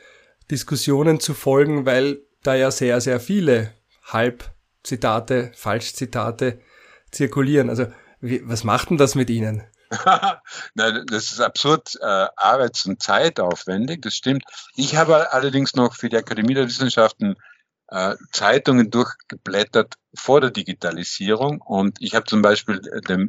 Diskussionen 0.51 1.21
zu 1.21 1.35
folgen, 1.35 1.87
weil 1.87 2.19
da 2.43 2.57
ja 2.57 2.71
sehr, 2.71 3.01
sehr 3.01 3.21
viele 3.21 3.73
Halbzitate, 4.03 5.53
Falschzitate 5.55 6.61
zirkulieren. 7.13 7.71
Also 7.71 7.87
wie, 8.21 8.43
was 8.45 8.65
macht 8.65 8.91
denn 8.91 8.97
das 8.97 9.15
mit 9.15 9.31
Ihnen? 9.31 9.65
Nein, 10.75 11.05
das 11.07 11.33
ist 11.33 11.41
absurd 11.41 11.97
äh, 12.01 12.27
arbeits- 12.37 12.87
und 12.87 13.03
zeitaufwendig, 13.03 14.03
das 14.03 14.15
stimmt. 14.15 14.45
Ich 14.77 14.97
habe 14.97 15.33
allerdings 15.33 15.75
noch 15.75 15.97
für 15.97 16.09
die 16.09 16.17
Akademie 16.17 16.55
der 16.55 16.67
Wissenschaften 16.67 17.37
äh, 17.91 18.15
Zeitungen 18.33 18.91
durchgeblättert 18.91 19.95
vor 20.15 20.41
der 20.41 20.51
Digitalisierung. 20.51 21.61
Und 21.61 21.99
ich 22.01 22.15
habe 22.15 22.25
zum 22.25 22.43
Beispiel 22.43 22.81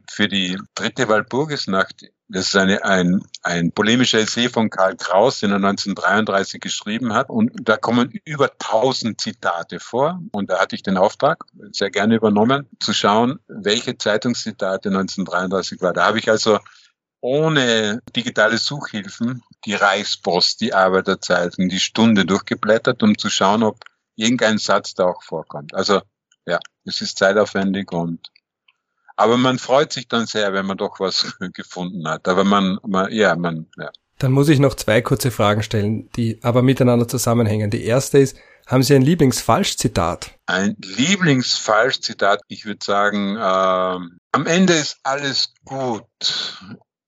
für 0.09 0.27
die 0.27 0.57
dritte 0.75 1.09
Walpurgisnacht, 1.09 2.05
das 2.27 2.47
ist 2.47 2.55
eine, 2.55 2.83
ein, 2.85 3.23
ein 3.43 3.71
polemischer 3.71 4.19
Essay 4.19 4.49
von 4.49 4.69
Karl 4.69 4.95
Kraus, 4.95 5.39
den 5.39 5.51
er 5.51 5.57
1933 5.57 6.61
geschrieben 6.61 7.13
hat. 7.13 7.29
Und 7.29 7.51
da 7.67 7.75
kommen 7.75 8.11
über 8.23 8.51
1000 8.51 9.19
Zitate 9.19 9.79
vor. 9.79 10.21
Und 10.31 10.49
da 10.49 10.59
hatte 10.59 10.75
ich 10.75 10.83
den 10.83 10.97
Auftrag, 10.97 11.43
sehr 11.71 11.89
gerne 11.89 12.15
übernommen, 12.15 12.69
zu 12.79 12.93
schauen, 12.93 13.39
welche 13.47 13.97
Zeitungszitate 13.97 14.89
1933 14.89 15.81
war. 15.81 15.93
Da 15.93 16.05
habe 16.05 16.19
ich 16.19 16.29
also 16.29 16.59
ohne 17.19 18.01
digitale 18.15 18.57
Suchhilfen 18.57 19.43
die 19.65 19.75
Reichspost, 19.75 20.61
die 20.61 20.73
Arbeiterzeitung, 20.73 21.69
die 21.69 21.79
Stunde 21.79 22.25
durchgeblättert, 22.25 23.03
um 23.03 23.17
zu 23.17 23.29
schauen, 23.29 23.61
ob 23.63 23.77
irgendein 24.22 24.57
Satz 24.57 24.93
da 24.93 25.06
auch 25.06 25.23
vorkommt. 25.23 25.73
Also 25.73 26.02
ja, 26.45 26.60
es 26.85 27.02
ist 27.02 27.18
zeitaufwendig 27.18 27.91
und 27.91 28.19
aber 29.18 29.38
man 29.38 29.60
freut 29.60 29.93
sich 29.93 30.07
dann 30.07 30.26
sehr, 30.26 30.53
wenn 30.53 30.65
man 30.65 30.77
doch 30.77 30.99
was 30.99 31.38
gefunden 31.53 32.07
hat. 32.07 32.27
Aber 32.27 32.43
man, 32.43 32.80
man 32.88 33.11
ja, 33.11 33.35
man, 33.35 33.68
ja. 33.77 33.91
Dann 34.18 34.31
muss 34.31 34.49
ich 34.49 34.60
noch 34.60 34.76
zwei 34.76 35.02
kurze 35.02 35.31
Fragen 35.31 35.64
stellen, 35.64 36.10
die 36.15 36.39
aber 36.43 36.61
miteinander 36.61 37.07
zusammenhängen. 37.07 37.69
Die 37.72 37.84
erste 37.84 38.19
ist, 38.19 38.38
haben 38.68 38.84
Sie 38.84 38.95
ein 38.95 39.02
Lieblingsfalschzitat? 39.02 40.31
Ein 40.45 40.76
Lieblingsfalschzitat, 40.80 42.41
ich 42.48 42.65
würde 42.65 42.85
sagen, 42.85 43.35
äh, 43.35 43.39
am 43.39 44.45
Ende 44.45 44.73
ist 44.73 44.98
alles 45.03 45.53
gut. 45.65 46.06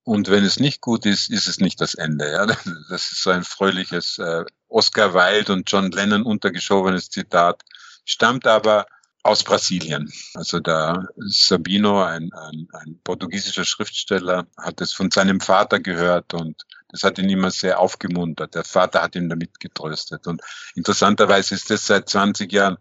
Und 0.03 0.29
wenn 0.29 0.43
es 0.43 0.59
nicht 0.59 0.81
gut 0.81 1.05
ist, 1.05 1.29
ist 1.29 1.47
es 1.47 1.59
nicht 1.59 1.79
das 1.79 1.95
Ende. 1.95 2.31
Ja? 2.31 2.45
Das 2.89 3.11
ist 3.11 3.23
so 3.23 3.29
ein 3.29 3.43
fröhliches 3.43 4.17
äh, 4.17 4.43
Oscar 4.67 5.13
Wilde 5.13 5.53
und 5.53 5.71
John 5.71 5.91
Lennon 5.91 6.23
untergeschobenes 6.23 7.09
Zitat, 7.09 7.63
stammt 8.05 8.47
aber 8.47 8.85
aus 9.23 9.43
Brasilien. 9.43 10.11
Also 10.33 10.59
da 10.59 11.07
Sabino, 11.15 12.03
ein, 12.03 12.31
ein, 12.33 12.67
ein 12.73 12.99
portugiesischer 13.03 13.63
Schriftsteller, 13.63 14.47
hat 14.57 14.81
es 14.81 14.91
von 14.91 15.11
seinem 15.11 15.39
Vater 15.39 15.79
gehört 15.79 16.33
und 16.33 16.61
das 16.89 17.03
hat 17.03 17.17
ihn 17.17 17.29
immer 17.29 17.49
sehr 17.49 17.79
aufgemuntert. 17.79 18.53
Der 18.53 18.65
Vater 18.65 19.01
hat 19.01 19.15
ihn 19.15 19.29
damit 19.29 19.59
getröstet. 19.59 20.27
Und 20.27 20.41
interessanterweise 20.75 21.55
ist 21.55 21.69
das 21.69 21.87
seit 21.87 22.09
20 22.09 22.51
Jahren 22.51 22.77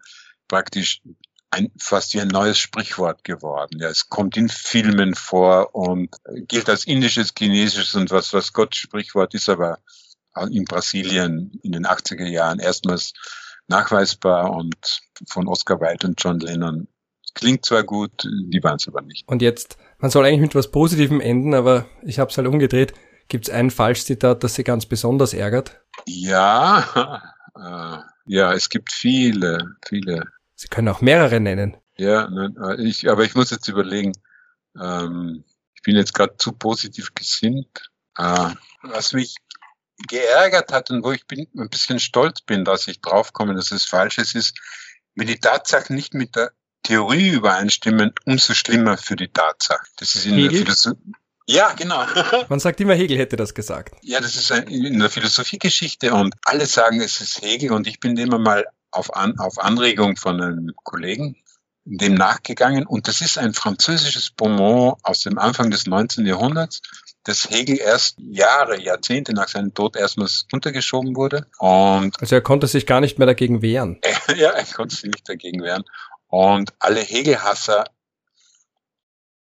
praktisch 0.49 1.01
ein, 1.53 1.71
fast 1.79 2.15
wie 2.15 2.21
ein 2.21 2.29
neues 2.29 2.59
Sprichwort 2.59 3.25
geworden. 3.25 3.79
Ja, 3.79 3.89
es 3.89 4.09
kommt 4.09 4.37
in 4.37 4.49
Filmen 4.49 5.15
vor 5.15 5.75
und 5.75 6.09
gilt 6.49 6.69
als 6.69 6.87
indisches, 6.87 7.33
chinesisches 7.37 7.95
und 7.95 8.11
was, 8.11 8.33
was 8.33 8.53
Gott 8.53 8.75
Sprichwort 8.75 9.35
ist, 9.35 9.49
aber 9.49 9.79
in 10.51 10.65
Brasilien 10.65 11.61
in 11.63 11.73
den 11.73 11.87
80er 11.87 12.27
Jahren 12.27 12.59
erstmals 12.59 13.13
nachweisbar 13.69 14.51
und 14.51 15.03
von 15.29 15.47
Oscar 15.47 15.79
Wilde 15.81 16.07
und 16.07 16.23
John 16.23 16.41
Lennon. 16.41 16.89
Klingt 17.35 17.67
zwar 17.67 17.83
gut, 17.83 18.25
die 18.25 18.63
waren 18.63 18.77
es 18.77 18.89
aber 18.89 19.03
nicht. 19.03 19.29
Und 19.29 19.43
jetzt, 19.43 19.77
man 19.99 20.11
soll 20.11 20.25
eigentlich 20.25 20.41
mit 20.41 20.55
was 20.55 20.71
Positivem 20.71 21.21
enden, 21.21 21.55
aber 21.55 21.87
ich 22.03 22.19
habe 22.19 22.31
es 22.31 22.37
halt 22.39 22.49
umgedreht. 22.49 22.95
Gibt 23.29 23.49
es 23.49 23.55
ein 23.55 23.71
Falschzitat, 23.71 24.43
das 24.43 24.55
Sie 24.55 24.65
ganz 24.65 24.87
besonders 24.87 25.35
ärgert? 25.35 25.83
Ja, 26.07 27.23
äh, 27.57 27.99
ja, 28.25 28.53
es 28.55 28.71
gibt 28.71 28.91
viele, 28.91 29.77
viele. 29.87 30.25
Sie 30.63 30.69
können 30.69 30.89
auch 30.89 31.01
mehrere 31.01 31.41
nennen. 31.41 31.77
Ja, 31.97 32.29
äh, 32.29 32.81
ich, 32.81 33.11
aber 33.11 33.25
ich 33.25 33.35
muss 33.35 33.51
jetzt 33.51 33.67
überlegen. 33.67 34.13
Ähm, 34.81 35.43
ich 35.75 35.83
bin 35.83 35.97
jetzt 35.97 36.15
gerade 36.15 36.37
zu 36.37 36.53
positiv 36.53 37.15
gesinnt. 37.15 37.91
Äh, 38.17 38.51
was 38.83 39.13
mich 39.13 39.35
geärgert 40.07 40.71
hat 40.71 40.93
und 40.93 41.03
wo 41.03 41.11
ich 41.11 41.27
bin, 41.27 41.49
ein 41.59 41.69
bisschen 41.69 41.99
stolz 41.99 42.43
bin, 42.43 42.65
dass 42.65 42.87
ich 42.87 43.01
draufkomme, 43.01 43.57
dass 43.57 43.73
es 43.73 43.85
falsch 43.85 44.19
ist, 44.19 44.37
ist, 44.37 44.57
wenn 45.17 45.27
die 45.27 45.41
Tatsachen 45.41 45.97
nicht 45.97 46.15
mit 46.15 46.37
der 46.37 46.53
Theorie 46.85 47.31
übereinstimmen, 47.31 48.13
umso 48.25 48.55
schlimmer 48.55 48.97
für 48.97 49.17
die 49.17 49.33
Tatsache. 49.33 49.85
Das 49.97 50.15
ist 50.15 50.27
in 50.27 50.35
Hegel? 50.35 50.51
der 50.51 50.59
Philosophie. 50.61 51.13
Ja, 51.49 51.73
genau. 51.73 52.07
Man 52.49 52.61
sagt 52.61 52.81
immer, 52.81 52.95
Hegel 52.95 53.19
hätte 53.19 53.35
das 53.35 53.53
gesagt. 53.53 53.97
Ja, 54.03 54.21
das 54.21 54.37
ist 54.37 54.53
in 54.53 55.01
der 55.01 55.11
Philosophiegeschichte 55.11 56.15
und 56.15 56.37
alle 56.45 56.67
sagen, 56.67 57.01
es 57.01 57.21
ist 57.21 57.43
Hegel 57.43 57.73
und 57.73 57.89
ich 57.89 57.99
bin 57.99 58.17
immer 58.17 58.39
mal 58.39 58.65
auf, 58.93 59.15
An 59.15 59.39
auf 59.39 59.59
Anregung 59.59 60.17
von 60.17 60.41
einem 60.41 60.73
Kollegen 60.85 61.37
dem 61.85 62.15
nachgegangen 62.15 62.87
und 62.87 63.09
das 63.09 63.21
ist 63.21 63.39
ein 63.39 63.55
französisches 63.55 64.31
Bonbon 64.31 64.95
aus 65.03 65.23
dem 65.23 65.39
Anfang 65.39 65.71
des 65.71 65.87
19. 65.87 66.27
Jahrhunderts, 66.27 66.81
das 67.25 67.51
Hegel 67.51 67.79
erst 67.79 68.19
Jahre, 68.19 68.81
Jahrzehnte 68.81 69.33
nach 69.33 69.49
seinem 69.49 69.75
Tod 69.75 69.97
erstmals 69.97 70.47
untergeschoben 70.53 71.17
wurde. 71.17 71.47
Und 71.59 72.21
also 72.21 72.37
er 72.37 72.41
konnte 72.41 72.67
sich 72.69 72.87
gar 72.87 73.01
nicht 73.01 73.19
mehr 73.19 73.27
dagegen 73.27 73.63
wehren. 73.63 74.01
ja, 74.37 74.51
er 74.51 74.65
konnte 74.65 74.95
sich 74.95 75.11
nicht 75.11 75.29
dagegen 75.29 75.63
wehren. 75.63 75.85
Und 76.29 76.73
alle 76.79 77.01
Hegelhasser 77.01 77.85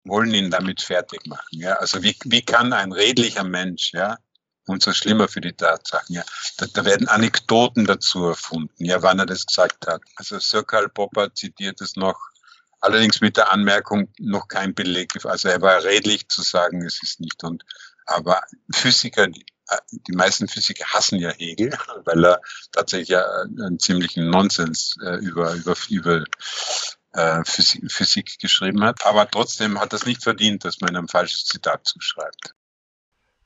wollen 0.04 0.34
ihn 0.34 0.52
damit 0.52 0.82
fertig 0.82 1.26
machen. 1.26 1.48
Ja, 1.52 1.74
also 1.74 2.04
wie, 2.04 2.16
wie 2.24 2.42
kann 2.42 2.72
ein 2.72 2.92
redlicher 2.92 3.44
Mensch, 3.44 3.94
ja, 3.94 4.18
und 4.68 4.84
so 4.84 4.94
schlimmer 4.94 5.28
für 5.28 5.42
die 5.42 5.54
Tatsachen, 5.54 6.14
ja, 6.14 6.24
da, 6.58 6.66
da 6.72 6.86
werden 6.86 7.08
Anekdoten 7.08 7.86
dazu 7.86 8.26
erfunden, 8.26 8.86
ja, 8.86 9.02
wann 9.02 9.20
er 9.20 9.26
das 9.26 9.46
gesagt 9.46 9.88
hat. 9.88 10.02
Also 10.16 10.40
Sir 10.40 10.64
Karl 10.64 10.90
Popper 10.90 11.34
zitiert 11.34 11.82
es 11.82 11.96
noch 11.96 12.18
Allerdings 12.80 13.22
mit 13.22 13.38
der 13.38 13.52
Anmerkung 13.52 14.14
noch 14.20 14.48
kein 14.48 14.76
Beleg. 14.76 15.14
Also 15.26 15.50
er 15.50 15.62
war 15.62 15.84
redlich 15.84 16.30
zu 16.30 16.44
sagen, 16.44 16.86
es 16.86 17.02
ist 17.02 17.20
nicht. 17.20 17.44
Und 17.44 17.64
aber 18.06 18.42
Physiker, 18.74 19.28
die, 19.28 19.46
die 19.92 20.16
meisten 20.16 20.48
Physiker 20.48 20.86
hassen 20.86 21.20
ja 21.20 21.32
Hegel, 21.32 21.72
weil 22.06 22.24
er 22.24 22.42
tatsächlich 22.72 23.10
ja 23.10 23.26
einen 23.42 23.80
ziemlichen 23.80 24.30
Nonsens 24.30 24.96
äh, 25.04 25.16
über 25.18 25.54
über 25.54 25.76
über 25.90 26.24
äh, 27.14 27.44
Physik, 27.44 27.92
Physik 27.92 28.40
geschrieben 28.40 28.84
hat. 28.84 29.06
Aber 29.06 29.30
trotzdem 29.30 29.80
hat 29.80 29.92
das 29.92 30.06
nicht 30.06 30.24
verdient, 30.24 30.64
dass 30.64 30.80
man 30.80 30.96
ein 30.96 31.08
falsches 31.08 31.46
Zitat 31.46 31.86
zuschreibt. 31.88 32.54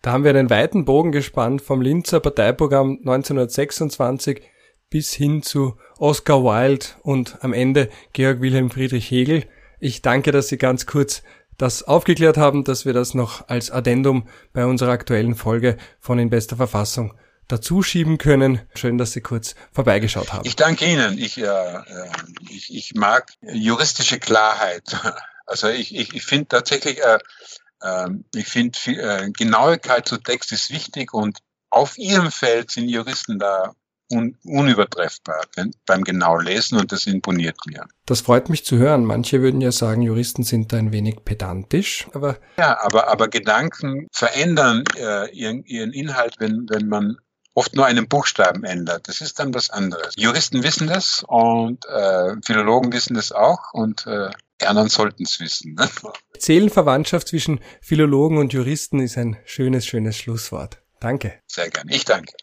Da 0.02 0.14
haben 0.14 0.24
wir 0.24 0.32
einen 0.32 0.50
weiten 0.50 0.84
Bogen 0.84 1.12
gespannt 1.12 1.62
vom 1.62 1.80
Linzer 1.80 2.20
Parteiprogramm 2.20 2.98
1926 3.02 4.42
bis 4.90 5.14
hin 5.14 5.44
zu 5.44 5.78
Oscar 6.00 6.44
Wilde 6.44 6.88
und 7.04 7.38
am 7.42 7.54
Ende 7.54 7.88
Georg 8.12 8.42
Wilhelm 8.42 8.72
Friedrich 8.72 9.12
Hegel. 9.12 9.46
Ich 9.80 10.02
danke, 10.02 10.32
dass 10.32 10.48
Sie 10.48 10.58
ganz 10.58 10.88
kurz 10.88 11.22
das 11.60 11.84
aufgeklärt 11.84 12.38
haben, 12.38 12.64
dass 12.64 12.84
wir 12.84 12.94
das 12.94 13.14
noch 13.14 13.48
als 13.48 13.70
Addendum 13.70 14.28
bei 14.54 14.66
unserer 14.66 14.92
aktuellen 14.92 15.36
Folge 15.36 15.78
von 16.00 16.18
In 16.18 16.32
bester 16.32 16.56
Verfassung 16.56 17.14
dazu 17.48 17.84
schieben 17.84 18.18
können. 18.18 18.60
Schön, 18.74 18.98
dass 18.98 19.12
Sie 19.12 19.22
kurz 19.22 19.54
vorbeigeschaut 19.72 20.34
haben. 20.34 20.48
Ich 20.48 20.56
danke 20.56 20.86
Ihnen. 20.86 21.20
Ich, 21.20 21.38
äh, 21.38 21.44
äh 21.44 21.84
ich, 22.50 22.74
ich 22.74 22.96
mag 22.96 23.34
juristische 23.42 24.20
Klarheit. 24.20 24.84
Also 25.48 25.68
ich, 25.68 25.94
ich, 25.94 26.14
ich 26.14 26.24
finde 26.24 26.48
tatsächlich, 26.48 27.04
äh, 27.04 27.20
äh, 27.82 28.10
ich 28.36 28.48
finde 28.48 28.78
äh, 28.88 29.32
Genauigkeit 29.32 30.08
zu 30.08 30.18
Text 30.18 30.52
ist 30.52 30.72
wichtig 30.72 31.14
und 31.14 31.40
auf 31.70 31.98
Ihrem 31.98 32.32
Feld 32.32 32.72
sind 32.72 32.90
Juristen 32.90 33.40
da 33.40 33.74
un 34.12 34.38
unübertreffbar 34.44 35.46
beim 35.86 36.04
genau 36.04 36.38
Lesen 36.38 36.78
und 36.78 36.92
das 36.92 37.08
imponiert 37.08 37.58
mir. 37.66 37.86
Das 38.06 38.22
freut 38.22 38.50
mich 38.50 38.66
zu 38.66 38.78
hören. 38.78 39.06
Manche 39.06 39.42
würden 39.42 39.62
ja 39.62 39.72
sagen, 39.72 40.02
Juristen 40.02 40.44
sind 40.44 40.74
da 40.74 40.78
ein 40.78 40.92
wenig 40.92 41.24
pedantisch, 41.24 42.08
aber 42.14 42.38
ja, 42.58 42.78
aber 42.82 43.08
aber 43.08 43.30
Gedanken 43.30 44.08
verändern 44.12 44.84
äh, 44.98 45.32
ihren, 45.32 45.64
ihren 45.64 45.94
Inhalt, 45.94 46.36
wenn 46.40 46.68
wenn 46.70 46.88
man 46.88 47.18
oft 47.54 47.76
nur 47.76 47.86
einen 47.86 48.08
Buchstaben 48.08 48.64
ändert. 48.64 49.08
Das 49.08 49.22
ist 49.22 49.40
dann 49.40 49.54
was 49.54 49.70
anderes. 49.70 50.14
Juristen 50.18 50.64
wissen 50.64 50.88
das 50.88 51.24
und 51.28 51.86
äh, 51.86 52.36
Philologen 52.44 52.94
wissen 52.94 53.16
das 53.16 53.32
auch 53.32 53.74
und 53.74 54.08
äh, 54.08 54.30
die 54.62 54.68
anderen 54.68 54.90
sollten 54.90 55.24
es 55.24 55.40
wissen. 55.40 55.74
Ne? 55.74 55.90
Seelenverwandtschaft 56.38 57.28
zwischen 57.28 57.60
Philologen 57.82 58.38
und 58.38 58.54
Juristen 58.54 59.00
ist 59.00 59.18
ein 59.18 59.38
schönes, 59.46 59.86
schönes 59.86 60.18
Schlusswort. 60.18 60.82
Danke. 61.00 61.40
Sehr 61.48 61.70
gerne. 61.70 61.94
Ich 61.94 62.06
danke. 62.06 62.34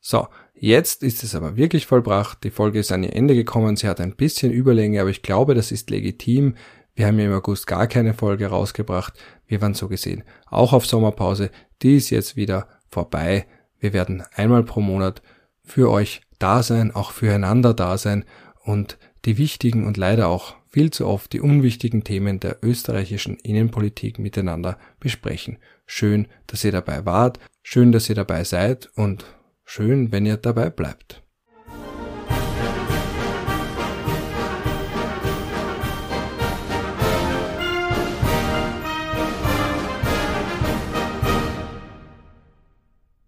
So, 0.00 0.28
jetzt 0.54 1.02
ist 1.02 1.24
es 1.24 1.34
aber 1.34 1.56
wirklich 1.56 1.86
vollbracht. 1.86 2.44
Die 2.44 2.50
Folge 2.50 2.78
ist 2.78 2.92
an 2.92 3.02
ihr 3.02 3.14
Ende 3.14 3.34
gekommen. 3.34 3.76
Sie 3.76 3.88
hat 3.88 4.00
ein 4.00 4.14
bisschen 4.14 4.52
Überlänge, 4.52 5.00
aber 5.00 5.10
ich 5.10 5.22
glaube, 5.22 5.54
das 5.54 5.72
ist 5.72 5.90
legitim. 5.90 6.56
Wir 6.94 7.06
haben 7.06 7.18
ja 7.18 7.26
im 7.26 7.32
August 7.32 7.66
gar 7.66 7.86
keine 7.88 8.14
Folge 8.14 8.46
rausgebracht. 8.46 9.14
Wir 9.46 9.60
waren 9.60 9.74
so 9.74 9.88
gesehen 9.88 10.24
auch 10.46 10.72
auf 10.72 10.86
Sommerpause. 10.86 11.50
Die 11.82 11.96
ist 11.96 12.10
jetzt 12.10 12.36
wieder 12.36 12.68
vorbei. 12.88 13.46
Wir 13.78 13.92
werden 13.92 14.22
einmal 14.34 14.62
pro 14.62 14.80
Monat 14.80 15.22
für 15.64 15.90
euch 15.90 16.22
da 16.38 16.62
sein, 16.62 16.94
auch 16.94 17.10
füreinander 17.10 17.74
da 17.74 17.98
sein 17.98 18.24
und 18.64 18.98
die 19.24 19.38
wichtigen 19.38 19.86
und 19.86 19.96
leider 19.96 20.28
auch 20.28 20.54
viel 20.76 20.90
zu 20.90 21.06
oft 21.06 21.32
die 21.32 21.40
unwichtigen 21.40 22.04
Themen 22.04 22.38
der 22.38 22.58
österreichischen 22.62 23.38
Innenpolitik 23.38 24.18
miteinander 24.18 24.76
besprechen. 25.00 25.56
Schön, 25.86 26.28
dass 26.48 26.64
ihr 26.64 26.72
dabei 26.72 27.06
wart, 27.06 27.40
schön, 27.62 27.92
dass 27.92 28.10
ihr 28.10 28.14
dabei 28.14 28.44
seid 28.44 28.90
und 28.94 29.24
schön, 29.64 30.12
wenn 30.12 30.26
ihr 30.26 30.36
dabei 30.36 30.68
bleibt. 30.68 31.22